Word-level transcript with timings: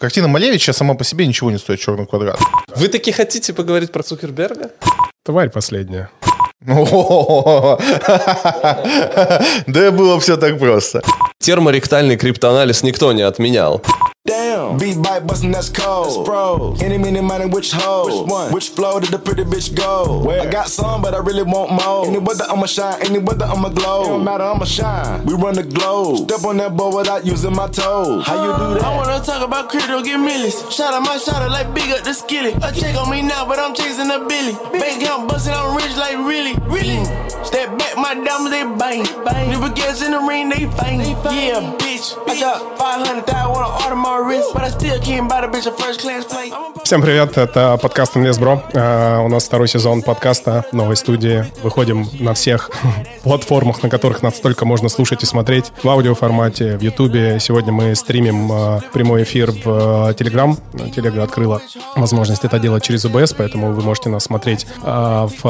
Картина 0.00 0.28
Малевича 0.28 0.72
сама 0.72 0.94
по 0.94 1.04
себе 1.04 1.26
ничего 1.26 1.50
не 1.50 1.58
стоит 1.58 1.80
черный 1.80 2.06
квадрат. 2.06 2.38
Вы 2.76 2.88
таки 2.88 3.10
хотите 3.10 3.52
поговорить 3.52 3.90
про 3.90 4.02
Цукерберга? 4.02 4.70
Тварь 5.24 5.50
последняя. 5.50 6.10
Да 9.66 9.90
было 9.90 10.18
все 10.20 10.36
так 10.36 10.58
просто. 10.58 11.02
Терморектальный 11.38 12.16
криптоанализ 12.16 12.82
никто 12.82 13.12
не 13.12 13.22
отменял. 13.22 13.82
Damn. 14.28 14.76
Beat 14.76 15.00
bite 15.02 15.26
bustin', 15.26 15.50
that's 15.50 15.70
cold. 15.70 16.26
Bro. 16.26 16.76
Any, 16.80 16.98
mini, 16.98 17.22
money, 17.22 17.46
which 17.46 17.72
hoe? 17.72 18.04
Which 18.06 18.30
one? 18.30 18.52
Which 18.52 18.68
flow 18.68 19.00
did 19.00 19.10
the 19.10 19.18
pretty 19.18 19.44
bitch 19.44 19.74
go? 19.74 20.20
Where? 20.22 20.42
I 20.42 20.50
got 20.50 20.68
some, 20.68 21.00
but 21.00 21.14
I 21.14 21.18
really 21.18 21.42
want 21.42 21.72
more. 21.72 22.06
Any 22.06 22.18
weather, 22.18 22.44
I'ma 22.48 22.66
shine. 22.66 23.00
Any 23.06 23.18
weather, 23.18 23.46
I'ma 23.46 23.70
glow. 23.70 24.02
It 24.02 24.08
don't 24.08 24.24
matter, 24.24 24.44
I'ma 24.44 24.66
shine. 24.66 25.24
We 25.24 25.32
run 25.34 25.54
the 25.54 25.62
globe. 25.62 26.28
Step 26.28 26.44
on 26.44 26.58
that 26.58 26.76
board 26.76 26.94
without 26.94 27.24
using 27.24 27.54
my 27.54 27.68
toes. 27.68 28.26
How 28.26 28.44
you 28.44 28.52
do 28.52 28.74
that? 28.74 28.84
I 28.84 28.96
wanna 28.96 29.24
talk 29.24 29.42
about 29.42 29.70
crypto, 29.70 30.02
get 30.02 30.18
millions. 30.18 30.60
Shout 30.74 30.92
out 30.92 31.02
my 31.02 31.16
shot 31.16 31.40
it 31.42 31.50
like 31.50 31.72
big 31.72 31.90
up 31.90 32.04
the 32.04 32.12
skillet. 32.12 32.54
A 32.62 32.70
check 32.72 32.94
on 32.96 33.10
me 33.10 33.22
now, 33.22 33.46
but 33.46 33.58
I'm 33.58 33.74
chasing 33.74 34.10
a 34.10 34.18
billy. 34.28 34.52
Bank 34.78 35.02
account 35.02 35.28
bustin', 35.28 35.54
I'm 35.54 35.74
rich 35.74 35.96
like 35.96 36.18
really, 36.18 36.54
really. 36.68 37.02
Step 37.44 37.78
back, 37.78 37.96
my 37.96 38.12
diamonds 38.12 38.50
they 38.50 38.64
bang. 38.76 39.04
bang. 39.24 39.48
New 39.48 39.58
baguettes 39.58 40.04
in 40.04 40.12
the 40.12 40.20
ring, 40.20 40.50
they 40.50 40.68
faint. 40.76 41.02
Yeah, 41.32 41.76
bitch. 41.78 41.87
I 41.98 42.38
got 42.38 42.78
500,000 42.78 43.08
on 43.08 43.24
the 43.26 43.84
order 43.84 43.96
my 43.96 44.18
wrist, 44.18 44.54
but 44.54 44.62
I 44.62 44.70
still 44.70 45.00
can't 45.00 45.28
buy 45.28 45.40
the 45.40 45.48
bitch 45.48 45.66
a 45.66 45.72
first 45.72 46.00
class 46.00 46.24
flight. 46.24 46.52
Всем 46.84 47.02
привет, 47.02 47.36
это 47.36 47.76
подкаст 47.82 48.16
Инвестбро. 48.16 48.62
Э, 48.72 49.18
У 49.18 49.28
нас 49.28 49.44
второй 49.44 49.66
сезон 49.66 50.02
подкаста 50.02 50.64
новой 50.70 50.96
студии. 50.96 51.44
Выходим 51.62 52.08
на 52.20 52.34
всех 52.34 52.70
платформах, 53.24 53.82
на 53.82 53.90
которых 53.90 54.22
нас 54.22 54.34
только 54.34 54.64
можно 54.64 54.88
слушать 54.88 55.24
и 55.24 55.26
смотреть. 55.26 55.72
В 55.82 55.88
аудиоформате, 55.88 56.78
в 56.78 56.82
Ютубе. 56.82 57.38
Сегодня 57.40 57.72
мы 57.72 57.96
стримим 57.96 58.50
э, 58.52 58.80
прямой 58.92 59.24
эфир 59.24 59.50
в 59.50 60.14
Телеграм. 60.14 60.56
Телега 60.94 61.24
открыла 61.24 61.60
возможность 61.96 62.44
это 62.44 62.60
делать 62.60 62.84
через 62.84 63.04
ОБС, 63.04 63.34
поэтому 63.34 63.72
вы 63.72 63.82
можете 63.82 64.08
нас 64.08 64.22
смотреть 64.22 64.66
э, 64.84 64.86
в 64.86 65.40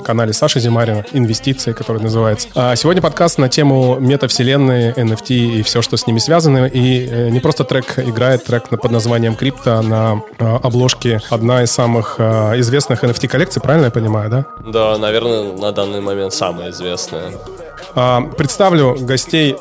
э, 0.00 0.02
канале 0.04 0.32
Саши 0.32 0.60
Зимарина 0.60 1.04
«Инвестиции», 1.12 1.72
который 1.72 2.00
называется. 2.00 2.48
Сегодня 2.74 3.02
подкаст 3.02 3.36
на 3.36 3.50
тему 3.50 3.98
метавселенной, 4.00 4.92
NFT 4.92 5.34
и 5.34 5.62
все, 5.62 5.82
что 5.82 5.89
с 5.96 6.06
ними 6.06 6.18
связано. 6.18 6.66
И 6.66 7.06
э, 7.06 7.28
не 7.30 7.40
просто 7.40 7.64
трек 7.64 7.98
играет, 7.98 8.44
трек 8.44 8.70
на- 8.70 8.78
под 8.78 8.90
названием 8.90 9.34
«Крипто» 9.34 9.82
на 9.82 10.22
э, 10.38 10.56
обложке 10.62 11.20
одна 11.30 11.62
из 11.62 11.70
самых 11.70 12.16
э, 12.18 12.58
известных 12.60 13.02
NFT-коллекций, 13.04 13.60
правильно 13.62 13.86
я 13.86 13.90
понимаю, 13.90 14.30
да? 14.30 14.44
Да, 14.66 14.98
наверное, 14.98 15.52
на 15.52 15.72
данный 15.72 16.00
момент 16.00 16.32
самая 16.32 16.70
известная. 16.70 17.32
А, 17.94 18.20
Представлю 18.20 18.96
гостей, 19.00 19.56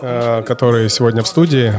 которые 0.46 0.90
сегодня 0.90 1.24
в 1.24 1.28
студии. 1.28 1.74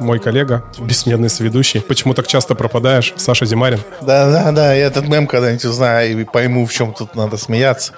Мой 0.00 0.18
коллега, 0.18 0.62
бессменный 0.78 1.28
соведущий. 1.28 1.80
Почему 1.82 2.14
так 2.14 2.26
часто 2.26 2.54
пропадаешь? 2.54 3.12
Саша 3.16 3.44
Зимарин. 3.44 3.80
Да-да-да, 4.00 4.72
я 4.72 4.86
этот 4.86 5.08
мем 5.08 5.26
когда-нибудь 5.26 5.64
узнаю 5.64 6.20
и 6.20 6.24
пойму, 6.24 6.64
в 6.64 6.72
чем 6.72 6.94
тут 6.94 7.14
надо 7.16 7.36
смеяться. 7.36 7.92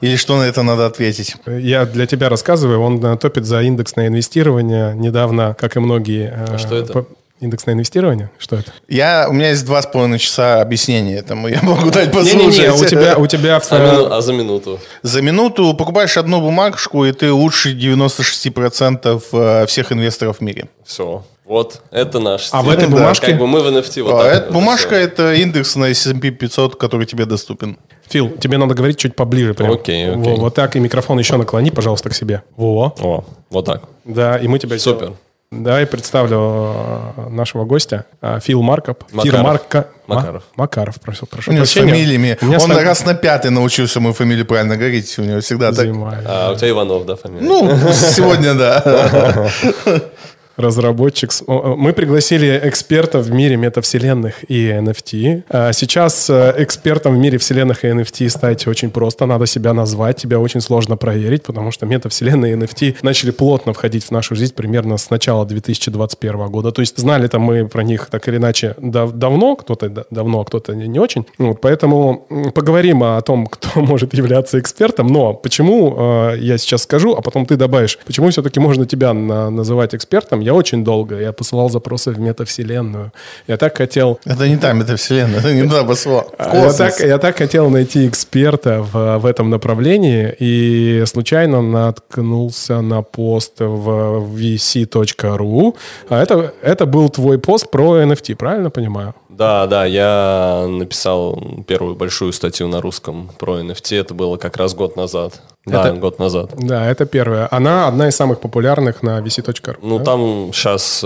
Или 0.00 0.16
что 0.16 0.36
на 0.38 0.42
это 0.42 0.62
надо 0.62 0.86
ответить. 0.86 1.36
Я 1.46 1.84
для 1.86 2.06
тебя 2.06 2.28
рассказываю, 2.28 2.80
он 2.80 3.04
э, 3.04 3.16
топит 3.16 3.44
за 3.46 3.62
индексное 3.62 4.08
инвестирование. 4.08 4.94
Недавно, 4.94 5.54
как 5.58 5.76
и 5.76 5.80
многие... 5.80 6.32
э, 6.36 6.54
А 6.54 6.58
что 6.58 6.76
это? 6.76 6.92
по- 6.92 7.06
Индексное 7.38 7.74
инвестирование? 7.74 8.30
Что 8.38 8.56
это? 8.56 8.72
Я, 8.88 9.26
у 9.28 9.34
меня 9.34 9.50
есть 9.50 9.66
два 9.66 9.82
с 9.82 9.86
половиной 9.86 10.18
часа 10.18 10.62
объяснения 10.62 11.16
этому. 11.18 11.48
Я 11.48 11.60
могу 11.62 11.90
дать 11.90 12.10
послушать. 12.10 12.34
Не-не-не, 12.56 12.72
у 12.72 12.82
тебя, 12.86 13.18
у 13.18 13.26
тебя 13.26 13.60
в, 13.60 13.70
А, 13.72 13.76
мину- 13.78 14.08
а 14.10 14.22
за 14.22 14.32
минуту? 14.32 14.80
За 15.02 15.20
минуту 15.20 15.74
покупаешь 15.74 16.16
одну 16.16 16.40
бумажку, 16.40 17.04
и 17.04 17.12
ты 17.12 17.30
лучше 17.30 17.74
96% 17.74 19.22
э, 19.32 19.66
всех 19.66 19.92
инвесторов 19.92 20.38
в 20.38 20.40
мире. 20.40 20.68
Все. 20.84 21.24
Вот, 21.46 21.80
это 21.92 22.18
наш 22.18 22.48
А 22.50 22.62
в 22.62 22.68
этой 22.68 22.88
Да, 22.88 22.96
бумажке... 22.96 23.26
Как 23.28 23.38
бы 23.38 23.46
мы 23.46 23.60
в 23.60 23.66
NFT 23.68 24.02
вот 24.02 24.14
А 24.14 24.22
так 24.24 24.32
эта 24.32 24.44
вот 24.46 24.54
бумажка 24.54 24.96
это 24.96 25.32
индекс 25.34 25.76
на 25.76 25.84
S&P 25.90 26.30
500, 26.30 26.74
который 26.76 27.06
тебе 27.06 27.24
доступен. 27.24 27.78
Фил, 28.08 28.30
тебе 28.30 28.58
надо 28.58 28.74
говорить 28.74 28.98
чуть 28.98 29.14
поближе. 29.14 29.54
Прям. 29.54 29.70
Окей, 29.72 30.10
окей. 30.10 30.22
Во, 30.22 30.36
вот 30.36 30.54
так, 30.54 30.74
и 30.74 30.80
микрофон 30.80 31.18
еще 31.20 31.36
наклони, 31.36 31.70
пожалуйста, 31.70 32.08
к 32.10 32.14
себе. 32.14 32.42
Во. 32.56 32.94
О, 33.00 33.24
вот 33.50 33.64
так. 33.64 33.82
Да, 34.04 34.36
и 34.38 34.48
мы 34.48 34.58
тебя 34.58 34.76
Супер. 34.78 34.96
сделаем. 34.96 35.16
Да, 35.52 35.80
и 35.80 35.84
представлю 35.84 36.74
э, 37.16 37.28
нашего 37.30 37.64
гостя, 37.64 38.04
э, 38.20 38.40
Фил 38.42 38.62
Маркоп. 38.62 39.04
Макаров. 39.12 39.42
Марка... 39.44 39.86
Ма- 40.08 40.16
Макаров. 40.16 40.42
Макаров, 40.56 41.00
прошу, 41.00 41.26
прошу 41.26 41.52
У 41.52 41.54
него 41.54 41.64
с 41.64 41.72
прощения. 41.72 41.92
фамилиями. 41.94 42.38
У 42.42 42.46
меня 42.46 42.58
с 42.58 42.64
Он 42.64 42.72
фами- 42.72 42.82
раз 42.84 43.04
на 43.06 43.14
пятый 43.14 43.52
научился 43.52 44.00
мою 44.00 44.12
фамилию 44.12 44.44
правильно 44.44 44.76
говорить. 44.76 45.16
У 45.18 45.22
него 45.22 45.40
всегда 45.40 45.70
так. 45.70 45.86
Зима. 45.86 46.18
А 46.26 46.50
у 46.52 46.56
тебя 46.56 46.70
Иванов, 46.70 47.06
да, 47.06 47.14
фамилия? 47.14 47.46
Ну, 47.46 47.70
сегодня 47.92 48.54
да. 48.54 49.48
разработчик. 50.56 51.30
Мы 51.46 51.92
пригласили 51.92 52.60
экспертов 52.64 53.26
в 53.26 53.32
мире 53.32 53.56
метавселенных 53.56 54.48
и 54.50 54.68
NFT. 54.68 55.44
А 55.48 55.72
Сейчас 55.72 56.28
э, 56.30 56.54
экспертом 56.58 57.14
в 57.14 57.18
мире 57.18 57.38
вселенных 57.38 57.84
и 57.84 57.88
NFT 57.88 58.28
стать 58.28 58.66
очень 58.66 58.90
просто. 58.90 59.26
Надо 59.26 59.46
себя 59.46 59.72
назвать, 59.74 60.16
тебя 60.16 60.38
очень 60.38 60.60
сложно 60.60 60.96
проверить, 60.96 61.42
потому 61.42 61.70
что 61.70 61.86
метавселенные 61.86 62.54
и 62.54 62.56
NFT 62.56 62.96
начали 63.02 63.30
плотно 63.30 63.72
входить 63.72 64.04
в 64.04 64.10
нашу 64.10 64.34
жизнь 64.34 64.54
примерно 64.54 64.96
с 64.96 65.10
начала 65.10 65.44
2021 65.44 66.46
года. 66.48 66.72
То 66.72 66.80
есть 66.80 66.98
знали 66.98 67.26
там 67.28 67.42
мы 67.42 67.68
про 67.68 67.82
них 67.82 68.06
так 68.10 68.26
или 68.28 68.36
иначе 68.36 68.74
дав- 68.78 69.12
давно, 69.12 69.56
кто-то 69.56 69.88
да- 69.88 70.04
давно, 70.10 70.40
а 70.40 70.44
кто-то 70.44 70.74
не 70.74 70.86
не 70.88 70.98
очень. 71.00 71.26
Вот, 71.38 71.60
поэтому 71.60 72.26
поговорим 72.54 73.02
о 73.02 73.20
том, 73.20 73.46
кто 73.50 73.80
может 73.80 74.14
являться 74.14 74.58
экспертом. 74.58 75.08
Но 75.08 75.34
почему, 75.34 75.94
э, 76.32 76.38
я 76.38 76.58
сейчас 76.58 76.82
скажу, 76.84 77.14
а 77.14 77.20
потом 77.20 77.44
ты 77.44 77.56
добавишь, 77.56 77.98
почему 78.06 78.30
все-таки 78.30 78.60
можно 78.60 78.86
тебя 78.86 79.12
на- 79.12 79.50
называть 79.50 79.94
экспертом? 79.94 80.40
Я 80.46 80.54
очень 80.54 80.84
долго, 80.84 81.20
я 81.20 81.32
посылал 81.32 81.70
запросы 81.70 82.12
в 82.12 82.20
метавселенную. 82.20 83.12
Я 83.48 83.56
так 83.56 83.76
хотел... 83.76 84.20
Это 84.24 84.48
не 84.48 84.56
та 84.56 84.72
метавселенная, 84.74 85.40
это 85.40 85.52
не 85.52 85.62
туда 85.62 85.82
посла. 85.82 86.24
А, 86.38 86.56
Я 86.56 86.72
так, 86.72 87.00
я 87.00 87.18
так 87.18 87.38
хотел 87.38 87.68
найти 87.68 88.06
эксперта 88.06 88.80
в, 88.80 89.18
в 89.18 89.26
этом 89.26 89.50
направлении 89.50 90.32
и 90.38 91.02
случайно 91.06 91.62
наткнулся 91.62 92.80
на 92.80 93.02
пост 93.02 93.54
в 93.58 93.88
vc.ru. 94.36 95.74
А 96.08 96.22
это, 96.22 96.52
это 96.62 96.86
был 96.86 97.08
твой 97.08 97.38
пост 97.38 97.68
про 97.68 98.02
NFT, 98.02 98.36
правильно 98.36 98.70
понимаю? 98.70 99.14
Да, 99.36 99.66
да, 99.66 99.84
я 99.84 100.66
написал 100.68 101.38
первую 101.66 101.94
большую 101.94 102.32
статью 102.32 102.68
на 102.68 102.80
русском 102.80 103.30
про 103.38 103.60
NFT. 103.60 104.00
Это 104.00 104.14
было 104.14 104.36
как 104.36 104.56
раз 104.56 104.74
год 104.74 104.96
назад. 104.96 105.40
Да, 105.66 105.88
Это- 105.88 105.96
год 105.96 106.20
назад. 106.20 106.52
Да, 106.56 106.86
это 106.88 107.06
первое. 107.06 107.48
Она 107.50 107.88
одна 107.88 108.06
из 108.08 108.14
самых 108.14 108.40
популярных 108.40 109.02
на 109.02 109.18
vc.ru. 109.18 109.76
Ну, 109.82 109.98
да? 109.98 110.04
там 110.04 110.52
сейчас 110.52 110.98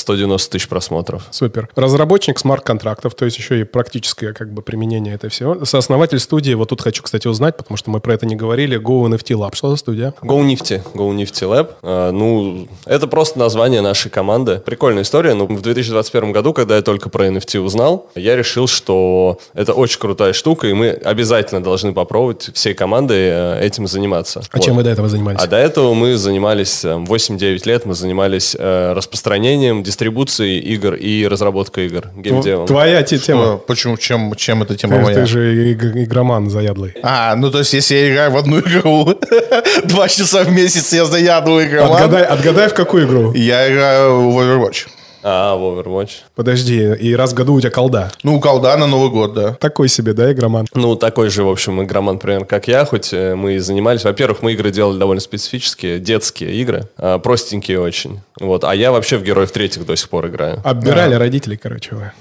190 0.00 0.50
тысяч 0.50 0.66
просмотров. 0.66 1.26
Супер. 1.30 1.68
Разработчик 1.76 2.38
смарт-контрактов, 2.38 3.14
то 3.14 3.26
есть 3.26 3.36
еще 3.36 3.60
и 3.60 3.64
практическое 3.64 4.32
как 4.32 4.50
бы 4.50 4.62
применение 4.62 5.14
этого 5.14 5.30
всего. 5.30 5.62
Сооснователь 5.66 6.18
студии, 6.20 6.54
вот 6.54 6.70
тут 6.70 6.80
хочу, 6.80 7.02
кстати, 7.02 7.28
узнать, 7.28 7.58
потому 7.58 7.76
что 7.76 7.90
мы 7.90 8.00
про 8.00 8.14
это 8.14 8.24
не 8.24 8.34
говорили, 8.34 8.80
Go 8.80 9.06
NFT 9.10 9.36
Lab. 9.36 9.54
Что 9.54 9.68
за 9.68 9.76
студия? 9.76 10.14
Go 10.22 10.40
Nifty, 10.40 10.80
Go 10.94 11.14
Nifty 11.14 11.46
Lab. 11.46 11.72
А, 11.82 12.10
Ну, 12.10 12.66
это 12.86 13.08
просто 13.08 13.38
название 13.38 13.82
нашей 13.82 14.10
команды. 14.10 14.62
Прикольная 14.64 15.02
история. 15.02 15.34
Ну, 15.34 15.44
в 15.46 15.60
2021 15.60 16.32
году, 16.32 16.54
когда 16.54 16.76
я 16.76 16.82
только 16.82 17.10
про 17.10 17.26
NFT 17.26 17.60
узнал, 17.68 18.08
я 18.14 18.34
решил, 18.36 18.66
что 18.66 19.38
это 19.54 19.72
очень 19.74 19.98
крутая 20.00 20.32
штука, 20.32 20.66
и 20.66 20.72
мы 20.72 20.88
обязательно 20.90 21.62
должны 21.62 21.92
попробовать 21.92 22.50
всей 22.54 22.74
командой 22.74 23.28
э, 23.30 23.60
этим 23.66 23.86
заниматься. 23.86 24.40
А 24.40 24.56
Вот. 24.56 24.64
чем 24.64 24.76
вы 24.76 24.82
до 24.82 24.90
этого 24.90 25.08
занимались? 25.08 25.40
А 25.40 25.46
до 25.46 25.56
этого 25.56 25.94
мы 25.94 26.16
занимались, 26.16 26.84
э, 26.84 26.94
8-9 26.96 27.66
лет 27.66 27.86
мы 27.86 27.94
занимались 27.94 28.56
э, 28.58 28.92
распространением, 28.94 29.82
дистрибуцией 29.82 30.58
игр 30.60 30.94
и 30.94 31.26
разработкой 31.26 31.86
игр, 31.86 32.04
геймдевом. 32.16 32.66
Твоя 32.66 33.02
те- 33.02 33.18
тема. 33.18 33.42
Что, 33.44 33.56
Почему, 33.66 33.96
чем, 33.96 34.34
чем 34.36 34.62
эта 34.62 34.76
тема 34.76 34.96
Ты, 34.96 35.02
моя? 35.02 35.14
ты 35.16 35.26
же 35.26 35.72
иг- 35.72 35.96
игроман 35.96 36.50
заядлый. 36.50 36.94
А, 37.02 37.34
ну 37.36 37.50
то 37.50 37.58
есть, 37.58 37.72
если 37.74 37.94
я 37.94 38.10
играю 38.12 38.30
в 38.32 38.36
одну 38.36 38.60
игру 38.60 39.14
два 39.84 40.08
часа 40.08 40.42
в 40.44 40.50
месяц, 40.50 40.92
я 40.92 41.04
заядлый 41.04 41.66
игроман. 41.66 41.92
Отгадай, 42.02 42.24
отгадай, 42.24 42.68
в 42.68 42.74
какую 42.74 43.06
игру? 43.06 43.32
Я 43.34 43.70
играю 43.72 44.30
в 44.30 44.38
Overwatch. 44.38 44.86
А, 45.22 45.56
в 45.56 45.60
Overwatch. 45.60 46.10
Подожди, 46.34 46.94
и 46.94 47.14
раз 47.14 47.32
в 47.32 47.34
году 47.34 47.54
у 47.54 47.60
тебя 47.60 47.70
колда. 47.70 48.10
Ну, 48.22 48.40
колда 48.40 48.76
на 48.76 48.86
Новый 48.86 49.10
год, 49.10 49.34
да. 49.34 49.54
Такой 49.54 49.88
себе, 49.88 50.12
да, 50.12 50.32
игроман? 50.32 50.66
Ну, 50.74 50.96
такой 50.96 51.28
же, 51.30 51.44
в 51.44 51.48
общем, 51.48 51.82
игроман, 51.82 52.18
примерно, 52.18 52.46
как 52.46 52.68
я, 52.68 52.84
хоть 52.84 53.12
э, 53.12 53.34
мы 53.34 53.54
и 53.54 53.58
занимались. 53.58 54.04
Во-первых, 54.04 54.42
мы 54.42 54.52
игры 54.52 54.70
делали 54.70 54.98
довольно 54.98 55.20
специфические, 55.20 55.98
детские 55.98 56.54
игры, 56.54 56.88
а, 56.96 57.18
простенькие 57.18 57.80
очень. 57.80 58.20
Вот. 58.40 58.64
А 58.64 58.74
я 58.74 58.92
вообще 58.92 59.16
в 59.16 59.22
Героев 59.22 59.50
третьих 59.50 59.84
до 59.84 59.96
сих 59.96 60.08
пор 60.08 60.28
играю. 60.28 60.60
Оббирали 60.64 61.14
родителей, 61.14 61.56
короче, 61.56 61.94
вы. 61.94 62.12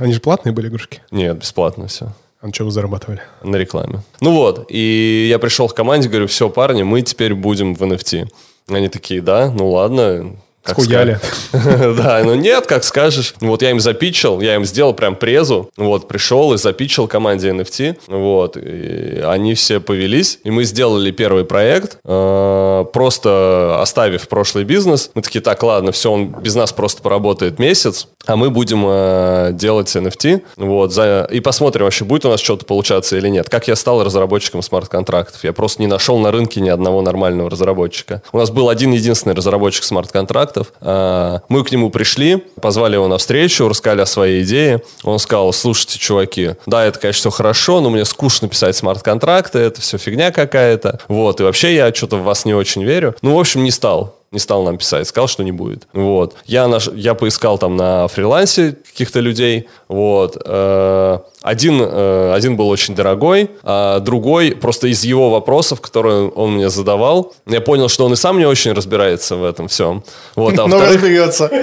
Они 0.00 0.12
же 0.12 0.20
платные 0.20 0.52
были 0.52 0.68
игрушки? 0.68 1.02
Нет, 1.10 1.38
бесплатно 1.38 1.88
все. 1.88 2.12
А 2.40 2.46
на 2.46 2.54
что 2.54 2.64
вы 2.64 2.70
зарабатывали? 2.70 3.20
На 3.42 3.56
рекламе. 3.56 4.02
Ну 4.20 4.32
вот, 4.32 4.66
и 4.68 5.26
я 5.28 5.38
пришел 5.40 5.68
к 5.68 5.74
команде, 5.74 6.08
говорю, 6.08 6.28
все, 6.28 6.48
парни, 6.48 6.84
мы 6.84 7.02
теперь 7.02 7.34
будем 7.34 7.74
в 7.74 7.82
NFT. 7.82 8.28
Они 8.68 8.88
такие, 8.88 9.20
да, 9.20 9.50
ну 9.50 9.70
ладно, 9.70 10.36
как 10.62 10.80
Схуяли. 10.80 11.18
Да, 11.52 12.20
ну 12.24 12.34
нет, 12.34 12.66
как 12.66 12.84
скажешь. 12.84 13.34
Вот 13.40 13.62
я 13.62 13.70
им 13.70 13.80
запичил, 13.80 14.40
я 14.40 14.54
им 14.54 14.64
сделал 14.64 14.92
прям 14.92 15.16
презу, 15.16 15.70
вот, 15.76 16.08
пришел 16.08 16.52
и 16.52 16.58
запичил 16.58 17.08
команде 17.08 17.50
NFT, 17.50 17.98
вот, 18.06 18.56
и 18.56 19.22
они 19.24 19.54
все 19.54 19.80
повелись, 19.80 20.40
и 20.44 20.50
мы 20.50 20.64
сделали 20.64 21.10
первый 21.10 21.44
проект, 21.44 21.98
э, 22.04 22.84
просто 22.92 23.78
оставив 23.80 24.28
прошлый 24.28 24.64
бизнес. 24.64 25.10
Мы 25.14 25.22
такие, 25.22 25.40
так, 25.40 25.62
ладно, 25.62 25.92
все, 25.92 26.12
он 26.12 26.28
без 26.28 26.54
нас 26.54 26.72
просто 26.72 27.02
поработает 27.02 27.58
месяц, 27.58 28.08
а 28.26 28.36
мы 28.36 28.50
будем 28.50 28.84
э, 28.86 29.50
делать 29.52 29.94
NFT, 29.94 30.42
вот, 30.56 30.92
за, 30.92 31.28
и 31.30 31.40
посмотрим 31.40 31.84
вообще, 31.84 32.04
будет 32.04 32.26
у 32.26 32.28
нас 32.28 32.40
что-то 32.40 32.66
получаться 32.66 33.16
или 33.16 33.28
нет. 33.28 33.48
Как 33.48 33.68
я 33.68 33.76
стал 33.76 34.04
разработчиком 34.04 34.62
смарт-контрактов? 34.62 35.44
Я 35.44 35.52
просто 35.52 35.80
не 35.80 35.88
нашел 35.88 36.18
на 36.18 36.30
рынке 36.30 36.60
ни 36.60 36.68
одного 36.68 37.00
нормального 37.00 37.48
разработчика. 37.48 38.22
У 38.32 38.38
нас 38.38 38.50
был 38.50 38.68
один 38.68 38.92
единственный 38.92 39.34
разработчик 39.34 39.84
смарт-контрактов. 39.84 40.47
Э, 40.80 41.40
мы 41.48 41.64
к 41.64 41.72
нему 41.72 41.90
пришли, 41.90 42.44
позвали 42.60 42.94
его 42.94 43.08
на 43.08 43.18
встречу, 43.18 43.68
рассказали 43.68 44.02
о 44.02 44.06
своей 44.06 44.42
идее. 44.42 44.82
Он 45.02 45.18
сказал, 45.18 45.52
слушайте, 45.52 45.98
чуваки, 45.98 46.52
да, 46.66 46.84
это, 46.84 46.98
конечно, 46.98 47.20
все 47.20 47.30
хорошо, 47.30 47.80
но 47.80 47.90
мне 47.90 48.04
скучно 48.04 48.48
писать 48.48 48.76
смарт-контракты, 48.76 49.58
это 49.58 49.80
все 49.80 49.98
фигня 49.98 50.30
какая-то. 50.30 51.00
Вот, 51.08 51.40
и 51.40 51.44
вообще 51.44 51.74
я 51.74 51.92
что-то 51.94 52.16
в 52.16 52.24
вас 52.24 52.44
не 52.44 52.54
очень 52.54 52.84
верю. 52.84 53.14
Ну, 53.22 53.34
в 53.34 53.38
общем, 53.38 53.64
не 53.64 53.70
стал 53.70 54.18
не 54.30 54.38
стал 54.38 54.62
нам 54.62 54.76
писать, 54.76 55.08
сказал, 55.08 55.26
что 55.28 55.42
не 55.42 55.52
будет. 55.52 55.88
Вот. 55.92 56.34
Я, 56.44 56.68
наш, 56.68 56.88
я 56.88 57.14
поискал 57.14 57.58
там 57.58 57.76
на 57.76 58.08
фрилансе 58.08 58.76
каких-то 58.86 59.20
людей, 59.20 59.68
вот. 59.88 60.36
Э, 60.44 61.20
один, 61.42 61.80
э, 61.80 62.32
один 62.34 62.56
был 62.56 62.68
очень 62.68 62.94
дорогой, 62.94 63.50
а 63.62 64.00
другой 64.00 64.52
просто 64.52 64.88
из 64.88 65.04
его 65.04 65.30
вопросов, 65.30 65.80
которые 65.80 66.28
он 66.28 66.54
мне 66.54 66.68
задавал, 66.68 67.32
я 67.46 67.60
понял, 67.60 67.88
что 67.88 68.04
он 68.06 68.14
и 68.14 68.16
сам 68.16 68.38
не 68.38 68.44
очень 68.44 68.72
разбирается 68.72 69.36
в 69.36 69.44
этом 69.44 69.68
всем. 69.68 70.02
Вот, 70.34 70.58
а 70.58 70.66
Но 70.68 70.80
разберется. 70.80 71.48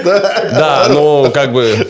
Да. 0.56 0.86
ну, 0.88 1.30
как 1.32 1.52
бы, 1.52 1.88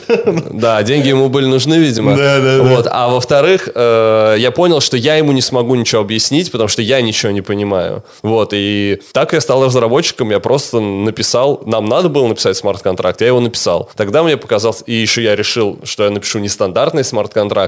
да, 0.53 0.83
деньги 0.83 1.09
ему 1.09 1.29
были 1.29 1.47
нужны, 1.47 1.75
видимо. 1.75 2.17
Да, 2.17 2.41
да. 2.41 2.63
Вот, 2.63 2.89
а 2.91 3.09
во-вторых, 3.09 3.69
э, 3.75 4.37
я 4.39 4.51
понял, 4.51 4.81
что 4.81 4.97
я 4.97 5.17
ему 5.17 5.33
не 5.33 5.43
смогу 5.43 5.75
ничего 5.75 6.03
объяснить, 6.03 6.51
потому 6.51 6.69
что 6.69 6.83
я 6.83 7.01
ничего 7.01 7.33
не 7.33 7.43
понимаю. 7.43 8.03
Вот, 8.23 8.51
и 8.53 9.01
так 9.13 9.33
я 9.33 9.41
стал 9.41 9.65
разработчиком, 9.65 10.31
я 10.31 10.41
просто 10.41 10.81
написал, 10.81 11.63
нам 11.67 11.87
надо 11.87 12.09
было 12.09 12.27
написать 12.27 12.57
смарт-контракт, 12.57 13.21
я 13.21 13.29
его 13.29 13.41
написал. 13.41 13.91
Тогда 13.97 14.23
мне 14.23 14.37
показалось, 14.37 14.83
и 14.87 14.95
еще 14.95 15.23
я 15.23 15.37
решил, 15.37 15.79
что 15.85 16.05
я 16.05 16.11
напишу 16.11 16.39
не 16.39 16.49
стандартный 16.49 17.05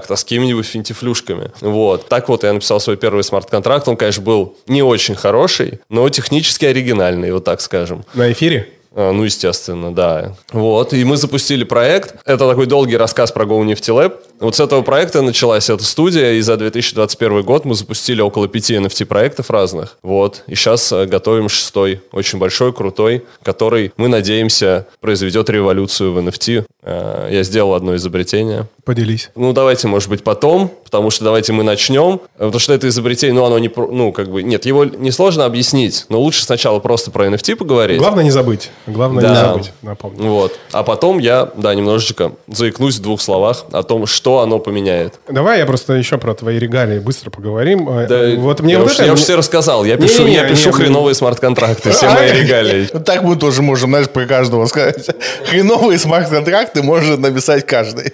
смарт-контракт, 0.08 0.10
а 0.10 0.16
с 0.16 0.25
какими-нибудь 0.25 0.66
финтифлюшками. 0.66 1.50
Вот, 1.60 2.08
так 2.08 2.28
вот 2.28 2.44
я 2.44 2.52
написал 2.52 2.81
свой 2.81 2.96
первый 2.96 3.22
смарт-контракт, 3.22 3.88
он, 3.88 3.96
конечно, 3.96 4.22
был 4.22 4.56
не 4.66 4.82
очень 4.82 5.14
хороший, 5.14 5.81
но 5.88 6.08
технически 6.08 6.66
оригинальный, 6.66 7.32
вот 7.32 7.44
так 7.44 7.60
скажем. 7.60 8.05
На 8.14 8.32
эфире? 8.32 8.69
А, 8.94 9.12
Ну, 9.12 9.25
естественно, 9.25 9.94
да. 9.94 10.35
Вот, 10.52 10.93
и 10.93 11.05
мы 11.05 11.17
запустили 11.17 11.64
проект. 11.64 12.17
Это 12.25 12.49
такой 12.49 12.67
долгий 12.67 12.96
рассказ 12.96 13.32
про 13.32 13.44
Go 13.44 13.64
Nifty 13.64 14.12
Вот 14.40 14.56
с 14.56 14.61
этого 14.61 14.82
проекта 14.82 15.23
началась 15.23 15.70
эта 15.70 15.85
студия, 15.85 16.32
и 16.32 16.40
за 16.40 16.56
2021 16.56 17.43
год 17.43 17.64
мы 17.64 17.75
запустили 17.75 18.20
около 18.20 18.49
пяти 18.49 18.75
NFT-проектов 18.75 19.50
разных. 19.50 19.99
Вот, 20.02 20.44
и 20.46 20.55
сейчас 20.55 20.93
э, 20.93 21.06
готовим 21.06 21.49
шестой, 21.49 22.00
очень 22.12 22.38
большой, 22.38 22.73
крутой, 22.73 23.25
который, 23.43 23.93
мы 23.96 24.08
надеемся, 24.08 24.87
произведет 25.00 25.50
революцию 25.50 26.12
в 26.12 26.19
NFT. 26.19 26.64
Э, 26.82 27.29
Я 27.31 27.43
сделал 27.43 27.75
одно 27.75 27.96
изобретение. 27.96 28.67
Поделись. 28.85 29.31
Ну, 29.35 29.52
давайте, 29.52 29.87
может 29.88 30.08
быть, 30.08 30.25
потом, 30.25 30.70
потому 30.85 31.11
что 31.11 31.25
давайте 31.25 31.52
мы 31.52 31.62
начнем. 31.62 32.20
Потому 32.38 32.58
что 32.58 32.73
это 32.73 32.88
изобретение, 32.88 33.35
ну, 33.35 33.44
оно 33.44 33.58
не... 33.58 33.70
Ну, 33.76 34.12
как 34.12 34.31
бы... 34.31 34.43
Нет, 34.43 34.64
его 34.64 34.85
несложно 34.85 35.44
объяснить, 35.44 36.06
но 36.08 36.20
лучше 36.20 36.43
сначала 36.43 36.79
просто 36.79 37.11
про 37.11 37.26
NFT 37.26 37.56
поговорить. 37.56 37.99
Главное 37.99 38.25
не 38.25 38.31
забыть. 38.31 38.70
Главное 38.88 39.23
не 39.23 39.29
Да. 39.29 39.35
забыть. 39.52 39.73
Напомню. 39.82 40.31
Вот. 40.31 40.58
А 40.73 40.82
потом 40.82 41.19
я, 41.19 41.49
да, 41.56 41.75
немножечко 41.75 42.32
заикнусь 42.49 42.96
в 42.96 43.02
двух 43.02 43.20
словах 43.20 43.64
о 43.73 43.82
том, 43.82 44.06
что 44.06 44.40
оно 44.40 44.58
поменяет. 44.58 45.14
Давай 45.29 45.58
я 45.58 45.67
просто 45.67 45.93
еще 45.94 46.19
про 46.19 46.35
твои 46.35 46.58
регалии 46.58 46.99
быстро 46.99 47.31
поговорим. 47.31 47.88
Э, 47.88 48.06
Да, 48.06 48.40
вот 48.40 48.61
мне 48.61 48.73
я, 48.75 48.79
вот 48.81 48.87
уж, 48.88 48.94
это... 48.94 49.05
я 49.05 49.12
уж 49.12 49.20
все 49.20 49.37
рассказал. 49.37 49.85
Я 49.85 49.96
пишу, 49.96 50.23
Не-не-не, 50.23 50.35
я 50.37 50.49
пишу 50.49 50.69
не- 50.70 50.73
хреновые 50.75 51.14
смарт-контракты, 51.14 51.90
все 51.90 52.08
мои 52.11 52.32
регалии. 52.43 52.88
Вот 52.93 53.05
Так 53.05 53.23
мы 53.23 53.37
тоже 53.37 53.62
можем, 53.62 53.90
знаешь, 53.90 54.08
про 54.08 54.26
каждого 54.26 54.67
сказать. 54.67 55.06
Хреновые 55.46 55.99
смарт-контракты 55.99 56.82
может 56.82 57.19
написать 57.20 57.67
каждый. 57.67 58.12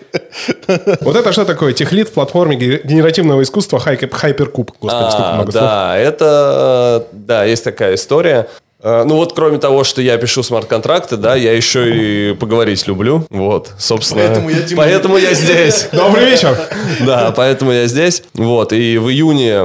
Вот 1.01 1.17
это 1.17 1.33
что 1.33 1.45
такое? 1.45 1.73
Техлит 1.73 2.09
в 2.09 2.13
платформе 2.13 2.57
ге- 2.57 2.81
генеративного 2.85 3.43
искусства 3.43 3.79
Хайперкуб. 3.79 4.73
Господи, 4.81 5.11
столько 5.11 5.31
А, 5.31 5.35
много 5.35 5.53
слов. 5.53 5.63
да, 5.65 5.97
это, 5.97 7.05
э, 7.13 7.17
да, 7.17 7.45
есть 7.45 7.65
такая 7.65 7.95
история. 7.95 8.49
Э, 8.85 9.03
Ну 9.05 9.17
вот, 9.17 9.33
кроме 9.33 9.59
того, 9.59 9.83
что 9.83 10.03
я 10.03 10.17
пишу 10.19 10.43
смарт-контракты, 10.43 11.17
да, 11.17 11.35
я 11.35 11.53
еще 11.53 12.31
и 12.31 12.35
поговорить 12.35 12.87
люблю. 12.87 13.27
Вот, 13.31 13.71
собственно. 13.79 14.25
Поэтому 14.27 14.51
я 14.51 14.63
Тимур. 14.63 14.85
Поэтому 14.85 15.17
я 15.17 15.33
здесь. 15.35 15.89
Добрый 15.93 16.27
вечер. 16.27 16.57
Да, 17.01 17.33
поэтому 17.35 17.73
я 17.73 17.87
здесь. 17.87 18.23
Вот, 18.35 18.73
и 18.75 18.99
в 18.99 19.09
июне 19.09 19.63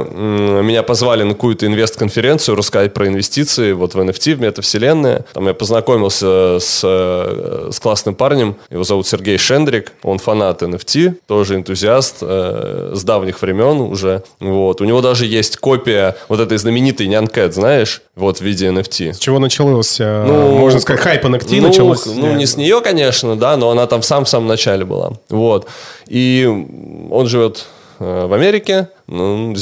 меня 0.63 0.83
позвали 0.83 1.23
на 1.23 1.33
какую-то 1.33 1.65
инвест-конференцию 1.65 2.55
рассказать 2.55 2.93
про 2.93 3.07
инвестиции 3.07 3.73
вот 3.73 3.93
в 3.93 3.99
NFT, 3.99 4.35
в 4.35 4.41
метавселенные. 4.41 5.25
Там 5.33 5.47
я 5.47 5.53
познакомился 5.53 6.59
с, 6.59 6.81
э, 6.83 7.69
с 7.71 7.79
классным 7.79 8.15
парнем, 8.15 8.55
его 8.69 8.83
зовут 8.85 9.05
Сергей 9.07 9.37
Шендрик, 9.37 9.91
он 10.01 10.19
фанат 10.19 10.61
NFT, 10.61 11.15
тоже 11.27 11.55
энтузиаст 11.55 12.17
э, 12.21 12.93
с 12.95 13.03
давних 13.03 13.41
времен 13.41 13.81
уже. 13.81 14.23
Вот, 14.39 14.79
у 14.79 14.85
него 14.85 15.01
даже 15.01 15.25
есть 15.25 15.57
копия 15.57 16.15
вот 16.29 16.39
этой 16.39 16.57
знаменитой 16.57 17.07
Нянкэт, 17.07 17.53
знаешь, 17.53 18.01
вот 18.15 18.37
в 18.37 18.41
виде 18.41 18.67
NFT. 18.67 19.08
С 19.13 19.19
чего 19.19 19.39
началось? 19.39 19.99
э, 19.99 20.25
Ну, 20.25 20.57
можно 20.57 20.79
сказать, 20.79 21.01
хайп 21.01 21.25
NFT 21.25 21.61
ну, 21.61 21.67
началось? 21.67 22.05
Ну, 22.05 22.35
не 22.35 22.45
с 22.45 22.57
нее, 22.57 22.81
конечно, 22.81 23.35
да, 23.35 23.57
но 23.57 23.71
она 23.71 23.87
там 23.87 24.01
в 24.01 24.05
самом-самом 24.05 24.47
начале 24.47 24.85
была. 24.85 25.13
Вот. 25.29 25.67
И 26.07 26.47
он 27.09 27.27
живет 27.27 27.65
э, 27.99 28.25
в 28.25 28.33
Америке, 28.33 28.89
ну, 29.07 29.55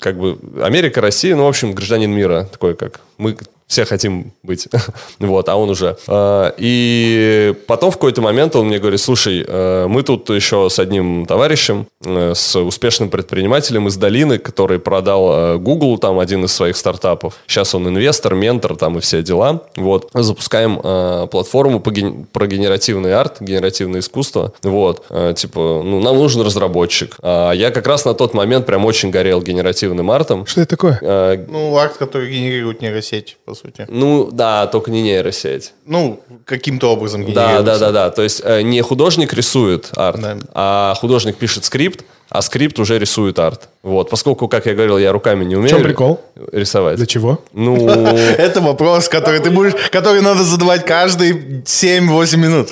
как 0.00 0.18
бы 0.18 0.38
Америка, 0.62 1.00
Россия, 1.00 1.36
ну, 1.36 1.44
в 1.44 1.48
общем, 1.48 1.72
гражданин 1.72 2.10
мира, 2.10 2.48
такой, 2.50 2.74
как 2.74 3.00
мы 3.18 3.36
все 3.72 3.86
хотим 3.86 4.32
быть. 4.42 4.68
вот, 5.18 5.48
а 5.48 5.56
он 5.56 5.70
уже. 5.70 5.96
Э, 6.06 6.52
И 6.58 7.54
потом 7.66 7.90
в 7.90 7.94
какой-то 7.94 8.20
момент 8.20 8.54
он 8.54 8.66
мне 8.66 8.78
говорит, 8.78 9.00
слушай, 9.00 9.42
э, 9.48 9.86
мы 9.88 10.02
тут 10.02 10.28
еще 10.28 10.68
с 10.68 10.78
одним 10.78 11.24
товарищем, 11.24 11.86
э, 12.04 12.34
с 12.34 12.54
успешным 12.60 13.08
предпринимателем 13.08 13.88
из 13.88 13.96
долины, 13.96 14.36
который 14.38 14.78
продал 14.78 15.58
Google, 15.58 15.96
там, 15.98 16.18
один 16.18 16.44
из 16.44 16.52
своих 16.52 16.76
стартапов. 16.76 17.34
Сейчас 17.46 17.74
он 17.74 17.88
инвестор, 17.88 18.34
ментор, 18.34 18.76
там, 18.76 18.98
и 18.98 19.00
все 19.00 19.22
дела. 19.22 19.62
Вот. 19.76 20.10
Запускаем 20.12 21.28
платформу 21.28 21.80
по 21.80 21.90
ген- 21.90 22.26
про 22.30 22.46
генеративный 22.46 23.14
арт, 23.14 23.40
генеративное 23.40 24.00
искусство. 24.00 24.52
Вот. 24.62 25.06
Типа, 25.36 25.82
ну, 25.82 26.00
нам 26.00 26.16
нужен 26.16 26.42
разработчик. 26.42 27.16
А 27.22 27.52
я 27.52 27.70
как 27.70 27.86
раз 27.86 28.04
на 28.04 28.12
тот 28.12 28.34
момент 28.34 28.66
прям 28.66 28.84
очень 28.84 29.10
горел 29.10 29.40
генеративным 29.40 30.10
артом. 30.10 30.44
Что 30.44 30.60
это 30.60 30.70
такое? 30.76 31.46
Ну, 31.48 31.74
акт, 31.76 31.96
который 31.96 32.30
генерирует 32.30 32.82
нейросеть, 32.82 33.38
по 33.46 33.54
сути. 33.54 33.61
Ну, 33.88 34.30
да, 34.32 34.66
только 34.66 34.90
не 34.90 35.02
нейросеть. 35.02 35.72
Ну, 35.86 36.20
каким-то 36.44 36.92
образом 36.92 37.22
Да, 37.24 37.28
генерируется. 37.30 37.64
да, 37.64 37.78
да, 37.78 37.92
да. 37.92 38.10
То 38.10 38.22
есть 38.22 38.40
э, 38.44 38.62
не 38.62 38.80
художник 38.82 39.32
рисует 39.32 39.90
арт, 39.96 40.20
Да. 40.20 40.38
а 40.54 40.94
художник 40.98 41.36
пишет 41.36 41.64
скрипт, 41.64 42.04
а 42.32 42.40
скрипт 42.42 42.78
уже 42.78 42.98
рисует 42.98 43.38
арт. 43.38 43.68
Вот, 43.82 44.08
поскольку, 44.10 44.48
как 44.48 44.66
я 44.66 44.74
говорил, 44.74 44.96
я 44.98 45.12
руками 45.12 45.44
не 45.44 45.54
умею. 45.56 45.68
чем 45.68 45.82
прикол? 45.82 46.20
Рисовать. 46.52 46.96
Для 46.96 47.06
чего? 47.06 47.38
Ну, 47.52 47.86
Это 48.38 48.60
вопрос, 48.60 49.08
который 49.08 49.40
ты 49.40 49.50
будешь, 49.50 49.74
который 49.90 50.22
надо 50.22 50.42
задавать 50.42 50.84
каждые 50.86 51.34
7-8 51.64 52.36
минут. 52.36 52.70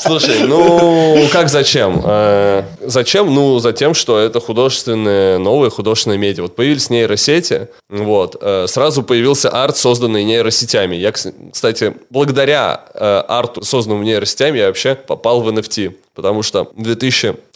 слушай, 0.00 0.40
ну, 0.46 1.26
как 1.32 1.48
зачем? 1.48 2.02
Э, 2.04 2.62
Зачем? 2.80 3.32
Ну, 3.34 3.58
за 3.58 3.72
тем, 3.72 3.94
что 3.94 4.18
это 4.18 4.40
художественные, 4.40 5.38
новые 5.38 5.70
художественные 5.70 6.18
медиа. 6.18 6.42
Вот 6.42 6.56
появились 6.56 6.90
нейросети, 6.90 7.68
вот, 7.88 8.36
э, 8.40 8.66
сразу 8.68 9.02
появился 9.02 9.50
арт, 9.50 9.76
созданный 9.76 10.24
нейросетями. 10.24 10.96
Я, 10.96 11.10
кс- 11.10 11.32
кстати, 11.52 11.94
благодаря 12.10 12.84
э, 12.94 13.22
арту, 13.28 13.62
созданному 13.62 14.02
нейросетями, 14.04 14.58
я 14.58 14.66
вообще 14.66 14.94
попал 14.94 15.40
в 15.42 15.48
NFT. 15.48 15.94
Потому 16.14 16.42
что 16.42 16.70
в 16.76 16.82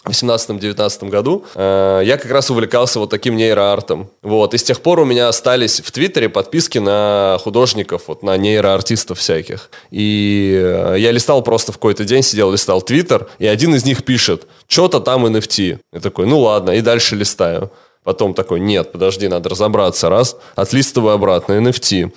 2018-2019 0.09 1.09
году 1.09 1.45
э, 1.55 2.01
я 2.03 2.17
как 2.17 2.31
раз 2.31 2.49
увлекался 2.49 2.99
вот 2.99 3.09
таким 3.09 3.35
нейроартом. 3.35 4.09
Вот. 4.21 4.53
И 4.53 4.57
с 4.57 4.63
тех 4.63 4.81
пор 4.81 4.99
у 4.99 5.05
меня 5.05 5.27
остались 5.27 5.81
в 5.81 5.91
Твиттере 5.91 6.29
подписки 6.29 6.77
на 6.77 7.37
художников, 7.41 8.03
вот 8.07 8.23
на 8.23 8.37
нейроартистов 8.37 9.19
всяких. 9.19 9.69
И 9.91 10.59
э, 10.61 10.95
я 10.97 11.11
листал 11.11 11.41
просто 11.41 11.71
в 11.71 11.75
какой-то 11.75 12.05
день, 12.05 12.23
сидел, 12.23 12.51
листал 12.51 12.81
Твиттер, 12.81 13.27
и 13.39 13.47
один 13.47 13.75
из 13.75 13.85
них 13.85 14.03
пишет, 14.03 14.47
что-то 14.67 14.99
там 14.99 15.25
NFT. 15.25 15.79
Я 15.93 15.99
такой, 15.99 16.25
ну 16.25 16.39
ладно, 16.39 16.71
и 16.71 16.81
дальше 16.81 17.15
листаю. 17.15 17.71
Потом 18.03 18.33
такой, 18.33 18.59
нет, 18.59 18.91
подожди, 18.91 19.27
надо 19.27 19.49
разобраться. 19.49 20.09
Раз, 20.09 20.37
отлистываю 20.55 21.13
обратно, 21.13 21.53
NFT. 21.53 22.11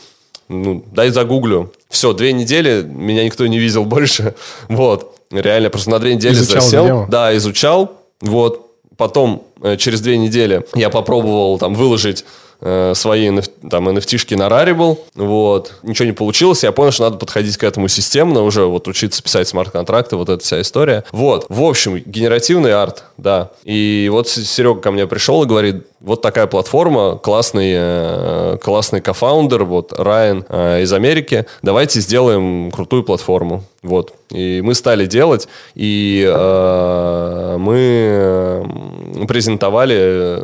Ну, 0.48 0.84
дай 0.92 1.10
загуглю. 1.10 1.72
Все, 1.88 2.12
две 2.12 2.32
недели 2.32 2.82
меня 2.82 3.24
никто 3.24 3.46
не 3.46 3.58
видел 3.58 3.84
больше. 3.84 4.34
Вот. 4.68 5.16
Реально, 5.30 5.70
просто 5.70 5.90
на 5.90 5.98
две 5.98 6.14
недели 6.14 6.34
Изучал 6.34 6.60
засел. 6.62 6.84
дело? 6.84 7.06
Да, 7.10 7.34
изучал. 7.36 7.92
Вот. 8.20 8.70
Потом, 8.98 9.44
э, 9.62 9.76
через 9.78 10.00
две 10.02 10.18
недели, 10.18 10.64
я 10.74 10.90
попробовал 10.90 11.58
там 11.58 11.74
выложить 11.74 12.24
э, 12.62 12.92
свои 12.94 13.28
NFT, 13.28 13.68
там 13.68 13.88
NFT-шки 13.88 14.36
на 14.36 14.48
Rarible, 14.48 14.98
вот, 15.14 15.74
ничего 15.82 16.06
не 16.06 16.12
получилось, 16.12 16.62
я 16.62 16.72
понял, 16.72 16.92
что 16.92 17.04
надо 17.04 17.18
подходить 17.18 17.56
к 17.56 17.64
этому 17.64 17.88
системно, 17.88 18.42
уже 18.42 18.64
вот 18.64 18.88
учиться 18.88 19.22
писать 19.22 19.48
смарт-контракты, 19.48 20.16
вот 20.16 20.28
эта 20.28 20.42
вся 20.42 20.60
история. 20.60 21.04
Вот, 21.12 21.46
в 21.48 21.62
общем, 21.62 21.98
генеративный 21.98 22.72
арт, 22.72 23.04
да. 23.18 23.50
И 23.64 24.08
вот 24.10 24.28
Серега 24.28 24.80
ко 24.80 24.90
мне 24.90 25.06
пришел 25.06 25.42
и 25.42 25.46
говорит, 25.46 25.86
вот 26.02 26.20
такая 26.20 26.46
платформа, 26.46 27.16
классный, 27.16 27.72
э, 27.74 28.58
классный 28.60 29.00
кофаундер, 29.00 29.64
вот 29.64 29.92
Райан 29.96 30.44
э, 30.48 30.82
из 30.82 30.92
Америки, 30.92 31.46
давайте 31.62 32.00
сделаем 32.00 32.70
крутую 32.70 33.04
платформу. 33.04 33.64
Вот. 33.82 34.14
И 34.30 34.60
мы 34.62 34.74
стали 34.74 35.06
делать, 35.06 35.48
и 35.74 36.24
э, 36.28 37.56
мы 37.58 39.26
презентовали 39.28 40.38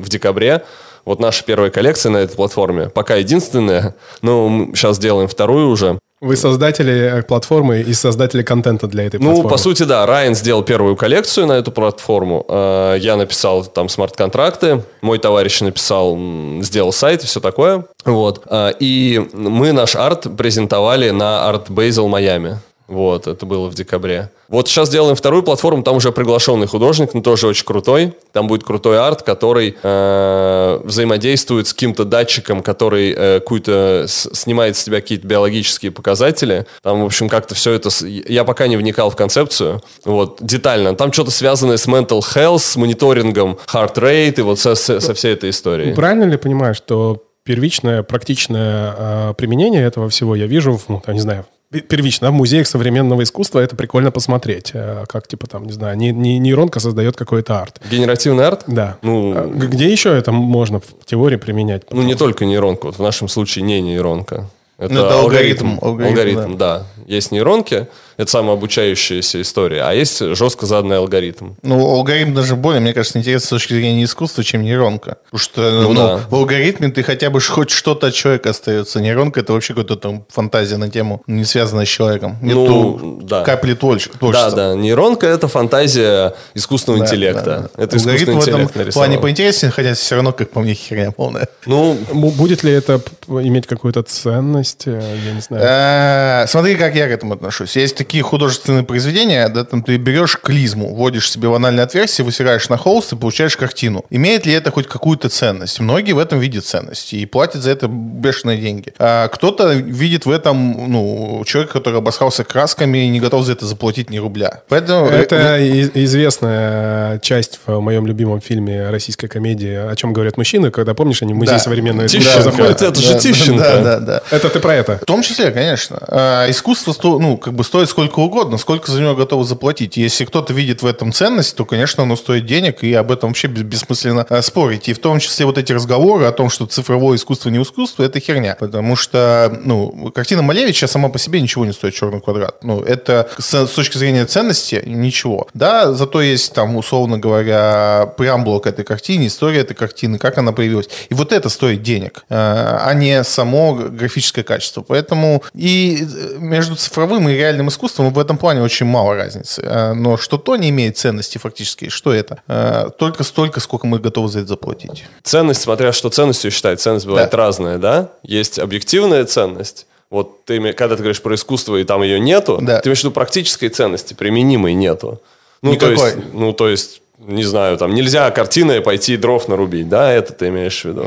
в 0.00 0.08
декабре 0.08 0.64
вот 1.04 1.20
наша 1.20 1.44
первая 1.44 1.70
коллекция 1.70 2.10
на 2.10 2.18
этой 2.18 2.36
платформе. 2.36 2.88
Пока 2.88 3.16
единственная, 3.16 3.94
но 4.22 4.48
мы 4.48 4.74
сейчас 4.74 4.98
делаем 4.98 5.28
вторую 5.28 5.68
уже. 5.68 5.98
Вы 6.24 6.36
создатели 6.36 7.18
э, 7.18 7.22
платформы 7.22 7.82
и 7.82 7.92
создатели 7.92 8.42
контента 8.42 8.86
для 8.86 9.04
этой 9.04 9.18
платформы. 9.18 9.42
Ну, 9.42 9.48
по 9.48 9.58
сути, 9.58 9.82
да. 9.82 10.06
Райан 10.06 10.34
сделал 10.34 10.62
первую 10.62 10.96
коллекцию 10.96 11.46
на 11.46 11.52
эту 11.52 11.70
платформу. 11.70 12.46
Э, 12.48 12.96
я 12.98 13.16
написал 13.16 13.62
там 13.64 13.90
смарт-контракты. 13.90 14.82
Мой 15.02 15.18
товарищ 15.18 15.60
написал, 15.60 16.18
сделал 16.62 16.92
сайт 16.94 17.24
и 17.24 17.26
все 17.26 17.40
такое. 17.40 17.84
Вот. 18.06 18.42
Э, 18.46 18.70
и 18.80 19.28
мы 19.34 19.72
наш 19.72 19.96
арт 19.96 20.34
презентовали 20.34 21.10
на 21.10 21.50
Art 21.52 21.66
Basel 21.68 22.08
Майами. 22.08 22.58
Вот, 22.86 23.26
это 23.26 23.46
было 23.46 23.68
в 23.68 23.74
декабре. 23.74 24.30
Вот 24.48 24.68
сейчас 24.68 24.90
делаем 24.90 25.16
вторую 25.16 25.42
платформу, 25.42 25.82
там 25.82 25.96
уже 25.96 26.12
приглашенный 26.12 26.66
художник, 26.66 27.14
но 27.14 27.22
тоже 27.22 27.46
очень 27.46 27.64
крутой. 27.64 28.12
Там 28.32 28.46
будет 28.46 28.62
крутой 28.62 28.98
арт, 28.98 29.22
который 29.22 29.76
э, 29.82 30.80
взаимодействует 30.84 31.66
с 31.66 31.72
каким-то 31.72 32.04
датчиком, 32.04 32.62
который 32.62 33.14
э, 33.16 33.40
какую-то 33.40 34.04
снимает 34.06 34.76
с 34.76 34.84
тебя 34.84 35.00
какие-то 35.00 35.26
биологические 35.26 35.92
показатели. 35.92 36.66
Там, 36.82 37.02
в 37.02 37.06
общем, 37.06 37.30
как-то 37.30 37.54
все 37.54 37.72
это... 37.72 37.88
Я 38.04 38.44
пока 38.44 38.66
не 38.66 38.76
вникал 38.76 39.08
в 39.10 39.16
концепцию, 39.16 39.82
вот, 40.04 40.38
детально. 40.40 40.94
Там 40.94 41.12
что-то 41.12 41.30
связанное 41.30 41.78
с 41.78 41.88
mental 41.88 42.20
health, 42.20 42.58
с 42.58 42.76
мониторингом 42.76 43.58
heart 43.72 43.94
rate 43.94 44.34
и 44.38 44.42
вот 44.42 44.58
со, 44.58 44.74
со, 44.74 45.00
со 45.00 45.14
всей 45.14 45.32
этой 45.32 45.50
историей. 45.50 45.94
Правильно 45.94 46.24
ли 46.24 46.36
понимаю, 46.36 46.74
что 46.74 47.23
первичное, 47.44 48.02
практичное 48.02 48.94
э, 48.96 49.34
применение 49.36 49.82
этого 49.84 50.08
всего 50.08 50.34
я 50.34 50.46
вижу, 50.46 50.80
ну, 50.88 51.02
я 51.06 51.12
не 51.12 51.20
знаю, 51.20 51.46
первично, 51.70 52.30
в 52.30 52.34
музеях 52.34 52.66
современного 52.66 53.22
искусства 53.22 53.60
это 53.60 53.76
прикольно 53.76 54.10
посмотреть. 54.10 54.70
Э, 54.74 55.04
как, 55.08 55.28
типа, 55.28 55.46
там, 55.46 55.64
не 55.64 55.72
знаю, 55.72 55.96
не, 55.96 56.10
не, 56.10 56.38
нейронка 56.38 56.80
создает 56.80 57.16
какой-то 57.16 57.60
арт. 57.60 57.80
Генеративный 57.90 58.46
арт? 58.46 58.64
Да. 58.66 58.96
Ну, 59.02 59.34
а 59.36 59.46
Где 59.46 59.90
еще 59.90 60.16
это 60.16 60.32
можно 60.32 60.80
в 60.80 61.04
теории 61.04 61.36
применять? 61.36 61.84
Ну, 61.90 62.02
не 62.02 62.14
только 62.14 62.44
нейронка. 62.44 62.86
Вот 62.86 62.96
в 62.96 63.02
нашем 63.02 63.28
случае 63.28 63.64
не 63.64 63.80
нейронка. 63.80 64.48
Это, 64.76 64.92
ну, 64.92 65.04
это 65.04 65.20
алгоритм. 65.20 65.78
Алгоритм, 65.80 66.08
алгоритм 66.08 66.56
да. 66.56 66.78
да. 66.78 66.86
Есть 67.06 67.32
нейронки, 67.32 67.88
это 68.16 68.30
самообучающаяся 68.30 69.40
история, 69.42 69.82
а 69.82 69.92
есть 69.92 70.18
жестко 70.18 70.66
заданный 70.66 70.98
алгоритм. 70.98 71.52
Ну, 71.62 71.80
алгоритм 71.80 72.34
даже 72.34 72.56
более, 72.56 72.80
мне 72.80 72.92
кажется, 72.92 73.18
интересен 73.18 73.46
с 73.46 73.50
точки 73.50 73.74
зрения 73.74 74.04
искусства, 74.04 74.44
чем 74.44 74.62
нейронка. 74.62 75.18
Потому 75.30 75.38
что 75.38 75.70
ну, 75.70 75.92
ну, 75.92 75.94
да. 75.94 76.20
в 76.28 76.34
алгоритме 76.34 76.88
ты 76.88 77.02
хотя 77.02 77.30
бы 77.30 77.40
хоть 77.40 77.70
что-то 77.70 78.08
от 78.08 78.14
человека 78.14 78.50
остается. 78.50 79.00
Нейронка 79.00 79.40
это 79.40 79.52
вообще 79.52 79.74
какая-то 79.74 79.96
там 79.96 80.24
фантазия 80.28 80.76
на 80.76 80.90
тему, 80.90 81.22
не 81.26 81.44
связанная 81.44 81.84
с 81.84 81.88
человеком. 81.88 82.36
Нету 82.40 82.98
ну, 83.02 83.20
да. 83.22 83.42
капли 83.42 83.74
творчества. 83.74 84.32
Да, 84.32 84.50
да. 84.50 84.74
Нейронка 84.74 85.26
это 85.26 85.48
фантазия 85.48 86.34
искусственного 86.54 87.04
да, 87.04 87.06
интеллекта. 87.06 87.70
Да. 87.76 87.82
Это 87.82 87.96
алгоритм 87.96 88.06
искусственный 88.06 88.36
интеллект 88.36 88.74
в 88.74 88.80
этом 88.80 88.92
плане 88.92 89.18
поинтереснее, 89.18 89.72
хотя 89.72 89.94
все 89.94 90.14
равно, 90.16 90.32
как 90.32 90.50
по 90.50 90.60
мне, 90.60 90.74
херня 90.74 91.10
полная. 91.10 91.48
Ну, 91.66 91.94
будет 92.12 92.62
ли 92.62 92.72
это 92.72 93.00
иметь 93.28 93.66
какую-то 93.66 94.02
ценность? 94.02 94.86
Я 94.86 95.32
не 95.32 95.40
знаю. 95.40 95.62
А, 95.66 96.46
смотри, 96.46 96.76
как 96.76 96.93
я 96.94 97.06
к 97.06 97.10
этому 97.10 97.34
отношусь. 97.34 97.76
Есть 97.76 97.96
такие 97.96 98.22
художественные 98.22 98.84
произведения, 98.84 99.48
да, 99.48 99.64
там 99.64 99.82
ты 99.82 99.96
берешь 99.96 100.38
клизму, 100.40 100.94
вводишь 100.94 101.30
себе 101.30 101.48
в 101.48 101.54
анальное 101.54 101.84
отверстие, 101.84 102.24
высираешь 102.24 102.68
на 102.68 102.76
холст 102.76 103.12
и 103.12 103.16
получаешь 103.16 103.56
картину. 103.56 104.04
Имеет 104.10 104.46
ли 104.46 104.52
это 104.52 104.70
хоть 104.70 104.86
какую-то 104.86 105.28
ценность? 105.28 105.80
Многие 105.80 106.12
в 106.12 106.18
этом 106.18 106.38
видят 106.38 106.64
ценность 106.64 107.12
и 107.12 107.26
платят 107.26 107.62
за 107.62 107.70
это 107.70 107.88
бешеные 107.88 108.58
деньги. 108.58 108.92
А 108.98 109.28
кто-то 109.28 109.72
видит 109.72 110.26
в 110.26 110.30
этом, 110.30 110.90
ну, 110.90 111.42
человека, 111.46 111.74
который 111.74 111.98
обосрался 111.98 112.44
красками 112.44 113.06
и 113.06 113.08
не 113.08 113.20
готов 113.20 113.44
за 113.44 113.52
это 113.52 113.66
заплатить 113.66 114.10
ни 114.10 114.18
рубля. 114.18 114.62
Поэтому... 114.68 115.06
Э, 115.08 115.22
это 115.22 115.56
ну... 115.58 116.02
известная 116.04 117.18
часть 117.20 117.60
в 117.66 117.80
моем 117.80 118.06
любимом 118.06 118.40
фильме 118.40 118.90
российской 118.90 119.28
комедии 119.28 119.74
«О 119.74 119.94
чем 119.96 120.12
говорят 120.12 120.36
мужчины», 120.36 120.70
когда, 120.70 120.94
помнишь, 120.94 121.22
они 121.22 121.32
в 121.32 121.36
музей 121.36 121.54
да. 121.54 121.58
современной 121.58 122.06
искусства 122.06 122.42
заходят. 122.42 122.82
Это 122.82 123.00
же 123.00 123.18
Тищенко. 123.18 123.62
Да, 123.62 123.80
да, 123.80 124.00
да. 124.00 124.22
Это 124.30 124.48
ты 124.48 124.60
про 124.60 124.74
это? 124.74 124.98
В 124.98 125.04
том 125.04 125.22
числе, 125.22 125.50
конечно. 125.50 125.98
А, 126.08 126.48
искусство, 126.84 126.92
сто, 126.92 127.18
ну, 127.18 127.36
как 127.36 127.54
бы 127.54 127.64
стоит 127.64 127.88
сколько 127.88 128.20
угодно, 128.20 128.58
сколько 128.58 128.90
за 128.90 129.00
него 129.00 129.14
готовы 129.14 129.44
заплатить. 129.44 129.96
Если 129.96 130.24
кто-то 130.24 130.52
видит 130.52 130.82
в 130.82 130.86
этом 130.86 131.12
ценность, 131.12 131.56
то, 131.56 131.64
конечно, 131.64 132.02
оно 132.02 132.16
стоит 132.16 132.46
денег, 132.46 132.84
и 132.84 132.92
об 132.94 133.10
этом 133.10 133.30
вообще 133.30 133.48
бессмысленно 133.48 134.26
а, 134.28 134.42
спорить. 134.42 134.88
И 134.88 134.92
в 134.92 134.98
том 134.98 135.18
числе 135.18 135.46
вот 135.46 135.58
эти 135.58 135.72
разговоры 135.72 136.26
о 136.26 136.32
том, 136.32 136.50
что 136.50 136.66
цифровое 136.66 137.16
искусство 137.16 137.50
не 137.50 137.62
искусство, 137.62 138.02
это 138.02 138.20
херня. 138.20 138.56
Потому 138.58 138.96
что, 138.96 139.58
ну, 139.64 140.12
картина 140.14 140.42
Малевича 140.42 140.86
сама 140.86 141.08
по 141.08 141.18
себе 141.18 141.40
ничего 141.40 141.64
не 141.64 141.72
стоит 141.72 141.94
черный 141.94 142.20
квадрат. 142.20 142.62
Ну, 142.62 142.80
это 142.80 143.30
с, 143.38 143.66
с 143.66 143.70
точки 143.70 143.96
зрения 143.96 144.26
ценности 144.26 144.82
ничего. 144.84 145.48
Да, 145.54 145.92
зато 145.92 146.20
есть 146.20 146.52
там, 146.52 146.76
условно 146.76 147.18
говоря, 147.18 148.12
преамбула 148.16 148.60
к 148.60 148.66
этой 148.66 148.84
картине, 148.84 149.28
история 149.28 149.60
этой 149.60 149.74
картины, 149.74 150.18
как 150.18 150.38
она 150.38 150.52
появилась. 150.52 150.88
И 151.08 151.14
вот 151.14 151.32
это 151.32 151.48
стоит 151.48 151.82
денег, 151.82 152.24
а, 152.28 152.82
а 152.84 152.94
не 152.94 153.24
само 153.24 153.74
графическое 153.74 154.44
качество. 154.44 154.82
Поэтому 154.82 155.42
и 155.54 156.04
э, 156.04 156.38
между 156.74 156.82
цифровым 156.82 157.28
и 157.28 157.34
реальным 157.34 157.68
искусством 157.68 158.12
в 158.12 158.18
этом 158.18 158.36
плане 158.36 158.62
очень 158.62 158.86
мало 158.86 159.14
разницы. 159.14 159.62
А, 159.64 159.94
но 159.94 160.16
что 160.16 160.38
то 160.38 160.56
не 160.56 160.70
имеет 160.70 160.96
ценности 160.96 161.38
фактически, 161.38 161.88
что 161.88 162.12
это? 162.12 162.42
А, 162.48 162.90
только 162.90 163.24
столько, 163.24 163.60
сколько 163.60 163.86
мы 163.86 163.98
готовы 163.98 164.28
за 164.28 164.40
это 164.40 164.48
заплатить. 164.48 165.04
Ценность, 165.22 165.62
смотря 165.62 165.92
что 165.92 166.10
ценностью 166.10 166.50
считать, 166.50 166.80
ценность 166.80 167.06
бывает 167.06 167.30
да. 167.30 167.36
разная, 167.36 167.78
да? 167.78 168.10
Есть 168.22 168.58
объективная 168.58 169.24
ценность, 169.24 169.86
вот 170.10 170.44
ты, 170.44 170.72
когда 170.72 170.96
ты 170.96 171.02
говоришь 171.02 171.22
про 171.22 171.34
искусство, 171.34 171.76
и 171.76 171.84
там 171.84 172.02
ее 172.02 172.20
нету, 172.20 172.58
да. 172.60 172.80
ты 172.80 172.88
имеешь 172.88 173.00
в 173.00 173.04
виду 173.04 173.12
практической 173.12 173.68
ценности, 173.68 174.14
применимой 174.14 174.74
нету. 174.74 175.20
Ну, 175.62 175.72
Никакой. 175.72 175.96
то 175.96 176.06
есть, 176.06 176.18
ну, 176.32 176.52
то 176.52 176.68
есть 176.68 177.00
не 177.18 177.44
знаю, 177.44 177.78
там 177.78 177.94
нельзя 177.94 178.30
картиной 178.30 178.80
пойти 178.80 179.16
дров 179.16 179.48
нарубить, 179.48 179.88
да, 179.88 180.12
это 180.12 180.32
ты 180.32 180.48
имеешь 180.48 180.82
в 180.82 180.84
виду. 180.84 181.04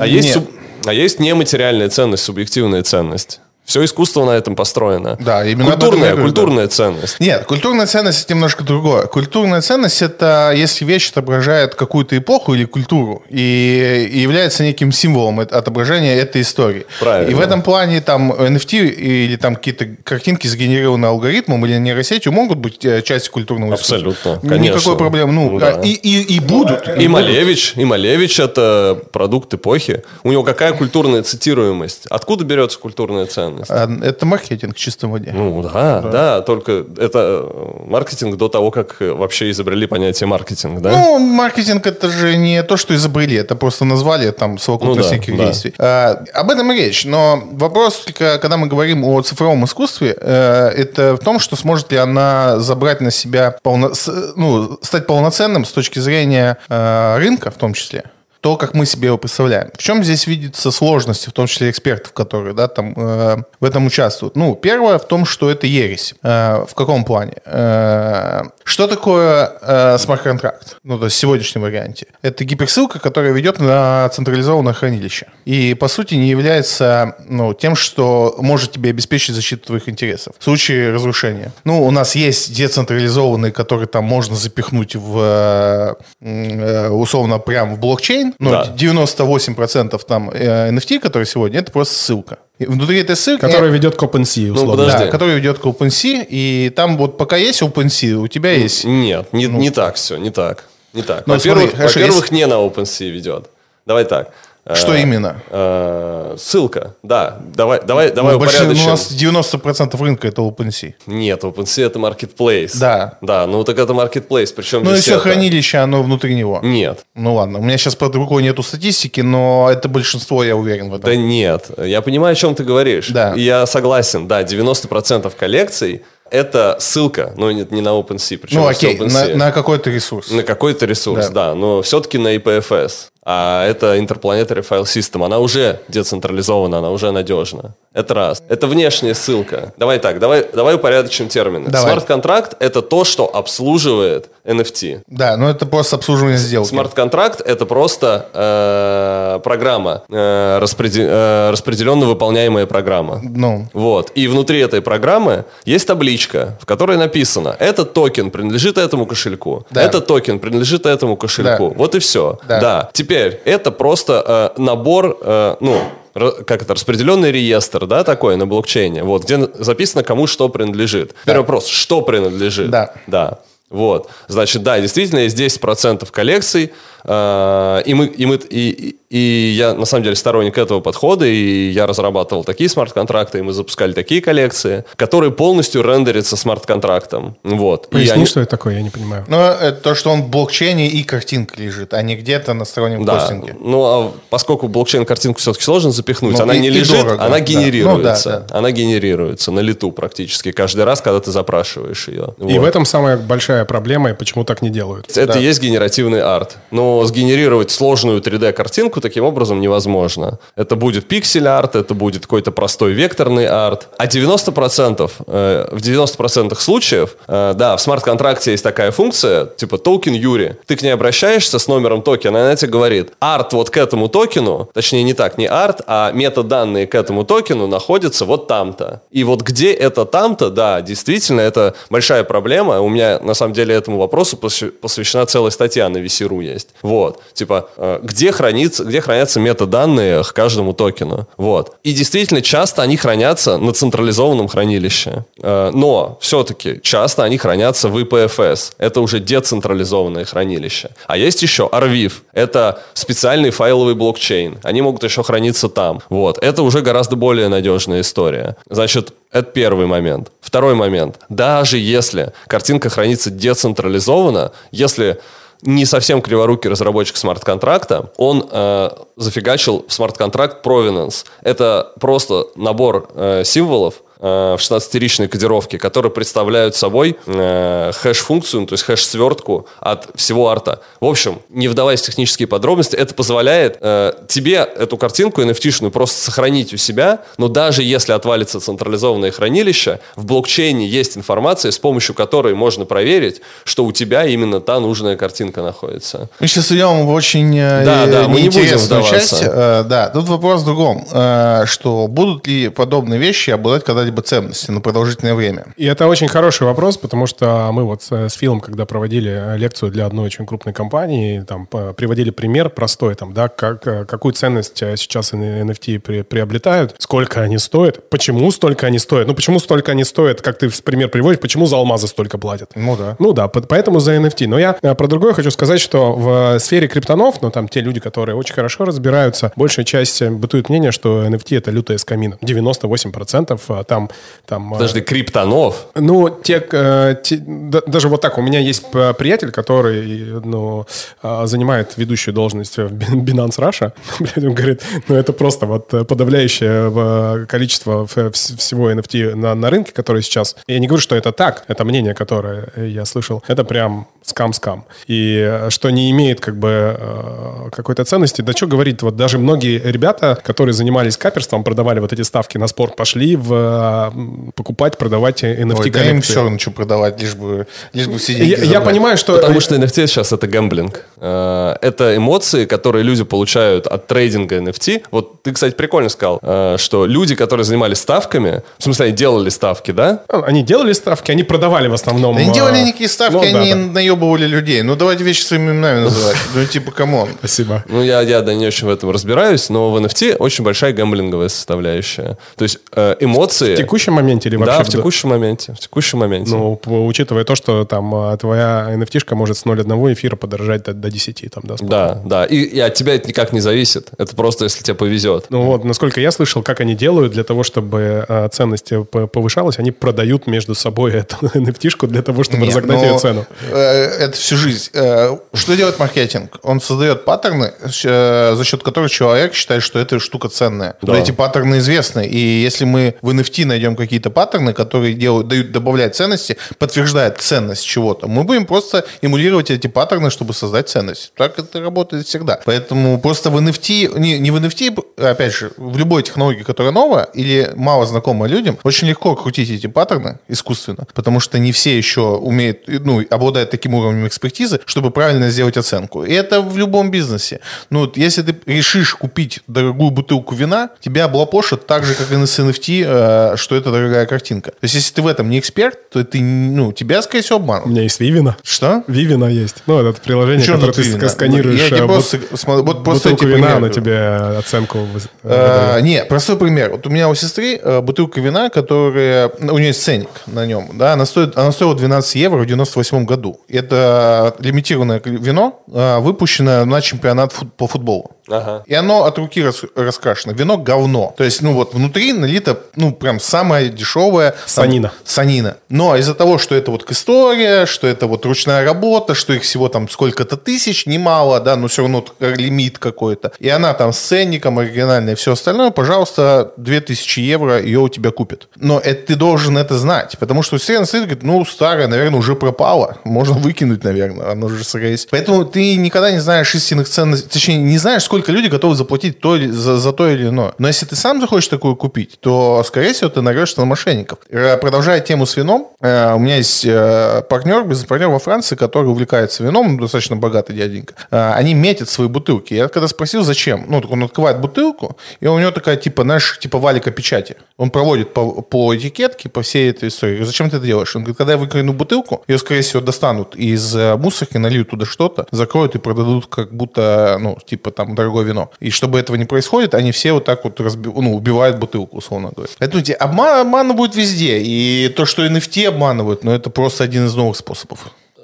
А 0.00 0.06
есть, 0.06 0.34
суб... 0.34 0.50
а 0.84 0.92
есть 0.92 1.18
нематериальная 1.18 1.88
ценность, 1.88 2.24
субъективная 2.24 2.82
ценность. 2.82 3.40
Все 3.70 3.84
искусство 3.84 4.24
на 4.24 4.32
этом 4.32 4.56
построено. 4.56 5.16
Да, 5.20 5.46
именно 5.46 5.70
культурная, 5.70 6.10
говорю, 6.10 6.24
культурная 6.24 6.64
да. 6.64 6.70
ценность. 6.70 7.20
Нет, 7.20 7.44
культурная 7.44 7.86
ценность 7.86 8.24
это 8.24 8.34
немножко 8.34 8.64
другое. 8.64 9.06
Культурная 9.06 9.60
ценность 9.60 10.02
это 10.02 10.52
если 10.56 10.84
вещь 10.84 11.08
отображает 11.10 11.76
какую-то 11.76 12.18
эпоху 12.18 12.54
или 12.54 12.64
культуру 12.64 13.22
и, 13.30 14.08
и 14.10 14.18
является 14.18 14.64
неким 14.64 14.90
символом 14.90 15.38
отображения 15.38 16.16
этой 16.16 16.42
истории. 16.42 16.84
Правильно. 16.98 17.30
И 17.30 17.34
в 17.34 17.40
этом 17.40 17.62
плане 17.62 18.00
там 18.00 18.32
NFT 18.32 18.88
или 18.88 19.36
там 19.36 19.54
какие-то 19.54 19.86
картинки 20.02 20.48
сгенерированные 20.48 21.08
алгоритмом 21.08 21.64
или 21.64 21.78
нейросетью 21.78 22.32
могут 22.32 22.58
быть 22.58 22.84
э, 22.84 23.02
частью 23.02 23.32
культурного 23.32 23.76
искусства. 23.76 23.98
Абсолютно, 23.98 24.48
конечно. 24.48 24.78
Никакой 24.78 24.96
проблемы. 24.96 25.32
Ну, 25.32 25.48
ну 25.48 25.60
да. 25.60 25.80
и, 25.80 25.92
и, 25.92 26.22
и 26.34 26.40
будут. 26.40 26.88
И, 26.88 27.04
и 27.04 27.06
Малевич, 27.06 27.74
и 27.76 27.84
Малевич 27.84 28.40
это 28.40 29.00
продукт 29.12 29.54
эпохи. 29.54 30.02
У 30.24 30.32
него 30.32 30.42
какая 30.42 30.72
культурная 30.72 31.22
цитируемость? 31.22 32.06
Откуда 32.10 32.44
берется 32.44 32.80
культурная 32.80 33.26
ценность? 33.26 33.59
Ценность. 33.64 34.02
А, 34.02 34.06
это 34.06 34.26
маркетинг 34.26 34.74
в 34.74 34.78
чистом 34.78 35.10
воде. 35.10 35.32
Ну 35.32 35.62
да, 35.62 36.00
да, 36.00 36.10
да, 36.10 36.40
только 36.42 36.84
это 36.98 37.46
маркетинг 37.86 38.36
до 38.36 38.48
того, 38.48 38.70
как 38.70 38.96
вообще 39.00 39.50
изобрели 39.50 39.86
понятие 39.86 40.26
маркетинг, 40.26 40.80
да? 40.80 40.90
Ну, 40.92 41.18
маркетинг 41.18 41.86
это 41.86 42.08
же 42.08 42.36
не 42.36 42.62
то, 42.62 42.76
что 42.76 42.94
изобрели, 42.94 43.36
это 43.36 43.54
просто 43.56 43.84
назвали 43.84 44.30
там 44.30 44.58
совокупность 44.58 44.96
ну, 44.98 45.02
да, 45.02 45.08
всяких 45.08 45.36
да. 45.36 45.46
действий. 45.46 45.74
А, 45.78 46.24
об 46.32 46.50
этом 46.50 46.72
и 46.72 46.76
речь, 46.76 47.04
но 47.04 47.42
вопрос, 47.52 48.06
когда 48.16 48.56
мы 48.56 48.66
говорим 48.66 49.04
о 49.04 49.20
цифровом 49.22 49.64
искусстве, 49.64 50.16
э, 50.18 50.68
это 50.68 51.16
в 51.16 51.18
том, 51.18 51.38
что 51.38 51.56
сможет 51.56 51.92
ли 51.92 51.98
она 51.98 52.58
забрать 52.60 53.00
на 53.00 53.10
себя, 53.10 53.56
полно, 53.62 53.92
ну, 54.36 54.78
стать 54.82 55.06
полноценным 55.06 55.64
с 55.64 55.72
точки 55.72 55.98
зрения 55.98 56.58
э, 56.68 57.16
рынка 57.18 57.50
в 57.50 57.54
том 57.54 57.74
числе 57.74 58.04
то, 58.40 58.56
как 58.56 58.74
мы 58.74 58.86
себе 58.86 59.06
его 59.06 59.18
представляем. 59.18 59.70
В 59.74 59.82
чем 59.82 60.02
здесь 60.02 60.26
видится 60.26 60.70
сложности, 60.70 61.28
в 61.28 61.32
том 61.32 61.46
числе 61.46 61.70
экспертов, 61.70 62.12
которые 62.12 62.54
да, 62.54 62.68
там, 62.68 62.94
э, 62.96 63.36
в 63.60 63.64
этом 63.64 63.86
участвуют? 63.86 64.36
Ну, 64.36 64.54
первое 64.54 64.98
в 64.98 65.06
том, 65.06 65.26
что 65.26 65.50
это 65.50 65.66
ересь. 65.66 66.14
Э, 66.22 66.64
в 66.68 66.74
каком 66.74 67.04
плане? 67.04 67.34
Э, 67.44 68.42
Что 68.64 68.86
такое 68.86 69.52
э, 69.60 69.98
смарт-контракт? 69.98 70.76
Ну, 70.84 70.98
то 70.98 71.06
есть 71.06 71.16
в 71.16 71.20
сегодняшнем 71.20 71.62
варианте. 71.62 72.06
Это 72.22 72.44
гиперссылка, 72.44 72.98
которая 72.98 73.32
ведет 73.32 73.60
на 73.60 74.08
централизованное 74.08 74.72
хранилище. 74.72 75.26
И, 75.44 75.74
по 75.74 75.88
сути, 75.88 76.14
не 76.14 76.28
является 76.28 77.16
ну, 77.28 77.52
тем, 77.52 77.76
что 77.76 78.36
может 78.38 78.72
тебе 78.72 78.90
обеспечить 78.90 79.34
защиту 79.34 79.66
твоих 79.66 79.88
интересов 79.88 80.34
в 80.38 80.44
случае 80.44 80.92
разрушения. 80.92 81.52
Ну, 81.64 81.84
у 81.84 81.90
нас 81.90 82.14
есть 82.14 82.56
децентрализованные, 82.56 83.52
которые 83.52 83.86
там 83.86 84.04
можно 84.04 84.34
запихнуть 84.34 84.96
в, 84.96 85.96
э, 86.20 86.88
условно, 86.88 87.38
прям 87.38 87.74
в 87.74 87.78
блокчейн. 87.78 88.29
Но 88.38 88.50
Да. 88.50 88.74
98% 88.76 90.00
там 90.06 90.30
э, 90.30 90.70
NFT, 90.70 91.00
которые 91.00 91.26
сегодня, 91.26 91.60
это 91.60 91.72
просто 91.72 91.94
ссылка. 91.94 92.38
И 92.58 92.66
внутри 92.66 93.00
этой 93.00 93.16
ссылки... 93.16 93.40
Который 93.40 93.70
ведет 93.70 93.96
к 93.96 94.02
OpenSea, 94.02 94.50
условно. 94.52 94.84
подожди. 94.84 95.04
Да, 95.06 95.10
который 95.10 95.34
ведет 95.36 95.58
к 95.58 95.64
OpenSea, 95.64 96.26
и 96.28 96.70
там 96.74 96.96
вот 96.96 97.16
пока 97.16 97.36
есть 97.36 97.62
OpenSea, 97.62 98.14
у 98.14 98.28
тебя 98.28 98.52
есть... 98.52 98.84
Нет, 98.84 99.32
не, 99.32 99.46
не 99.46 99.70
так 99.70 99.94
все, 99.96 100.16
не 100.16 100.30
так. 100.30 100.64
Не 100.92 101.02
так. 101.02 101.26
Ну, 101.26 101.34
во-первых, 101.34 101.72
во-первых, 101.76 102.24
если- 102.24 102.34
не 102.34 102.46
на 102.46 102.54
OpenSea 102.54 103.08
ведет. 103.10 103.48
Давай 103.86 104.04
так. 104.04 104.30
Что 104.74 104.94
Э, 104.94 105.02
именно? 105.02 105.42
э, 105.50 106.36
ссылка. 106.38 106.94
Да, 107.02 107.38
давай, 107.54 107.80
давай, 107.84 108.12
давай 108.12 108.32
Ну, 108.34 108.38
больше- 108.38 108.56
ну, 108.58 108.64
упорядочим. 108.64 108.86
у 108.86 108.90
нас 108.90 109.10
90% 109.12 110.00
рынка 110.00 110.28
это 110.28 110.42
OpenSea. 110.42 110.94
Нет, 111.06 111.44
OpenSea 111.44 111.86
это 111.86 111.98
marketplace. 111.98 112.72
Да. 112.78 113.18
Да, 113.20 113.46
ну 113.46 113.64
так 113.64 113.78
это 113.78 113.92
marketplace, 113.92 114.52
причем 114.54 114.82
Ну 114.84 114.94
и 114.94 115.00
все 115.00 115.12
это? 115.12 115.20
хранилище, 115.20 115.78
оно 115.78 116.02
внутри 116.02 116.34
него. 116.34 116.60
Нет. 116.62 117.00
Ну 117.14 117.34
ладно, 117.34 117.58
у 117.58 117.62
меня 117.62 117.78
сейчас 117.78 117.96
под 117.96 118.14
рукой 118.14 118.42
нету 118.42 118.62
статистики, 118.62 119.20
но 119.20 119.68
это 119.70 119.88
большинство, 119.88 120.42
я 120.44 120.56
уверен 120.56 120.90
в 120.90 120.94
этом. 120.94 121.10
Да 121.10 121.16
нет, 121.16 121.70
я 121.78 122.00
понимаю, 122.02 122.32
о 122.32 122.36
чем 122.36 122.54
ты 122.54 122.64
говоришь. 122.64 123.08
Да. 123.08 123.34
И 123.34 123.40
я 123.42 123.66
согласен, 123.66 124.28
да, 124.28 124.42
90% 124.42 125.34
коллекций 125.38 126.02
это 126.30 126.76
ссылка, 126.78 127.32
но 127.36 127.50
не, 127.50 127.66
не 127.70 127.80
на 127.80 127.88
OpenSea. 127.88 128.38
Причем 128.38 128.60
ну 128.60 128.68
окей, 128.68 128.96
на, 128.98 129.02
OpenSea. 129.04 129.34
на 129.36 129.50
какой-то 129.50 129.90
ресурс. 129.90 130.30
На 130.30 130.44
какой-то 130.44 130.86
ресурс, 130.86 131.26
Да. 131.28 131.48
да, 131.50 131.54
но 131.56 131.82
все-таки 131.82 132.18
на 132.18 132.36
IPFS. 132.36 132.92
А 133.22 133.66
это 133.66 133.96
Interplanetary 133.98 134.66
File 134.66 134.84
System. 134.84 135.24
Она 135.24 135.38
уже 135.38 135.80
децентрализована, 135.88 136.78
она 136.78 136.90
уже 136.90 137.10
надежна. 137.12 137.74
Это 137.92 138.14
раз. 138.14 138.42
Это 138.48 138.66
внешняя 138.66 139.14
ссылка. 139.14 139.72
Давай 139.76 139.98
так, 139.98 140.18
давай, 140.20 140.46
давай 140.52 140.76
упорядочим 140.76 141.28
термины. 141.28 141.68
Смарт-контракт— 141.70 142.54
это 142.60 142.82
то, 142.82 143.04
что 143.04 143.26
обслуживает 143.26 144.30
NFT. 144.44 145.02
Да, 145.06 145.36
но 145.36 145.50
это 145.50 145.66
просто 145.66 145.96
обслуживание 145.96 146.38
сделки. 146.38 146.68
Смарт-контракт— 146.68 147.40
это 147.44 147.66
просто 147.66 148.26
э, 148.32 149.40
программа, 149.42 150.02
э, 150.08 150.58
распреде- 150.60 151.06
э, 151.08 151.50
распределенно 151.50 152.06
выполняемая 152.06 152.66
программа. 152.66 153.20
Ну, 153.22 153.66
Вот. 153.74 154.12
И 154.14 154.28
внутри 154.28 154.60
этой 154.60 154.80
программы 154.80 155.44
есть 155.64 155.86
табличка, 155.86 156.56
в 156.60 156.66
которой 156.66 156.96
написано, 156.96 157.54
этот 157.58 157.92
токен 157.92 158.30
принадлежит 158.30 158.78
этому 158.78 159.04
кошельку, 159.06 159.66
Да. 159.70 159.82
этот 159.82 160.06
токен 160.06 160.38
принадлежит 160.38 160.86
этому 160.86 161.16
кошельку. 161.16 161.70
Да. 161.70 161.74
Вот 161.76 161.94
и 161.94 161.98
все. 161.98 162.38
Да. 162.48 162.88
Теперь 163.10 163.40
это 163.44 163.72
просто 163.72 164.52
э, 164.56 164.62
набор, 164.62 165.18
э, 165.20 165.56
ну, 165.58 165.82
как 166.14 166.62
это, 166.62 166.74
распределенный 166.74 167.32
реестр, 167.32 167.86
да, 167.86 168.04
такой 168.04 168.36
на 168.36 168.46
блокчейне, 168.46 169.02
вот, 169.02 169.24
где 169.24 169.48
записано, 169.54 170.04
кому 170.04 170.28
что 170.28 170.48
принадлежит. 170.48 171.16
Первый 171.24 171.40
вопрос, 171.40 171.66
что 171.66 172.02
принадлежит? 172.02 172.70
Да. 172.70 172.94
Да. 173.08 173.40
Вот. 173.68 174.08
Значит, 174.28 174.62
да, 174.62 174.80
действительно, 174.80 175.18
есть 175.18 175.36
10% 175.36 176.08
коллекций, 176.12 176.72
и, 177.04 177.94
мы, 177.94 178.06
и, 178.06 178.26
мы, 178.26 178.36
и, 178.50 178.96
и 179.10 179.54
я, 179.56 179.74
на 179.74 179.84
самом 179.86 180.04
деле, 180.04 180.16
сторонник 180.16 180.56
этого 180.58 180.80
подхода, 180.80 181.26
и 181.26 181.70
я 181.70 181.86
разрабатывал 181.86 182.44
такие 182.44 182.68
смарт-контракты, 182.70 183.38
и 183.38 183.42
мы 183.42 183.52
запускали 183.52 183.92
такие 183.92 184.20
коллекции, 184.20 184.84
которые 184.96 185.30
полностью 185.32 185.82
рендерятся 185.82 186.36
смарт-контрактом. 186.36 187.36
Вот. 187.42 187.86
И 187.86 187.90
Поясни, 187.92 188.12
они- 188.14 188.26
что 188.26 188.40
это 188.40 188.50
такое, 188.50 188.74
я 188.76 188.82
не 188.82 188.90
понимаю. 188.90 189.24
но 189.28 189.42
это 189.50 189.72
то, 189.80 189.94
что 189.94 190.10
он 190.10 190.22
в 190.22 190.28
блокчейне 190.28 190.88
и 190.88 191.02
картинка 191.02 191.60
лежит, 191.60 191.94
а 191.94 192.02
не 192.02 192.16
где-то 192.16 192.54
на 192.54 192.64
стороннем 192.64 193.04
Да, 193.04 193.18
хостинге. 193.18 193.56
ну 193.60 193.82
а 193.84 194.12
поскольку 194.30 194.68
блокчейн-картинку 194.68 195.40
все-таки 195.40 195.64
сложно 195.64 195.90
запихнуть, 195.90 196.36
Ну, 196.36 196.42
она 196.44 196.54
и- 196.54 196.60
не 196.60 196.68
и 196.68 196.70
лежит, 196.70 196.96
дорого, 197.02 197.24
она 197.24 197.38
да. 197.38 197.40
генерируется. 197.40 198.30
Ну, 198.30 198.46
да, 198.48 198.58
Она 198.58 198.70
генерируется 198.72 199.50
на 199.52 199.60
лету 199.60 199.90
практически 199.92 200.52
каждый 200.52 200.84
раз, 200.84 201.00
когда 201.00 201.20
ты 201.20 201.30
запрашиваешь 201.32 202.08
ее. 202.08 202.34
И 202.38 202.58
в 202.58 202.64
этом 202.64 202.84
самая 202.84 203.16
большая 203.16 203.64
проблема, 203.64 204.10
и 204.10 204.14
почему 204.14 204.44
так 204.44 204.62
не 204.62 204.70
делают. 204.70 205.16
Это 205.16 205.38
и 205.38 205.42
есть 205.42 205.60
генеративный 205.62 206.20
арт. 206.20 206.56
Но 206.70 206.89
сгенерировать 207.04 207.70
сложную 207.70 208.20
3D-картинку 208.20 209.00
таким 209.00 209.24
образом 209.24 209.60
невозможно. 209.60 210.38
Это 210.56 210.76
будет 210.76 211.08
пиксель-арт, 211.08 211.76
это 211.76 211.94
будет 211.94 212.22
какой-то 212.22 212.52
простой 212.52 212.92
векторный 212.92 213.46
арт. 213.46 213.88
А 213.98 214.06
90%, 214.06 215.10
э, 215.26 215.68
в 215.72 215.80
90% 215.80 216.60
случаев, 216.60 217.16
э, 217.26 217.52
да, 217.56 217.76
в 217.76 217.80
смарт-контракте 217.80 218.52
есть 218.52 218.64
такая 218.64 218.90
функция, 218.90 219.46
типа 219.46 219.78
token 219.78 220.14
URI. 220.14 220.56
Ты 220.66 220.76
к 220.76 220.82
ней 220.82 220.90
обращаешься 220.90 221.58
с 221.58 221.68
номером 221.68 222.02
токена, 222.02 222.40
она 222.40 222.56
тебе 222.56 222.70
говорит, 222.70 223.12
арт 223.20 223.52
вот 223.52 223.70
к 223.70 223.76
этому 223.76 224.08
токену, 224.08 224.68
точнее 224.74 225.02
не 225.02 225.14
так, 225.14 225.38
не 225.38 225.46
арт, 225.46 225.80
а 225.86 226.12
метаданные 226.12 226.86
к 226.86 226.94
этому 226.94 227.24
токену 227.24 227.66
находятся 227.66 228.24
вот 228.24 228.46
там-то. 228.46 229.02
И 229.10 229.24
вот 229.24 229.42
где 229.42 229.72
это 229.72 230.04
там-то, 230.04 230.50
да, 230.50 230.80
действительно, 230.80 231.40
это 231.40 231.74
большая 231.90 232.24
проблема. 232.24 232.80
У 232.80 232.88
меня, 232.88 233.18
на 233.20 233.34
самом 233.34 233.54
деле, 233.54 233.74
этому 233.74 233.98
вопросу 233.98 234.36
посвя- 234.36 234.70
посвящена 234.70 235.26
целая 235.26 235.50
статья 235.50 235.88
на 235.88 235.98
VC.ru 235.98 236.42
есть. 236.42 236.68
Вот. 236.82 237.22
Типа, 237.34 237.68
э, 237.76 238.00
где, 238.02 238.32
хранится, 238.32 238.84
где 238.84 239.00
хранятся 239.00 239.40
метаданные 239.40 240.22
к 240.22 240.32
каждому 240.32 240.72
токену. 240.72 241.28
Вот. 241.36 241.76
И 241.84 241.92
действительно, 241.92 242.42
часто 242.42 242.82
они 242.82 242.96
хранятся 242.96 243.58
на 243.58 243.72
централизованном 243.72 244.48
хранилище. 244.48 245.24
Э, 245.42 245.70
Но 245.72 246.18
все-таки 246.20 246.80
часто 246.82 247.24
они 247.24 247.38
хранятся 247.38 247.88
в 247.88 247.96
IPFS. 247.98 248.72
Это 248.78 249.00
уже 249.00 249.20
децентрализованное 249.20 250.24
хранилище. 250.24 250.90
А 251.06 251.16
есть 251.16 251.42
еще 251.42 251.68
Arviv. 251.72 252.12
Это 252.32 252.82
специальный 252.94 253.50
файловый 253.50 253.94
блокчейн. 253.94 254.58
Они 254.62 254.82
могут 254.82 255.04
еще 255.04 255.22
храниться 255.22 255.68
там. 255.68 256.00
Вот. 256.08 256.38
Это 256.42 256.62
уже 256.62 256.80
гораздо 256.80 257.16
более 257.16 257.48
надежная 257.48 258.00
история. 258.00 258.56
Значит, 258.68 259.12
это 259.32 259.50
первый 259.50 259.86
момент. 259.86 260.32
Второй 260.40 260.74
момент. 260.74 261.20
Даже 261.28 261.78
если 261.78 262.32
картинка 262.46 262.88
хранится 262.90 263.30
децентрализованно, 263.30 264.52
если 264.72 265.20
не 265.62 265.84
совсем 265.84 266.22
криворукий 266.22 266.70
разработчик 266.70 267.16
смарт-контракта, 267.16 268.10
он 268.16 268.48
э, 268.50 268.90
зафигачил 269.16 269.84
в 269.86 269.92
смарт-контракт 269.92 270.64
provenance. 270.64 271.24
Это 271.42 271.92
просто 272.00 272.46
набор 272.56 273.08
э, 273.14 273.42
символов, 273.44 274.02
в 274.20 274.58
16-ричной 274.58 275.28
кодировке, 275.28 275.78
которые 275.78 276.12
представляют 276.12 276.76
собой 276.76 277.16
э, 277.26 277.92
хэш-функцию, 277.94 278.66
то 278.66 278.74
есть 278.74 278.84
хэш-свертку 278.84 279.66
от 279.80 280.08
всего 280.14 280.48
арта. 280.48 280.80
В 281.00 281.06
общем, 281.06 281.40
не 281.48 281.68
вдаваясь 281.68 282.02
в 282.02 282.06
технические 282.06 282.46
подробности, 282.48 282.96
это 282.96 283.14
позволяет 283.14 283.78
э, 283.80 284.12
тебе 284.28 284.56
эту 284.56 284.96
картинку 284.96 285.42
NFT-шную 285.42 285.90
просто 285.90 286.20
сохранить 286.20 286.74
у 286.74 286.76
себя, 286.76 287.20
но 287.38 287.48
даже 287.48 287.82
если 287.82 288.12
отвалится 288.12 288.60
централизованное 288.60 289.30
хранилище, 289.30 290.00
в 290.16 290.24
блокчейне 290.24 290.86
есть 290.86 291.16
информация, 291.16 291.70
с 291.70 291.78
помощью 291.78 292.14
которой 292.14 292.54
можно 292.54 292.84
проверить, 292.84 293.40
что 293.64 293.84
у 293.84 293.92
тебя 293.92 294.26
именно 294.26 294.60
та 294.60 294.80
нужная 294.80 295.16
картинка 295.16 295.62
находится. 295.62 296.28
Мы 296.40 296.46
сейчас 296.46 296.70
идем 296.72 297.06
в 297.06 297.10
очень 297.10 297.56
э, 297.58 297.84
Да, 297.84 298.06
да, 298.06 298.28
мы 298.28 298.40
не 298.42 298.48
будем 298.48 298.78
вдаваться. 298.78 299.10
часть. 299.14 299.42
Э, 299.42 299.84
Да, 299.84 300.08
тут 300.10 300.28
вопрос 300.28 300.62
в 300.62 300.64
другом, 300.64 301.06
э, 301.10 301.64
что 301.66 302.06
будут 302.06 302.46
ли 302.46 302.68
подобные 302.68 303.18
вещи 303.18 303.50
обладать 303.50 303.84
когда-либо 304.10 304.22
ценностью 304.22 304.74
на 304.74 304.80
продолжительное 304.80 305.34
время? 305.34 305.66
И 305.76 305.86
это 305.86 306.06
очень 306.06 306.28
хороший 306.28 306.64
вопрос, 306.64 306.96
потому 306.96 307.26
что 307.26 307.70
мы 307.72 307.84
вот 307.84 308.02
с, 308.02 308.30
Филом, 308.40 308.60
когда 308.60 308.86
проводили 308.86 309.30
э, 309.30 309.56
лекцию 309.58 309.90
для 309.90 310.06
одной 310.06 310.26
очень 310.26 310.46
крупной 310.46 310.72
компании, 310.72 311.40
там 311.46 311.66
приводили 311.66 312.30
пример 312.30 312.70
простой, 312.70 313.14
там, 313.14 313.32
да, 313.32 313.48
как, 313.48 313.86
э, 313.86 314.04
какую 314.04 314.32
ценность 314.32 314.82
э, 314.82 314.96
сейчас 314.96 315.32
NFT 315.32 315.98
при- 316.00 316.22
приобретают, 316.22 316.94
сколько 316.98 317.40
они 317.42 317.58
стоят, 317.58 318.08
почему 318.10 318.50
столько 318.50 318.86
они 318.86 318.98
стоят, 318.98 319.28
ну 319.28 319.34
почему 319.34 319.58
столько 319.58 319.92
они 319.92 320.04
стоят, 320.04 320.40
как 320.42 320.58
ты 320.58 320.68
в 320.68 320.82
пример 320.82 321.08
приводишь, 321.08 321.40
почему 321.40 321.66
за 321.66 321.76
алмазы 321.76 322.06
столько 322.08 322.38
платят. 322.38 322.72
Ну 322.74 322.96
да. 322.96 323.16
Ну 323.18 323.32
да, 323.32 323.48
по- 323.48 323.60
поэтому 323.60 324.00
за 324.00 324.16
NFT. 324.16 324.46
Но 324.46 324.58
я 324.58 324.72
про 324.72 325.06
другое 325.06 325.32
хочу 325.34 325.50
сказать, 325.50 325.80
что 325.80 326.12
в 326.12 326.58
сфере 326.58 326.88
криптонов, 326.88 327.42
ну 327.42 327.50
там 327.50 327.68
те 327.68 327.80
люди, 327.80 328.00
которые 328.00 328.36
очень 328.36 328.54
хорошо 328.54 328.84
разбираются, 328.84 329.52
большая 329.56 329.84
часть 329.84 330.22
бытует 330.22 330.68
мнение, 330.68 330.92
что 330.92 331.24
NFT 331.24 331.58
это 331.58 331.70
лютая 331.70 331.98
скамина. 331.98 332.38
98% 332.42 333.60
а 333.68 333.84
там... 334.00 334.10
там 334.46 334.74
э, 334.74 334.76
Подожди, 334.76 335.00
криптонов? 335.00 335.86
ну, 335.94 336.28
те, 336.30 336.64
э, 336.72 337.16
те- 337.22 337.42
да- 337.46 337.82
даже 337.86 338.08
вот 338.08 338.20
так, 338.20 338.38
у 338.38 338.42
меня 338.42 338.60
есть 338.60 338.84
приятель, 339.18 339.50
который, 339.50 340.40
ну, 340.44 340.86
а, 341.22 341.46
занимает 341.46 341.96
ведущую 341.96 342.34
должность 342.34 342.76
в 342.76 342.92
Bin- 342.92 343.24
Binance 343.24 343.58
Russia. 343.58 343.92
Он 344.36 344.54
говорит, 344.54 344.82
ну, 345.08 345.14
это 345.16 345.32
просто 345.32 345.66
вот 345.66 345.88
подавляющее 345.88 346.92
э, 346.94 347.46
количество 347.46 348.06
всего 348.06 348.90
NFT 348.90 349.34
на, 349.34 349.54
на 349.54 349.70
рынке, 349.70 349.92
который 349.92 350.22
сейчас. 350.22 350.56
Я 350.66 350.78
не 350.78 350.86
говорю, 350.86 351.02
что 351.02 351.16
это 351.16 351.32
так, 351.32 351.64
это 351.68 351.84
мнение, 351.84 352.14
которое 352.14 352.68
я 352.76 353.04
слышал. 353.04 353.42
Это 353.48 353.64
прям 353.64 354.06
скам-скам. 354.22 354.84
И 355.06 355.36
э, 355.40 355.70
что 355.70 355.90
не 355.90 356.10
имеет 356.10 356.40
как 356.40 356.56
бы 356.56 357.70
какой-то 357.72 358.04
ценности. 358.04 358.42
Да 358.42 358.52
что 358.52 358.66
говорить, 358.66 359.02
вот 359.02 359.16
даже 359.16 359.38
многие 359.38 359.80
ребята, 359.84 360.38
которые 360.42 360.72
занимались 360.72 361.16
каперством, 361.16 361.64
продавали 361.64 362.00
вот 362.00 362.12
эти 362.12 362.22
ставки 362.22 362.58
на 362.58 362.66
спорт, 362.66 362.96
пошли 362.96 363.36
в 363.36 363.52
а, 363.90 364.12
покупать, 364.54 364.98
продавать 364.98 365.42
NFT 365.42 365.80
Ой, 365.80 365.90
да 365.90 366.10
им 366.10 366.20
все 366.22 366.42
равно, 366.42 366.58
что 366.58 366.70
продавать, 366.70 367.20
лишь 367.20 367.34
бы, 367.34 367.66
лишь 367.92 368.06
бы 368.06 368.18
все 368.18 368.34
деньги 368.34 368.50
Я, 368.50 368.64
я 368.64 368.80
понимаю, 368.80 369.16
что... 369.16 369.34
Потому 369.34 369.60
что 369.60 369.74
NFT 369.74 370.06
сейчас 370.06 370.32
это 370.32 370.46
гэмблинг. 370.46 371.04
Э, 371.16 371.74
Это 371.80 372.16
эмоции, 372.16 372.66
которые 372.66 373.02
люди 373.02 373.24
получают 373.24 373.86
от 373.86 374.06
трейдинга 374.06 374.58
NFT. 374.58 375.02
Вот 375.10 375.42
ты, 375.42 375.52
кстати, 375.52 375.74
прикольно 375.74 376.08
сказал, 376.08 376.38
э, 376.40 376.76
что 376.78 377.06
люди, 377.06 377.34
которые 377.34 377.64
занимались 377.64 377.98
ставками, 377.98 378.62
в 378.78 378.84
смысле, 378.84 379.06
они 379.06 379.14
делали 379.14 379.50
ставки, 379.50 379.90
да? 379.90 380.22
Они 380.28 380.62
делали 380.62 380.92
ставки, 380.92 381.32
они 381.32 381.42
продавали 381.42 381.88
в 381.88 381.94
основном. 381.94 382.36
Да 382.36 382.44
не 382.44 382.50
а, 382.50 382.54
делали 382.54 382.78
никакие 382.80 383.08
ставки, 383.08 383.34
ну, 383.34 383.52
да, 383.52 383.60
они 383.60 383.72
да. 383.72 383.78
наебывали 383.78 384.46
людей. 384.46 384.82
Ну, 384.82 384.94
давайте 384.94 385.24
вещи 385.24 385.42
своими 385.42 385.70
именами 385.70 386.00
называть. 386.04 386.36
Ну, 386.54 386.64
типа, 386.64 386.92
come 386.92 387.13
on. 387.13 387.28
Спасибо. 387.38 387.84
Ну, 387.88 388.02
я, 388.02 388.20
я 388.20 388.40
да, 388.42 388.54
не 388.54 388.66
очень 388.66 388.86
в 388.86 388.90
этом 388.90 389.10
разбираюсь, 389.10 389.68
но 389.68 389.90
в 389.90 389.96
NFT 389.96 390.36
очень 390.36 390.62
большая 390.64 390.92
гэмблинговая 390.92 391.48
составляющая. 391.48 392.38
То 392.56 392.62
есть 392.64 392.78
э, 392.92 393.16
эмоции... 393.20 393.79
В 393.80 393.84
текущем 393.86 394.12
моменте 394.14 394.48
или 394.48 394.56
вообще 394.56 394.78
да, 394.78 394.84
в 394.84 394.88
текущем 394.88 395.28
моменте. 395.30 395.72
В 395.74 395.78
текущем 395.78 396.18
моменте. 396.18 396.50
Ну, 396.50 396.80
учитывая 397.06 397.44
то, 397.44 397.54
что 397.54 397.84
там 397.84 398.14
а, 398.14 398.36
твоя 398.36 398.90
NFT-шка 398.94 399.34
может 399.34 399.56
с 399.58 399.64
0,1 399.64 400.12
эфира 400.12 400.36
подорожать 400.36 400.84
до, 400.84 400.92
до 400.92 401.10
10, 401.10 401.50
там, 401.52 401.62
да? 401.66 401.76
спокойно. 401.76 401.90
да, 401.90 402.22
да. 402.24 402.44
И, 402.46 402.56
и 402.56 402.80
от 402.80 402.94
тебя 402.94 403.14
это 403.14 403.28
никак 403.28 403.52
не 403.52 403.60
зависит. 403.60 404.08
Это 404.18 404.34
просто, 404.36 404.64
если 404.64 404.82
тебе 404.82 404.94
повезет. 404.94 405.46
Ну 405.50 405.62
вот, 405.62 405.84
насколько 405.84 406.20
я 406.20 406.30
слышал, 406.30 406.62
как 406.62 406.80
они 406.80 406.94
делают 406.94 407.32
для 407.32 407.44
того, 407.44 407.62
чтобы 407.62 408.24
а, 408.28 408.48
ценность 408.48 408.92
э, 408.92 409.02
п- 409.04 409.26
повышалась, 409.26 409.78
они 409.78 409.90
продают 409.90 410.46
между 410.46 410.74
собой 410.74 411.12
эту 411.12 411.36
NFT-шку 411.40 412.06
для 412.06 412.22
того, 412.22 412.44
чтобы 412.44 412.62
Нет, 412.62 412.70
разогнать 412.70 412.98
ну, 412.98 413.04
ее 413.12 413.18
цену. 413.18 413.46
э, 413.70 413.76
Это 413.76 414.36
всю 414.36 414.56
жизнь. 414.56 414.90
Э, 414.94 415.36
Что 415.54 415.76
делает 415.76 415.98
маркетинг? 415.98 416.58
Он 416.62 416.80
создает 416.80 417.24
паттерны, 417.24 417.72
э, 418.04 418.54
за 418.56 418.64
счет 418.64 418.82
которых 418.82 419.10
человек 419.10 419.54
считает, 419.54 419.82
что 419.82 419.98
эта 419.98 420.18
штука 420.18 420.48
ценная. 420.48 420.96
Да. 421.02 421.12
Но 421.12 421.18
эти 421.18 421.30
паттерны 421.30 421.78
известны. 421.78 422.26
И 422.26 422.38
если 422.38 422.84
мы 422.84 423.14
в 423.22 423.30
NFT 423.30 423.59
найдем 423.64 423.96
какие-то 423.96 424.30
паттерны, 424.30 424.72
которые 424.72 425.14
делают, 425.14 425.48
дают, 425.48 425.72
добавляют 425.72 426.14
ценности, 426.14 426.56
подтверждают 426.78 427.40
ценность 427.40 427.84
чего-то, 427.84 428.26
мы 428.28 428.44
будем 428.44 428.66
просто 428.66 429.04
эмулировать 429.22 429.70
эти 429.70 429.86
паттерны, 429.86 430.30
чтобы 430.30 430.54
создать 430.54 430.88
ценность. 430.88 431.32
Так 431.36 431.58
это 431.58 431.80
работает 431.80 432.26
всегда. 432.26 432.60
Поэтому 432.64 433.20
просто 433.20 433.50
в 433.50 433.56
NFT, 433.56 434.18
не, 434.18 434.38
не 434.38 434.50
в 434.50 434.56
NFT, 434.56 435.30
опять 435.30 435.54
же, 435.54 435.72
в 435.76 435.98
любой 435.98 436.22
технологии, 436.22 436.62
которая 436.62 436.92
новая 436.92 437.24
или 437.34 437.70
мало 437.74 438.06
знакомая 438.06 438.50
людям, 438.50 438.78
очень 438.84 439.08
легко 439.08 439.34
крутить 439.34 439.70
эти 439.70 439.86
паттерны 439.86 440.38
искусственно, 440.48 441.06
потому 441.14 441.40
что 441.40 441.58
не 441.58 441.72
все 441.72 441.96
еще 441.96 442.20
умеют, 442.20 442.84
ну, 442.86 443.24
обладают 443.30 443.70
таким 443.70 443.94
уровнем 443.94 444.26
экспертизы, 444.26 444.80
чтобы 444.86 445.10
правильно 445.10 445.50
сделать 445.50 445.76
оценку. 445.76 446.24
И 446.24 446.32
это 446.32 446.60
в 446.60 446.76
любом 446.78 447.10
бизнесе. 447.10 447.60
Ну, 447.90 448.00
вот 448.00 448.16
если 448.16 448.42
ты 448.42 448.56
решишь 448.66 449.14
купить 449.14 449.60
дорогую 449.66 450.10
бутылку 450.10 450.54
вина, 450.54 450.90
тебя 451.00 451.24
облапошат 451.24 451.86
так 451.86 452.04
же, 452.04 452.14
как 452.14 452.30
и 452.30 452.36
на 452.36 452.44
NFT, 452.44 453.49
что 453.56 453.76
это 453.76 453.90
дорогая 453.90 454.26
картинка. 454.26 454.70
То 454.72 454.76
есть, 454.82 454.94
если 454.94 455.14
ты 455.14 455.22
в 455.22 455.26
этом 455.26 455.48
не 455.50 455.58
эксперт, 455.58 456.10
то 456.10 456.24
ты, 456.24 456.40
ну, 456.40 456.92
тебя, 456.92 457.22
скорее 457.22 457.42
всего, 457.42 457.58
У 457.58 457.62
обманут. 457.62 457.86
меня 457.86 458.02
есть 458.02 458.20
Вивина. 458.20 458.56
Что? 458.62 459.02
Вивина 459.06 459.46
есть. 459.46 459.82
Ну, 459.86 460.00
это 460.06 460.20
приложение, 460.20 460.64
Чё 460.64 460.74
которое 460.74 460.92
ты 460.92 461.02
ска- 461.02 461.28
сканируешь 461.28 461.80
Я 461.80 461.88
тебе 461.88 462.04
э, 462.04 462.06
просто 462.06 462.38
бут- 462.38 462.60
смотрю- 462.60 462.84
вот 462.84 463.04
просто 463.04 463.30
бутылку 463.30 463.54
вина, 463.56 463.76
она 463.76 463.88
тебе 463.88 464.18
оценку 464.58 464.98
А, 465.44 465.92
выдает. 465.96 466.04
не, 466.04 466.24
простой 466.24 466.56
пример. 466.56 466.90
Вот 466.90 467.06
у 467.06 467.10
меня 467.10 467.28
у 467.28 467.34
сестры 467.34 467.80
бутылка 468.02 468.40
вина, 468.40 468.70
которая... 468.70 469.48
У 469.60 469.78
нее 469.78 469.88
есть 469.88 470.02
ценник 470.02 470.30
на 470.46 470.66
нем. 470.66 470.90
Да, 470.94 471.12
она, 471.14 471.26
стоит, 471.26 471.56
она 471.56 471.72
стоила 471.72 471.94
12 471.94 472.34
евро 472.36 472.58
в 472.58 472.66
98 472.66 473.24
году. 473.24 473.60
Это 473.68 474.54
лимитированное 474.58 475.20
вино, 475.24 475.82
выпущенное 475.86 476.84
на 476.84 477.00
чемпионат 477.00 477.52
фут- 477.52 477.72
по 477.76 477.86
футболу. 477.86 478.30
Ага. 478.50 478.82
И 478.86 478.94
оно 478.94 479.24
от 479.24 479.38
руки 479.38 479.62
рас- 479.62 479.84
раскрашено. 479.94 480.52
Вино 480.52 480.76
говно. 480.78 481.34
То 481.36 481.44
есть, 481.44 481.62
ну 481.62 481.74
вот, 481.74 481.94
внутри 481.94 482.32
налито, 482.32 482.80
ну, 482.96 483.12
прям 483.12 483.40
самое 483.40 483.88
дешевое. 483.88 484.52
там, 484.52 484.60
Санина. 484.66 485.12
санина. 485.24 485.76
Но 485.88 486.16
из-за 486.16 486.34
того, 486.34 486.58
что 486.58 486.74
это 486.74 486.90
вот 486.90 487.10
история, 487.10 487.86
что 487.86 488.06
это 488.06 488.26
вот 488.26 488.46
ручная 488.46 488.84
работа, 488.84 489.34
что 489.34 489.52
их 489.52 489.62
всего 489.62 489.88
там 489.88 490.08
сколько-то 490.08 490.56
тысяч, 490.56 491.06
немало, 491.06 491.60
да, 491.60 491.76
но 491.76 491.88
все 491.88 492.02
равно 492.02 492.24
лимит 492.40 492.98
какой-то. 492.98 493.52
И 493.58 493.68
она 493.68 493.92
там 493.94 494.12
с 494.12 494.18
ценником 494.18 494.78
оригинальная 494.78 495.32
и 495.34 495.36
все 495.36 495.52
остальное, 495.52 495.90
пожалуйста, 495.90 496.72
2000 496.76 497.40
евро 497.40 497.80
ее 497.82 498.00
у 498.00 498.08
тебя 498.08 498.30
купят. 498.30 498.68
Но 498.76 498.98
это, 498.98 499.26
ты 499.26 499.34
должен 499.36 499.76
это 499.76 499.98
знать, 499.98 500.36
потому 500.38 500.62
что 500.62 500.78
все 500.78 500.98
на 500.98 501.06
стоит, 501.06 501.24
говорит, 501.24 501.42
ну, 501.42 501.64
старая, 501.64 502.08
наверное, 502.08 502.38
уже 502.38 502.54
пропала. 502.54 503.18
Можно 503.24 503.54
выкинуть, 503.54 504.04
наверное, 504.04 504.52
она 504.52 504.66
уже 504.66 504.84
сырая. 504.84 505.10
Поэтому 505.30 505.64
ты 505.64 505.96
никогда 505.96 506.30
не 506.30 506.38
знаешь 506.38 506.74
истинных 506.74 507.08
ценностей, 507.08 507.48
точнее, 507.48 507.78
не 507.78 507.98
знаешь, 507.98 508.22
сколько 508.22 508.39
люди 508.48 508.68
готовы 508.68 508.94
заплатить 508.94 509.40
то 509.40 509.58
за, 509.58 509.98
за 509.98 510.12
то 510.12 510.28
или 510.28 510.48
иное. 510.48 510.74
Но 510.78 510.88
если 510.88 511.06
ты 511.06 511.16
сам 511.16 511.40
захочешь 511.40 511.68
такую 511.68 511.96
купить, 511.96 512.38
то, 512.40 512.82
скорее 512.84 513.12
всего, 513.12 513.30
ты 513.30 513.40
нарешься 513.42 513.80
на 513.80 513.86
мошенников. 513.86 514.38
Э, 514.48 514.76
Продолжая 514.76 515.20
тему 515.20 515.46
с 515.46 515.56
вином, 515.56 515.88
э, 516.00 516.32
у 516.34 516.38
меня 516.38 516.56
есть 516.56 516.84
э, 516.84 517.42
партнер, 517.48 517.84
бизнес-партнер 517.84 518.28
во 518.28 518.38
Франции, 518.38 518.76
который 518.76 519.06
увлекается 519.06 519.62
вином, 519.64 519.86
он 519.86 519.96
достаточно 519.96 520.36
богатый 520.36 520.74
дяденька. 520.76 521.14
Они 521.30 521.74
метят 521.74 522.08
свои 522.08 522.28
бутылки. 522.28 522.74
Я 522.74 522.88
когда 522.88 523.08
спросил, 523.08 523.42
зачем, 523.42 523.84
ну, 523.88 524.00
так 524.00 524.10
он 524.10 524.22
открывает 524.22 524.60
бутылку, 524.60 525.16
и 525.40 525.46
у 525.46 525.58
него 525.58 525.70
такая, 525.70 525.96
типа, 525.96 526.22
знаешь, 526.22 526.58
типа 526.58 526.78
валика 526.78 527.10
печати. 527.10 527.56
Он 527.76 527.90
проводит 527.90 528.32
по, 528.34 528.62
по 528.62 528.94
этикетке, 528.94 529.48
по 529.48 529.62
всей 529.62 529.90
этой 529.90 530.08
истории. 530.08 530.42
Зачем 530.44 530.70
ты 530.70 530.76
это 530.76 530.86
делаешь? 530.86 531.14
Он 531.16 531.22
говорит, 531.22 531.38
когда 531.38 531.52
я 531.52 531.58
выкину 531.58 531.92
бутылку, 531.92 532.44
ее, 532.48 532.58
скорее 532.58 532.82
всего, 532.82 533.00
достанут 533.02 533.56
из 533.56 533.94
мусорки, 533.94 534.56
нальют 534.56 534.90
туда 534.90 535.06
что-то, 535.06 535.46
закроют 535.50 535.94
и 535.94 535.98
продадут 535.98 536.46
как 536.46 536.72
будто, 536.72 537.38
ну, 537.40 537.58
типа, 537.64 537.90
там, 537.90 538.14
дорогое 538.30 538.44
вино. 538.44 538.70
И 538.80 538.90
чтобы 538.90 539.18
этого 539.18 539.36
не 539.36 539.44
происходит, 539.44 539.94
они 539.94 540.12
все 540.12 540.32
вот 540.32 540.44
так 540.44 540.64
вот 540.64 540.80
разби- 540.80 541.12
ну, 541.14 541.34
убивают 541.34 541.78
бутылку, 541.78 542.18
условно 542.18 542.50
говоря. 542.54 542.72
Поэтому 542.78 543.02
те, 543.02 543.12
обман, 543.14 543.60
обманывают 543.66 544.14
везде. 544.16 544.58
И 544.60 545.08
то, 545.16 545.26
что 545.26 545.44
NFT 545.46 545.86
обманывают, 545.86 546.44
ну, 546.44 546.52
это 546.52 546.70
просто 546.70 547.04
один 547.04 547.26
из 547.26 547.34
новых 547.34 547.56
способов. 547.56 547.98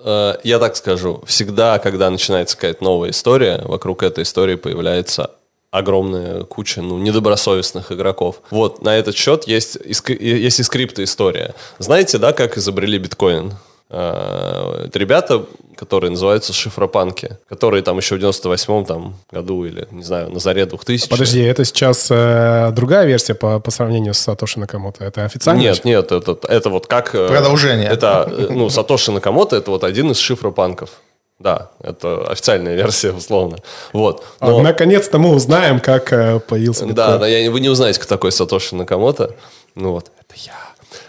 Э, 0.04 0.34
Я 0.44 0.58
так 0.58 0.76
скажу. 0.76 1.22
Всегда, 1.26 1.78
когда 1.78 2.10
начинается 2.10 2.56
какая-то 2.56 2.82
новая 2.84 3.10
история, 3.10 3.62
вокруг 3.64 4.02
этой 4.02 4.22
истории 4.22 4.56
появляется 4.56 5.30
огромная 5.70 6.42
куча 6.44 6.80
ну, 6.82 6.98
недобросовестных 6.98 7.92
игроков. 7.92 8.40
Вот, 8.50 8.82
на 8.82 8.96
этот 8.96 9.14
счет 9.16 9.46
есть, 9.46 9.76
есть 9.84 10.60
и 10.60 10.62
скрипты 10.62 11.02
история. 11.04 11.54
Знаете, 11.78 12.18
да, 12.18 12.32
как 12.32 12.56
изобрели 12.56 12.98
биткоин? 12.98 13.52
Э, 13.88 14.84
Это 14.86 14.98
ребята, 14.98 15.44
которые 15.76 16.10
называются 16.10 16.52
шифропанки, 16.52 17.36
которые 17.48 17.82
там 17.82 17.98
еще 17.98 18.16
в 18.16 18.18
98-м 18.18 18.84
там, 18.84 19.14
году 19.30 19.64
или, 19.64 19.86
не 19.90 20.02
знаю, 20.02 20.30
на 20.30 20.40
заре 20.40 20.66
2000 20.66 21.08
Подожди, 21.08 21.40
это 21.42 21.64
сейчас 21.64 22.08
э, 22.10 22.70
другая 22.72 23.06
версия 23.06 23.34
по, 23.34 23.60
по 23.60 23.70
сравнению 23.70 24.14
с 24.14 24.18
Сатоши 24.18 24.58
Накамото? 24.58 25.04
Это 25.04 25.24
официально? 25.24 25.60
Нет, 25.60 25.84
нет, 25.84 26.10
это, 26.12 26.38
это 26.48 26.70
вот 26.70 26.86
как... 26.86 27.14
э, 27.14 27.28
Продолжение. 27.28 27.88
Это, 27.88 28.26
э, 28.28 28.46
ну, 28.50 28.70
Сатоши 28.70 29.12
Накамото, 29.12 29.56
это 29.56 29.70
вот 29.70 29.84
один 29.84 30.10
из 30.10 30.18
шифропанков. 30.18 30.90
Да, 31.38 31.70
это 31.82 32.26
официальная 32.30 32.74
версия, 32.74 33.12
условно. 33.12 33.58
Вот. 33.92 34.24
А, 34.40 34.48
Но- 34.48 34.60
Наконец-то 34.62 35.18
мы 35.18 35.34
узнаем, 35.34 35.80
как 35.80 36.10
э, 36.12 36.40
появился 36.40 36.86
да, 36.86 36.88
биткоин. 36.88 37.20
да, 37.20 37.26
я, 37.28 37.50
вы 37.50 37.60
не 37.60 37.68
узнаете, 37.68 38.00
кто 38.00 38.08
такой 38.14 38.32
Сатоши 38.32 38.74
Накамото. 38.74 39.34
Ну 39.74 39.92
вот, 39.92 40.10
это 40.18 40.34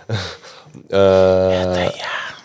я. 0.09 0.15
Это 0.89 1.93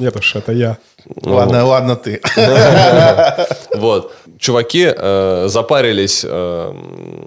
Нет 0.00 0.16
уж, 0.16 0.34
это 0.34 0.52
я. 0.52 0.78
Ну, 1.22 1.34
ладно, 1.34 1.64
ладно 1.64 1.96
ты. 1.96 2.20
Вот. 3.76 4.12
Чуваки 4.38 4.92
э, 4.94 5.46
запарились 5.48 6.24
э, 6.26 6.74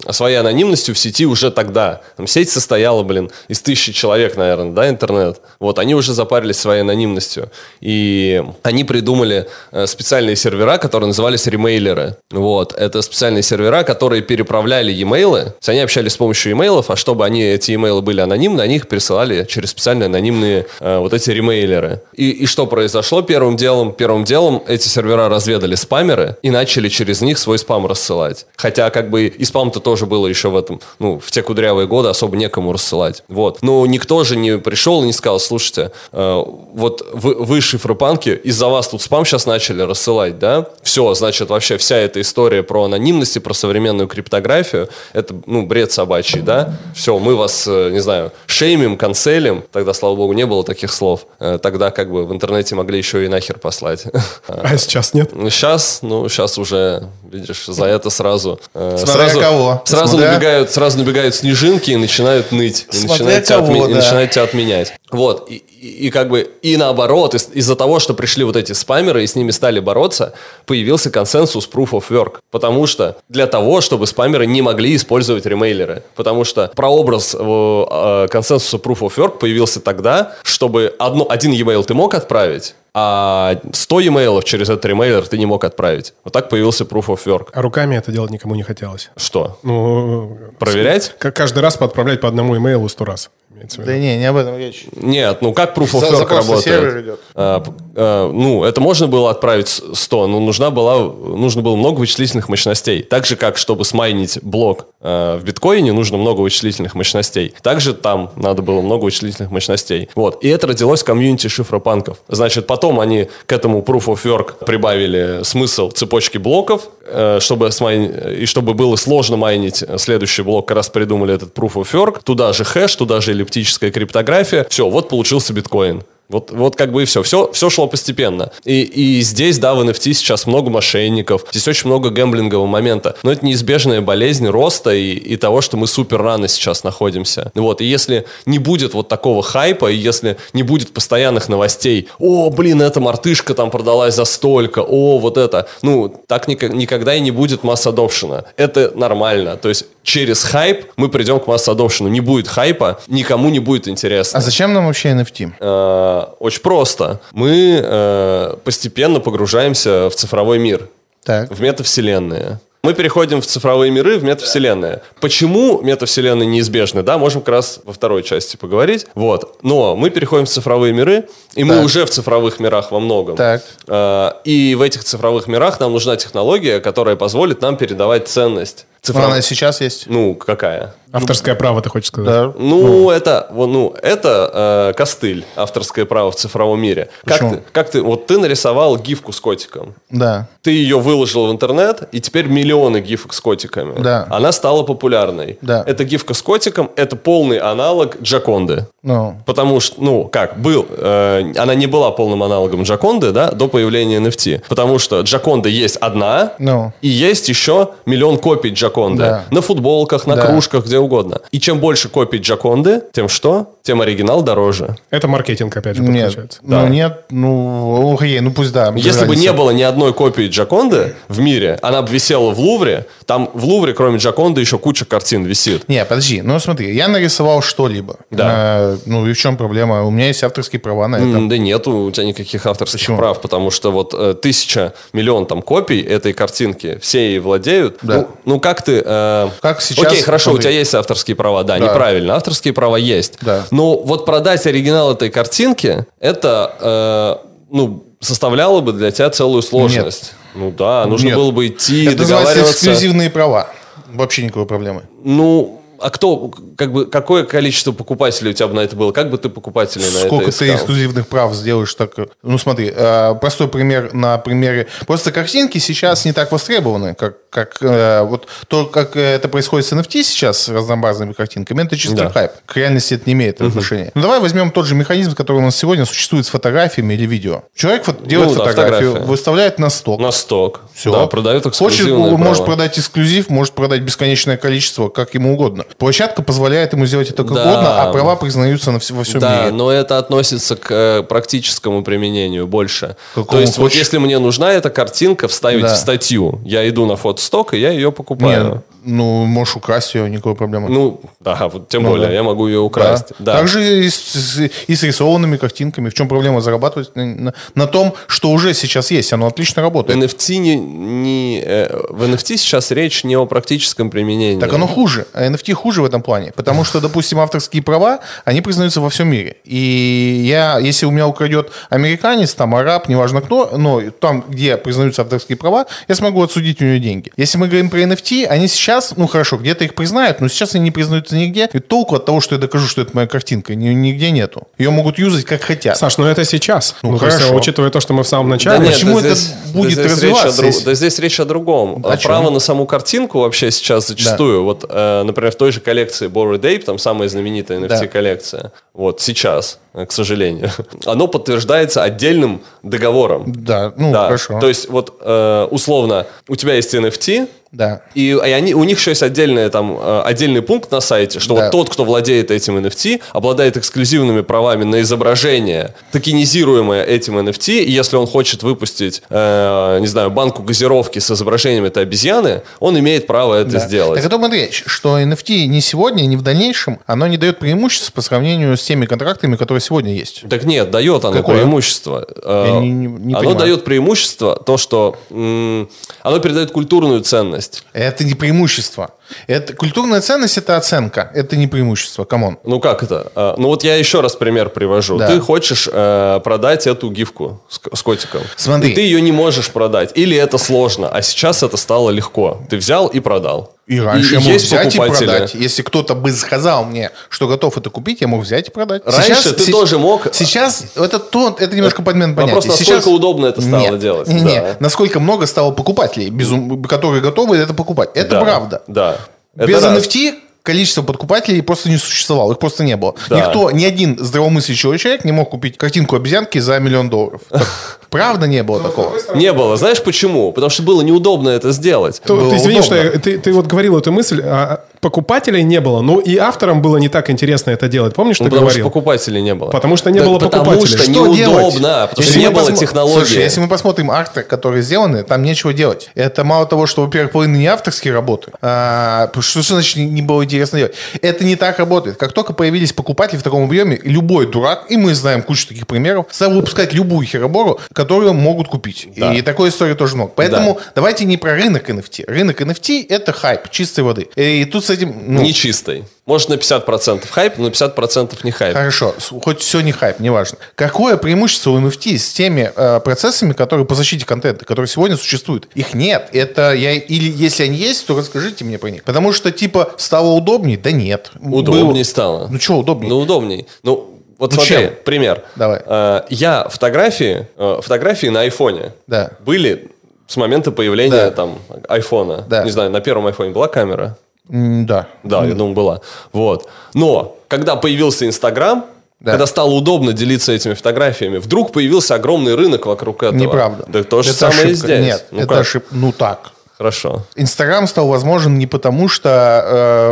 своей 0.10 0.36
анонимностью 0.36 0.94
в 0.94 1.00
сети 1.00 1.26
уже 1.26 1.52
тогда. 1.52 2.02
Там 2.18 2.28
сеть 2.28 2.50
состояла, 2.50 3.04
блин, 3.04 3.32
из 3.48 3.62
тысячи 3.62 3.92
человек, 3.92 4.36
наверное, 4.36 4.72
да, 4.72 4.90
интернет. 4.90 5.42
Вот, 5.60 5.80
они 5.80 5.96
уже 5.96 6.14
запарились 6.14 6.58
своей 6.58 6.82
анонимностью. 6.82 7.50
И 7.82 8.44
они 8.64 8.84
придумали 8.84 9.48
э, 9.72 9.88
специальные 9.88 10.36
сервера, 10.36 10.78
которые 10.78 11.08
назывались 11.08 11.48
ремейлеры. 11.48 12.18
Вот. 12.32 12.74
Это 12.74 13.02
специальные 13.02 13.44
сервера, 13.44 13.84
которые 13.84 14.22
переправляли 14.22 14.92
e-mail. 14.92 15.46
То 15.46 15.56
есть 15.58 15.70
они 15.70 15.80
общались 15.80 16.14
с 16.14 16.18
помощью 16.18 16.52
e-mail, 16.52 16.84
а 16.88 16.96
чтобы 16.96 17.26
они, 17.26 17.44
эти 17.44 17.72
e-mail 17.72 18.02
были 18.02 18.22
анонимны, 18.22 18.62
они 18.62 18.76
их 18.76 18.88
пересылали 18.88 19.46
через 19.46 19.70
специальные 19.70 20.08
анонимные 20.08 20.66
э, 20.80 20.98
вот 20.98 21.14
эти 21.14 21.32
ремейлеры. 21.32 22.02
И, 22.14 22.30
и 22.30 22.46
что 22.46 22.63
произошло 22.66 23.22
первым 23.22 23.58
делом? 23.58 23.92
Первым 23.94 24.24
делом 24.24 24.64
эти 24.68 24.88
сервера 24.88 25.30
разведали 25.30 25.76
спамеры 25.76 26.38
и 26.42 26.50
начали 26.50 26.90
через 26.90 27.22
них 27.22 27.38
свой 27.38 27.60
спам 27.60 27.86
рассылать. 27.86 28.46
Хотя 28.56 28.90
как 28.90 29.10
бы 29.10 29.26
и 29.26 29.44
спам-то 29.44 29.80
тоже 29.80 30.06
было 30.06 30.28
еще 30.28 30.50
в 30.50 30.58
этом, 30.58 30.82
ну, 31.00 31.20
в 31.20 31.32
те 31.32 31.42
кудрявые 31.42 31.88
годы 31.88 32.10
особо 32.10 32.38
некому 32.38 32.74
рассылать. 32.74 33.24
Вот. 33.28 33.62
Но 33.62 33.86
никто 33.86 34.24
же 34.24 34.36
не 34.36 34.58
пришел 34.58 35.04
и 35.04 35.06
не 35.06 35.14
сказал, 35.14 35.40
слушайте, 35.40 35.92
э, 36.12 36.44
вот 36.74 37.08
вы, 37.14 37.36
вы 37.36 37.62
шифропанки, 37.62 38.30
из-за 38.44 38.68
вас 38.68 38.88
тут 38.88 39.02
спам 39.02 39.26
сейчас 39.26 39.46
начали 39.46 39.82
рассылать, 39.82 40.40
да? 40.40 40.68
Все, 40.82 41.14
значит, 41.14 41.50
вообще 41.50 41.78
вся 41.78 41.98
эта 41.98 42.22
история 42.22 42.64
про 42.64 42.86
анонимность 42.86 43.36
и 43.36 43.40
про 43.40 43.54
современную 43.54 44.08
криптографию, 44.08 44.90
это, 45.14 45.36
ну, 45.46 45.66
бред 45.66 45.92
собачий, 45.92 46.42
да? 46.42 46.78
Все, 46.96 47.18
мы 47.20 47.36
вас, 47.36 47.68
э, 47.68 47.90
не 47.92 48.00
знаю, 48.00 48.32
шеймим, 48.48 48.98
канцелим, 48.98 49.64
тогда, 49.72 49.94
слава 49.94 50.16
богу, 50.16 50.34
не 50.34 50.46
было 50.46 50.64
таких 50.64 50.92
слов, 50.92 51.26
Э, 51.44 51.60
Тогда 51.62 51.92
как 51.92 52.12
бы 52.12 52.26
в 52.26 52.32
интернете 52.32 52.53
могли 52.74 52.98
еще 52.98 53.26
и 53.26 53.28
нахер 53.28 53.58
послать. 53.60 54.06
А 54.48 54.78
сейчас 54.78 55.14
нет? 55.14 55.32
Ну, 55.34 55.50
сейчас, 55.50 56.00
ну, 56.02 56.28
сейчас 56.30 56.58
уже, 56.58 57.10
видишь, 57.30 57.66
за 57.66 57.86
это 57.86 58.10
сразу... 58.10 58.60
э, 58.74 58.96
Смотря 58.98 59.14
сразу, 59.30 59.40
кого. 59.40 59.82
Сразу 59.86 60.18
Смотря- 60.18 60.32
набегают, 60.34 60.72
сразу 60.72 60.98
набегают 61.00 61.36
снежинки 61.36 61.92
и 61.92 61.96
начинают 61.96 62.52
ныть. 62.52 62.86
И 62.92 62.96
Смотря 62.96 63.14
начинают, 63.26 63.46
тебя 63.46 63.56
кого, 63.58 63.68
отме- 63.74 63.86
и 63.90 63.94
да. 63.94 64.00
начинают 64.00 64.32
тебя 64.32 64.44
отменять. 64.44 64.94
Вот. 65.12 65.50
И, 65.50 65.64
и- 65.84 66.08
и 66.08 66.10
как 66.10 66.30
бы, 66.30 66.50
и 66.62 66.78
наоборот, 66.78 67.36
из- 67.36 67.50
из-за 67.54 67.76
того, 67.76 68.00
что 68.00 68.14
пришли 68.14 68.44
вот 68.44 68.56
эти 68.56 68.72
спамеры 68.74 69.24
и 69.24 69.28
с 69.28 69.36
ними 69.36 69.52
стали 69.52 69.80
бороться, 69.80 70.34
появился 70.66 71.12
консенсус 71.12 71.70
Proof 71.72 71.92
of 71.92 72.06
Work. 72.10 72.36
Потому 72.52 72.88
что 72.88 73.18
для 73.30 73.48
того, 73.48 73.82
чтобы 73.82 74.08
спамеры 74.08 74.46
не 74.46 74.62
могли 74.62 74.96
использовать 74.96 75.46
ремейлеры. 75.46 76.04
Потому 76.16 76.44
что 76.46 76.72
прообраз 76.76 77.36
э, 77.38 77.40
э, 77.40 78.28
консенсуса 78.30 78.78
Proof 78.78 79.00
of 79.00 79.16
Work 79.18 79.40
появился 79.40 79.80
тогда, 79.82 80.36
чтобы 80.44 80.94
одно, 81.00 81.26
один 81.30 81.52
e-mail 81.52 81.84
ты 81.84 81.94
мог 81.94 82.14
отправить, 82.14 82.76
а 82.96 83.56
100 83.74 84.00
e-mailов 84.02 84.44
через 84.46 84.70
этот 84.70 84.86
ремейлер 84.86 85.28
ты 85.28 85.38
не 85.38 85.46
мог 85.46 85.64
отправить. 85.64 86.14
Вот 86.24 86.32
так 86.34 86.50
появился 86.50 86.84
Proof 86.84 87.08
of 87.08 87.20
Work. 87.26 87.48
А 87.54 87.62
руками 87.62 87.96
это 87.98 88.12
делать 88.12 88.32
никому 88.32 88.56
не 88.56 88.64
хотелось. 88.64 89.10
Что? 89.18 89.58
Ну, 89.64 90.38
Проверять? 90.60 91.16
к- 91.18 91.32
каждый 91.32 91.60
раз 91.60 91.76
подправлять 91.78 92.22
по 92.22 92.28
одному 92.28 92.56
имейлу 92.58 92.88
сто 92.90 93.04
раз. 93.06 93.30
Да 93.78 93.98
не, 93.98 94.18
не 94.18 94.26
об 94.26 94.36
этом 94.36 94.58
речь. 94.58 94.86
Нет, 94.96 95.38
ну 95.42 95.54
как 95.54 95.78
Proof 95.78 95.92
of 95.94 96.00
За- 96.00 96.24
Work 96.24 96.28
работает? 96.36 97.20
А, 97.36 97.64
а, 97.96 98.32
ну, 98.32 98.64
это 98.64 98.82
можно 98.82 99.08
было 99.08 99.30
отправить 99.32 99.68
с- 99.68 99.82
100, 99.94 100.28
но 100.28 100.40
нужна 100.40 100.70
была, 100.70 101.00
нужно 101.00 101.62
было 101.62 101.76
много 101.76 102.00
вычислительных 102.00 102.50
мощностей. 102.50 103.04
Так 103.04 103.26
же, 103.26 103.36
как 103.36 103.58
чтобы 103.58 103.86
смайнить 103.86 104.40
блок 104.42 104.88
а, 105.02 105.38
в 105.38 105.44
биткоине, 105.44 105.94
нужно 105.94 106.18
много 106.18 106.42
вычислительных 106.42 106.96
мощностей. 106.96 107.54
Также 107.62 107.94
там 107.94 108.32
надо 108.36 108.62
было 108.62 108.82
много 108.82 109.04
вычислительных 109.06 109.52
мощностей. 109.52 110.10
Вот. 110.16 110.44
И 110.44 110.48
это 110.50 110.68
родилось 110.68 111.02
в 111.02 111.06
комьюнити 111.06 111.48
шифропанков. 111.48 112.18
Значит, 112.28 112.68
потом 112.68 113.00
они 113.00 113.28
к 113.46 113.52
этому 113.52 113.82
Proof 113.82 114.06
of 114.06 114.24
Work 114.24 114.66
прибавили 114.66 115.42
смысл 115.44 115.90
цепочки 115.92 116.38
блоков, 116.38 116.90
э, 117.06 117.40
чтобы 117.42 117.68
смайн- 117.68 118.36
и 118.42 118.46
чтобы 118.46 118.74
было 118.74 118.96
сложно 118.96 119.38
майнить 119.38 119.84
следующий 119.98 120.42
блок, 120.42 120.68
как 120.68 120.78
раз 120.78 120.90
придумали 120.90 121.34
этот 121.34 121.54
Proof 121.58 121.74
of 121.74 121.92
Work. 121.94 122.22
Туда 122.24 122.54
же 122.54 122.64
хэш, 122.64 122.96
туда 122.96 123.22
же 123.22 123.34
эллиптическая 123.44 123.92
криптография. 123.92 124.66
Все, 124.70 124.90
вот 124.90 125.10
получился 125.10 125.54
биткоин. 125.54 126.04
Вот, 126.30 126.52
вот 126.52 126.76
как 126.76 126.92
бы 126.92 127.04
и 127.04 127.06
все. 127.06 127.22
все. 127.22 127.52
Все 127.52 127.70
шло 127.70 127.86
постепенно. 127.86 128.52
И, 128.64 128.82
и 128.82 129.22
здесь, 129.22 129.60
да, 129.60 129.76
в 129.76 129.82
NFT 129.82 130.14
сейчас 130.14 130.48
много 130.48 130.72
мошенников, 130.72 131.46
здесь 131.52 131.68
очень 131.68 131.88
много 131.88 132.10
гэмблингового 132.10 132.66
момента. 132.66 133.16
Но 133.24 133.32
это 133.32 133.46
неизбежная 133.46 134.02
болезнь 134.02 134.48
роста 134.48 134.92
и, 134.92 135.12
и 135.12 135.36
того, 135.36 135.62
что 135.62 135.78
мы 135.78 135.86
супер 135.86 136.22
рано 136.22 136.48
сейчас 136.48 136.84
находимся. 136.84 137.52
Вот. 137.54 137.82
И 137.82 137.86
если 137.86 138.26
не 138.46 138.58
будет 138.58 138.94
вот 138.94 139.10
такого 139.10 139.44
хайпа, 139.44 139.92
и 139.92 139.96
если 139.96 140.38
не 140.54 140.64
будет 140.64 140.94
постоянных 140.94 141.50
новостей, 141.50 142.08
о, 142.18 142.50
блин, 142.50 142.82
эта 142.82 143.00
мартышка 143.00 143.54
там 143.54 143.70
продалась 143.70 144.16
за 144.16 144.26
столько, 144.26 144.80
о, 144.80 145.20
вот 145.20 145.38
это. 145.38 145.68
Ну, 145.82 146.16
так 146.28 146.48
ника- 146.48 146.74
никогда 146.74 147.14
и 147.14 147.20
не 147.20 147.32
будет 147.32 147.64
масс 147.64 147.86
адопшена. 147.86 148.46
Это 148.58 148.92
нормально. 148.96 149.58
То 149.58 149.70
есть 149.70 149.86
через 150.04 150.44
хайп 150.44 150.86
мы 150.98 151.10
придем 151.10 151.40
к 151.40 151.48
масс 151.48 151.68
адопшену. 151.68 152.10
Не 152.10 152.22
будет 152.22 152.48
хайпа, 152.48 153.00
никому 153.08 153.50
не 153.50 153.60
будет 153.60 153.88
интересно. 153.88 154.38
А 154.40 154.42
зачем 154.42 154.74
нам 154.74 154.86
вообще 154.86 155.10
NFT? 155.10 155.54
Э, 155.60 156.26
Очень 156.40 156.62
просто. 156.62 157.20
Мы 157.32 157.80
э, 157.84 158.56
постепенно 158.64 159.20
погружаемся 159.20 160.10
в 160.10 160.16
цифровой 160.16 160.60
мир, 160.60 160.90
Так. 161.24 161.50
в 161.52 161.62
метавселенные. 161.62 162.60
Мы 162.86 162.94
переходим 162.94 163.40
в 163.40 163.46
цифровые 163.46 163.92
миры, 163.92 164.18
в 164.18 164.26
метавселенные. 164.26 165.02
Почему 165.22 165.80
метавселенные 165.82 166.46
неизбежны? 166.46 167.02
Да, 167.02 167.18
можем 167.18 167.40
как 167.40 167.48
раз 167.54 167.80
во 167.86 167.94
второй 167.94 168.24
части 168.24 168.58
поговорить. 168.58 169.08
Вот. 169.16 169.58
Но 169.64 169.96
мы 169.96 170.10
переходим 170.10 170.46
в 170.46 170.50
цифровые 170.50 170.92
миры, 170.92 171.30
и 171.56 171.64
мы 171.64 171.76
Так. 171.76 171.86
уже 171.86 172.06
в 172.06 172.10
цифровых 172.10 172.60
мирах 172.60 172.92
во 172.92 173.00
многом. 173.00 173.38
Так. 173.38 173.62
Э, 173.88 174.32
И 174.44 174.76
в 174.76 174.82
этих 174.82 175.06
цифровых 175.06 175.48
мирах 175.48 175.80
нам 175.80 175.94
нужна 175.94 176.18
технология, 176.18 176.82
которая 176.82 177.16
позволит 177.16 177.62
нам 177.62 177.78
передавать 177.78 178.28
ценность. 178.28 178.86
Ну, 179.06 179.14
Цифров- 179.14 179.26
она 179.26 179.42
сейчас 179.42 179.82
есть. 179.82 180.08
Ну, 180.08 180.34
какая? 180.34 180.94
Авторское 181.12 181.56
право, 181.56 181.82
ты 181.82 181.90
хочешь 181.90 182.08
сказать? 182.08 182.34
Да. 182.34 182.54
Ну, 182.58 183.10
это, 183.10 183.48
вот, 183.52 183.68
ну, 183.68 183.94
это 184.02 184.92
э, 184.92 184.94
костыль, 184.98 185.46
авторское 185.58 186.06
право 186.06 186.32
в 186.32 186.36
цифровом 186.38 186.82
мире. 186.82 187.10
Как 187.26 187.40
Почему? 187.40 187.56
ты, 187.56 187.62
как 187.74 187.92
ты, 187.92 188.02
вот 188.02 188.28
ты 188.28 188.38
нарисовал 188.40 188.98
гифку 188.98 189.34
с 189.34 189.42
котиком. 189.42 189.94
Да. 190.10 190.48
Ты 190.62 190.72
ее 190.72 191.00
выложил 191.00 191.48
в 191.48 191.52
интернет, 191.52 192.08
и 192.14 192.22
теперь 192.22 192.48
миллионы 192.48 193.02
гифок 193.02 193.34
с 193.34 193.42
котиками. 193.42 194.02
Да. 194.02 194.26
Она 194.30 194.54
стала 194.54 194.84
популярной. 194.84 195.58
Да. 195.62 195.84
Эта 195.86 196.06
гифка 196.06 196.34
с 196.34 196.42
котиком– 196.42 196.90
это 196.96 197.18
полный 197.18 197.58
аналог 197.58 198.22
Джаконды. 198.22 198.88
Ну, 199.04 199.36
Потому 199.46 199.82
что, 199.82 200.02
ну, 200.02 200.24
как, 200.26 200.60
был, 200.62 200.86
э, 200.90 201.52
она 201.58 201.76
не 201.76 201.88
была 201.88 202.12
полным 202.12 202.42
аналогом 202.42 202.84
Джаконды, 202.84 203.32
да, 203.32 203.52
до 203.52 203.68
появления 203.68 204.18
NFT. 204.20 204.62
Потому 204.70 204.98
что 204.98 205.20
Джаконда 205.22 205.68
есть 205.68 205.98
одна, 205.98 206.54
Ну. 206.58 206.94
и 207.02 207.10
есть 207.10 207.50
еще 207.50 207.90
миллион 208.06 208.38
копий 208.38 208.70
Джаконды. 208.70 209.24
Да. 209.24 209.44
На 209.52 209.62
футболках, 209.62 210.26
на 210.26 210.38
Да. 210.38 210.46
кружках, 210.46 210.86
где 210.86 211.00
угодно. 211.00 211.42
И 211.52 211.60
чем 211.60 211.80
больше 211.80 212.08
копий 212.08 212.38
Джаконды, 212.38 213.02
тем 213.12 213.28
что? 213.28 213.74
Тем 213.84 214.00
оригинал 214.00 214.42
дороже. 214.42 214.96
Это 215.10 215.28
маркетинг, 215.28 215.76
опять 215.76 215.98
же, 215.98 216.02
нет. 216.04 216.28
подключается. 216.28 216.60
Ну, 216.64 216.88
нет. 216.88 217.26
Ну, 217.30 218.14
окей, 218.16 218.40
ну 218.40 218.52
пусть 218.54 218.72
да. 218.72 218.94
Если 218.96 219.26
бы 219.26 219.36
не 219.36 219.52
было 219.52 219.72
ни 219.72 219.82
одной 219.82 220.14
копии 220.14 220.48
Джаконды 220.48 221.16
в 221.28 221.40
мире, 221.40 221.78
она 221.82 222.02
бы 222.02 222.10
висела 222.10 222.52
в 222.52 222.60
Лувре, 222.60 223.06
там 223.26 223.50
в 223.54 223.66
Лувре, 223.66 223.94
кроме 223.94 224.18
Джаконды, 224.20 224.62
еще 224.62 224.78
куча 224.78 225.04
картин 225.04 225.44
висит. 225.44 225.90
Не, 225.90 226.06
подожди, 226.06 226.42
ну 226.42 226.58
смотри, 226.60 226.96
я 226.96 227.10
нарисовал 227.10 227.62
что-либо. 227.62 228.16
Да. 228.32 228.93
Э, 228.93 228.93
ну 229.06 229.28
и 229.28 229.34
в 229.34 229.38
чем 229.38 229.58
проблема? 229.58 230.04
У 230.04 230.12
меня 230.12 230.28
есть 230.28 230.44
авторские 230.44 230.80
права 230.80 231.08
на 231.08 231.18
это. 231.18 231.48
Да 231.48 231.58
нету 231.58 231.92
у 231.92 232.12
тебя 232.12 232.26
никаких 232.26 232.66
авторских 232.66 233.00
Почему? 233.00 233.18
прав, 233.18 233.42
потому 233.42 233.72
что 233.72 233.92
вот 233.92 234.14
э, 234.14 234.34
тысяча, 234.34 234.94
миллион 235.14 235.46
там 235.46 235.62
копий 235.62 236.02
этой 236.02 236.34
картинки, 236.34 236.98
все 237.02 237.30
ей 237.32 237.40
владеют. 237.40 238.00
Да. 238.02 238.16
Ну, 238.18 238.28
ну 238.46 238.60
как 238.60 238.82
ты... 238.84 239.02
э, 239.06 239.50
Как 239.62 239.82
сейчас, 239.82 240.06
Окей, 240.06 240.22
хорошо, 240.22 240.52
смотри. 240.52 240.60
у 240.60 240.62
тебя 240.64 240.80
есть 240.80 240.94
авторские 240.96 241.36
права, 241.36 241.64
да, 241.64 241.78
Да. 241.78 241.86
неправильно, 241.86 242.36
авторские 242.36 242.74
права 242.74 242.98
есть. 242.98 243.38
Да. 243.42 243.66
Но 243.72 243.98
вот 243.98 244.26
продать 244.26 244.66
оригинал 244.68 245.12
этой 245.14 245.30
картинки, 245.30 246.06
это, 246.20 247.40
э, 247.42 247.48
ну, 247.72 248.04
составляло 248.20 248.82
бы 248.82 248.94
для 248.94 249.12
тебя 249.12 249.30
целую 249.30 249.62
сложность. 249.62 250.34
Ну 250.56 250.72
да, 250.72 251.06
нужно 251.08 251.28
Нет. 251.28 251.36
было 251.38 251.52
бы 251.52 251.68
идти, 251.68 252.06
это 252.06 252.18
договариваться. 252.20 252.72
эксклюзивные 252.72 253.30
права. 253.30 253.68
Вообще 254.14 254.44
никакой 254.44 254.66
проблемы. 254.68 255.02
Ну, 255.24 255.82
а 256.04 256.10
кто, 256.10 256.52
как 256.78 256.92
бы, 256.92 257.06
какое 257.06 257.44
количество 257.46 257.92
покупателей 257.92 258.52
у 258.52 258.54
тебя 258.54 258.68
бы 258.68 258.74
на 258.76 258.82
это 258.82 258.96
было? 258.96 259.12
Как 259.12 259.30
бы 259.30 259.38
ты 259.38 259.50
покупателей 259.50 260.06
на 260.06 260.28
Сколько 260.28 260.50
это 260.50 260.58
ты 260.60 260.66
искал? 260.66 260.76
эксклюзивных 260.78 261.28
прав 261.28 261.54
сделаешь 261.54 261.94
так? 261.94 262.12
Ну 262.44 262.58
смотри, 262.58 262.92
э, 262.96 263.36
простой 263.40 263.68
пример 263.68 264.14
на 264.14 264.38
примере. 264.38 264.88
Просто 265.08 265.32
картинки 265.32 265.78
сейчас 265.78 266.26
не 266.26 266.34
так 266.34 266.52
востребованы, 266.52 267.16
как, 267.16 267.50
как 267.50 267.78
э, 267.82 268.22
вот 268.24 268.48
то, 268.68 268.86
как 268.86 269.16
это 269.16 269.48
происходит 269.48 269.86
с 269.88 269.94
NFT 269.94 270.24
сейчас, 270.24 270.64
с 270.64 270.70
разнообразными 270.70 271.34
картинками, 271.34 271.84
это 271.84 271.96
чисто 271.98 272.18
Да. 272.18 272.30
хайп. 272.30 272.52
К 272.66 272.76
реальности 272.78 273.14
это 273.14 273.24
не 273.28 273.34
имеет 273.34 273.62
отношения. 273.62 274.12
Ну 274.16 274.22
давай 274.22 274.40
возьмем 274.40 274.72
тот 274.72 274.86
же 274.86 274.96
механизм, 274.96 275.34
который 275.36 275.58
у 275.58 275.62
нас 275.62 275.76
сегодня 275.76 276.06
существует 276.06 276.46
с 276.46 276.50
фотографиями 276.50 277.14
или 277.14 277.26
видео. 277.26 277.64
Человек 277.76 278.04
фот- 278.06 278.28
делает 278.28 278.50
Ну 278.52 278.56
да, 278.58 278.66
фотографию, 278.66 279.08
фотография. 279.12 279.30
выставляет 279.32 279.80
на 279.80 279.90
сток. 279.90 280.20
На 280.20 280.32
сток. 280.32 280.82
Все. 280.94 281.12
Да, 281.12 281.28
продают 281.28 281.64
Хочет, 281.64 281.82
эксклюзивные 282.02 282.38
может 282.38 282.66
продать 282.66 283.00
эксклюзив, 283.00 283.50
может 283.50 283.74
продать 283.74 284.02
бесконечное 284.02 284.58
количество, 284.58 285.10
как 285.10 285.34
ему 285.34 285.54
угодно. 285.54 285.86
Площадка 285.98 286.42
позволяет 286.42 286.94
ему 286.94 287.06
сделать 287.06 287.30
это 287.30 287.44
как 287.44 287.54
Да. 287.54 287.62
угодно, 287.64 288.02
а 288.04 288.12
права 288.12 288.36
признаются 288.36 288.92
на 288.92 288.98
вс- 288.98 289.14
во 289.14 289.24
всем 289.24 289.40
Да, 289.40 289.62
мире. 289.64 289.72
но 289.74 289.92
это 289.92 290.18
относится 290.18 290.76
к 290.76 290.88
э, 290.92 291.24
практическому 291.24 292.04
применению 292.04 292.68
больше. 292.68 293.16
Какому 293.36 293.52
То 293.52 293.60
есть 293.62 293.78
вот 293.78 293.86
хочешь. 293.86 294.00
если 294.00 294.18
мне 294.18 294.40
нужна 294.40 294.72
эта 294.74 294.90
картинка 294.90 295.48
вставить 295.48 295.82
Да. 295.84 295.94
в 295.94 295.98
статью, 295.98 296.60
я 296.66 296.88
иду 296.90 297.06
на 297.06 297.16
фотосток, 297.16 297.74
и 297.74 297.80
я 297.80 297.92
ее 297.92 298.12
покупаю. 298.12 298.66
Не, 298.66 298.82
ну, 299.04 299.46
можешь 299.46 299.76
украсть 299.76 300.16
ее, 300.16 300.30
никакой 300.30 300.56
проблемы. 300.56 300.90
Ну, 300.90 301.22
да, 301.40 301.68
вот 301.68 301.88
тем 301.90 302.04
Ну 302.04 302.10
более, 302.10 302.28
да. 302.28 302.34
я 302.34 302.44
могу 302.44 302.68
ее 302.68 302.78
Да. 302.78 302.82
украсть. 302.82 303.34
Да. 303.40 303.54
Также 303.58 304.06
и 304.06 304.10
с, 304.10 304.60
и 304.88 304.96
с 304.96 305.04
рисованными 305.04 305.58
картинками. 305.58 306.10
В 306.10 306.14
чем 306.14 306.28
проблема 306.28 306.62
зарабатывать 306.62 307.16
на, 307.16 307.26
на- 307.26 307.54
на 307.76 307.88
том, 307.88 308.14
что 308.28 308.52
уже 308.52 308.74
сейчас 308.74 309.12
есть? 309.12 309.34
Оно 309.34 309.48
отлично 309.48 309.82
работает. 309.82 310.18
NFT 310.20 310.58
не, 310.58 310.76
не, 310.76 311.62
э, 311.66 311.88
в 312.10 312.24
NFT 312.24 312.58
сейчас 312.58 312.92
речь 312.92 313.24
не 313.24 313.36
о 313.36 313.46
практическом 313.46 314.10
применении. 314.10 314.60
Так 314.60 314.74
оно 314.74 314.88
хуже. 314.88 315.26
А 315.34 315.46
NFT 315.46 315.74
хуже 315.74 316.02
в 316.02 316.06
этом 316.06 316.22
плане. 316.22 316.52
Потому 316.56 316.84
что, 316.84 317.00
допустим, 317.02 317.40
авторские 317.40 317.82
права, 317.84 318.20
они 318.46 318.62
признаются 318.62 319.02
во 319.02 319.10
всем 319.10 319.28
мире. 319.28 319.58
И 319.66 320.44
я, 320.46 320.80
если 320.80 321.06
у 321.06 321.12
меня 321.12 321.28
украдет 321.28 321.72
американец, 321.90 322.54
там, 322.54 322.76
араб, 322.76 323.10
неважно 323.10 323.42
кто, 323.42 323.72
но 323.78 324.02
там, 324.20 324.44
где 324.48 324.78
признаются 324.78 325.22
авторские 325.24 325.58
права, 325.58 325.86
я 326.08 326.16
смогу 326.16 326.42
отсудить 326.44 326.82
у 326.82 326.86
него 326.86 326.98
деньги. 326.98 327.32
Если 327.38 327.58
мы 327.58 327.68
говорим 327.68 327.90
про 327.90 328.00
NFT, 328.00 328.46
они 328.46 328.68
сейчас 328.68 328.93
сейчас, 329.02 329.14
ну 329.18 329.28
хорошо, 329.28 329.58
где-то 329.58 329.84
их 329.86 329.96
признают, 329.96 330.40
но 330.42 330.48
сейчас 330.48 330.76
они 330.76 330.84
не 330.86 330.92
признаются 330.92 331.36
нигде. 331.36 331.70
И 331.74 331.80
толку 331.80 332.16
от 332.16 332.26
того, 332.26 332.42
что 332.42 332.56
я 332.56 332.62
докажу, 332.62 332.88
что 332.88 333.02
это 333.02 333.12
моя 333.14 333.28
картинка, 333.28 333.76
ни- 333.76 333.94
нигде 333.94 334.32
нету. 334.32 334.68
Ее 334.78 334.90
могут 334.92 335.18
юзать 335.20 335.46
как 335.46 335.62
хотят. 335.64 335.98
Саш, 335.98 336.18
ну 336.18 336.26
это 336.26 336.46
сейчас. 336.46 336.96
Ну, 337.02 337.12
Ну, 337.12 337.20
то 337.20 337.26
есть, 337.26 337.38
хорошо. 337.38 337.56
учитывая 337.56 337.90
то, 337.90 338.00
что 338.00 338.14
мы 338.14 338.24
в 338.24 338.28
самом 338.28 338.48
Да 338.48 338.52
начале. 338.56 338.80
нет, 338.86 338.94
почему 338.94 339.20
да 339.20 339.28
это 339.28 339.36
здесь- 339.36 339.54
будет 339.74 339.96
да 339.96 340.04
здесь 340.08 340.24
речь 340.24 340.32
о 340.32 340.34
развиваться, 340.44 340.58
друг- 340.58 340.72
если- 340.74 340.86
Да 340.86 340.94
здесь 340.94 341.20
речь 341.20 341.40
о 341.40 341.46
другом. 341.46 342.04
О 342.06 342.18
чем? 342.18 342.30
Право 342.32 342.50
на 342.50 342.60
саму 342.60 342.86
картинку 342.86 343.40
вообще 343.40 343.72
сейчас 343.72 344.08
зачастую, 344.08 344.64
вот, 344.64 344.86
э, 344.88 345.24
например, 345.24 345.52
в 345.52 345.56
той 345.56 345.72
же 345.72 345.80
коллекции 345.80 346.28
Bored 346.30 346.60
Ape, 346.62 346.84
там 346.84 346.98
самая 347.00 347.30
знаменитая 347.30 347.80
NFT-коллекция, 347.80 348.72
вот 348.94 349.22
сейчас, 349.22 349.80
э, 349.94 350.06
к 350.06 350.12
сожалению, 350.12 350.70
оно 351.06 351.28
подтверждается 351.28 352.04
отдельным 352.04 352.62
договором. 352.84 353.44
Да, 353.48 353.94
ну 353.98 354.12
Да, 354.12 354.26
хорошо. 354.26 354.60
То 354.60 354.68
есть, 354.68 354.90
вот, 354.90 355.18
э, 355.22 355.68
условно, 355.72 356.26
у 356.48 356.56
тебя 356.56 356.74
есть 356.76 356.94
NFT, 356.94 357.48
Да. 357.74 358.02
и, 358.14 358.28
и 358.30 358.52
они, 358.52 358.74
у 358.76 358.84
них 358.84 359.00
еще 359.00 359.12
есть 359.12 359.24
отдельный, 359.24 359.68
там, 359.70 359.98
э, 360.00 360.22
отдельный 360.26 360.62
пункт 360.62 360.92
на 360.92 361.02
сайте, 361.02 361.40
что 361.40 361.56
Да. 361.56 361.64
вот 361.64 361.72
тот, 361.72 361.90
кто 361.90 362.06
владеет 362.06 362.52
этим 362.52 362.78
NFT, 362.78 363.20
обладает 363.34 363.78
эксклюзивными 363.78 364.42
правами 364.42 364.84
на 364.84 365.02
изображение, 365.02 365.96
токенизируемое 366.12 367.04
этим 367.04 367.38
NFT, 367.40 367.84
и 367.84 367.92
если 367.92 368.16
он 368.16 368.28
хочет 368.28 368.64
выпустить, 368.64 369.24
э, 369.30 369.98
не 370.00 370.08
знаю, 370.08 370.30
банку 370.30 370.62
газировки 370.64 371.20
с 371.20 371.32
изображением 371.32 371.86
этой 371.86 372.04
обезьяны, 372.04 372.62
он 372.80 372.98
имеет 373.00 373.26
право 373.28 373.56
это 373.56 373.72
Да. 373.72 373.80
сделать. 373.80 374.18
Так 374.22 374.26
о 374.28 374.30
том 374.30 374.46
и 374.46 374.56
речь, 374.56 374.84
что 374.86 375.18
NFT 375.20 375.66
ни 375.66 375.80
сегодня, 375.80 376.24
ни 376.28 376.36
в 376.36 376.42
дальнейшем, 376.44 377.00
оно 377.08 377.26
не 377.28 377.38
дает 377.38 377.60
преимущества 377.60 378.12
по 378.14 378.22
сравнению 378.22 378.78
с 378.78 378.84
теми 378.84 379.06
контрактами, 379.08 379.56
которые 379.56 379.82
сегодня 379.82 380.14
есть. 380.14 380.44
Так 380.50 380.64
нет, 380.66 380.92
дает 380.92 381.26
оно 381.26 381.34
Какое? 381.38 381.58
преимущество. 381.58 382.28
Э, 382.44 382.66
Я 382.76 382.80
не- 382.82 382.90
не- 382.92 383.08
не 383.08 383.34
оно 383.34 383.40
понимаю. 383.40 383.58
дает 383.58 383.84
преимущество, 383.84 384.56
то, 384.56 384.78
что 384.78 385.16
м, 385.32 385.90
оно 386.22 386.40
передает 386.40 386.72
культурную 386.72 387.22
ценность. 387.22 387.63
Это 387.94 388.24
не 388.24 388.34
преимущество. 388.34 389.12
Это, 389.48 389.74
культурная 389.74 390.22
ценность– 390.22 390.58
это 390.60 390.78
оценка, 390.78 391.32
это 391.34 391.56
не 391.56 391.68
преимущество. 391.68 392.26
Come 392.26 392.44
on. 392.44 392.58
Ну 392.64 392.80
как 392.80 393.04
это? 393.04 393.32
А, 393.36 393.56
Ну 393.58 393.68
вот 393.68 393.84
я 393.84 393.96
еще 393.96 394.22
раз 394.22 394.36
пример 394.36 394.70
привожу. 394.70 395.18
Да. 395.18 395.28
Ты 395.28 395.40
хочешь 395.40 395.90
э, 395.92 396.40
продать 396.44 396.88
эту 396.88 397.10
гифку 397.10 397.62
с, 397.70 397.80
с 397.94 398.02
котиком. 398.02 398.42
Смотри. 398.56 398.92
И 398.92 398.96
ты 398.96 399.02
ее 399.02 399.22
не 399.22 399.32
можешь 399.32 399.70
продать. 399.70 400.12
Или 400.16 400.38
это 400.38 400.58
сложно, 400.58 401.10
а 401.10 401.22
сейчас 401.22 401.64
это 401.64 401.78
стало 401.78 402.10
легко. 402.10 402.62
Ты 402.70 402.78
взял 402.78 403.08
и 403.08 403.20
продал. 403.20 403.73
И 403.86 404.00
раньше 404.00 404.36
я 404.36 404.40
мог 404.40 404.48
есть 404.50 404.66
взять 404.66 404.96
и 404.96 404.98
покупатели. 404.98 405.26
продать. 405.28 405.54
Если 405.56 405.82
кто-то 405.82 406.16
бы 406.16 406.32
сказал 406.32 406.86
мне, 406.86 407.12
что 407.28 407.48
готов 407.48 407.78
это 407.78 407.90
купить, 407.90 408.22
я 408.22 408.28
мог 408.30 408.44
взять 408.44 408.70
и 408.70 408.72
продать. 408.72 409.02
Раньше 409.06 409.54
ты 409.54 409.64
се- 409.66 409.72
тоже 409.72 409.98
мог- 409.98 410.30
Сейчас 410.34 410.86
это, 410.96 411.20
то, 411.20 411.56
это 411.60 411.76
немножко 411.76 412.02
подмен 412.02 412.34
понятия. 412.34 412.56
Вопрос, 412.56 412.66
насколько 412.66 413.02
Сейчас... 413.02 413.08
удобно 413.08 413.48
это 413.48 413.62
стало 413.62 413.80
Нет, 413.82 414.00
делать. 414.00 414.28
Не, 414.30 414.40
не. 414.42 414.60
Да. 414.62 414.78
Насколько 414.80 415.20
много 415.20 415.48
стало 415.48 415.72
покупателей, 415.72 416.30
безум- 416.30 416.82
которые 416.88 417.22
готовы 417.22 417.58
это 417.58 417.74
покупать. 417.74 418.10
Это 418.16 418.30
Да, 418.30 418.42
правда. 418.42 418.82
Да. 418.88 419.18
Это 419.56 419.68
Без 419.68 419.84
раз. 419.84 419.98
NFT 420.08 420.34
количество 420.64 421.02
подкупателей 421.02 421.62
просто 421.62 421.90
не 421.90 421.98
существовало, 421.98 422.54
их 422.54 422.60
просто 422.60 422.84
не 422.84 422.96
было. 422.96 423.16
Да. 423.30 423.38
Никто, 423.40 423.70
ни 423.72 423.84
один 423.84 424.18
здравомыслящий 424.20 424.98
человек 424.98 425.26
не 425.26 425.32
мог 425.34 425.50
купить 425.50 425.78
картинку 425.78 426.16
обезьянки 426.16 426.58
за 426.60 426.80
миллион 426.80 427.10
долларов. 427.10 427.42
Так, 427.50 427.68
Правда 428.10 428.48
не 428.48 428.64
было 428.64 428.80
такого? 428.82 429.14
Не 429.36 429.52
было. 429.54 429.76
Знаешь 429.76 430.02
почему? 430.02 430.52
Потому 430.54 430.70
что 430.70 430.84
было 430.84 431.02
неудобно 431.02 431.50
это 431.50 431.72
сделать. 431.72 432.22
То- 432.26 432.36
Было 432.38 432.50
ты 432.52 432.56
извини, 432.58 432.80
удобно. 432.80 432.84
что 432.98 433.04
я- 433.04 433.20
ты, 433.20 433.38
ты 433.40 433.52
вот 433.54 433.68
говорил 433.68 433.98
эту 433.98 434.12
мысль, 434.12 434.42
а 434.44 434.86
покупателей 435.04 435.62
не 435.64 435.80
было, 435.82 436.02
но 436.02 436.20
и 436.20 436.38
авторам 436.38 436.82
было 436.82 436.98
не 436.98 437.10
так 437.10 437.30
интересно 437.30 437.70
это 437.72 437.88
делать. 437.88 438.16
Помнишь, 438.16 438.40
Ну, 438.40 438.46
ты 438.46 438.50
потому 438.52 438.70
что 438.70 438.80
говорил? 438.80 438.90
покупателей 438.90 439.42
не 439.42 439.54
было. 439.54 439.70
Потому 439.70 439.98
что 439.98 440.10
не 440.10 440.20
Да 440.20 440.26
было 440.26 440.40
Потому 440.40 440.64
покупателей. 440.66 440.88
что 440.98 441.04
Что 441.04 441.12
неудобно. 441.12 441.36
делать? 441.36 441.74
Потому 441.76 442.10
что 442.10 442.22
Если 442.24 442.40
не 442.40 442.48
мы 442.48 442.54
было 442.56 442.70
посмо- 442.70 442.78
технологии. 442.80 443.14
Слушай, 443.26 443.44
если 443.44 443.60
мы 443.62 443.68
посмотрим 443.68 444.10
арты, 444.10 444.42
которые 444.44 444.82
сделаны, 444.82 445.24
там 445.24 445.44
нечего 445.44 445.74
делать. 445.74 446.10
Это 446.16 446.44
мало 446.44 446.66
того, 446.66 446.88
что, 446.88 447.04
во-первых, 447.06 447.32
половина 447.34 447.58
не 447.58 447.68
авторские 447.68 448.14
работы. 448.14 448.52
А, 448.62 449.30
что, 449.40 449.62
что 449.62 449.74
значит 449.76 449.98
не, 449.98 450.06
не 450.06 450.22
было 450.22 450.44
интересно 450.44 450.80
делать? 450.80 450.96
Это 451.22 451.44
не 451.44 451.56
так 451.56 451.78
работает. 451.80 452.18
Как 452.18 452.32
только 452.32 452.54
появились 452.54 452.94
покупатели 452.94 453.38
в 453.38 453.44
таком 453.44 453.66
объеме, 453.66 454.00
любой 454.04 454.48
дурак, 454.50 454.86
и 454.90 454.98
мы 454.98 455.14
знаем 455.14 455.42
кучу 455.44 455.68
таких 455.68 455.86
примеров, 455.86 456.26
стал 456.32 456.52
выпускать 456.54 456.94
любую 456.94 457.28
херобору, 457.28 457.80
которую 457.94 458.34
могут 458.34 458.68
купить. 458.70 459.08
И 459.16 459.42
такой 459.42 459.70
истории 459.70 459.94
тоже 459.94 460.16
много. 460.16 460.32
Поэтому 460.36 460.80
давайте 460.96 461.26
не 461.26 461.38
про 461.38 461.54
рынок 461.56 461.90
NFT. 461.90 462.24
Рынок 462.28 462.62
NFT– 462.62 463.06
это 463.10 463.34
хайп 463.34 463.70
чистой 463.70 464.02
воды. 464.04 464.28
И 464.36 464.64
тут 464.66 464.86
этим... 464.94 465.14
ну, 465.36 465.42
Нечистый. 465.42 466.06
Может, 466.26 466.50
на 466.50 466.54
50% 466.54 467.28
хайп, 467.30 467.58
но 467.58 467.68
50% 467.68 468.38
не 468.44 468.52
хайп. 468.52 468.74
Хорошо, 468.76 469.14
хоть 469.42 469.60
все 469.60 469.82
не 469.82 469.92
хайп, 469.92 470.20
неважно. 470.20 470.58
Какое 470.76 471.18
преимущество 471.18 471.72
у 471.72 471.80
NFT 471.82 472.18
с 472.18 472.32
теми 472.32 472.72
э, 472.76 473.00
процессами, 473.02 473.52
которые 473.54 473.86
по 473.86 473.96
защите 473.96 474.26
контента, 474.26 474.64
которые 474.66 474.88
сегодня 474.88 475.18
существуют? 475.18 475.68
Их 475.76 475.94
нет. 475.94 476.30
Это 476.32 476.74
я 476.74 476.94
или 476.94 477.30
если 477.30 477.64
они 477.64 477.76
есть, 477.78 478.08
то 478.08 478.18
расскажите 478.18 478.64
мне 478.64 478.78
про 478.78 478.90
них. 478.90 479.04
Потому 479.04 479.34
что 479.34 479.52
типа 479.52 479.94
стало 479.98 480.32
удобнее? 480.32 480.78
Да 480.78 480.92
нет. 480.92 481.32
Удобнее 481.42 481.86
Было- 481.86 482.04
стало. 482.04 482.48
Ну 482.50 482.60
что 482.60 482.78
удобнее? 482.78 483.10
Ну, 483.10 483.18
удобней. 483.20 483.68
Ну, 483.84 484.10
вот 484.38 484.52
Ну, 484.54 484.62
смотри, 484.62 484.86
чем? 484.86 484.94
пример. 485.04 485.44
Давай. 485.56 485.82
Э, 485.86 486.22
Я 486.30 486.68
фотографии, 486.70 487.48
э, 487.58 487.80
фотографии 487.82 488.28
на 488.28 488.42
айфоне 488.42 488.94
Да. 489.08 489.32
были 489.46 489.90
с 490.28 490.38
момента 490.38 490.72
появления 490.72 491.12
Да. 491.12 491.32
там 491.32 491.60
айфона. 491.90 492.44
Да. 492.48 492.64
Не 492.64 492.72
знаю, 492.72 492.90
на 492.90 493.02
первом 493.02 493.28
айфоне 493.28 493.52
была 493.52 493.68
камера? 493.68 494.18
Да. 494.50 495.08
Да, 495.24 495.46
я 495.46 495.54
думаю, 495.54 495.74
была. 495.74 496.02
Вот. 496.32 496.68
Но, 496.94 497.38
когда 497.48 497.76
появился 497.76 498.26
Инстаграм, 498.28 498.86
Да. 499.20 499.32
когда 499.32 499.46
стало 499.46 499.72
удобно 499.72 500.12
делиться 500.14 500.52
этими 500.52 500.74
фотографиями, 500.74 501.38
вдруг 501.38 501.72
появился 501.72 502.16
огромный 502.16 502.56
рынок 502.56 502.86
вокруг 502.86 503.24
этого. 503.24 503.38
Неправда. 503.40 503.86
Да 503.88 504.04
то 504.04 504.22
же 504.22 504.32
Это 504.32 504.40
самое 504.40 504.60
и 504.60 504.64
ошибка. 504.74 504.86
здесь. 504.88 505.06
Нет, 505.06 505.26
Ну 505.32 505.40
это 505.42 505.60
ошибка. 505.60 505.96
Ну 505.96 506.12
так. 506.12 506.52
Хорошо. 506.78 507.24
Инстаграм 507.36 507.88
стал 507.88 508.08
возможен 508.08 508.58
не 508.58 508.68
потому, 508.68 509.08
что 509.08 509.30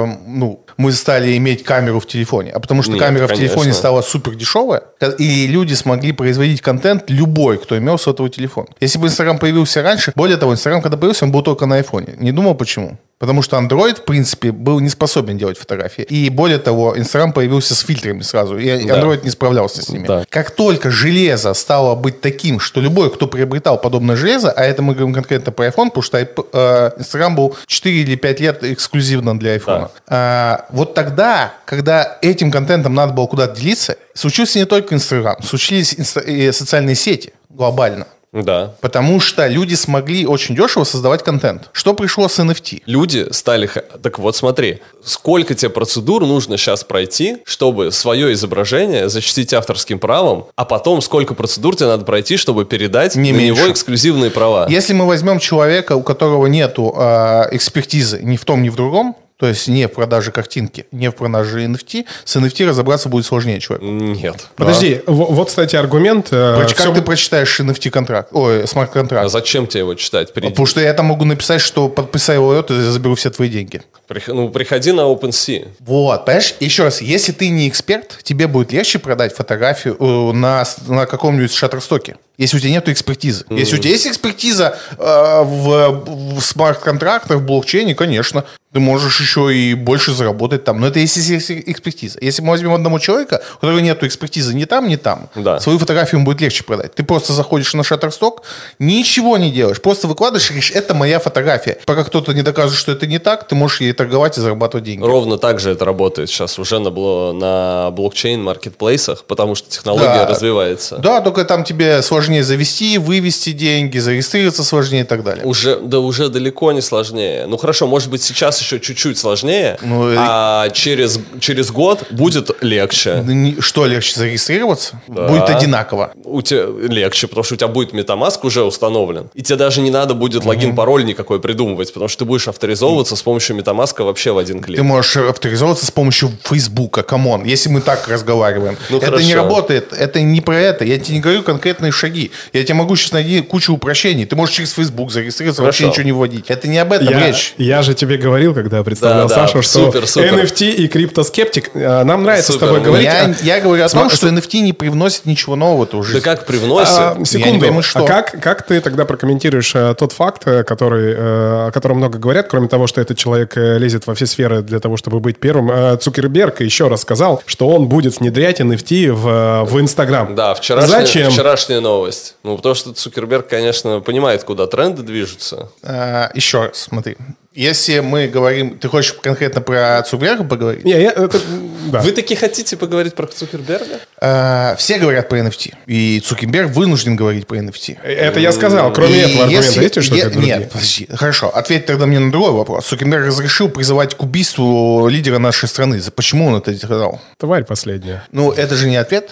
э, 0.07 0.17
ну, 0.27 0.63
мы 0.77 0.91
стали 0.91 1.37
иметь 1.37 1.63
камеру 1.63 1.99
в 1.99 2.07
телефоне, 2.07 2.51
а 2.51 2.59
потому 2.59 2.83
что 2.83 2.91
Нет, 2.93 3.01
камера 3.01 3.25
в 3.25 3.27
конечно. 3.29 3.47
телефоне 3.47 3.73
стала 3.73 4.01
супер 4.01 4.35
дешевая, 4.35 4.83
и 5.17 5.47
люди 5.47 5.73
смогли 5.73 6.11
производить 6.11 6.61
контент 6.61 7.09
любой, 7.09 7.57
кто 7.57 7.77
имел 7.77 7.97
сотовый 7.97 8.31
телефон. 8.31 8.67
Если 8.79 8.99
бы 8.99 9.07
Инстаграм 9.07 9.37
появился 9.39 9.81
раньше, 9.81 10.11
более 10.15 10.37
того, 10.37 10.53
Инстаграм, 10.53 10.81
когда 10.81 10.97
появился, 10.97 11.25
он 11.25 11.31
был 11.31 11.41
только 11.41 11.65
на 11.65 11.75
айфоне. 11.75 12.15
Не 12.17 12.31
думал, 12.31 12.55
почему? 12.55 12.97
Потому 13.19 13.43
что 13.43 13.57
Android, 13.57 13.97
в 14.01 14.05
принципе, 14.05 14.51
был 14.51 14.79
не 14.79 14.89
способен 14.89 15.37
делать 15.37 15.55
фотографии. 15.55 16.01
И 16.03 16.29
более 16.31 16.57
того, 16.57 16.97
Инстаграм 16.97 17.31
появился 17.33 17.75
с 17.75 17.81
фильтрами 17.81 18.21
сразу, 18.23 18.57
и 18.57 18.83
Да. 18.83 18.99
Android 18.99 19.23
не 19.23 19.29
справлялся 19.29 19.83
с 19.83 19.89
ними. 19.89 20.07
Да. 20.07 20.25
Как 20.27 20.49
только 20.49 20.89
железо 20.89 21.53
стало 21.53 21.93
быть 21.93 22.19
таким, 22.21 22.59
что 22.59 22.81
любой, 22.81 23.11
кто 23.11 23.27
приобретал 23.27 23.79
подобное 23.79 24.15
железо, 24.15 24.51
а 24.51 24.63
это 24.63 24.81
мы 24.81 24.95
говорим 24.95 25.13
конкретно 25.13 25.51
про 25.51 25.67
iPhone, 25.67 25.89
потому 25.89 26.01
что 26.01 26.19
iP- 26.19 26.47
э, 26.51 26.91
Instagram 26.99 27.35
был 27.35 27.55
4 27.67 28.01
или 28.01 28.15
5 28.15 28.39
лет 28.39 28.63
эксклюзивно 28.63 29.37
для 29.37 29.55
iPhone. 29.57 29.89
А, 30.07 30.60
вот 30.69 30.93
тогда, 30.93 31.53
когда 31.65 32.17
этим 32.21 32.51
контентом 32.51 32.93
надо 32.93 33.13
было 33.13 33.27
куда-то 33.27 33.59
делиться, 33.59 33.97
случился 34.13 34.59
не 34.59 34.65
только 34.65 34.95
Instagram, 34.95 35.41
случились 35.43 35.93
инста- 35.93 36.23
и 36.23 36.51
социальные 36.51 36.95
сети 36.95 37.33
глобально. 37.49 38.07
Да. 38.33 38.75
Потому 38.79 39.19
что 39.19 39.45
люди 39.47 39.75
смогли 39.75 40.25
очень 40.25 40.55
дешево 40.55 40.85
создавать 40.85 41.21
контент. 41.21 41.69
Что 41.73 41.93
пришло 41.93 42.29
с 42.29 42.39
NFT? 42.39 42.83
Люди 42.85 43.27
стали... 43.31 43.69
Так 44.01 44.19
вот, 44.19 44.37
смотри, 44.37 44.79
сколько 45.03 45.53
тебе 45.53 45.69
процедур 45.69 46.25
нужно 46.25 46.57
сейчас 46.57 46.85
пройти, 46.85 47.39
чтобы 47.43 47.91
свое 47.91 48.31
изображение 48.31 49.09
защитить 49.09 49.53
авторским 49.53 49.99
правом, 49.99 50.45
а 50.55 50.63
потом 50.63 51.01
сколько 51.01 51.33
процедур 51.33 51.75
тебе 51.75 51.87
надо 51.87 52.05
пройти, 52.05 52.37
чтобы 52.37 52.63
передать 52.63 53.17
Не 53.17 53.33
на 53.33 53.37
меньше. 53.37 53.61
него 53.63 53.71
эксклюзивные 53.71 54.31
права. 54.31 54.65
Если 54.69 54.93
мы 54.93 55.05
возьмем 55.07 55.39
человека, 55.39 55.97
у 55.97 56.01
которого 56.01 56.47
нету 56.47 56.95
э, 56.97 57.49
экспертизы 57.51 58.21
ни 58.23 58.37
в 58.37 58.45
том, 58.45 58.63
ни 58.63 58.69
в 58.69 58.75
другом, 58.77 59.17
то 59.41 59.47
есть 59.47 59.67
не 59.67 59.87
в 59.87 59.91
продаже 59.91 60.31
картинки, 60.31 60.85
не 60.91 61.09
в 61.09 61.15
продаже 61.15 61.65
NFT, 61.65 62.05
с 62.25 62.35
NFT 62.35 62.67
разобраться 62.69 63.09
будет 63.09 63.25
сложнее 63.25 63.59
человеку. 63.59 63.89
Нет. 63.91 64.47
Подожди, 64.55 65.01
в- 65.07 65.33
вот, 65.33 65.47
кстати, 65.49 65.75
аргумент. 65.75 66.27
э, 66.29 66.55
Проч- 66.57 66.75
как 66.75 66.85
всё- 66.85 66.93
ты 66.93 67.01
прочитаешь 67.01 67.59
NFT-контракт? 67.59 68.29
Ой, 68.33 68.63
А 68.63 68.67
смарт-контракт. 68.67 69.31
зачем 69.31 69.65
тебе 69.65 69.79
его 69.79 69.95
читать? 69.95 70.31
Приди. 70.31 70.49
Потому 70.49 70.67
что 70.67 70.79
я 70.79 70.93
там 70.93 71.07
могу 71.07 71.25
написать, 71.25 71.59
что 71.59 71.89
подписай 71.89 72.35
его, 72.35 72.53
и 72.53 72.63
я 72.71 72.91
заберу 72.91 73.15
все 73.15 73.31
твои 73.31 73.49
деньги. 73.49 73.81
Прих- 74.07 74.27
Ну, 74.31 74.49
приходи 74.49 74.91
на 74.91 75.01
OpenSea. 75.01 75.69
Вот, 75.79 76.23
понимаешь? 76.25 76.53
Еще 76.59 76.83
раз, 76.83 77.01
если 77.01 77.31
ты 77.31 77.49
не 77.49 77.67
эксперт, 77.67 78.19
тебе 78.21 78.45
будет 78.45 78.71
легче 78.71 78.99
продать 78.99 79.35
фотографию 79.35 79.97
э, 79.99 80.33
на, 80.33 80.63
на 80.87 81.07
каком-нибудь 81.07 81.51
шаттерстоке. 81.51 82.17
Если 82.37 82.57
у 82.57 82.59
тебя 82.59 82.71
нет 82.71 82.89
экспертизы. 82.89 83.45
Если 83.49 83.75
у 83.75 83.79
тебя 83.79 83.91
есть 83.91 84.05
экспертиза 84.07 84.77
э, 84.97 85.41
в, 85.43 86.35
в 86.37 86.41
смарт-контрактах, 86.41 87.37
в 87.37 87.45
блокчейне, 87.45 87.95
конечно, 87.95 88.45
ты 88.73 88.79
можешь 88.79 89.19
еще 89.19 89.53
и 89.53 89.73
больше 89.73 90.13
заработать 90.13 90.63
там. 90.63 90.79
Но 90.79 90.87
это 90.87 90.99
если 90.99 91.19
есть 91.33 91.51
экспертиза. 91.51 92.19
Если 92.21 92.41
мы 92.41 92.51
возьмем 92.51 92.73
одного 92.73 92.99
человека, 92.99 93.41
у 93.57 93.59
которого 93.59 93.79
нет 93.79 94.01
экспертизы 94.03 94.53
ни 94.53 94.63
там, 94.63 94.87
ни 94.87 94.95
там, 94.95 95.29
Да. 95.35 95.59
свою 95.59 95.77
фотографию 95.77 96.19
ему 96.19 96.25
будет 96.25 96.39
легче 96.39 96.63
продать. 96.63 96.95
Ты 96.95 97.03
просто 97.03 97.33
заходишь 97.33 97.73
на 97.73 97.83
шаттерсток, 97.83 98.43
ничего 98.79 99.37
не 99.37 99.51
делаешь, 99.51 99.81
просто 99.81 100.07
выкладываешь 100.07 100.45
и 100.45 100.53
говоришь, 100.53 100.71
это 100.71 100.93
моя 100.93 101.19
фотография. 101.19 101.79
Пока 101.85 102.05
кто-то 102.05 102.31
не 102.33 102.43
докажет, 102.43 102.77
что 102.77 102.93
это 102.93 103.07
не 103.07 103.19
так, 103.19 103.45
ты 103.45 103.55
можешь 103.55 103.81
ей 103.81 103.91
торговать 103.91 104.37
и 104.37 104.41
зарабатывать 104.41 104.85
деньги. 104.85 105.03
Ровно 105.03 105.37
так 105.37 105.59
же 105.59 105.71
это 105.71 105.83
работает 105.83 106.29
сейчас 106.29 106.57
уже 106.57 106.79
на, 106.79 106.87
бло- 106.89 107.33
на 107.33 107.91
блокчейн-маркетплейсах, 107.91 109.25
потому 109.27 109.55
что 109.55 109.69
технология 109.69 110.05
Да. 110.23 110.27
развивается. 110.27 110.97
Да, 110.97 111.19
только 111.19 111.43
там 111.43 111.65
тебе 111.65 112.01
сложнее 112.01 112.43
завести, 112.43 112.97
вывести 112.97 113.51
деньги, 113.51 113.97
зарегистрироваться 113.97 114.63
сложнее 114.63 115.01
и 115.01 115.05
так 115.05 115.23
далее. 115.23 115.43
Уже, 115.45 115.77
да 115.77 115.99
уже 115.99 116.29
далеко 116.29 116.71
не 116.71 116.81
сложнее. 116.81 117.45
Ну 117.47 117.57
хорошо, 117.57 117.85
может 117.87 118.09
быть 118.09 118.21
сейчас 118.23 118.60
сейчас 118.61 118.79
еще 118.79 118.79
чуть-чуть 118.79 119.17
сложнее, 119.17 119.77
Ну, 119.81 120.11
и- 120.11 120.15
а 120.17 120.69
через, 120.69 121.19
через 121.39 121.71
год 121.71 122.03
будет 122.11 122.51
легче. 122.61 123.23
Да 123.25 123.61
Что 123.61 123.85
легче 123.85 124.13
зарегистрироваться? 124.19 125.01
Будет 125.07 125.49
одинаково. 125.49 126.11
У 126.23 126.41
тебя 126.41 126.65
легче, 126.87 127.27
потому 127.27 127.43
что 127.43 127.55
у 127.55 127.57
тебя 127.57 127.67
будет 127.67 127.93
MetaMask 127.93 128.39
уже 128.43 128.63
установлен. 128.63 129.29
И 129.33 129.41
тебе 129.41 129.57
даже 129.57 129.81
не 129.81 129.91
надо 129.91 130.13
будет 130.13 130.45
логин-пароль 130.45 131.05
никакой 131.05 131.39
придумывать, 131.39 131.91
потому 131.93 132.07
что 132.07 132.19
ты 132.19 132.25
будешь 132.25 132.47
авторизовываться 132.47 133.15
с 133.15 133.21
помощью 133.21 133.55
MetaMask 133.57 134.03
вообще 134.03 134.31
в 134.31 134.37
один 134.37 134.61
клик. 134.61 134.77
Ты 134.77 134.83
можешь 134.83 135.17
авторизоваться 135.17 135.85
с 135.85 135.91
помощью 135.91 136.31
Фейсбука, 136.43 137.03
come 137.03 137.26
on, 137.26 137.43
если 137.45 137.69
мы 137.69 137.81
так 137.81 138.07
разговариваем. 138.07 138.77
Ну, 138.89 138.97
это 138.97 139.07
хорошо. 139.07 139.25
не 139.25 139.35
работает, 139.35 139.93
это 139.93 140.21
не 140.21 140.41
про 140.41 140.57
это. 140.59 140.85
Я 140.85 140.97
тебе 140.99 141.15
не 141.15 141.21
говорю 141.21 141.43
конкретные 141.43 141.91
шаги. 141.91 142.31
Я 142.53 142.63
тебе 142.63 142.75
могу 142.75 142.95
сейчас 142.95 143.11
найти 143.11 143.41
кучу 143.41 143.73
упрощений. 143.73 144.25
Ты 144.25 144.35
можешь 144.35 144.55
через 144.55 144.71
Facebook 144.73 145.11
зарегистрироваться, 145.11 145.61
вообще 145.63 145.83
Хорошо. 145.83 145.91
ничего 146.01 146.05
не 146.05 146.11
вводить. 146.11 146.45
Это 146.49 146.67
не 146.67 146.77
об 146.77 146.91
этом 146.93 147.07
Я, 147.09 147.27
речь. 147.27 147.53
я 147.57 147.81
же 147.81 147.93
тебе 147.93 148.17
говорил, 148.17 148.50
когда 148.53 148.83
представлял 148.83 149.27
Да, 149.27 149.35
да, 149.35 149.47
Сашу, 149.47 149.61
что 149.61 149.85
супер, 149.85 150.07
супер. 150.07 150.33
NFT 150.35 150.71
и 150.71 150.87
криптоскептик. 150.87 151.71
э, 151.75 152.03
Нам 152.03 152.23
нравится 152.23 152.51
Супер. 152.53 152.65
с 152.67 152.69
тобой 152.69 152.81
говорить. 152.81 153.05
Я, 153.05 153.35
я 153.43 153.61
говорю 153.61 153.83
о 153.83 153.89
том, 153.89 154.09
что 154.09 154.27
NFT 154.27 154.59
не 154.59 154.73
привносит 154.73 155.25
ничего 155.25 155.55
нового 155.55 156.03
жизнь. 156.03 156.19
Да 156.19 156.23
как 156.23 156.45
привносит? 156.45 156.93
А, 156.97 157.17
секунду. 157.25 157.59
пойму, 157.61 157.81
что. 157.81 158.03
А 158.03 158.07
как, 158.07 158.41
как 158.41 158.63
ты 158.65 158.81
тогда 158.81 159.05
прокомментируешь 159.05 159.73
э, 159.75 159.95
тот 159.97 160.11
факт, 160.11 160.43
э, 160.45 160.63
который, 160.63 161.15
о 161.17 161.71
котором 161.71 161.97
много 161.97 162.17
говорят, 162.19 162.47
кроме 162.49 162.67
того, 162.67 162.87
что 162.87 163.01
этот 163.01 163.17
человек 163.17 163.55
лезет 163.55 164.07
во 164.07 164.13
все 164.15 164.25
сферы 164.25 164.61
для 164.61 164.79
того, 164.79 164.97
чтобы 164.97 165.19
быть 165.19 165.39
первым? 165.39 165.97
Цукерберг 165.99 166.61
еще 166.61 166.87
раз 166.87 167.01
сказал, 167.01 167.41
что 167.45 167.67
он 167.69 167.87
будет 167.87 168.19
внедрять 168.19 168.59
NFT 168.61 169.11
в, 169.11 169.63
в 169.65 169.79
Инстаграм. 169.79 170.33
Да, 170.35 170.53
вчерашняя, 170.53 170.99
Зачем? 171.01 171.31
вчерашняя 171.31 171.79
новость. 171.81 172.35
Ну, 172.43 172.55
потому 172.57 172.75
что 172.75 172.93
Цукерберг, 172.93 173.47
конечно, 173.47 173.99
понимает, 173.99 174.43
куда 174.43 174.67
тренды 174.67 175.01
движутся. 175.03 175.69
А, 175.83 176.29
еще 176.33 176.65
раз, 176.65 176.77
смотри. 176.89 177.17
Если 177.53 177.99
мы 177.99 178.27
говорим... 178.27 178.77
Ты 178.79 178.87
хочешь 178.87 179.11
конкретно 179.13 179.59
про 179.59 180.01
Цукерберга 180.03 180.45
поговорить? 180.45 180.85
Не, 180.85 180.91
я- 181.01 181.11
это- 181.11 181.39
да. 181.87 181.99
Вы 182.01 182.13
таки 182.13 182.33
хотите 182.35 182.77
поговорить 182.77 183.13
про 183.13 183.27
Цукерберга? 183.27 183.99
А, 184.21 184.75
все 184.77 184.97
говорят 184.97 185.27
про 185.27 185.39
NFT. 185.39 185.73
И 185.85 186.21
Цукерберг 186.21 186.71
вынужден 186.71 187.17
говорить 187.17 187.47
про 187.47 187.57
NFT. 187.57 188.01
Это 188.01 188.39
я 188.39 188.53
сказал. 188.53 188.93
Кроме 188.93 189.15
И 189.15 189.19
этого 189.19 189.43
аргумента 189.43 189.65
если- 189.67 189.83
есть 189.83 190.01
что-то? 190.01 190.39
Нет, 190.39 190.71
подожди. 190.71 191.07
Хорошо. 191.13 191.49
Ответь 191.53 191.85
тогда 191.85 192.05
мне 192.05 192.19
на 192.19 192.31
другой 192.31 192.51
вопрос. 192.51 192.85
Цукерберг 192.85 193.25
разрешил 193.25 193.67
призывать 193.67 194.15
к 194.15 194.23
убийству 194.23 195.07
лидера 195.09 195.37
нашей 195.37 195.67
страны. 195.67 195.99
Почему 196.15 196.47
он 196.47 196.55
это 196.55 196.73
сказал? 196.77 197.19
Тварь 197.37 197.65
последняя. 197.65 198.23
Ну, 198.31 198.51
это 198.51 198.75
же 198.75 198.87
не 198.87 198.95
ответ. 198.95 199.29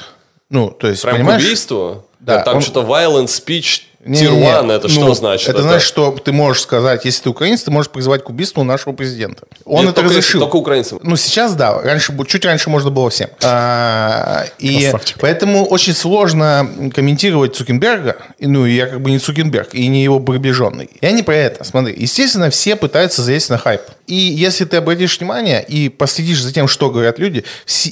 Ну, 0.50 0.72
то 0.72 0.90
есть, 0.90 1.04
Прям 1.04 1.16
понимаешь? 1.18 1.42
к 1.42 1.46
убийству? 1.46 2.06
Да, 2.20 2.42
Там 2.42 2.58
он- 2.58 2.62
что-то 2.62 2.82
violent 2.82 3.28
speech 3.28 3.84
Не, 4.06 4.18
tier 4.22 4.32
не, 4.32 4.74
это 4.74 4.88
Ну, 4.88 4.94
что 4.94 5.14
значит? 5.14 5.50
Это 5.50 5.62
значит, 5.62 5.82
что 5.86 6.12
ты 6.12 6.32
можешь 6.32 6.62
сказать, 6.64 7.04
если 7.04 7.24
ты 7.24 7.30
украинец, 7.30 7.64
ты 7.64 7.72
можешь 7.72 7.92
призывать 7.92 8.24
к 8.24 8.30
убийству 8.30 8.64
нашего 8.64 8.94
президента. 8.94 9.44
Он 9.66 9.82
Нет, 9.82 9.90
это 9.90 9.96
только- 9.96 10.10
разрешил. 10.12 10.40
только 10.40 10.56
украинцам. 10.56 11.00
Ну, 11.04 11.18
сейчас 11.18 11.54
да. 11.56 11.78
Раньше, 11.82 12.14
чуть 12.26 12.46
раньше 12.46 12.70
можно 12.70 12.92
было 12.92 13.10
всем. 13.10 13.30
А, 13.44 14.46
и 14.58 14.84
Красавчик. 14.84 15.18
поэтому 15.20 15.66
очень 15.66 15.94
сложно 15.94 16.70
комментировать 16.96 17.56
Цукенберга. 17.56 18.16
Ну, 18.40 18.66
я 18.66 18.88
как 18.88 19.02
бы 19.02 19.12
не 19.12 19.20
Цукенберг 19.20 19.76
и 19.76 19.86
не 19.88 20.02
его 20.04 20.22
приближенный. 20.22 20.90
Я 21.02 21.12
не 21.12 21.22
про 21.22 21.36
это. 21.36 21.66
Смотри, 21.66 21.94
естественно, 21.98 22.50
все 22.50 22.78
пытаются 22.78 23.22
залезть 23.22 23.50
на 23.50 23.58
хайп. 23.58 23.82
И 24.08 24.16
если 24.16 24.64
ты 24.66 24.78
обратишь 24.78 25.20
внимание 25.20 25.62
и 25.64 25.90
последишь 25.90 26.42
за 26.42 26.54
тем, 26.54 26.68
что 26.70 26.90
говорят 26.90 27.20
люди, 27.20 27.44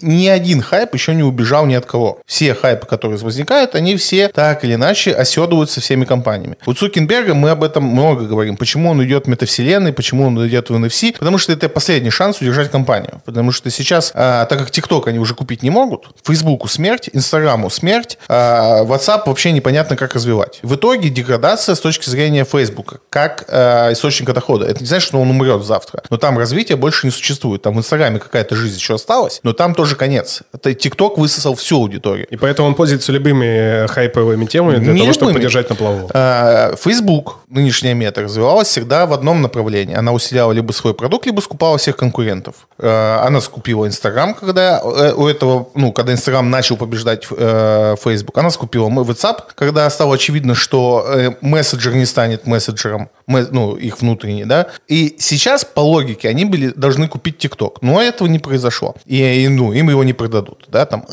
ни 0.01 0.27
один 0.27 0.61
хайп 0.61 0.93
еще 0.93 1.13
не 1.13 1.23
убежал 1.23 1.65
ни 1.65 1.75
от 1.75 1.85
кого. 1.85 2.21
Все 2.25 2.53
хайпы, 2.55 2.87
которые 2.87 3.19
возникают, 3.19 3.75
они 3.75 3.97
все 3.97 4.29
так 4.29 4.63
или 4.63 4.75
иначе 4.75 5.11
оседываются 5.11 5.81
всеми 5.81 5.96
компаниями. 6.05 6.57
У 6.65 6.73
Цукенберга 6.73 7.33
мы 7.33 7.49
об 7.49 7.63
этом 7.63 7.83
много 7.83 8.25
говорим. 8.25 8.57
Почему 8.57 8.89
он 8.91 9.03
идет 9.03 9.25
в 9.25 9.27
метавселенной, 9.27 9.93
почему 9.93 10.27
он 10.27 10.47
идет 10.47 10.69
в 10.69 10.75
NFC? 10.75 11.13
Потому 11.17 11.37
что 11.37 11.51
это 11.53 11.69
последний 11.69 12.09
шанс 12.09 12.41
удержать 12.41 12.71
компанию. 12.71 13.21
Потому 13.25 13.51
что 13.51 13.69
сейчас, 13.69 14.11
а, 14.13 14.45
так 14.45 14.59
как 14.59 14.69
TikTok 14.69 15.07
они 15.07 15.19
уже 15.19 15.33
купить 15.35 15.63
не 15.63 15.69
могут, 15.69 16.07
Фейсбуку 16.23 16.67
смерть, 16.67 17.09
Инстаграму 17.13 17.69
смерть, 17.69 18.17
а, 18.27 18.83
WhatsApp 18.83 19.23
вообще 19.25 19.51
непонятно, 19.51 19.95
как 19.95 20.13
развивать. 20.15 20.59
В 20.63 20.75
итоге 20.75 21.09
деградация 21.09 21.75
с 21.75 21.79
точки 21.79 22.09
зрения 22.09 22.45
Фейсбука, 22.45 22.99
как 23.09 23.45
а, 23.49 23.91
источника 23.93 24.33
дохода. 24.33 24.65
Это 24.65 24.79
не 24.81 24.85
значит, 24.87 25.07
что 25.07 25.19
он 25.19 25.29
умрет 25.29 25.63
завтра. 25.63 26.03
Но 26.09 26.17
там 26.17 26.37
развития 26.37 26.75
больше 26.75 27.07
не 27.07 27.11
существует. 27.11 27.61
Там 27.61 27.75
в 27.75 27.77
Инстаграме 27.79 28.19
какая-то 28.19 28.55
жизнь 28.55 28.77
еще 28.77 28.95
осталась, 28.95 29.39
но 29.43 29.53
там 29.53 29.73
тоже 29.73 29.95
конец. 29.95 30.41
Это 30.53 30.71
TikTok 30.71 31.19
высосал 31.19 31.55
всю 31.55 31.77
аудиторию. 31.77 32.27
И 32.29 32.35
поэтому 32.35 32.67
он 32.67 32.75
пользуется 32.75 33.11
любыми 33.11 33.87
хайповыми 33.87 34.45
темами 34.45 34.77
для 34.77 34.93
Не 34.93 35.01
того, 35.01 35.13
чтобы 35.13 35.31
любыми. 35.31 35.43
поддержать 35.43 35.69
на 35.69 35.75
плаву. 35.75 35.86
А, 36.13 36.75
Facebook, 36.75 37.39
нынешняя 37.49 37.93
мета, 37.93 38.21
развивалась 38.21 38.67
всегда 38.67 39.05
в 39.05 39.13
одном 39.13 39.41
направлении. 39.41 39.95
Она 39.95 40.11
усиляла 40.11 40.51
либо 40.51 40.71
свой 40.71 40.93
продукт, 40.93 41.25
либо 41.25 41.41
скупала 41.41 41.77
всех 41.77 41.97
конкурентов. 41.97 42.67
А, 42.79 43.23
Она 43.25 43.41
скупила 43.41 43.85
Instagram, 43.85 44.33
когда 44.33 44.79
э, 44.83 45.13
у 45.13 45.27
этого, 45.27 45.69
ну, 45.75 45.91
когда 45.91 46.13
Instagram 46.13 46.49
начал 46.49 46.77
побеждать 46.77 47.27
э, 47.29 47.95
Facebook. 48.03 48.37
Она 48.37 48.49
скупила 48.49 48.87
WhatsApp, 48.89 49.37
когда 49.55 49.89
стало 49.89 50.15
очевидно, 50.15 50.55
что 50.55 51.05
э, 51.07 51.31
мессенджер 51.41 51.95
не 51.95 52.05
станет 52.05 52.45
мессенджером, 52.47 53.09
ме- 53.27 53.47
ну, 53.51 53.75
их 53.75 54.01
внутренний, 54.01 54.45
да. 54.45 54.67
И 54.87 55.15
сейчас, 55.19 55.65
по 55.65 55.81
логике, 55.81 56.29
они 56.29 56.45
были 56.45 56.67
должны 56.69 57.07
купить 57.07 57.43
TikTok. 57.43 57.77
Но 57.81 58.01
этого 58.01 58.27
не 58.27 58.39
произошло. 58.39 58.95
И, 59.05 59.47
ну, 59.49 59.73
им 59.73 59.89
его 59.89 60.03
не 60.03 60.13
продадут, 60.13 60.65
да, 60.67 60.85
там. 60.85 61.05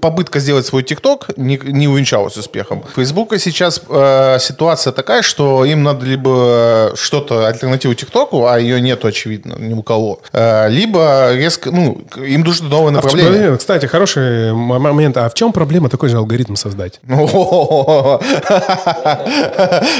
Попытка 0.00 0.38
сделать 0.38 0.64
свой 0.64 0.82
TikTok 0.82 1.34
не, 1.36 1.58
не 1.64 1.88
увенчалась 1.88 2.36
успехом. 2.36 2.84
У 2.84 2.88
Фейсбука 3.00 3.38
сейчас 3.40 3.82
э, 3.88 4.36
ситуация 4.38 4.92
такая, 4.92 5.22
что 5.22 5.64
им 5.64 5.82
надо 5.82 6.06
либо 6.06 6.92
что-то 6.94 7.46
альтернативу 7.48 7.92
ТикТоку, 7.94 8.46
а 8.46 8.58
ее 8.60 8.80
нету, 8.80 9.08
очевидно, 9.08 9.56
ни 9.58 9.74
у 9.74 9.82
кого, 9.82 10.20
э, 10.32 10.68
либо 10.68 11.32
резко, 11.34 11.72
ну, 11.72 12.00
им 12.16 12.42
нужно 12.42 12.68
новое 12.68 12.90
А 12.90 12.92
направление. 12.92 13.46
чем- 13.48 13.58
кстати, 13.58 13.86
хороший 13.86 14.52
момент. 14.52 15.16
А 15.16 15.28
в 15.28 15.34
чем 15.34 15.52
проблема 15.52 15.88
такой 15.88 16.08
же 16.10 16.16
алгоритм 16.16 16.54
создать? 16.54 17.00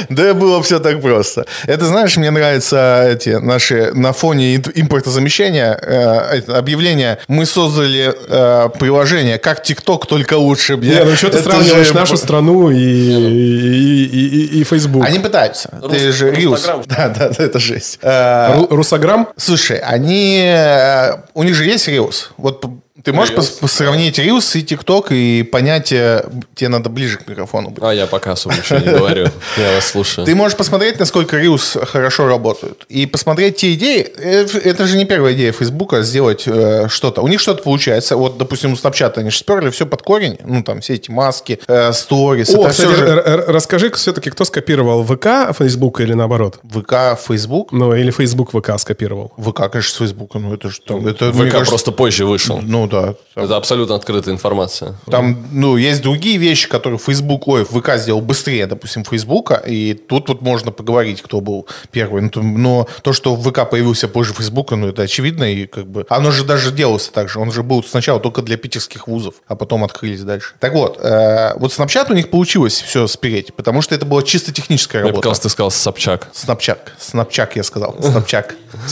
Да 0.09 0.33
было 0.33 0.61
все 0.63 0.79
так 0.79 1.01
просто. 1.01 1.45
Это, 1.67 1.85
знаешь, 1.85 2.15
мне 2.17 2.31
нравятся 2.31 3.05
эти 3.09 3.29
наши 3.31 3.91
на 3.93 4.13
фоне 4.13 4.55
импортозамещения 4.55 5.73
э, 5.81 6.39
объявления. 6.51 7.19
Мы 7.27 7.45
создали 7.45 8.13
э, 8.27 8.69
приложение, 8.79 9.37
как 9.37 9.61
ТикТок, 9.63 9.72
только 9.81 10.35
лучше. 10.37 10.77
Не, 10.77 11.03
ну 11.03 11.15
что 11.15 11.29
ты 11.29 11.37
Это 11.37 11.49
сравниваешь 11.49 11.87
же- 11.87 11.93
нашу 11.95 12.17
страну 12.17 12.69
и, 12.71 12.77
и, 12.77 14.05
и, 14.05 14.27
и- 14.27 14.59
и 14.61 14.63
Facebook? 14.63 15.05
Они 15.05 15.19
пытаются. 15.19 15.69
Ты 15.81 15.87
Рус- 16.09 16.11
же 16.15 16.31
Reels. 16.31 16.51
Рустаграм. 16.51 16.83
Да, 16.87 17.09
да, 17.09 17.29
да, 17.29 17.43
это 17.43 17.59
жесть. 17.59 17.99
Ру- 18.01 18.67
Русограмм? 18.69 19.27
Слушай, 19.37 19.77
они... 19.79 20.43
э, 20.45 21.13
У 21.33 21.43
них 21.43 21.55
же 21.55 21.65
есть 21.65 21.87
Reels. 21.87 22.27
Вот 22.37 22.65
ты 23.03 23.13
можешь 23.13 23.35
Reels? 23.35 23.61
пос- 23.61 23.67
сравнить 23.67 24.17
Reels 24.19 24.57
и 24.57 24.63
TikTok 24.63 25.07
и 25.13 25.43
понять... 25.43 25.91
э, 25.91 26.25
Тебе 26.55 26.69
надо 26.69 26.89
ближе 26.89 27.17
к 27.17 27.27
микрофону 27.27 27.69
быть. 27.69 27.83
А 27.83 27.93
я 27.93 28.07
пока 28.07 28.31
особо 28.31 28.55
ничего 28.55 28.79
не 28.79 28.85
говорю. 28.97 29.27
Я 29.57 29.75
вас 29.75 29.87
слушаю. 29.87 30.25
Ты 30.25 30.35
можешь 30.35 30.57
посмотреть, 30.57 30.99
насколько 30.99 31.37
Reels 31.37 31.85
хорошо 31.85 32.27
работают. 32.27 32.85
И 32.89 33.05
посмотреть 33.05 33.57
те 33.57 33.73
идеи. 33.73 34.01
э, 34.17 34.45
Это 34.63 34.85
же 34.87 34.97
не 34.97 35.05
первая 35.05 35.33
идея 35.33 35.51
Фейсбука 35.51 36.01
сделать 36.03 36.43
э, 36.47 36.87
что-то. 36.89 37.21
У 37.21 37.27
них 37.27 37.39
что-то 37.39 37.61
получается. 37.63 38.15
Вот, 38.15 38.37
допустим, 38.37 38.73
у 38.73 38.75
Snapchat 38.75 39.13
они 39.17 39.29
же 39.29 39.37
сперли 39.37 39.69
все 39.69 39.85
под 39.85 40.01
корень. 40.01 40.37
Ну, 40.45 40.63
там 40.63 40.79
все 40.81 40.93
эти 40.93 41.11
маски, 41.11 41.59
э, 41.67 41.91
сторис. 41.93 42.49
О, 42.49 42.61
это 42.61 42.69
кстати, 42.69 42.87
все 42.87 42.95
же... 42.95 43.03
р- 43.05 43.19
р- 43.27 43.45
расскажи 43.47 43.91
все-таки, 43.91 44.29
кто 44.29 44.45
скопировал 44.45 45.03
ВК 45.03 45.27
Facebook 45.57 45.99
или 45.99 46.13
наоборот? 46.13 46.59
ВК, 46.71 47.19
Фейсбук. 47.27 47.71
Ну, 47.71 47.93
или 47.95 48.11
Facebook 48.11 48.51
ВК 48.51 48.79
скопировал. 48.79 49.33
ВК, 49.37 49.69
конечно, 49.71 49.93
с 49.93 49.97
Фейсбука. 49.97 50.39
Ну, 50.39 50.53
это 50.53 50.69
же... 50.69 50.79
там- 50.81 51.05
Это, 51.07 51.31
ВК 51.33 51.39
кажется, 51.51 51.65
просто 51.65 51.91
позже 51.91 52.25
вышел. 52.25 52.59
Ну, 52.61 52.87
да. 52.93 53.15
Это 53.35 53.57
абсолютно 53.57 53.95
открытая 53.95 54.33
информация. 54.33 54.95
Там, 55.09 55.47
ну, 55.51 55.75
есть 55.77 56.01
другие 56.01 56.37
вещи, 56.37 56.69
которые 56.69 56.99
Facebook, 56.99 57.47
ой, 57.47 57.65
ВК 57.65 57.95
сделал 57.97 58.21
быстрее, 58.21 58.67
допустим, 58.67 59.03
Фейсбука, 59.03 59.55
и 59.55 59.93
тут 59.95 60.29
вот 60.29 60.41
можно 60.41 60.71
поговорить, 60.71 61.21
кто 61.21 61.41
был 61.41 61.67
первый. 61.91 62.21
Ну, 62.21 62.29
то- 62.29 62.41
но 62.43 62.87
то, 63.01 63.13
что 63.13 63.35
ВК 63.35 63.69
появился 63.69 64.07
позже 64.07 64.33
Фейсбука, 64.33 64.75
ну, 64.75 64.87
это 64.89 65.01
очевидно, 65.01 65.51
и 65.51 65.65
как 65.65 65.87
бы... 65.87 66.05
Оно 66.09 66.31
же 66.31 66.43
даже 66.43 66.71
делалось 66.71 67.07
так 67.09 67.29
же. 67.29 67.39
Он 67.39 67.51
же 67.51 67.63
был 67.63 67.83
сначала 67.83 68.19
только 68.19 68.41
для 68.41 68.57
питерских 68.57 69.07
вузов, 69.07 69.35
а 69.47 69.55
потом 69.55 69.83
открылись 69.83 70.21
дальше. 70.21 70.53
Так 70.59 70.73
вот, 70.73 70.99
э, 71.01 71.53
вот 71.57 71.71
Snapchat 71.71 72.11
у 72.11 72.13
них 72.13 72.29
получилось 72.29 72.81
все 72.81 73.07
спереть, 73.07 73.53
потому 73.55 73.81
что 73.81 73.95
это 73.95 74.05
была 74.05 74.21
чисто 74.21 74.51
техническая 74.53 75.01
работа. 75.01 75.15
показалось, 75.17 75.39
ты 75.39 75.49
сказал 75.49 75.71
Собчак. 75.71 76.29
Snapchat. 76.33 76.77
Snapchat, 76.99 77.49
я 77.55 77.63
сказал. 77.63 77.95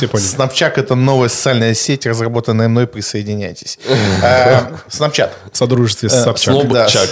Поняли. 0.08 0.28
Snapchat 0.28 0.74
это 0.78 0.96
новая 0.96 1.30
социальная 1.30 1.74
сеть, 1.74 2.06
разработанная 2.06 2.68
мной. 2.68 2.88
Присоединяйтесь. 2.88 3.80
Э, 4.24 4.62
Snapchat. 4.90 5.30
В 5.52 5.58
содружестве 5.58 6.10
с 6.10 6.24
Собчак. 6.24 6.54
Сноб- 6.56 6.72
Да. 6.74 6.86
Чак. 6.88 7.10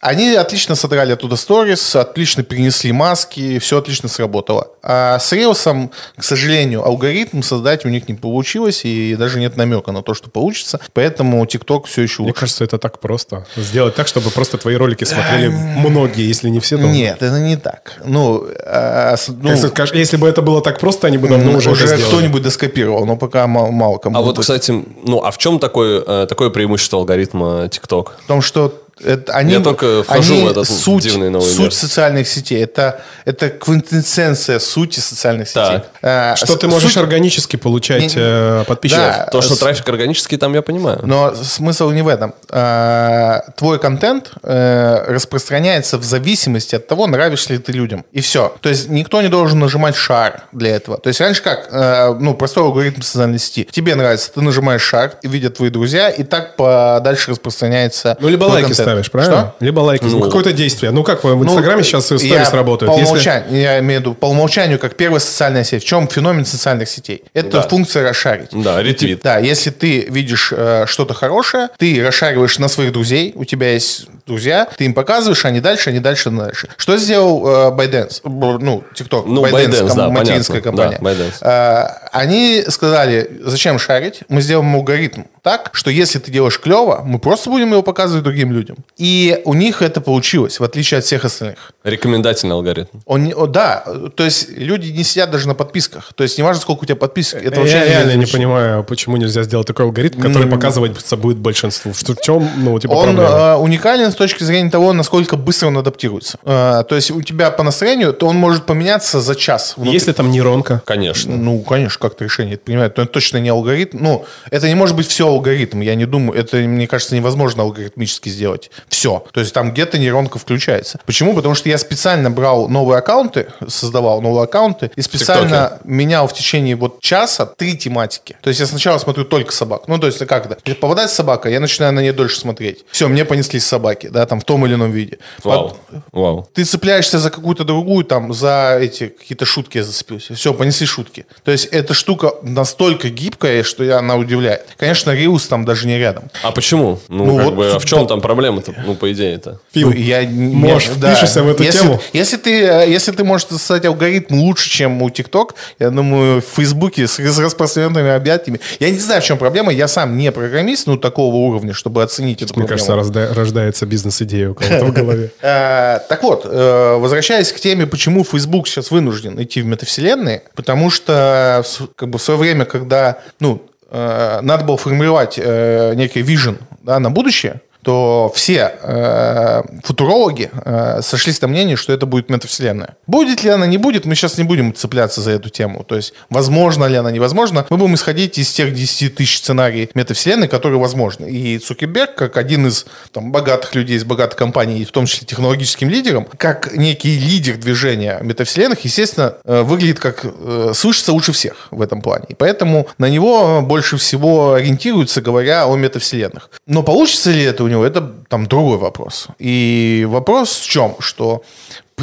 Они 0.00 0.34
отлично 0.34 0.76
содрали 0.76 1.12
оттуда 1.12 1.36
сторис, 1.36 1.94
отлично 1.94 2.42
перенесли 2.42 2.90
маски, 2.90 3.58
все 3.58 3.78
отлично 3.78 4.08
сработало. 4.08 4.68
А 4.82 5.18
с 5.18 5.30
Реусом, 5.32 5.90
к 6.16 6.24
сожалению, 6.24 6.82
алгоритм 6.86 7.42
создать 7.42 7.84
у 7.84 7.90
них 7.90 8.08
не 8.08 8.14
получилось, 8.14 8.86
и 8.86 9.14
даже 9.14 9.38
нет 9.38 9.58
намека 9.58 9.92
на 9.92 10.02
то, 10.02 10.14
что 10.14 10.30
получится. 10.30 10.80
Поэтому 10.94 11.44
TikTok 11.44 11.84
все 11.86 12.00
еще 12.00 12.22
Мне 12.22 12.30
лучше. 12.30 12.40
кажется, 12.40 12.64
это 12.64 12.78
так 12.78 12.98
просто. 12.98 13.44
Сделать 13.56 13.94
так, 13.94 14.08
чтобы 14.08 14.30
просто 14.30 14.56
твои 14.56 14.76
ролики 14.76 15.04
смотрели 15.04 15.48
многие, 15.48 16.26
если 16.26 16.48
не 16.48 16.60
все, 16.60 16.78
то... 16.78 16.84
Нет, 16.84 17.22
это 17.22 17.38
не 17.38 17.56
так. 17.56 18.00
Ну, 18.02 18.46
а, 18.64 19.16
ну, 19.28 19.54
скажешь, 19.58 19.94
если 19.94 20.16
бы 20.16 20.26
это 20.26 20.40
было 20.40 20.62
так 20.62 20.80
просто, 20.80 21.08
они 21.08 21.18
бы 21.18 21.28
давно 21.28 21.52
уже, 21.58 21.72
уже 21.72 21.86
сделали. 21.86 22.04
кто-нибудь 22.04 22.42
доскопировал, 22.42 23.04
но 23.04 23.16
пока 23.16 23.46
мало, 23.46 23.70
мало 23.70 23.98
кому. 23.98 24.16
А 24.16 24.22
вот, 24.22 24.36
будет. 24.36 24.40
кстати, 24.40 24.82
ну, 25.04 25.22
а 25.22 25.30
в 25.30 25.36
чем 25.36 25.58
такое, 25.58 26.02
э, 26.06 26.26
такое 26.26 26.48
преимущество 26.48 26.98
алгоритма 26.98 27.66
TikTok? 27.66 28.12
В 28.24 28.26
том, 28.26 28.40
что 28.40 28.80
это, 29.04 29.32
они, 29.32 29.54
Я 29.54 29.60
только 29.60 30.02
вхожу 30.02 30.34
они 30.34 30.44
в 30.44 30.50
этот 30.50 30.68
суть, 30.68 31.04
дивный 31.04 31.30
новый 31.30 31.48
суть 31.48 31.58
мир. 31.60 31.72
социальных 31.72 32.28
сетей. 32.28 32.62
Это, 32.62 33.00
это 33.24 33.48
квинтэссенция 33.50 34.58
сути 34.58 35.00
социальных 35.00 35.48
сетей. 35.48 35.62
Так. 35.80 35.86
А, 36.02 36.36
Что 36.36 36.46
с- 36.54 36.58
ты 36.58 36.68
можешь 36.68 36.92
суть- 36.92 36.96
органически 37.02 37.56
получать 37.56 38.02
Не- 38.02 38.12
э, 38.16 38.64
подписчиков. 38.66 39.04
Да. 39.06 39.28
То, 39.32 39.40
что 39.42 39.54
с- 39.54 39.58
трафик 39.58 39.88
органический, 39.88 40.36
там 40.38 40.54
я 40.54 40.62
понимаю. 40.62 41.00
Но 41.04 41.34
смысл 41.34 41.90
не 41.90 42.02
в 42.02 42.08
этом. 42.08 42.34
А, 42.48 43.42
Твой 43.56 43.78
контент 43.78 44.30
э, 44.42 45.04
распространяется 45.08 45.98
в 45.98 46.04
зависимости 46.04 46.74
от 46.76 46.86
того, 46.86 47.06
нравишься 47.06 47.52
ли 47.52 47.58
ты 47.58 47.72
людям. 47.72 48.04
И 48.12 48.20
все. 48.20 48.54
То 48.60 48.68
есть 48.68 48.88
никто 48.88 49.22
не 49.22 49.28
должен 49.28 49.58
нажимать 49.58 49.96
шар 49.96 50.42
для 50.52 50.76
этого. 50.76 50.98
То 50.98 51.08
есть 51.08 51.20
раньше 51.20 51.42
как? 51.42 51.68
Э, 51.72 52.14
Ну, 52.20 52.34
простой 52.34 52.64
алгоритм 52.64 53.02
социальной 53.02 53.38
сети. 53.38 53.68
Тебе 53.70 53.94
нравится, 53.94 54.30
ты 54.32 54.40
нажимаешь 54.40 54.82
шар, 54.82 55.12
и 55.22 55.28
видят 55.28 55.56
твои 55.56 55.70
друзья, 55.70 56.10
и 56.10 56.22
так 56.22 56.54
дальше 56.58 57.30
распространяется 57.30 58.16
Ну, 58.20 58.28
либо 58.28 58.44
лайки 58.44 58.68
контент. 58.68 58.89
Ставишь, 58.90 59.10
правильно? 59.10 59.36
Что? 59.58 59.64
Либо 59.64 59.80
лайки. 59.80 60.04
Ну, 60.04 60.20
какое-то 60.20 60.52
действие. 60.52 60.90
Ну, 60.90 61.02
как 61.04 61.22
в 61.24 61.28
Ну, 61.28 61.44
Инстаграме 61.44 61.82
сейчас 61.82 62.06
сторис 62.06 62.52
работают. 62.52 62.92
По 62.92 62.98
Если- 62.98 63.10
умолчанию, 63.12 63.60
я 63.60 63.78
имею 63.80 64.00
в 64.00 64.02
виду 64.04 64.14
по 64.14 64.26
умолчанию, 64.26 64.78
как 64.78 64.96
первая 64.96 65.20
социальная 65.20 65.64
сеть. 65.64 65.82
В 65.82 65.86
чем 65.86 66.08
феномен 66.08 66.44
социальных 66.44 66.88
сетей? 66.88 67.24
Это 67.34 67.58
Да. 67.58 67.62
функция 67.62 68.08
расшарить. 68.08 68.48
Да, 68.52 68.82
ретвит. 68.82 69.20
Да, 69.22 69.38
если 69.38 69.70
ты 69.70 70.06
видишь 70.10 70.52
э, 70.56 70.84
что-то 70.86 71.14
хорошее, 71.14 71.68
ты 71.78 72.02
расшариваешь 72.04 72.58
на 72.58 72.68
своих 72.68 72.92
друзей, 72.92 73.32
у 73.36 73.44
тебя 73.44 73.72
есть 73.72 74.06
друзья, 74.26 74.68
ты 74.76 74.84
им 74.84 74.94
показываешь, 74.94 75.44
они 75.44 75.60
дальше, 75.60 75.90
они 75.90 75.98
дальше, 76.00 76.30
дальше. 76.30 76.68
Что 76.76 76.96
сделал 76.96 77.46
э, 77.46 77.70
ByteDance? 77.76 78.20
Ну, 78.24 78.84
TikTok. 78.94 79.24
Ну, 79.26 79.44
ByteDance, 79.44 79.94
да, 79.94 80.08
материнская 80.08 80.60
понятно. 80.62 80.98
компания. 80.98 80.98
Да, 81.00 81.10
ByteDance. 81.10 81.86
Э, 81.94 82.08
они 82.12 82.64
сказали, 82.68 83.30
зачем 83.44 83.78
шарить? 83.78 84.20
Мы 84.28 84.40
сделаем 84.40 84.74
алгоритм 84.74 85.22
так, 85.42 85.70
что 85.72 85.90
если 85.90 86.18
ты 86.18 86.30
делаешь 86.30 86.58
клево, 86.58 87.02
мы 87.04 87.18
просто 87.18 87.50
будем 87.50 87.70
его 87.72 87.82
показывать 87.82 88.24
другим 88.24 88.52
людям. 88.52 88.76
И 88.98 89.40
у 89.44 89.54
них 89.54 89.82
это 89.82 90.00
получилось, 90.00 90.60
в 90.60 90.64
отличие 90.64 90.98
от 90.98 91.04
всех 91.04 91.24
остальных. 91.24 91.72
Рекомендательный 91.84 92.54
алгоритм. 92.54 92.98
Он, 93.06 93.24
не- 93.24 93.32
о, 93.34 93.46
да, 93.46 93.84
то 94.14 94.24
есть 94.24 94.50
люди 94.50 94.90
не 94.90 95.02
сидят 95.04 95.30
даже 95.30 95.48
на 95.48 95.54
подписках. 95.54 96.12
То 96.14 96.22
есть 96.24 96.38
неважно, 96.38 96.60
сколько 96.60 96.82
у 96.82 96.84
тебя 96.84 96.96
подписок. 96.96 97.42
Это 97.44 97.60
вообще 97.60 97.76
я 97.78 97.84
реально 97.86 98.16
не 98.16 98.26
понимаю, 98.26 98.84
почему 98.84 99.16
нельзя 99.16 99.42
сделать 99.42 99.66
такой 99.66 99.86
алгоритм, 99.86 100.20
который 100.20 100.48
показывается 100.48 101.16
будет 101.16 101.38
большинству. 101.38 101.94
Что, 101.94 102.14
в 102.14 102.20
чем, 102.20 102.48
ну, 102.58 102.78
типа, 102.78 102.92
Он 102.92 103.16
проблема? 103.16 103.28
э, 103.28 103.54
уникален 103.56 104.12
с 104.12 104.14
точки 104.14 104.44
зрения 104.44 104.70
того, 104.70 104.92
насколько 104.92 105.36
быстро 105.36 105.68
он 105.68 105.78
адаптируется. 105.78 106.38
Э, 106.44 106.84
то 106.88 106.94
есть 106.96 107.10
у 107.10 107.22
тебя 107.22 107.50
по 107.50 107.62
настроению, 107.62 108.12
то 108.12 108.26
он 108.26 108.36
может 108.36 108.66
поменяться 108.66 109.20
за 109.20 109.34
час. 109.34 109.74
внутри. 109.76 109.92
Если 109.94 110.12
там 110.12 110.30
нейронка. 110.30 110.82
Конечно. 110.84 111.36
Ну, 111.36 111.60
конечно, 111.60 111.98
как-то 111.98 112.24
решение 112.24 112.54
это 112.54 112.64
принимает. 112.64 112.96
Но 112.96 113.04
это 113.04 113.12
точно 113.12 113.38
не 113.38 113.48
алгоритм. 113.48 113.98
Ну, 114.00 114.24
это 114.50 114.68
не 114.68 114.74
может 114.74 114.96
быть 114.96 115.06
все 115.06 115.29
алгоритм. 115.30 115.80
Я 115.80 115.94
не 115.94 116.06
думаю, 116.06 116.38
это, 116.38 116.58
мне 116.58 116.86
кажется, 116.86 117.14
невозможно 117.14 117.62
алгоритмически 117.62 118.28
сделать. 118.28 118.70
Все. 118.88 119.24
То 119.32 119.40
есть 119.40 119.52
там 119.52 119.72
где-то 119.72 119.98
нейронка 119.98 120.38
включается. 120.38 121.00
Почему? 121.06 121.34
Потому 121.34 121.54
что 121.54 121.68
я 121.68 121.78
специально 121.78 122.30
брал 122.30 122.68
новые 122.68 122.98
аккаунты, 122.98 123.48
создавал 123.68 124.20
новые 124.20 124.44
аккаунты, 124.44 124.90
и 124.96 125.02
специально 125.02 125.80
менял 125.84 126.28
в 126.28 126.34
течение 126.34 126.76
вот 126.76 127.00
часа 127.00 127.46
три 127.46 127.76
тематики. 127.76 128.36
То 128.42 128.48
есть 128.48 128.60
я 128.60 128.66
сначала 128.66 128.98
смотрю 128.98 129.24
только 129.24 129.52
собак. 129.52 129.88
Ну, 129.88 129.98
то 129.98 130.06
есть 130.06 130.18
как 130.26 130.46
это? 130.46 130.74
Попадает 130.74 131.10
собака, 131.10 131.48
я 131.48 131.60
начинаю 131.60 131.92
на 131.92 132.00
нее 132.00 132.12
дольше 132.12 132.38
смотреть. 132.38 132.84
Все, 132.90 133.08
мне 133.08 133.24
понеслись 133.24 133.64
собаки, 133.64 134.08
да, 134.08 134.26
там 134.26 134.40
в 134.40 134.44
том 134.44 134.64
или 134.66 134.74
ином 134.74 134.92
виде. 134.92 135.18
Вау. 135.44 135.76
Вау. 136.12 136.48
Ты 136.54 136.64
цепляешься 136.64 137.18
за 137.18 137.30
какую-то 137.30 137.64
другую, 137.64 138.04
там, 138.04 138.32
за 138.32 138.78
эти 138.80 139.08
какие-то 139.08 139.44
шутки 139.44 139.78
я 139.78 139.84
зацепился. 139.84 140.34
Все, 140.34 140.54
понесли 140.54 140.86
шутки. 140.86 141.26
То 141.44 141.52
есть 141.52 141.66
эта 141.66 141.94
штука 141.94 142.34
настолько 142.42 143.08
гибкая, 143.08 143.62
что 143.62 143.84
я, 143.84 143.98
она 143.98 144.16
удивляет. 144.16 144.66
Конечно, 144.76 145.12
Риус 145.20 145.46
там 145.46 145.64
даже 145.64 145.86
не 145.86 145.98
рядом. 145.98 146.24
А 146.42 146.50
почему? 146.50 146.98
Ну, 147.08 147.24
Ну 147.24 147.36
как 147.36 147.44
вот, 147.46 147.54
бы, 147.54 147.70
а 147.70 147.78
в 147.78 147.84
чем 147.84 148.06
там 148.06 148.20
проблема-то? 148.20 148.74
Ну, 148.86 148.94
по 148.94 149.12
идее-то. 149.12 149.58
Фил, 149.72 149.88
Ну, 149.90 149.94
я 149.94 150.22
можешь, 150.28 150.88
да. 150.96 151.12
впишешься 151.14 151.42
в 151.42 151.48
эту 151.48 151.62
если, 151.62 151.78
тему? 151.80 152.00
Если 152.12 152.36
ты, 152.36 152.62
э, 152.64 152.90
если 152.90 153.12
ты 153.12 153.22
можешь 153.24 153.46
создать 153.48 153.84
алгоритм 153.84 154.34
лучше, 154.40 154.68
чем 154.70 155.02
у 155.02 155.10
ТикТок, 155.10 155.54
я 155.78 155.90
думаю, 155.90 156.40
в 156.40 156.44
Фейсбуке 156.56 157.06
с, 157.06 157.18
с 157.18 157.38
распространенными 157.38 158.10
объятиями. 158.10 158.60
Я 158.80 158.90
не 158.90 158.98
знаю, 158.98 159.22
в 159.22 159.24
чем 159.24 159.38
проблема. 159.38 159.72
Я 159.72 159.88
сам 159.88 160.16
не 160.16 160.32
программист, 160.32 160.86
ну, 160.86 160.96
такого 160.96 161.34
уровня, 161.36 161.72
чтобы 161.74 162.02
оценить 162.02 162.42
эту 162.42 162.54
Мне 162.58 162.66
проблему. 162.66 162.86
кажется, 162.88 162.94
разда- 163.20 163.34
рождается 163.34 163.86
бизнес-идея 163.86 164.50
у 164.50 164.54
кого-то 164.54 164.84
в 164.86 164.92
голове. 164.92 165.30
Э, 165.42 165.98
Так 166.08 166.22
вот, 166.22 166.44
э, 166.44 166.96
возвращаясь 166.98 167.52
к 167.52 167.60
теме, 167.60 167.86
почему 167.86 168.24
Facebook 168.24 168.66
сейчас 168.68 168.90
вынужден 168.90 169.40
идти 169.42 169.62
в 169.62 169.66
метавселенные, 169.66 170.42
потому 170.54 170.90
что 170.90 171.62
как 171.96 172.08
бы 172.08 172.18
в 172.18 172.22
свое 172.22 172.38
время, 172.38 172.64
когда 172.64 173.18
ну, 173.40 173.62
надо 173.90 174.64
было 174.64 174.76
формировать 174.76 175.38
э, 175.38 175.94
некий 175.94 176.22
вижен 176.22 176.58
да, 176.82 176.98
на 176.98 177.10
будущее, 177.10 177.60
то 177.82 178.30
все 178.34 178.74
э, 178.82 179.62
футурологи 179.84 180.50
э, 180.52 181.00
сошлись 181.02 181.40
на 181.40 181.48
мнении, 181.48 181.74
что 181.74 181.92
это 181.92 182.06
будет 182.06 182.28
метавселенная. 182.30 182.96
Будет 183.06 183.42
ли 183.42 183.50
она, 183.50 183.66
не 183.66 183.78
будет, 183.78 184.04
мы 184.04 184.14
сейчас 184.14 184.38
не 184.38 184.44
будем 184.44 184.74
цепляться 184.74 185.20
за 185.20 185.32
эту 185.32 185.48
тему. 185.48 185.84
То 185.84 185.96
есть, 185.96 186.12
возможно 186.28 186.84
ли 186.84 186.96
она, 186.96 187.10
невозможно. 187.10 187.66
Мы 187.70 187.76
будем 187.76 187.94
исходить 187.94 188.38
из 188.38 188.50
тех 188.52 188.72
10 188.74 189.14
тысяч 189.14 189.38
сценариев 189.38 189.94
метавселенной, 189.94 190.48
которые 190.48 190.80
возможны. 190.80 191.30
И 191.30 191.58
Цукерберг, 191.58 192.14
как 192.14 192.36
один 192.36 192.66
из 192.66 192.86
там, 193.12 193.32
богатых 193.32 193.74
людей 193.74 193.96
из 193.96 194.04
богатой 194.04 194.36
компании, 194.36 194.84
в 194.84 194.92
том 194.92 195.06
числе 195.06 195.26
технологическим 195.26 195.88
лидером, 195.88 196.26
как 196.36 196.74
некий 196.74 197.18
лидер 197.18 197.56
движения 197.56 198.18
метавселенных, 198.20 198.80
естественно, 198.84 199.34
э, 199.44 199.62
выглядит 199.62 200.00
как 200.00 200.24
э, 200.24 200.72
слышится 200.74 201.12
лучше 201.12 201.32
всех 201.32 201.68
в 201.70 201.80
этом 201.80 202.02
плане. 202.02 202.26
И 202.28 202.34
поэтому 202.34 202.88
на 202.98 203.08
него 203.08 203.62
больше 203.62 203.96
всего 203.96 204.54
ориентируются, 204.54 205.22
говоря 205.22 205.66
о 205.66 205.76
метавселенных. 205.76 206.50
Но 206.66 206.82
получится 206.82 207.30
ли 207.30 207.42
это 207.42 207.64
у 207.64 207.68
него, 207.70 207.84
это 207.84 208.00
там 208.28 208.46
другой 208.46 208.78
вопрос. 208.78 209.28
И 209.38 210.06
вопрос 210.08 210.60
в 210.60 210.68
чем? 210.68 210.96
Что 210.98 211.42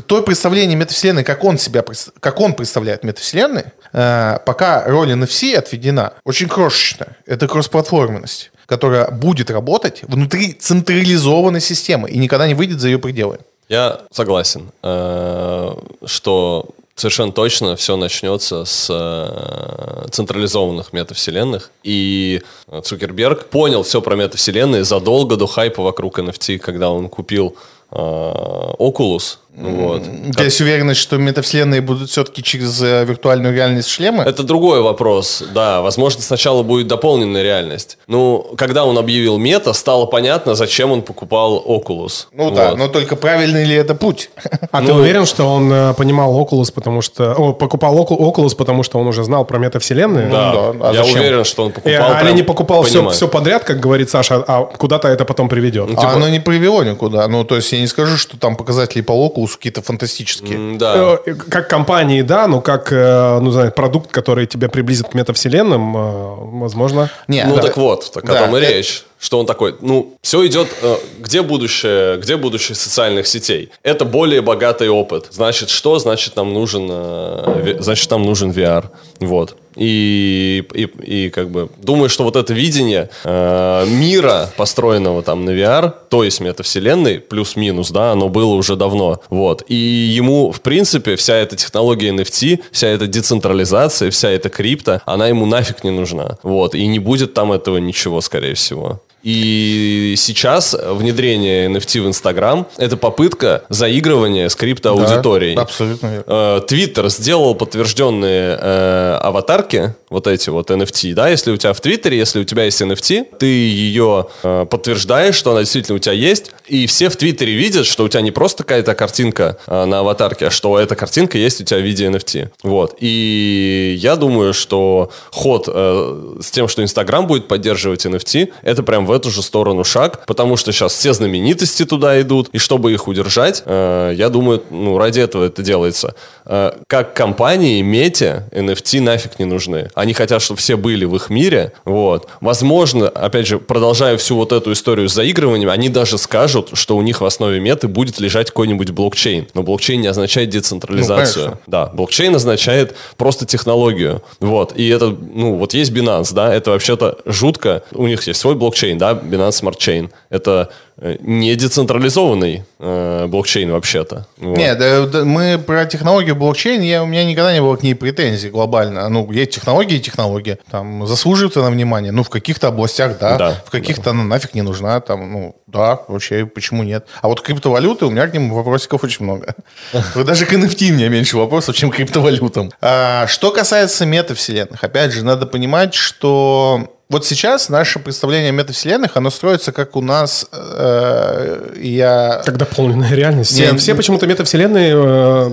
то 0.06 0.22
представление 0.22 0.76
метавселенной, 0.76 1.24
как 1.24 1.44
он 1.44 1.58
себя, 1.58 1.84
как 2.20 2.40
он 2.40 2.54
представляет 2.54 3.04
метавселенной, 3.04 3.66
э, 3.94 4.38
пока 4.46 4.84
роль 4.86 5.12
NFC 5.12 5.56
отведена 5.56 6.14
очень 6.24 6.48
крошечная. 6.48 7.18
Это 7.26 7.48
кроссплатформенность, 7.48 8.52
которая 8.66 9.10
будет 9.10 9.50
работать 9.50 10.04
внутри 10.04 10.54
централизованной 10.54 11.62
системы 11.62 12.10
и 12.10 12.18
никогда 12.18 12.48
не 12.48 12.54
выйдет 12.54 12.80
за 12.80 12.90
ее 12.90 13.00
пределы. 13.00 13.40
Я 13.70 14.02
согласен, 14.12 14.72
э, 14.84 15.74
что 16.06 16.70
совершенно 16.98 17.32
точно 17.32 17.76
все 17.76 17.96
начнется 17.96 18.66
с 18.66 18.88
э, 18.90 20.08
централизованных 20.10 20.94
метавселенных. 20.94 21.72
И 21.84 22.42
Цукерберг 22.84 23.46
понял 23.46 23.84
все 23.84 24.02
про 24.02 24.16
метавселенные 24.16 24.84
задолго 24.84 25.38
до 25.38 25.46
хайпа 25.46 25.84
вокруг 25.84 26.20
NFT, 26.20 26.58
когда 26.58 26.90
он 26.90 27.08
купил 27.08 27.56
э, 27.56 27.60
Oculus. 27.92 29.38
Вот. 29.58 30.04
У 30.28 30.32
тебя 30.34 30.44
есть 30.44 30.62
уверенность, 30.62 31.00
что 31.00 31.18
метавселенные 31.18 31.82
будут 31.82 32.12
все-таки 32.12 32.44
через 32.44 32.80
э, 32.80 33.04
виртуальную 33.06 33.56
реальность 33.56 33.90
шлемы? 33.90 34.22
Это 34.22 34.44
другой 34.44 34.82
вопрос, 34.84 35.44
да. 35.52 35.82
Возможно, 35.82 36.22
сначала 36.22 36.62
будет 36.62 36.86
дополненная 36.86 37.42
реальность. 37.42 37.98
Ну, 38.06 38.52
когда 38.56 38.86
он 38.86 39.00
объявил 39.00 39.40
мета, 39.40 39.74
стало 39.74 40.06
понятно, 40.06 40.54
зачем 40.54 40.92
он 40.92 41.02
покупал 41.02 41.64
Oculus. 41.66 42.28
Ну 42.34 42.52
да, 42.52 42.70
Вот. 42.70 42.78
но 42.78 42.88
только 42.88 43.16
правильный 43.16 43.66
ли 43.66 43.74
это 43.76 43.96
путь? 43.96 44.30
А 44.72 44.84
ты 44.84 44.94
уверен, 44.94 45.26
что 45.26 45.46
он 45.48 45.72
э, 45.74 45.94
понимал 45.96 46.40
Oculus, 46.40 46.72
потому 46.72 47.02
что... 47.02 47.34
О, 47.34 47.54
покупал 47.54 47.98
Oculus, 47.98 48.56
потому 48.56 48.84
что 48.84 49.00
он 49.00 49.08
уже 49.08 49.24
знал 49.24 49.44
про 49.44 49.58
метавселенные? 49.58 50.30
Да, 50.30 50.52
Ну 50.54 50.74
да, 50.74 50.90
а 50.90 50.94
я 50.94 51.04
зачем? 51.04 51.20
уверен, 51.22 51.44
что 51.46 51.64
он 51.64 51.72
покупал. 51.72 52.12
а 52.12 52.16
прям 52.20 52.28
ли 52.28 52.34
не 52.34 52.44
покупал 52.44 52.84
все, 52.84 53.10
все 53.10 53.28
подряд, 53.28 53.64
как 53.64 53.80
говорит 53.80 54.12
Саша, 54.12 54.44
а 54.48 54.66
куда-то 54.66 55.08
это 55.08 55.26
потом 55.26 55.50
приведет? 55.50 55.90
А 55.98 56.14
оно 56.14 56.30
не 56.30 56.40
привело 56.40 56.84
никуда. 56.84 57.28
Ну, 57.28 57.44
то 57.44 57.56
есть 57.56 57.74
я 57.78 57.82
не 57.82 57.88
скажу, 57.88 58.18
что 58.18 58.38
там 58.38 58.56
показатели 58.56 59.02
по 59.02 59.12
Oculus 59.14 59.54
какие-то 59.56 59.82
фантастические. 59.82 60.78
Да. 60.78 61.20
Э, 61.26 61.34
Как 61.34 61.70
компании, 61.70 62.22
да, 62.22 62.48
но 62.48 62.62
как, 62.62 62.92
э, 62.92 63.40
ну, 63.40 63.52
знаю, 63.52 63.72
продукт, 63.72 64.12
который 64.12 64.46
тебя 64.48 64.68
приблизит 64.70 65.10
к 65.10 65.14
метавселенным, 65.14 65.96
э, 65.96 66.36
возможно. 66.60 67.10
Не, 67.28 67.44
Ну 67.46 67.56
да. 67.56 67.62
так 67.62 67.78
вот, 67.78 68.12
так 68.12 68.24
о 68.26 68.34
Да, 68.34 68.40
том 68.48 68.58
и 68.58 68.60
э- 68.62 68.74
речь. 68.78 69.04
Что 69.20 69.40
он 69.40 69.46
такой, 69.46 69.76
ну, 69.82 70.18
все 70.22 70.46
идет, 70.46 70.68
э, 70.82 70.98
где 71.20 71.42
будущее, 71.42 72.18
где 72.18 72.38
будущее 72.38 72.76
социальных 72.76 73.28
сетей? 73.28 73.70
Это 73.84 74.06
более 74.06 74.42
богатый 74.42 74.90
опыт. 74.90 75.28
Значит, 75.32 75.70
что? 75.70 75.98
Значит, 76.00 76.36
нам 76.36 76.54
нужен, 76.54 76.88
э, 76.90 77.78
значит, 77.80 78.10
нам 78.12 78.24
нужен 78.24 78.52
VR. 78.52 78.86
Вот. 79.20 79.56
И, 79.78 80.64
и, 80.74 80.84
и 81.04 81.30
как 81.30 81.52
бы 81.52 81.70
думаю, 81.78 82.10
что 82.10 82.24
вот 82.24 82.36
это 82.36 82.52
видение 82.54 83.10
э, 83.24 83.86
мира, 83.88 84.50
построенного 84.58 85.22
там 85.22 85.46
на 85.46 85.52
VR, 85.52 85.94
то 86.10 86.24
есть 86.24 86.40
метавселенной, 86.40 87.20
плюс-минус, 87.20 87.92
да, 87.92 88.12
оно 88.12 88.30
было 88.30 88.56
уже 88.56 88.76
давно. 88.76 89.22
Вот. 89.30 89.64
И 89.68 89.76
ему, 89.76 90.52
в 90.52 90.62
принципе, 90.62 91.16
вся 91.16 91.36
эта 91.36 91.56
технология 91.56 92.10
NFT, 92.10 92.62
вся 92.72 92.88
эта 92.88 93.06
децентрализация, 93.08 94.10
вся 94.10 94.30
эта 94.30 94.50
крипта, 94.50 95.02
она 95.06 95.28
ему 95.28 95.46
нафиг 95.46 95.84
не 95.84 95.92
нужна. 95.92 96.38
Вот. 96.42 96.74
И 96.74 96.86
не 96.88 97.00
будет 97.00 97.36
там 97.36 97.52
этого 97.52 97.78
ничего, 97.78 98.22
скорее 98.22 98.56
всего. 98.56 99.02
И 99.28 100.14
сейчас 100.16 100.74
внедрение 100.74 101.68
NFT 101.68 102.02
в 102.02 102.08
Инстаграм— 102.08 102.66
это 102.78 102.96
попытка 102.96 103.66
заигрывания 103.68 104.48
с 104.48 104.56
криптоаудиторией. 104.56 105.54
Да, 105.54 105.64
абсолютно 105.64 106.08
верно. 106.08 106.24
Э, 106.28 106.62
Твиттер 106.66 107.10
сделал 107.10 107.54
подтвержденные 107.54 108.58
э, 108.58 109.20
аватарки, 109.22 109.94
вот 110.10 110.28
эти 110.28 110.50
вот 110.50 110.72
NFT, 110.72 111.14
да, 111.14 111.28
если 111.28 111.52
у 111.52 111.58
тебя 111.58 111.74
в 111.74 111.82
Твиттере, 111.82 112.18
если 112.18 112.40
у 112.40 112.44
тебя 112.46 112.64
есть 112.64 112.82
NFT, 112.82 113.38
ты 113.38 113.46
ее 113.46 114.28
э, 114.44 114.66
подтверждаешь, 114.70 115.36
что 115.36 115.52
она 115.52 115.62
действительно 115.62 115.98
у 115.98 116.00
тебя 116.00 116.14
есть, 116.14 116.52
и 116.68 116.88
все 116.88 117.10
в 117.10 117.18
Твиттере 117.18 117.54
видят, 117.54 117.86
что 117.86 118.06
у 118.06 118.08
тебя 118.08 118.22
не 118.22 118.32
просто 118.32 118.64
какая-то 118.64 118.96
картинка 118.96 119.58
э, 119.68 119.86
на 119.86 120.00
аватарке, 120.00 120.48
а 120.48 120.52
что 120.52 120.80
эта 120.80 120.96
картинка 120.96 121.38
есть 121.38 121.60
у 121.60 121.66
тебя 121.66 121.80
в 121.80 121.84
виде 121.84 122.06
NFT. 122.06 122.52
Вот. 122.64 122.96
И 123.00 123.98
я 124.00 124.16
думаю, 124.16 124.54
что 124.54 125.12
ход 125.32 125.68
э, 125.68 126.36
с 126.42 126.52
тем, 126.52 126.70
что 126.70 126.84
Инстаграм 126.84 127.28
будет 127.28 127.50
поддерживать 127.50 128.06
NFT, 128.06 128.54
это 128.62 128.84
прям 128.84 129.06
в 129.06 129.12
эту 129.18 129.30
же 129.32 129.42
сторону 129.42 129.84
шаг, 129.84 130.26
потому 130.26 130.58
что 130.58 130.72
сейчас 130.72 130.94
все 130.94 131.14
знаменитости 131.14 131.86
туда 131.86 132.20
идут, 132.22 132.50
и 132.54 132.58
чтобы 132.58 132.94
их 132.94 133.08
удержать, 133.08 133.64
э, 133.66 134.14
я 134.16 134.30
думаю, 134.30 134.64
ну, 134.70 134.98
ради 134.98 135.20
этого 135.20 135.44
это 135.44 135.62
делается. 135.62 136.16
Э, 136.46 136.72
как 136.88 137.14
компании, 137.14 137.82
мете, 137.82 138.48
NFT 138.52 139.02
нафиг 139.02 139.40
не 139.40 139.46
нужны. 139.46 139.90
Они 139.96 140.14
хотят, 140.14 140.42
чтобы 140.42 140.60
все 140.60 140.78
были 140.78 141.06
в 141.06 141.16
их 141.16 141.30
мире, 141.30 141.74
вот. 141.86 142.30
Возможно, 142.42 143.10
опять 143.10 143.48
же, 143.48 143.60
продолжая 143.60 144.18
всю 144.18 144.36
вот 144.36 144.52
эту 144.52 144.72
историю 144.72 145.10
с 145.10 145.14
заигрыванием, 145.14 145.70
они 145.70 145.90
даже 145.90 146.18
скажут, 146.18 146.70
что 146.74 146.96
у 146.96 147.02
них 147.02 147.22
в 147.22 147.26
основе 147.26 147.60
меты 147.60 147.88
будет 147.88 148.20
лежать 148.20 148.48
какой-нибудь 148.48 148.92
блокчейн. 148.92 149.48
Но 149.54 149.64
блокчейн 149.64 150.02
не 150.02 150.08
означает 150.08 150.50
децентрализацию. 150.50 151.46
Ну, 151.46 151.52
конечно. 151.52 151.62
Да, 151.68 151.86
блокчейн 151.88 152.36
означает 152.36 152.96
просто 153.18 153.46
технологию. 153.46 154.22
Вот. 154.40 154.74
И 154.76 154.88
это, 154.88 155.08
ну, 155.08 155.56
вот 155.56 155.74
есть 155.74 155.92
Binance, 155.92 156.34
да, 156.34 156.54
это 156.54 156.72
вообще-то 156.72 157.18
жутко. 157.26 157.84
У 157.92 158.08
них 158.08 158.26
есть 158.28 158.40
свой 158.40 158.56
блокчейн, 158.56 158.98
да, 158.98 159.07
Binance 159.14 159.62
Smart 159.62 159.78
Chain. 159.78 160.10
Это 160.30 160.70
э, 160.98 161.18
не 161.20 161.56
децентрализованный 161.56 162.64
э, 162.80 163.28
блокчейн 163.28 163.72
вообще-то. 163.72 164.28
Вот. 164.38 164.58
Нет, 164.58 164.78
да, 164.78 165.06
да, 165.06 165.26
мы 165.26 165.58
про 165.58 165.86
технологию 165.86 166.36
блокчейн, 166.36 166.82
я, 166.82 167.04
у 167.04 167.06
меня 167.06 167.24
никогда 167.24 167.54
не 167.54 167.62
было 167.62 167.76
к 167.76 167.84
ней 167.84 167.96
претензий 167.96 168.50
глобально. 168.50 169.08
Ну, 169.10 169.32
есть 169.32 169.52
технологии 169.52 169.98
и 169.98 170.00
технологии. 170.00 170.58
Там, 170.70 171.06
заслуживает 171.08 171.58
она 171.58 171.70
внимания. 171.70 172.12
Ну, 172.12 172.24
в 172.24 172.30
каких-то 172.30 172.68
областях, 172.68 173.18
да. 173.20 173.38
Да, 173.38 173.64
в 173.66 173.72
каких-то 173.72 174.12
она 174.12 174.24
нафиг 174.24 174.54
не 174.54 174.62
нужна. 174.62 175.00
Там, 175.00 175.32
ну, 175.32 175.56
да, 175.68 176.00
вообще, 176.08 176.46
почему 176.46 176.84
нет? 176.84 177.08
А 177.22 177.28
вот 177.28 177.42
криптовалюты, 177.42 178.06
у 178.06 178.10
меня 178.10 178.28
к 178.28 178.34
ним 178.34 178.52
вопросиков 178.54 179.04
очень 179.04 179.24
много. 179.26 179.56
Вот 180.16 180.26
Даже 180.26 180.46
к 180.46 180.54
NFT 180.54 180.92
у 180.92 180.94
меня 180.94 181.10
меньше 181.10 181.38
вопросов, 181.38 181.76
чем 181.76 181.92
к 181.92 181.96
криптовалютам. 181.96 182.72
А, 182.82 183.28
Что 183.28 183.52
касается 183.52 184.06
метавселенных, 184.06 184.84
опять 184.84 185.12
же, 185.12 185.24
надо 185.24 185.46
понимать, 185.46 185.94
что 185.94 186.97
вот 187.10 187.26
сейчас 187.26 187.70
наше 187.70 188.00
представление 188.00 188.50
о 188.50 188.52
метавселенных, 188.54 189.16
оно 189.16 189.30
строится 189.30 189.72
как 189.72 189.96
у 189.96 190.02
нас, 190.02 190.48
э, 190.52 191.76
я... 191.82 192.42
Как 192.46 192.58
дополненная 192.58 193.14
реальность. 193.14 193.58
Не, 193.58 193.78
Все 193.78 193.96
почему-то 193.96 194.28
метавселенные 194.28 194.94
э, 194.96 195.50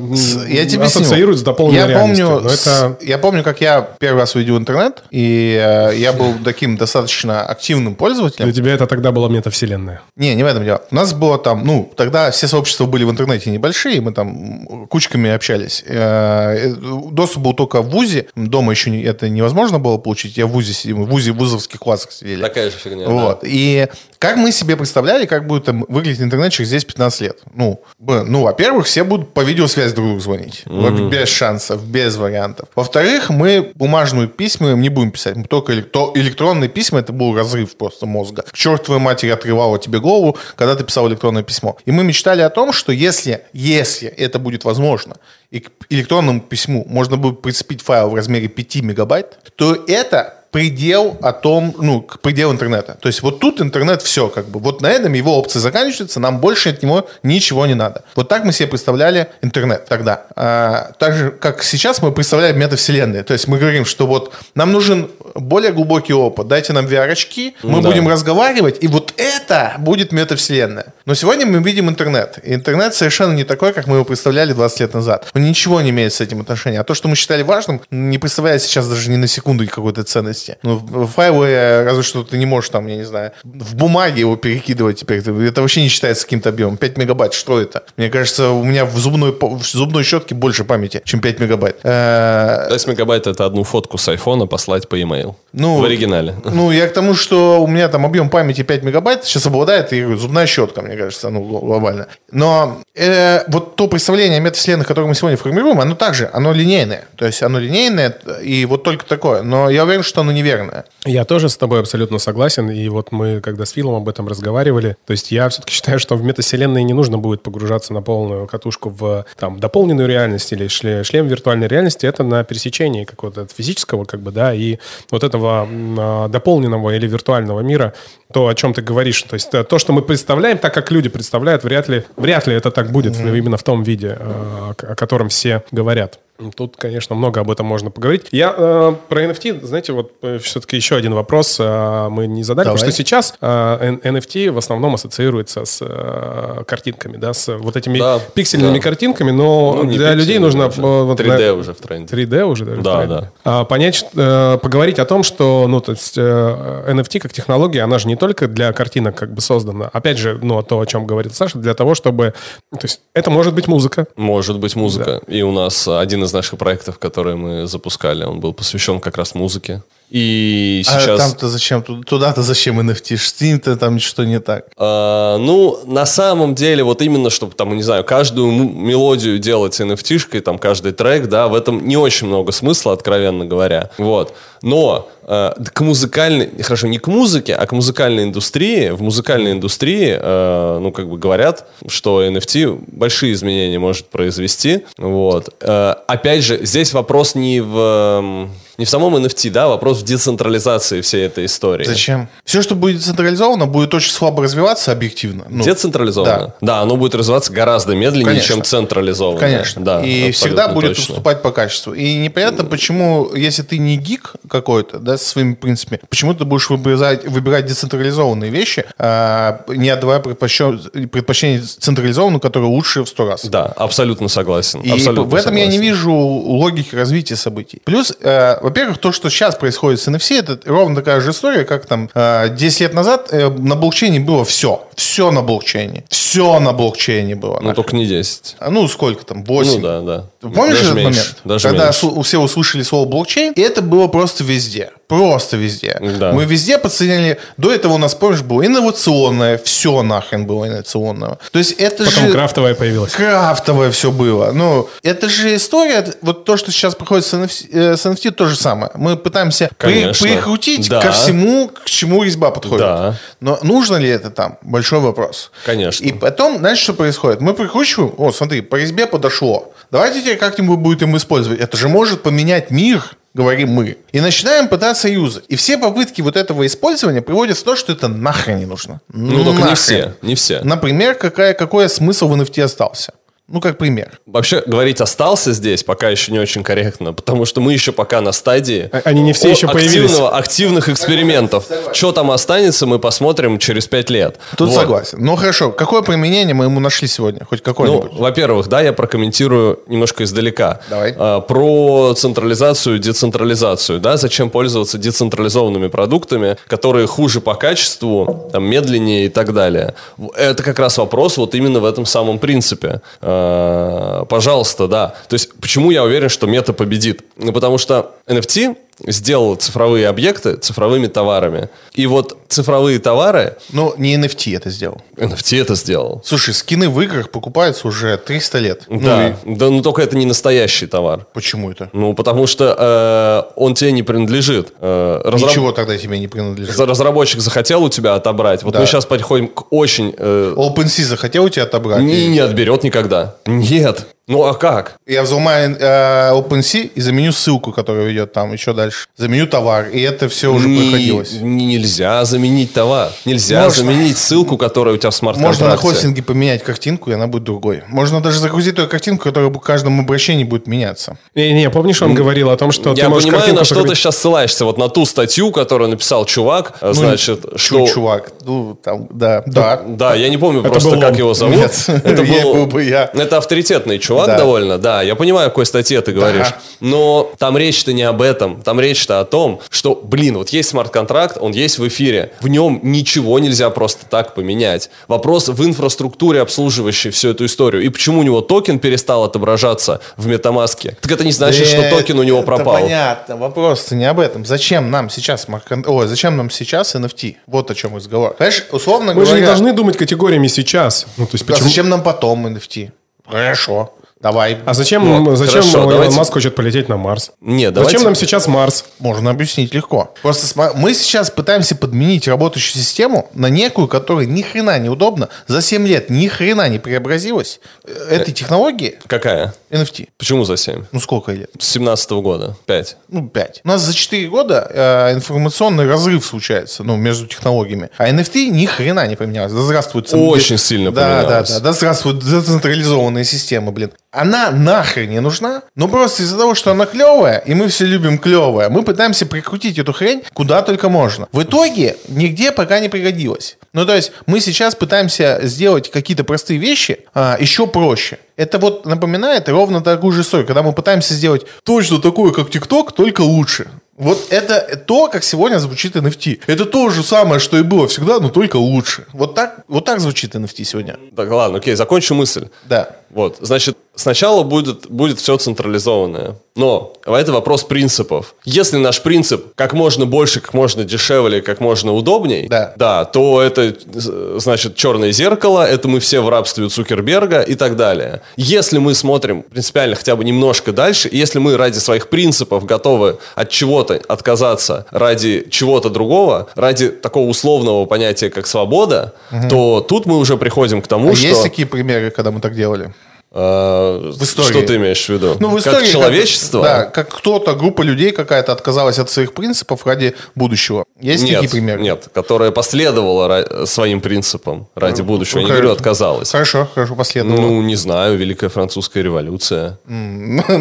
Я 0.49 0.67
тебе 0.67 0.85
ассоциируют 0.85 1.39
с 1.39 1.43
дополненной 1.43 1.81
я 1.81 1.87
реальностью. 1.87 2.27
помню, 2.29 2.47
это... 2.49 2.57
с- 2.57 2.97
я 3.03 3.19
помню, 3.19 3.43
как 3.43 3.61
я 3.61 3.89
первый 3.99 4.21
раз 4.21 4.35
увидел 4.35 4.57
интернет, 4.59 5.05
и 5.11 5.59
э, 5.91 5.97
я 5.97 6.13
был 6.13 6.35
таким 6.45 6.77
достаточно 6.77 7.43
активным 7.47 7.95
пользователем. 7.95 8.47
Для 8.47 8.53
тебя 8.55 8.73
это 8.75 8.87
тогда 8.87 9.13
была 9.13 9.29
метавселенная. 9.29 10.03
Не, 10.17 10.35
не 10.35 10.43
в 10.43 10.47
этом 10.47 10.65
дело. 10.65 10.83
У 10.91 10.95
нас 10.95 11.15
было 11.15 11.39
там, 11.39 11.65
ну, 11.65 11.93
тогда 11.97 12.31
все 12.31 12.49
сообщества 12.49 12.87
были 12.87 13.05
в 13.05 13.11
интернете 13.11 13.51
небольшие, 13.51 14.01
мы 14.01 14.13
там 14.13 14.87
кучками 14.89 15.31
общались. 15.31 15.85
Э, 15.87 16.75
Доступ 17.13 17.43
был 17.43 17.53
только 17.55 17.81
в 17.83 17.91
ВУЗе, 17.91 18.27
дома 18.35 18.73
еще 18.73 19.03
это 19.03 19.29
невозможно 19.29 19.79
было 19.79 19.99
получить. 19.99 20.37
Я 20.37 20.47
в 20.47 20.51
ВУЗе 20.51 20.73
сидел, 20.73 20.97
в 21.05 21.09
ВУЗе 21.09 21.33
в 21.33 21.44
вузовских 21.45 21.79
классах 21.81 22.13
сидели. 22.13 22.41
Такая 22.43 22.71
же 22.71 22.77
фигня, 22.77 23.09
Вот. 23.09 23.41
И 23.45 23.89
как 24.19 24.37
мы 24.37 24.53
себе 24.53 24.77
представляли, 24.77 25.27
как 25.27 25.47
будет 25.47 25.65
там 25.65 25.85
выглядеть 25.89 26.23
интернет 26.23 26.51
через 26.53 26.73
10-15 26.73 27.23
лет? 27.23 27.39
Ну, 27.55 27.83
ну, 27.99 28.43
во-первых, 28.45 28.87
все 28.87 29.05
будут 29.05 29.35
по 29.35 29.41
видеосвязи 29.41 29.95
друг 29.95 30.07
другу 30.07 30.21
звонить. 30.21 30.63
Вот 30.65 30.95
Без 31.11 31.29
шансов, 31.29 31.85
без 31.87 32.17
вариантов. 32.17 32.69
Во-вторых, 32.75 33.29
мы 33.29 33.73
бумажную 33.75 34.29
письма 34.29 34.71
им 34.71 34.81
не 34.81 34.89
будем 34.89 35.11
писать. 35.11 35.37
Мы 35.37 35.45
только 35.45 35.73
элек- 35.75 35.91
то 35.91 36.13
электронные 36.15 36.69
письма, 36.71 37.01
это 37.01 37.13
был 37.13 37.37
разрыв 37.37 37.77
просто 37.77 38.07
мозга. 38.07 38.43
К 38.43 38.53
чертовой 38.57 38.99
матери 38.99 39.31
отрывало 39.31 39.79
тебе 39.79 40.01
голову, 40.01 40.39
когда 40.57 40.75
ты 40.75 40.85
писал 40.85 41.07
электронное 41.09 41.43
письмо. 41.43 41.77
И 41.85 41.91
мы 41.93 42.03
мечтали 42.03 42.41
о 42.41 42.49
том, 42.51 42.73
что 42.73 42.93
если, 42.93 43.43
если 43.53 44.09
это 44.09 44.39
будет 44.39 44.65
возможно, 44.65 45.17
и 45.51 45.61
к 45.61 45.71
электронному 45.91 46.41
письму 46.41 46.85
можно 46.89 47.17
будет 47.17 47.43
прицепить 47.43 47.83
файл 47.83 48.09
в 48.09 48.15
размере 48.15 48.49
5 48.49 48.77
мегабайт, 48.83 49.39
то 49.57 49.85
это 49.87 50.44
предел 50.55 51.19
о 51.21 51.33
том, 51.33 51.75
ну, 51.79 52.01
предел 52.23 52.53
интернета. 52.53 52.97
То 53.01 53.09
есть 53.09 53.23
вот 53.23 53.41
тут 53.41 53.61
интернет 53.61 54.03
все, 54.03 54.29
как 54.29 54.47
бы. 54.47 54.61
Вот 54.61 54.83
на 54.83 54.87
этом 54.87 55.13
его 55.13 55.37
опции 55.37 55.59
заканчиваются, 55.59 56.21
нам 56.21 56.39
больше 56.39 56.69
от 56.69 56.81
него 56.81 57.09
ничего 57.25 57.67
не 57.67 57.75
надо. 57.75 58.05
Вот 58.15 58.29
так 58.29 58.45
мы 58.45 58.53
себе 58.53 58.69
представляли 58.69 59.27
интернет 59.43 59.87
тогда. 59.87 60.27
А, 60.37 60.93
так 61.01 61.17
же, 61.17 61.31
как 61.33 61.65
сейчас 61.65 62.03
мы 62.03 62.13
представляем 62.13 62.57
метавселенные. 62.57 63.25
То 63.25 63.33
есть 63.33 63.49
мы 63.49 63.59
говорим, 63.59 63.85
что 63.85 64.07
вот 64.07 64.33
нам 64.55 64.71
нужен 64.71 65.11
более 65.35 65.73
глубокий 65.73 66.13
опыт. 66.13 66.47
Дайте 66.47 66.73
нам 66.73 66.87
VR-очки, 66.87 67.57
мы 67.65 67.83
Да. 67.83 67.89
будем 67.89 68.07
разговаривать, 68.09 68.79
и 68.81 68.87
вот 68.87 69.13
это 69.17 69.75
будет 69.79 70.13
метавселенная. 70.13 70.93
Но 71.05 71.15
сегодня 71.15 71.47
мы 71.47 71.61
видим 71.69 71.89
интернет. 71.89 72.39
И 72.45 72.55
интернет 72.55 72.95
совершенно 72.95 73.33
не 73.33 73.43
такой, 73.43 73.73
как 73.73 73.89
мы 73.89 73.97
его 73.97 74.05
представляли 74.05 74.53
20 74.53 74.81
лет 74.81 74.95
назад. 74.95 75.27
Он 75.35 75.43
ничего 75.43 75.81
не 75.81 75.91
имеет 75.91 76.13
с 76.13 76.21
этим 76.21 76.41
отношения. 76.41 76.79
А 76.81 76.85
то, 76.85 76.95
что 76.95 77.09
мы 77.09 77.17
считали 77.17 77.43
важным, 77.43 77.81
не 77.91 78.19
представляет 78.19 78.63
сейчас 78.63 78.87
даже 78.87 79.11
ни 79.11 79.17
на 79.17 79.27
секунду 79.27 79.67
какой-то 79.67 80.05
ценности. 80.05 80.44
Ну, 80.63 80.77
в- 80.77 81.07
файлы, 81.07 81.47
э, 81.49 81.85
разве 81.85 82.03
что 82.03 82.23
ты 82.23 82.37
не 82.39 82.47
можешь 82.47 82.71
там, 82.71 82.87
я 82.87 82.97
не 82.97 83.05
знаю, 83.05 83.33
в 83.45 83.75
бумаге 83.75 84.21
его 84.21 84.37
перекидывать 84.37 85.01
теперь. 85.01 85.19
Это 85.21 85.61
вообще 85.61 85.83
не 85.83 85.89
считается 85.89 86.25
каким-то 86.25 86.49
объемом. 86.51 86.77
5 86.77 86.97
мегабайт, 86.99 87.33
что 87.35 87.61
это? 87.61 87.85
Мне 87.97 88.09
кажется, 88.11 88.51
у 88.51 88.65
меня 88.65 88.85
в 88.85 88.97
зубной, 88.99 89.33
в 89.41 89.63
зубной 89.63 90.05
щетке 90.05 90.35
больше 90.35 90.65
памяти, 90.65 91.03
чем 91.05 91.21
5 91.21 91.41
мегабайт. 91.41 91.77
Э, 91.83 92.67
10 92.71 92.89
мегабайт 92.89 93.27
это 93.27 93.45
одну 93.47 93.65
фотку 93.65 93.99
с 93.99 94.09
айфона 94.09 94.47
послать 94.47 94.89
по 94.89 94.95
e-mail. 94.97 95.35
Ну, 95.53 95.81
в 95.81 95.85
оригинале. 95.85 96.35
Ну, 96.45 96.71
я 96.73 96.89
к 96.89 96.93
тому, 96.93 97.15
что 97.15 97.63
у 97.63 97.67
меня 97.67 97.89
там 97.89 98.05
объем 98.07 98.29
памяти 98.31 98.63
5 98.63 98.83
мегабайт 98.83 99.25
сейчас 99.25 99.47
обладает 99.47 99.93
и 99.93 100.03
зубная 100.17 100.47
щетка, 100.47 100.83
мне 100.83 100.97
кажется, 100.97 101.31
ну, 101.31 101.43
гл- 101.43 101.61
глобально. 101.61 102.07
Но 102.33 102.81
э, 102.95 103.43
вот 103.49 103.77
то 103.77 103.87
представление 103.89 104.39
о 104.39 104.41
метавселенных, 104.41 104.87
которое 104.87 105.07
мы 105.07 105.15
сегодня 105.15 105.37
формируем, 105.37 105.81
оно 105.81 105.95
также, 105.95 106.29
оно 106.33 106.53
линейное. 106.53 107.05
То 107.17 107.27
есть 107.27 107.43
оно 107.43 107.59
линейное, 107.59 108.17
и 108.43 108.67
вот 108.67 108.83
только 108.83 109.05
такое. 109.05 109.43
Но 109.43 109.71
я 109.71 109.85
уверен, 109.85 110.03
что 110.03 110.21
оно 110.23 110.33
неверное. 110.35 110.85
Я 111.07 111.25
тоже 111.25 111.49
с 111.49 111.57
тобой 111.57 111.81
абсолютно 111.81 112.19
согласен. 112.19 112.71
И 112.71 112.89
вот 112.89 113.13
мы, 113.13 113.41
когда 113.41 113.65
с 113.65 113.71
Филом 113.71 113.95
об 113.95 114.09
этом 114.09 114.29
разговаривали, 114.29 114.97
то 115.07 115.13
есть 115.13 115.33
я 115.33 115.49
все-таки 115.49 115.73
считаю, 115.73 115.99
что 115.99 116.17
в 116.17 116.23
метавселенной 116.23 116.83
не 116.83 116.93
нужно 116.93 117.19
будет 117.19 117.43
погружаться 117.43 117.93
на 117.93 118.03
полную 118.03 118.47
катушку 118.47 118.91
в 118.91 119.25
там, 119.39 119.61
дополненную 119.61 120.09
реальность 120.09 120.53
или 120.53 120.67
шле- 120.67 121.05
шлем 121.05 121.29
виртуальной 121.29 121.69
реальности. 121.69 122.07
Это 122.07 122.23
на 122.23 122.45
пересечении 122.45 123.05
какого-то 123.05 123.47
физического, 123.47 124.05
как 124.05 124.21
бы, 124.21 124.31
да, 124.31 124.53
и 124.53 124.79
вот 125.11 125.25
этого 125.25 125.67
а, 125.71 126.29
дополненного 126.29 126.95
или 126.95 127.07
виртуального 127.07 127.61
мира, 127.61 127.95
то, 128.33 128.49
о 128.49 128.55
чем 128.55 128.75
ты 128.75 128.83
говоришь. 128.83 129.23
То 129.23 129.35
есть 129.35 129.55
э, 129.55 129.65
то, 129.65 129.79
что 129.79 129.93
мы 129.93 130.03
представляем, 130.03 130.59
так 130.59 130.75
как 130.75 130.91
люди 130.91 131.09
представляют, 131.09 131.63
вряд 131.65 131.89
ли, 131.89 132.05
вряд 132.17 132.47
ли 132.47 132.55
это 132.55 132.71
так 132.71 132.91
будет 132.91 133.19
именно 133.19 133.57
в 133.57 133.63
том 133.63 133.83
виде, 133.83 134.17
э, 134.19 134.73
о 134.77 134.95
котором 134.95 135.29
все 135.29 135.63
говорят. 135.71 136.19
Тут, 136.57 136.77
конечно, 136.77 137.15
много 137.15 137.41
об 137.43 137.51
этом 137.51 137.65
можно 137.67 137.91
поговорить. 137.93 138.27
Я 138.33 138.53
э, 138.57 138.95
про 139.09 139.25
NFT, 139.25 139.65
знаете, 139.65 139.93
вот 139.93 140.13
э, 140.23 140.39
все-таки 140.43 140.75
еще 140.75 140.97
один 140.97 141.15
вопрос 141.15 141.59
э, 141.61 142.09
мы 142.11 142.27
не 142.27 142.43
задали, 142.43 142.65
Давай. 142.67 142.77
потому 142.79 142.91
что 142.93 142.97
сейчас 142.97 143.35
э, 143.41 143.97
NFT 144.03 144.51
в 144.51 144.59
основном 144.59 144.95
ассоциируется 144.97 145.65
с 145.65 145.79
э, 145.81 146.65
картинками, 146.67 147.19
да, 147.19 147.35
с 147.35 147.57
вот 147.57 147.77
этими 147.77 147.99
Да, 148.01 148.19
пиксельными 148.35 148.79
да. 148.79 148.83
картинками, 148.83 149.31
но 149.31 149.83
Ну, 149.85 149.91
для 149.93 150.13
людей 150.15 150.41
нужно... 150.41 150.67
уже. 150.67 150.81
э, 150.83 151.03
вот 151.05 151.21
3D 151.21 151.53
на- 151.53 151.61
уже 151.61 151.73
в 151.73 151.77
тренде. 151.77 152.13
3D 152.13 152.43
уже 152.45 152.65
даже? 152.65 152.83
Да, 152.83 152.93
правильно? 152.95 153.21
да. 153.21 153.31
А, 153.45 153.65
понять, 153.65 154.05
э, 154.17 154.59
поговорить 154.61 154.99
о 154.99 155.05
том, 155.05 155.23
что, 155.23 155.67
ну, 155.69 155.81
то 155.81 155.93
есть 155.93 156.19
э, 156.19 156.85
NFT 156.89 157.21
как 157.21 157.33
технология, 157.33 157.83
она 157.83 158.01
же 158.01 158.09
не 158.09 158.17
только 158.17 158.49
для 158.49 158.73
картинок 158.73 159.15
как 159.17 159.33
бы 159.33 159.41
создана. 159.41 159.89
Опять 159.93 160.19
же, 160.19 160.37
ну, 160.43 160.61
то, 160.65 160.81
о 160.81 160.87
чем 160.87 161.07
говорит 161.07 161.33
Саша, 161.33 161.59
для 161.59 161.75
того, 161.75 161.95
чтобы... 161.95 162.35
То 162.73 162.79
есть 162.83 163.03
это 163.15 163.31
может 163.31 163.55
быть 163.55 163.69
музыка, 163.69 164.07
Может 164.17 164.59
быть 164.59 164.75
музыка. 164.75 165.21
И 165.29 165.43
у 165.43 165.53
нас 165.53 165.87
один 165.87 166.24
из 166.25 166.33
наших 166.33 166.59
проектов, 166.59 166.99
которые 166.99 167.37
мы 167.37 167.67
запускали. 167.67 168.25
Он 168.25 168.41
был 168.41 168.53
посвящен 168.53 169.01
как 169.01 169.17
раз 169.17 169.35
музыке. 169.35 169.83
И 170.11 170.83
А 170.87 171.01
сейчас... 171.01 171.19
там-то 171.21 171.49
зачем? 171.49 171.83
Ту- 171.83 172.03
Туда-то 172.03 172.43
зачем 172.43 172.79
NFT? 172.79 173.19
Ним-то 173.41 173.77
там 173.77 173.99
что 173.99 174.25
не 174.25 174.39
так. 174.39 174.67
А, 174.77 175.39
ну, 175.39 175.81
на 175.87 176.07
самом 176.07 176.55
деле, 176.55 176.85
вот 176.85 177.03
именно, 177.03 177.31
чтобы 177.31 177.55
там, 177.55 177.75
не 177.75 177.83
знаю, 177.83 178.05
каждую 178.05 178.53
мелодию 178.53 179.39
делать 179.39 179.81
NFT-шкой, 179.81 180.41
там, 180.41 180.59
каждый 180.59 180.93
трек, 180.93 181.27
да, 181.29 181.49
в 181.49 181.55
этом 181.55 181.87
не 181.87 181.97
очень 181.97 182.27
много 182.29 182.53
смысла, 182.53 182.93
откровенно 182.93 183.45
говоря. 183.45 183.91
Вот. 183.99 184.35
Но 184.63 185.09
э, 185.27 185.53
к 185.73 185.81
музыкальной, 185.81 186.51
хорошо, 186.63 186.87
не 186.87 186.99
к 186.99 187.07
музыке, 187.07 187.55
а 187.55 187.67
к 187.67 187.73
музыкальной 187.73 188.25
индустрии, 188.25 188.91
в 188.91 189.03
музыкальной 189.03 189.53
индустрии, 189.53 190.17
э, 190.19 190.79
ну, 190.81 190.93
как 190.93 191.09
бы 191.09 191.19
говорят, 191.19 191.67
что 191.89 192.25
NFT 192.25 192.85
большие 192.89 193.33
изменения 193.33 193.79
может 193.79 194.07
произвести. 194.07 194.85
Вот. 194.99 195.55
Э, 195.61 195.95
опять 196.07 196.45
же, 196.45 196.65
здесь 196.65 196.93
вопрос 196.93 197.35
не 197.35 197.61
в, 197.61 198.49
не 198.79 198.85
в 198.85 198.91
самом 198.91 199.17
NFT, 199.17 199.51
да, 199.51 199.69
вопрос 199.69 200.01
в 200.01 200.05
децентрализации 200.05 201.01
всей 201.01 201.27
этой 201.27 201.47
истории. 201.47 201.85
Зачем? 201.85 202.29
Все, 202.45 202.63
что 202.63 202.75
будет 202.75 203.03
централизовано, 203.03 203.67
будет 203.67 203.95
очень 203.95 204.13
слабо 204.13 204.43
развиваться 204.43 204.93
объективно. 204.93 205.45
Ну, 205.49 205.65
Децентрализованно? 205.65 206.55
Да. 206.61 206.81
оно 206.81 206.97
будет 206.97 207.15
развиваться 207.15 207.53
гораздо 207.53 207.95
медленнее, 207.95 208.27
Конечно. 208.27 208.55
чем 208.55 208.63
централизованно. 208.65 209.41
Конечно. 209.41 209.85
Да, 209.85 210.03
и 210.05 210.31
всегда 210.33 210.69
будет 210.69 210.97
точно. 210.97 211.15
уступать 211.15 211.43
по 211.43 211.53
качеству. 211.53 211.95
И 211.95 212.15
непонятно, 212.17 212.65
почему, 212.65 213.33
если 213.35 213.63
ты 213.63 213.79
не 213.79 213.97
гик 213.97 214.35
какой-то, 214.49 214.99
да, 214.99 215.17
со 215.17 215.29
своими 215.29 215.55
принципами, 215.55 216.01
почему 216.09 216.35
ты 216.35 216.45
будешь 216.45 216.69
выбирать, 216.71 217.27
выбирать 217.27 217.67
децентрализованные 217.67 218.51
вещи, 218.51 218.85
а, 218.99 219.65
не 219.69 219.89
отдавая 219.91 220.21
предпочтение, 220.21 221.09
предпочтение 221.09 221.61
централизованному, 221.61 222.41
которое 222.41 222.67
лучше 222.67 223.05
в 223.05 223.09
сто 223.09 223.27
раз. 223.27 223.45
Да, 223.47 223.67
абсолютно 223.77 224.29
согласен. 224.29 224.81
И 224.81 224.91
абсолютно 224.91 225.25
в 225.25 225.35
этом 225.35 225.55
я 225.55 225.67
не 225.67 225.73
согласен. 225.73 225.95
вижу 225.95 226.13
логики 226.13 226.95
развития 226.95 227.37
событий. 227.37 227.81
Плюс, 227.85 228.13
э, 228.21 228.57
во-первых, 228.65 228.97
то, 228.97 229.13
что 229.13 229.29
сейчас 229.29 229.57
происходит 229.57 230.01
с 230.01 230.09
NFC, 230.09 230.39
это 230.39 230.59
ровно 230.65 230.97
такая 230.97 231.21
же 231.21 231.33
история, 231.33 231.67
как 231.67 231.85
там 231.85 232.09
э, 232.15 232.49
10 232.49 232.81
лет 232.81 232.95
назад 232.95 233.29
э, 233.31 233.51
на 233.51 233.77
блокчейне 233.77 234.21
было 234.21 234.43
все. 234.47 234.89
Все 234.97 235.31
на 235.31 235.43
блокчейне. 235.43 236.05
Все 236.09 236.59
на 236.61 236.73
блокчейне 236.73 237.35
было. 237.35 237.61
Ну, 237.61 237.75
только 237.75 237.95
не 237.95 238.07
10. 238.07 238.57
А, 238.61 238.71
Ну, 238.71 238.89
сколько 238.89 239.27
там? 239.27 239.45
8? 239.45 239.73
Ну, 239.75 239.81
да, 239.81 240.01
да. 240.01 240.25
Помнишь 240.41 240.79
Даже 240.79 240.85
этот 240.85 240.95
меньше, 240.95 241.21
момент? 241.21 241.37
Даже 241.45 241.69
когда 241.69 241.85
меньше. 241.85 242.23
все 242.23 242.41
услышали 242.41 242.83
слово 242.83 243.07
блокчейн, 243.07 243.53
это 243.55 243.83
было 243.83 244.09
просто 244.09 244.45
везде. 244.45 244.93
Просто 245.09 245.57
везде. 245.57 245.99
Да. 246.19 246.33
Мы 246.33 246.45
везде 246.45 246.79
подсоединяли. 246.79 247.39
До 247.57 247.73
этого 247.73 247.95
у 247.95 247.99
нас, 247.99 248.15
помнишь, 248.15 248.41
было 248.43 248.65
инновационное. 248.67 249.59
Все 249.59 250.03
нахрен 250.03 250.47
было 250.47 250.67
инновационного. 250.67 251.39
То 251.53 251.59
есть 251.59 251.73
это 251.73 252.05
Потом 252.05 252.27
же... 252.27 252.33
крафтовая 252.33 252.75
появилась. 252.75 253.13
Крафтовое 253.13 253.91
все 253.91 254.11
было. 254.11 254.53
Ну, 254.53 254.89
это 255.03 255.29
же 255.29 255.55
история, 255.57 256.07
вот 256.23 256.45
то, 256.45 256.57
что 256.57 256.73
сейчас 256.73 256.95
проходит 256.95 257.27
с 257.27 257.35
NFT, 257.35 257.69
э, 257.73 257.97
с 257.97 258.07
NFT, 258.07 258.31
то 258.31 258.47
же 258.47 258.57
самое. 258.57 258.91
Мы 258.95 259.17
пытаемся 259.17 259.71
при- 259.79 260.13
прикрутить 260.13 260.89
Да. 260.89 261.01
ко 261.03 261.13
всему, 261.13 261.69
к 261.69 261.85
чему 261.85 262.23
резьба 262.23 262.51
подходит. 262.51 262.87
Да. 262.87 263.19
Но 263.41 263.59
нужно 263.63 263.97
ли 263.97 264.09
это 264.09 264.31
там? 264.31 264.59
Большой 264.63 265.01
вопрос. 265.01 265.51
Конечно. 265.67 266.05
И 266.05 266.13
потом, 266.13 266.59
знаешь, 266.59 266.79
что 266.79 266.95
происходит? 266.95 267.41
Мы 267.41 267.55
прикручиваем, 267.55 268.15
о, 268.17 268.33
смотри, 268.33 268.63
по 268.63 268.77
резьбе 268.77 269.07
подошло. 269.07 269.73
Давайте 269.91 270.21
теперь 270.23 270.37
как-нибудь 270.39 270.79
будем 270.79 271.17
использовать. 271.17 271.61
Это 271.61 271.77
же 271.77 271.89
может 271.89 272.23
поменять 272.23 272.71
мир, 272.71 273.03
говорим 273.35 273.71
мы. 273.71 273.99
И 274.13 274.21
начинаем 274.21 274.69
пытаться 274.69 275.09
юзать. 275.09 275.45
И 275.49 275.57
все 275.57 275.77
попытки 275.77 276.23
вот 276.23 276.37
этого 276.37 276.67
использования 276.67 277.21
приводят 277.21 277.59
в 277.59 277.65
то, 277.65 277.77
что 277.77 277.93
это 277.93 278.09
нахрен 278.09 278.59
не 278.59 278.67
нужно. 278.67 279.01
Ну, 279.13 279.45
только 279.45 279.59
не 279.59 279.69
Нахрен. 279.71 279.75
все, 279.75 280.15
не 280.23 280.35
все. 280.37 280.61
Например, 280.63 281.15
какая, 281.15 281.53
какой 281.53 281.89
смысл 281.89 282.29
в 282.29 282.41
NFT 282.41 282.63
остался? 282.63 283.13
Ну, 283.47 283.61
как 283.61 283.77
пример. 283.77 284.21
Вообще, 284.25 284.63
говорить 284.65 285.03
остался 285.03 285.53
здесь 285.53 285.85
пока 285.85 286.09
еще 286.09 286.33
не 286.33 286.39
очень 286.39 286.63
корректно, 286.63 287.13
потому 287.13 287.45
что 287.45 287.61
мы 287.61 287.75
еще 287.75 287.93
пока 287.93 288.23
на 288.23 288.33
стадии 288.33 288.89
А- 288.91 289.03
они 289.05 289.21
не 289.23 289.35
все 289.35 289.51
еще 289.51 289.69
появились. 289.69 290.13
активного- 290.13 290.31
активных 290.39 290.89
экспериментов. 290.89 291.67
Что 291.93 292.13
там 292.13 292.31
останется, 292.31 292.87
мы 292.87 292.99
посмотрим 292.99 293.59
через 293.59 293.87
пять 293.87 294.09
лет. 294.09 294.39
Тут 294.57 294.71
Вот. 294.71 294.75
согласен. 294.75 295.19
Ну, 295.21 295.37
хорошо. 295.37 295.73
Какое 295.73 296.01
применение 296.01 296.55
мы 296.55 296.65
ему 296.65 296.81
нашли 296.81 297.07
сегодня? 297.07 297.45
Хоть 297.45 297.59
Ну, 297.59 297.65
какое-нибудь? 297.65 298.13
во-первых, 298.15 298.69
да, 298.69 298.81
я 298.81 298.95
прокомментирую 298.95 299.79
немножко 299.89 300.25
издалека. 300.25 300.81
Давай. 300.89 301.15
А, 301.17 301.41
про 301.41 302.15
централизацию, 302.17 302.99
децентрализацию, 302.99 304.01
да, 304.01 304.17
зачем 304.17 304.49
пользоваться 304.49 304.97
децентрализованными 304.97 305.89
продуктами, 305.89 306.57
которые 306.67 307.07
хуже 307.07 307.43
по 307.43 307.55
качеству, 307.57 308.49
там, 308.53 308.65
медленнее 308.65 309.27
и 309.27 309.29
так 309.29 309.53
далее. 309.53 309.95
Это 310.35 310.63
как 310.63 310.79
раз 310.79 310.97
вопрос 310.97 311.37
вот 311.37 311.55
именно 311.55 311.81
в 311.81 311.85
этом 311.85 312.07
самом 312.07 312.39
принципе. 312.39 313.03
А, 313.35 314.25
пожалуйста, 314.27 314.87
да. 314.89 315.15
То 315.29 315.35
есть, 315.35 315.53
почему 315.61 315.91
я 315.91 316.05
уверен, 316.05 316.29
что 316.29 316.47
мета 316.47 316.73
победит? 316.73 317.25
Ну, 317.37 317.53
потому 317.53 317.79
что 317.79 318.15
NFT 318.27 318.77
сделал 319.07 319.57
цифровые 319.57 320.09
объекты 320.09 320.57
цифровыми 320.57 321.07
товарами. 321.09 321.69
И 321.95 322.07
вот 322.07 322.37
цифровые 322.49 322.99
товары, 323.01 323.57
Ну, 323.73 323.95
не 323.99 324.17
NFT 324.17 324.57
это 324.57 324.71
сделал. 324.71 325.01
NFT 325.17 325.61
это 325.61 325.75
сделал. 325.75 326.23
Слушай, 326.25 326.55
скины 326.55 326.89
в 326.89 327.01
играх 327.01 327.31
покупаются 327.31 327.89
уже 327.89 328.17
300 328.17 328.59
лет. 328.59 328.83
Ну, 328.89 329.01
Да, 329.01 329.29
и 329.31 329.35
да, 329.45 329.71
но 329.71 329.83
только 329.83 330.03
это 330.03 330.17
не 330.17 330.27
настоящий 330.27 330.87
товар. 330.87 331.27
почему 331.35 331.71
это? 331.71 331.91
Ну, 331.93 332.15
потому 332.15 332.47
что 332.47 332.75
э, 332.79 333.53
он 333.61 333.75
тебе 333.75 333.93
не 333.93 334.03
принадлежит. 334.03 334.73
Э, 334.81 335.21
разраб- 335.25 335.51
Ничего 335.51 335.73
тогда 335.73 335.97
тебе 335.99 336.19
не 336.19 336.29
принадлежит. 336.29 336.79
Разработчик 336.79 337.41
захотел 337.41 337.83
у 337.83 337.89
тебя 337.89 338.15
отобрать. 338.15 338.63
Вот 338.63 338.75
Да. 338.75 338.81
мы 338.81 338.87
сейчас 338.87 339.07
подходим 339.07 339.49
к 339.49 339.73
очень... 339.73 340.15
э, 340.17 340.55
OpenSea 340.57 341.03
захотел 341.05 341.45
у 341.45 341.49
тебя 341.49 341.65
отобрать? 341.65 342.03
не, 342.03 342.29
не 342.29 342.39
отберет 342.39 342.85
никогда. 342.85 343.35
Нет. 343.47 344.07
Ну, 344.27 344.43
а 344.45 344.55
как? 344.55 344.97
Я 345.07 345.23
взломаю 345.23 345.77
э, 345.79 346.31
OpenSea 346.33 346.91
и 346.95 347.01
заменю 347.03 347.31
ссылку, 347.33 347.73
которая 347.73 348.07
ведет 348.07 348.33
там 348.33 348.53
еще 348.55 348.73
дальше. 348.73 349.07
Заменю 349.19 349.47
товар, 349.47 349.89
и 349.89 350.01
это 350.01 350.31
все 350.31 350.51
уже 350.51 350.67
Не- 350.67 350.79
приходилось. 350.79 351.33
не- 351.43 351.67
нельзя 351.67 352.25
заменить 352.25 352.73
товар. 352.73 353.11
Нельзя 353.27 353.65
Можно. 353.65 353.85
заменить 353.85 354.17
ссылку, 354.17 354.57
которая 354.57 354.95
у 354.95 354.97
тебя 354.99 355.11
в 355.11 355.15
смарт-контракте. 355.15 355.65
Можно 355.65 355.77
на 355.77 355.81
хостинге 355.81 356.23
поменять 356.23 356.63
картинку, 356.65 357.11
и 357.11 357.15
она 357.15 357.27
будет 357.27 357.45
другой. 357.45 357.83
Можно 357.89 358.23
даже 358.23 358.39
загрузить 358.41 358.77
ту 358.77 358.87
картинку, 358.89 359.25
которая 359.25 359.51
в 359.51 359.59
каждом 359.59 360.01
обращении 360.01 360.45
будет 360.45 360.67
меняться. 360.67 361.19
Не-не, 361.35 361.69
помнишь, 361.69 362.01
он 362.01 362.15
говорил 362.15 362.49
о 362.49 362.57
том, 362.57 362.73
что 362.73 362.91
Я 362.95 363.05
ты 363.05 363.09
можешь 363.11 363.25
понимаю, 363.25 363.41
картинку 363.43 363.61
на 363.61 363.65
что 363.67 363.75
ты 363.75 363.81
загрузить- 363.83 363.99
сейчас 363.99 364.17
ссылаешься. 364.17 364.65
Вот 364.65 364.79
на 364.79 364.89
ту 364.89 365.05
статью, 365.05 365.51
которую 365.53 365.91
написал 365.91 366.25
чувак, 366.25 366.79
Ну, 366.81 366.95
значит, 366.95 367.45
что... 367.57 367.87
чувак. 367.87 368.33
Ну, 368.47 368.79
там, 368.83 369.07
да, 369.11 369.43
да. 369.45 369.83
Да, 369.87 370.15
я 370.15 370.31
не 370.31 370.39
помню 370.39 370.61
Это 370.61 370.71
просто, 370.71 370.99
как 370.99 371.13
он. 371.13 371.19
его 371.19 371.35
зовут. 371.35 371.57
Нет, 371.57 371.85
это 371.89 372.23
был, 372.43 372.55
был 372.55 372.67
бы 372.67 372.83
я. 372.85 373.11
Это 373.13 373.37
авторитетный 373.37 373.99
чувак 373.99 374.14
Да. 374.27 374.39
довольно, 374.39 374.79
да. 374.79 375.03
Я 375.03 375.15
понимаю, 375.15 375.47
о 375.47 375.51
какой 375.51 375.67
статье 375.67 376.01
ты 376.01 376.13
говоришь. 376.13 376.49
Да. 376.51 376.59
Но 376.81 377.33
там 377.39 377.57
речь-то 377.59 377.93
не 377.93 378.03
об 378.03 378.23
этом. 378.23 378.63
Там 378.63 378.81
речь-то 378.81 379.21
о 379.21 379.25
том, 379.25 379.61
что, 379.71 379.95
блин, 379.95 380.37
вот 380.39 380.51
есть 380.51 380.71
смарт-контракт, 380.71 381.37
он 381.41 381.53
есть 381.53 381.79
в 381.79 381.87
эфире. 381.89 382.33
В 382.41 382.49
нем 382.49 382.81
ничего 382.83 383.39
нельзя 383.39 383.71
просто 383.71 384.07
так 384.07 384.35
поменять. 384.35 384.91
Вопрос 385.09 385.49
в 385.49 385.65
инфраструктуре, 385.65 386.41
обслуживающей 386.41 387.11
всю 387.11 387.31
эту 387.31 387.47
историю. 387.47 387.83
И 387.83 387.89
почему 387.89 388.21
у 388.21 388.23
него 388.23 388.41
токен 388.41 388.79
перестал 388.79 389.25
отображаться 389.25 390.01
в 390.17 390.27
MetaMask 390.27 390.83
е? 390.83 390.97
Так 391.01 391.11
это 391.13 391.25
не 391.25 391.33
значит, 391.33 391.67
что 391.67 391.83
Э, 391.83 391.91
токен 391.91 392.19
у 392.19 392.23
него 392.23 392.39
это 392.39 392.47
пропал. 392.47 392.75
понятно. 392.75 393.37
Вопрос-то 393.37 393.95
не 393.95 394.05
об 394.05 394.21
этом. 394.21 394.45
Зачем 394.45 394.91
нам 394.91 395.11
сейчас 395.11 395.47
Ой, 395.87 396.07
зачем 396.07 396.37
нам 396.37 396.51
сейчас 396.51 396.95
NFT? 396.95 397.37
Вот 397.47 397.71
о 397.71 397.75
чем 397.75 397.97
разговор. 397.97 398.35
Понимаешь, 398.35 398.65
условно 398.73 399.15
Мы 399.15 399.21
же 399.21 399.27
говоря... 399.27 399.41
не 399.41 399.47
должны 399.47 399.73
думать 399.73 399.97
категориями 399.97 400.47
сейчас. 400.47 401.07
Ну, 401.17 401.27
то 401.27 401.35
есть, 401.35 401.45
А 401.45 401.53
почему... 401.53 401.69
зачем 401.69 401.89
нам 401.89 402.03
потом 402.03 402.47
NFT? 402.47 402.91
Хорошо. 403.29 403.95
Давай. 404.25 404.57
А 404.65 404.73
зачем, 404.73 405.23
Вот, 405.23 405.37
зачем 405.37 405.61
хорошо, 405.61 405.79
Илон 405.81 405.91
давайте- 405.91 406.17
Маск 406.17 406.33
хочет 406.33 406.55
полететь 406.55 406.89
на 406.89 406.97
Марс? 406.97 407.33
Нет, 407.43 407.75
давайте... 407.75 407.99
Зачем 407.99 408.05
нам 408.07 408.15
сейчас 408.15 408.49
Марс? 408.49 408.87
Можно 408.99 409.31
объяснить 409.31 409.75
легко. 409.75 410.15
Просто 410.23 410.73
мы 410.77 410.95
сейчас 410.95 411.31
пытаемся 411.31 411.77
подменить 411.77 412.27
работающую 412.27 412.83
систему 412.83 413.29
на 413.35 413.51
некую, 413.51 413.87
которая 413.87 414.25
ни 414.25 414.41
хрена 414.41 414.79
не 414.79 414.89
удобна. 414.89 415.29
За 415.47 415.61
7 415.61 415.87
лет 415.87 416.09
ни 416.09 416.27
хрена 416.29 416.67
не 416.71 416.79
преобразилась. 416.79 417.61
Э, 417.85 417.93
Этой 418.15 418.33
технологии 418.33 418.99
Какая? 419.07 419.53
NFT. 419.75 420.09
Почему 420.17 420.45
за 420.45 420.57
7? 420.57 420.85
Ну, 420.93 421.01
сколько 421.01 421.33
лет? 421.33 421.51
С 421.59 421.69
17 421.73 422.11
года. 422.13 422.57
5. 422.67 422.97
Ну, 423.09 423.29
5. 423.29 423.61
У 423.65 423.69
нас 423.69 423.81
за 423.83 423.93
4 423.93 424.29
года 424.29 424.71
э, 424.71 425.15
информационный 425.15 425.87
разрыв 425.89 426.25
случается, 426.25 426.85
ну, 426.85 426.97
между 426.97 427.27
технологиями. 427.27 427.91
А 427.99 428.09
NFT 428.09 428.49
ни 428.51 428.67
хрена 428.67 429.07
не 429.07 429.17
поменялось. 429.17 429.53
Да 429.53 429.61
здравствует... 429.63 430.09
цен- 430.09 430.21
Очень 430.21 430.59
сильно 430.59 430.93
да, 430.93 431.03
поменялось. 431.03 431.49
Да, 431.51 431.59
да, 431.59 431.65
да, 431.65 431.73
здравствуют 431.73 432.21
децентрализованные 432.25 433.25
системы, 433.25 433.73
блин. 433.73 433.91
Она 434.13 434.51
нахрен 434.53 435.11
не 435.11 435.21
нужна, 435.21 435.63
но 435.75 435.89
просто 435.89 436.23
из-за 436.23 436.39
того, 436.39 436.55
что 436.55 436.71
она 436.71 436.87
клевая, 436.87 437.39
и 437.39 437.55
мы 437.55 437.67
все 437.67 437.85
любим 437.85 438.19
клевое, 438.19 438.69
мы 438.69 438.85
пытаемся 438.85 439.27
прикрутить 439.27 439.77
эту 439.79 439.93
хрень 439.93 440.23
куда 440.33 440.63
только 440.63 440.89
можно. 440.89 441.27
В 441.33 441.43
итоге 441.43 441.97
нигде 442.07 442.53
пока 442.53 442.79
не 442.79 442.89
пригодилось. 442.89 443.59
Ну, 443.73 443.85
то 443.85 443.95
есть 443.95 444.13
мы 444.27 444.39
сейчас 444.41 444.77
пытаемся 444.77 445.41
сделать 445.43 445.91
какие-то 445.91 446.23
простые 446.23 446.61
вещи 446.61 447.01
а, 447.13 447.37
еще 447.41 447.67
проще. 447.67 448.19
Это 448.37 448.59
вот 448.59 448.85
напоминает 448.85 449.49
ровно 449.49 449.81
такую 449.81 450.13
же 450.13 450.23
историю, 450.23 450.47
когда 450.47 450.63
мы 450.63 450.73
пытаемся 450.73 451.15
сделать 451.15 451.47
точно 451.63 452.01
такое, 452.01 452.33
как 452.33 452.51
ТикТок, 452.51 452.93
только 452.93 453.21
лучше. 453.21 453.69
Вот 453.97 454.27
это 454.31 454.77
то, 454.77 455.07
как 455.09 455.23
сегодня 455.23 455.59
звучит 455.59 455.95
NFT. 455.95 456.41
Это 456.49 456.65
то 456.67 456.91
же 456.91 457.05
самое, 457.05 457.39
что 457.39 457.57
и 457.57 457.63
было 457.63 457.87
всегда, 457.87 458.19
но 458.19 458.29
только 458.29 458.57
лучше. 458.57 459.07
Вот 459.13 459.37
так, 459.37 459.61
вот 459.69 459.85
так 459.85 460.01
звучит 460.01 460.35
NFT 460.35 460.65
сегодня. 460.65 460.99
Так, 461.15 461.31
ладно, 461.31 461.59
окей, 461.59 461.77
закончу 461.77 462.15
мысль. 462.15 462.49
Да. 462.65 462.97
Вот, 463.11 463.37
значит, 463.41 463.79
сначала 463.97 464.43
будет, 464.43 464.89
будет 464.91 465.19
все 465.19 465.37
централизованное. 465.37 466.37
Но 466.57 466.93
это 467.05 467.33
вопрос 467.33 467.65
принципов. 467.65 468.35
Если 468.45 468.77
наш 468.77 469.03
принцип 469.03 469.55
как 469.57 469.73
можно 469.73 470.07
больше, 470.07 470.41
как 470.41 470.55
можно 470.55 470.85
дешевле, 470.85 471.43
как 471.43 471.59
можно 471.61 471.93
удобней, 471.93 472.47
Да. 472.49 472.73
да, 472.77 473.05
то 473.05 473.43
это 473.43 473.63
э, 473.85 474.37
значит 474.39 474.77
черное 474.77 475.11
зеркало, 475.11 475.67
это 475.67 475.89
мы 475.89 475.99
все 475.99 476.21
в 476.21 476.29
рабстве 476.29 476.69
Цукерберга 476.69 477.41
и 477.41 477.57
так 477.57 477.75
далее. 477.75 478.21
Если 478.37 478.79
мы 478.79 478.95
смотрим 478.95 479.43
принципиально 479.43 479.97
хотя 479.97 480.15
бы 480.15 480.25
немножко 480.25 480.73
дальше, 480.73 481.09
если 481.11 481.41
мы 481.41 481.57
ради 481.57 481.79
своих 481.79 482.09
принципов 482.09 482.65
готовы 482.65 483.19
от 483.35 483.51
чего-то 483.51 484.01
отказаться 484.07 484.87
ради 484.93 485.49
чего-то 485.51 485.91
другого, 485.91 486.49
ради 486.55 486.89
такого 486.89 487.29
условного 487.29 487.85
понятия, 487.87 488.31
как 488.31 488.47
свобода, 488.47 489.15
то 489.51 489.81
тут 489.81 490.07
мы 490.07 490.19
уже 490.19 490.37
приходим 490.37 490.83
к 490.83 490.87
тому, 490.87 491.11
А 491.11 491.17
что... 491.17 491.27
есть 491.27 491.43
такие 491.43 491.67
примеры, 491.67 492.11
когда 492.11 492.31
мы 492.31 492.41
так 492.41 492.55
делали? 492.55 492.95
Э, 493.35 494.13
В 494.17 494.23
истории. 494.23 494.49
Что 494.49 494.63
ты 494.63 494.77
имеешь 494.77 495.05
в 495.05 495.09
виду? 495.09 495.37
Ну, 495.41 495.49
в 495.49 495.55
как 495.63 495.75
истории, 495.75 495.91
человечество? 495.91 496.63
да, 496.63 496.85
как 496.85 497.09
кто-то, 497.15 497.55
группа 497.55 497.83
людей 497.83 498.13
какая-то 498.13 498.53
отказалась 498.53 498.99
от 498.99 499.11
своих 499.11 499.35
принципов 499.35 499.85
ради 499.87 500.15
будущего. 500.35 500.85
Есть 501.01 501.25
Нет, 501.25 501.35
такие 501.41 501.51
примеры? 501.51 501.83
нет, 501.83 502.09
которая 502.15 502.51
последовала 502.51 503.67
своим 503.67 504.01
принципам 504.01 504.69
ради 504.75 505.03
будущего. 505.03 505.39
Я 505.41 505.45
не 505.45 505.51
Ну, 505.51 505.57
говорю, 505.57 505.73
отказалась. 505.73 506.31
Хорошо, 506.31 506.69
хорошо, 506.75 506.95
последовало. 506.95 507.41
Ну, 507.41 507.63
не 507.63 507.77
знаю, 507.77 508.17
Великая 508.17 508.49
Французская 508.49 509.03
революция. 509.03 509.79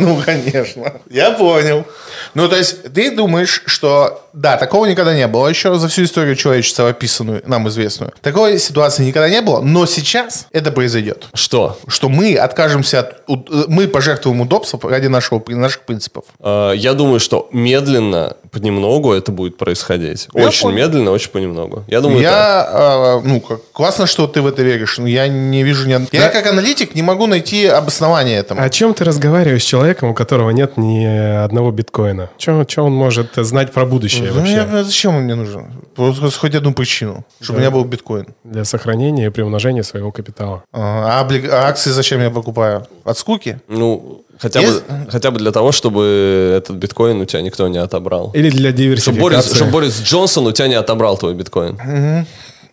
Ну, 0.03 0.21
конечно. 0.25 0.93
Я 1.09 1.31
понял. 1.31 1.85
Ну, 2.33 2.47
то 2.49 2.55
есть, 2.57 2.83
ты 2.93 3.11
думаешь, 3.15 3.63
что... 3.67 4.19
Да, 4.33 4.57
такого 4.57 4.85
никогда 4.87 5.13
не 5.13 5.27
было 5.27 5.47
еще 5.47 5.75
за 5.75 5.87
всю 5.87 6.03
историю 6.05 6.35
человечества, 6.35 6.89
описанную, 6.89 7.43
нам 7.45 7.67
известную. 7.69 8.11
Такой 8.21 8.57
ситуации 8.57 9.03
никогда 9.05 9.29
не 9.29 9.41
было, 9.41 9.61
но 9.61 9.85
сейчас 9.85 10.47
это 10.51 10.71
произойдет. 10.71 11.27
Что? 11.35 11.77
Что 11.87 12.09
мы 12.09 12.35
откажемся 12.63 12.99
от... 12.99 13.21
у- 13.27 13.45
Мы 13.71 13.87
пожертвуем 13.87 14.41
удобством 14.41 14.79
ради 14.89 15.07
нашего, 15.07 15.41
наших 15.47 15.81
принципов. 15.81 16.23
Э, 16.39 16.73
Я 16.75 16.93
думаю, 16.93 17.19
что 17.19 17.49
медленно, 17.51 18.35
понемногу 18.53 19.11
это 19.13 19.31
будет 19.31 19.57
происходить. 19.57 20.27
Я 20.33 20.47
очень 20.47 20.61
понял. 20.63 20.77
медленно, 20.77 21.11
очень 21.11 21.31
понемногу. 21.31 21.83
Я 21.87 22.01
думаю, 22.01 22.23
так. 22.23 22.31
я, 22.31 22.67
а, 22.69 23.21
ну, 23.23 23.41
как, 23.41 23.59
классно, 23.71 24.05
что 24.05 24.27
ты 24.27 24.41
в 24.41 24.47
это 24.47 24.61
веришь, 24.63 24.97
но 24.99 25.07
я 25.07 25.27
не 25.27 25.63
вижу 25.63 25.87
ни... 25.87 25.93
од- 25.95 26.13
Я 26.13 26.29
как 26.29 26.45
аналитик 26.47 26.95
не 26.95 27.01
могу 27.01 27.25
найти 27.27 27.65
обоснование 27.65 28.37
этому. 28.37 28.61
О 28.61 28.69
чем 28.69 28.93
ты 28.93 29.03
разговариваешь 29.03 29.63
с 29.63 29.65
человеком, 29.65 30.09
у 30.09 30.13
которого 30.13 30.51
нет 30.51 30.77
ни 30.77 31.03
одного 31.43 31.71
биткоина? 31.71 32.29
Что 32.37 32.65
он 32.83 32.93
может 32.93 33.31
знать 33.35 33.71
про 33.73 33.85
будущее 33.85 34.29
Ну, 34.31 34.35
вообще? 34.39 34.53
я- 34.53 34.83
зачем 34.83 35.15
он 35.15 35.23
мне 35.23 35.35
нужен? 35.35 35.65
Просто 35.95 36.29
хоть 36.39 36.55
одну 36.55 36.73
причину, 36.73 37.25
чтобы 37.41 37.57
у 37.57 37.59
меня 37.61 37.71
был 37.71 37.83
биткоин. 37.85 38.27
Для 38.43 38.63
сохранения 38.65 39.27
и 39.27 39.29
приумножения 39.29 39.83
своего 39.83 40.11
капитала. 40.11 40.63
А, 40.71 41.19
а 41.21 41.23
облиг- 41.23 41.49
а 41.49 41.67
акции 41.67 41.89
зачем 41.91 42.21
я 42.21 42.29
покупаю? 42.29 42.85
От 43.03 43.17
скуки? 43.17 43.59
Ну, 43.67 44.23
хотя 44.39 44.59
Есть- 44.61 44.85
бы, 44.85 45.11
хотя 45.11 45.31
бы 45.31 45.39
для 45.39 45.51
того, 45.51 45.71
чтобы 45.71 46.53
этот 46.57 46.77
биткоин 46.77 47.21
у 47.21 47.25
тебя 47.25 47.41
никто 47.41 47.67
не 47.67 47.77
отобрал. 47.77 48.31
Или 48.33 48.49
для 48.49 48.69
Чтобы 48.71 48.77
Борис, 48.93 49.05
диверсификации. 49.05 49.55
чтобы 49.55 49.71
Борис 49.71 50.01
Джонсон 50.01 50.47
у 50.47 50.51
тебя 50.51 50.67
не 50.67 50.75
отобрал 50.75 51.17
твой 51.17 51.33
биткоин. 51.33 52.25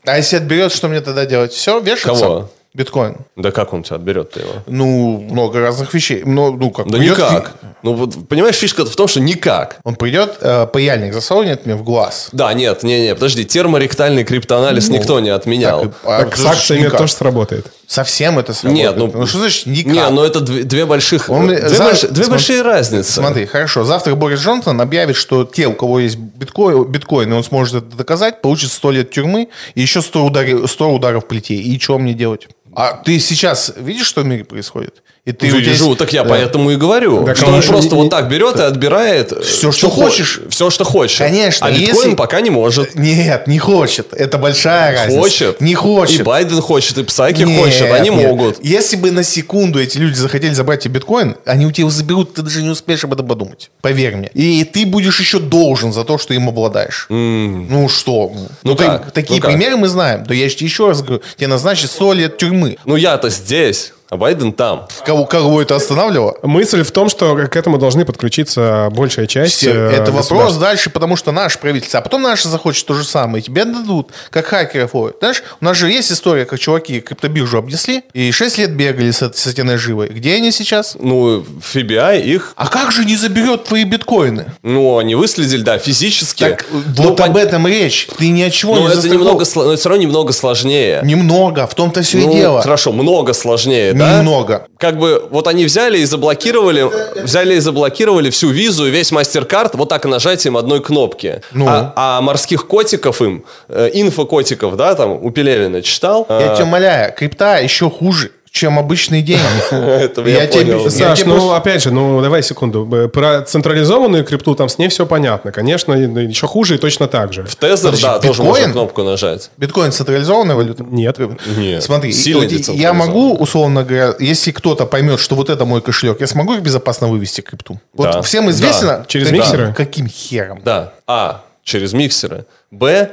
А 0.07 0.17
если 0.17 0.37
отберет, 0.37 0.73
что 0.73 0.89
мне 0.89 1.01
тогда 1.01 1.27
делать? 1.27 1.53
Все, 1.53 1.79
вешаться? 1.81 2.25
Кого? 2.25 2.51
Биткоин. 2.73 3.17
Да 3.35 3.51
как 3.51 3.73
он 3.73 3.83
тебя 3.83 3.97
отберет-то 3.97 4.39
его? 4.41 4.53
Ну, 4.69 5.19
много 5.29 5.59
разных 5.59 5.93
вещей. 5.93 6.23
Ну, 6.25 6.53
ну 6.53 6.71
как? 6.71 6.87
Да 6.89 6.99
придет 6.99 7.19
никак. 7.19 7.55
Ну 7.83 7.95
вот, 7.95 8.29
понимаешь, 8.29 8.55
фишка 8.55 8.85
в 8.87 8.95
том, 8.95 9.09
что 9.09 9.21
никак. 9.21 9.81
Он 9.83 9.97
придет, 9.97 10.37
э, 10.41 10.67
паяльник 10.69 11.13
засунет 11.13 11.67
мне 11.67 11.75
в 11.75 11.83
глаз. 11.83 12.29
Да, 12.31 12.53
нет, 12.55 12.85
не, 12.85 13.01
не, 13.07 13.15
подожди, 13.15 13.45
терморектальный 13.45 14.23
криптоанализ 14.23 14.89
никто 14.89 15.19
не 15.19 15.31
отменял. 15.31 15.81
Так, 15.83 15.93
а 16.05 16.19
Так 16.25 16.37
с 16.37 16.47
акциями 16.47 16.85
никак. 16.85 16.99
тоже 16.99 17.13
сработает. 17.13 17.67
Совсем 17.91 18.39
это 18.39 18.55
сработает. 18.55 18.97
Нет, 18.97 19.15
ну, 19.15 19.27
что 19.27 19.39
значит 19.41 19.67
никак? 19.67 19.93
Не, 19.93 20.09
ну 20.11 20.23
это 20.23 20.39
две, 20.41 20.63
две 20.63 20.87
больших, 20.87 21.29
Он 21.29 21.49
две, 21.49 21.69
за- 21.69 21.83
больш- 21.83 22.07
две 22.07 22.23
смотри- 22.23 22.31
большие 22.31 22.63
разницы. 22.63 23.11
Смотри, 23.11 23.47
хорошо. 23.47 23.83
Завтра 23.83 24.15
Борис 24.15 24.39
Джонсон 24.39 24.81
объявит, 24.81 25.17
что 25.17 25.43
те, 25.45 25.67
у 25.67 25.73
кого 25.73 25.99
есть 25.99 26.15
биткоин, 26.17 26.85
биткоин 26.85 27.33
и 27.33 27.37
он 27.37 27.43
сможет 27.43 27.83
это 27.83 27.97
доказать, 27.97 28.43
получит 28.43 28.71
100 28.71 28.91
лет 28.93 29.11
тюрьмы 29.11 29.49
и 29.75 29.81
еще 29.81 30.03
100, 30.03 30.25
удари- 30.25 30.69
100 30.69 30.95
ударов 30.95 31.27
плетей. 31.27 31.61
И 31.61 31.81
что 31.81 31.99
мне 31.99 32.15
делать? 32.15 32.47
А 32.77 32.93
ты 32.93 33.19
сейчас 33.19 33.73
видишь, 33.77 34.07
что 34.07 34.21
в 34.21 34.25
мире 34.27 34.45
происходит? 34.45 35.03
И 35.27 35.33
ты, 35.33 35.47
Вижу, 35.49 35.59
есть- 35.59 35.99
так 35.99 36.15
я 36.15 36.23
Да. 36.25 36.31
поэтому 36.31 36.71
и 36.71 36.77
говорю, 36.77 37.25
Так 37.27 37.37
что 37.37 37.47
он 37.53 37.63
просто 37.63 37.95
не- 37.95 38.03
вот 38.03 38.11
так 38.11 38.29
берет 38.29 38.57
и 38.57 38.63
отбирает 38.63 39.33
Всё, 39.45 39.71
что 39.71 39.91
хо- 39.91 40.05
хочешь. 40.05 40.41
Все, 40.49 40.71
что 40.71 40.85
хочешь. 40.85 41.19
Конечно, 41.19 41.67
А 41.67 41.71
биткоин 41.71 41.95
если- 42.05 42.15
пока 42.17 42.41
не 42.41 42.49
может. 42.49 42.95
Нет, 42.95 43.47
не 43.47 43.59
хочет. 43.59 44.15
Это 44.15 44.39
большая 44.39 44.93
разница. 44.97 45.21
Хочет. 45.21 45.61
Не 45.61 45.75
хочет. 45.75 46.21
И 46.21 46.23
Байден 46.23 46.63
хочет, 46.63 46.97
и 46.97 47.05
Псаки 47.05 47.43
Нет, 47.43 47.61
хочет. 47.61 47.93
Они 47.93 48.09
нет. 48.09 48.27
могут. 48.29 48.65
Если 48.65 48.97
бы 48.97 49.11
на 49.11 49.23
секунду 49.23 49.79
эти 49.79 49.99
люди 49.99 50.15
захотели 50.17 50.55
забрать 50.55 50.81
тебе 50.85 50.95
биткоин, 50.95 51.37
они 51.45 51.67
у 51.67 51.71
тебя 51.71 51.83
его 51.83 51.91
заберут, 51.91 52.33
ты 52.35 52.41
даже 52.43 52.63
не 52.63 52.71
успеешь 52.71 53.05
об 53.05 53.13
этом 53.13 53.27
подумать. 53.29 53.71
Поверь 53.83 54.17
мне. 54.17 54.31
И 54.33 54.65
ты 54.65 54.87
будешь 54.87 55.21
еще 55.21 55.39
должен 55.39 55.93
за 55.93 56.05
то, 56.05 56.17
что 56.17 56.33
им 56.33 56.49
обладаешь. 56.49 57.07
Ну 57.11 57.89
что? 57.91 58.33
Ну 58.65 58.75
ты- 58.75 58.85
как? 58.87 59.13
такие 59.13 59.37
Ну 59.37 59.43
как? 59.43 59.51
примеры 59.51 59.77
мы 59.77 59.89
знаем. 59.89 60.25
Да 60.27 60.33
я 60.35 60.47
еще 60.47 60.89
раз 60.89 61.03
говорю, 61.03 61.23
тебе 61.37 61.49
назначат 61.49 61.91
100 61.91 62.15
лет 62.15 62.39
тюрьмы. 62.39 62.79
Ну 62.87 62.97
я-то 62.97 63.29
здесь, 63.29 63.93
а 64.11 64.17
Байден 64.17 64.53
там. 64.53 64.87
Кого, 65.07 65.25
кого 65.25 65.63
это 65.63 65.77
останавливало? 65.77 66.37
Мысль 66.43 66.83
в 66.83 66.91
том, 66.91 67.09
что 67.09 67.35
к 67.47 67.57
этому 67.57 67.79
должны 67.79 68.05
подключиться 68.05 68.89
большая 68.93 69.27
часть 69.27 69.55
Все, 69.57 69.73
э, 69.73 69.91
это 69.93 70.13
вопрос 70.13 70.57
дальше, 70.57 70.91
потому 70.91 71.17
что 71.17 71.31
наше 71.33 71.59
правительство, 71.59 72.01
а 72.01 72.03
потом 72.03 72.23
наше 72.23 72.49
захочет 72.49 72.87
то 72.87 72.95
же 72.95 73.05
самое, 73.05 73.41
и 73.41 73.45
тебе 73.47 73.65
дадут, 73.65 74.11
как 74.31 74.47
хакеров 74.47 74.95
ловят. 74.95 75.17
Знаешь, 75.21 75.43
у 75.61 75.65
нас 75.65 75.77
же 75.77 75.91
есть 75.91 76.11
история, 76.13 76.45
как 76.45 76.59
чуваки 76.59 77.01
криптобиржу 77.01 77.59
обнесли, 77.59 78.03
и 78.13 78.33
6 78.33 78.59
лет 78.59 78.73
бегали 78.75 79.11
с, 79.11 79.23
с 79.33 79.47
этой 79.47 79.65
наживой. 79.65 80.09
Где 80.09 80.35
они 80.35 80.51
сейчас? 80.51 80.97
Ну, 80.99 81.41
FBI 81.41 82.21
их, 82.23 82.53
А 82.57 82.67
как 82.67 82.91
же 82.93 83.05
не 83.05 83.17
заберет 83.17 83.65
твои 83.65 83.85
биткоины? 83.85 84.47
ну, 84.63 84.99
они 84.99 85.15
выследили, 85.15 85.63
да, 85.63 85.79
физически. 85.79 86.41
Так 86.43 86.67
Ну, 86.71 86.81
вот 86.97 87.21
об 87.21 87.37
этом 87.37 87.67
речь. 87.67 88.09
Ты 88.19 88.29
ни 88.31 88.43
от 88.43 88.53
чего 88.53 88.75
Ну, 88.75 88.89
не 88.89 88.93
это 88.95 89.09
немного, 89.09 89.45
но 89.55 89.73
это 89.73 89.77
все 89.81 89.89
равно 89.89 90.03
немного 90.03 90.33
сложнее. 90.33 91.01
Немного, 91.05 91.67
в 91.67 91.75
том-то 91.75 92.03
все 92.03 92.19
Ну, 92.19 92.31
и 92.33 92.35
дело. 92.35 92.63
хорошо, 92.63 92.93
много 92.93 93.33
сложнее, 93.35 93.93
да? 94.01 94.19
Немного. 94.19 94.67
Как 94.79 94.99
бы 94.99 95.27
вот 95.31 95.47
они 95.47 95.65
взяли 95.65 95.99
и 95.99 96.05
заблокировали, 96.05 96.87
взяли 97.23 97.55
и 97.55 97.61
заблокировали 97.61 98.31
всю 98.31 98.49
визу 98.51 98.87
и 98.87 98.91
весь 98.91 99.13
мастер-карт 99.13 99.75
вот 99.75 99.89
так 99.89 100.05
нажатием 100.05 100.57
одной 100.57 100.81
кнопки. 100.83 101.43
Ну. 101.53 101.67
А, 101.69 101.93
а 101.97 102.21
морских 102.21 102.67
котиков 102.67 103.21
им, 103.23 103.45
э, 103.69 103.91
инфокотиков, 103.93 104.77
да, 104.77 104.95
там 104.95 105.13
у 105.13 105.31
Пелевина 105.31 105.83
читал. 105.83 106.27
Я 106.29 106.53
А, 106.53 106.55
тебя 106.55 106.65
умоляю, 106.65 107.13
крипта 107.15 107.59
еще 107.59 107.91
хуже, 107.91 108.33
чем 108.53 108.79
обычные 108.79 109.23
деньги. 109.23 109.43
Это 109.71 110.23
я 110.23 110.47
понял. 110.49 110.91
Саш, 110.91 111.25
ну 111.25 111.35
просто- 111.35 111.57
опять 111.57 111.83
же, 111.83 111.91
ну 111.93 112.21
давай 112.21 112.43
секунду. 112.43 112.87
Про 113.13 113.43
централизованную 113.43 114.25
крипту 114.25 114.55
там 114.55 114.69
с 114.69 114.79
ней 114.79 114.89
все 114.89 115.07
понятно. 115.07 115.53
Конечно, 115.53 115.93
еще 115.95 116.47
хуже 116.47 116.75
и 116.75 116.79
точно 116.79 117.07
так 117.07 117.33
же. 117.33 117.45
В 117.45 117.55
Тезер, 117.57 117.95
да, 118.01 118.19
тоже 118.19 118.43
можно 118.43 118.71
кнопку 118.73 119.03
нажать. 119.03 119.51
Биткоин 119.57 119.93
централизованная 119.93 120.57
валюта? 120.57 120.85
Нет. 120.85 121.19
Нет, 121.57 121.83
Смотри, 121.83 122.13
сильно 122.13 122.41
вот 122.41 122.51
я 122.75 122.93
могу, 122.93 123.35
условно 123.37 123.85
говоря, 123.85 124.15
если 124.19 124.51
кто-то 124.51 124.87
поймет, 124.87 125.21
что 125.21 125.35
вот 125.35 125.51
это 125.51 125.65
мой 125.65 125.81
кошелек, 125.81 126.21
я 126.21 126.27
смогу 126.27 126.55
их 126.55 126.63
безопасно 126.63 127.09
вывести 127.09 127.41
крипту? 127.41 127.81
Вот 127.95 128.11
Да. 128.13 128.23
всем 128.23 128.51
известно... 128.51 128.99
Да. 128.99 129.05
Через 129.07 129.31
миксеры? 129.31 129.75
Каким 129.77 130.09
хером? 130.09 130.61
Да. 130.65 130.93
А. 131.07 131.45
Через 131.63 131.93
миксеры. 131.93 132.47
Б. 132.71 133.11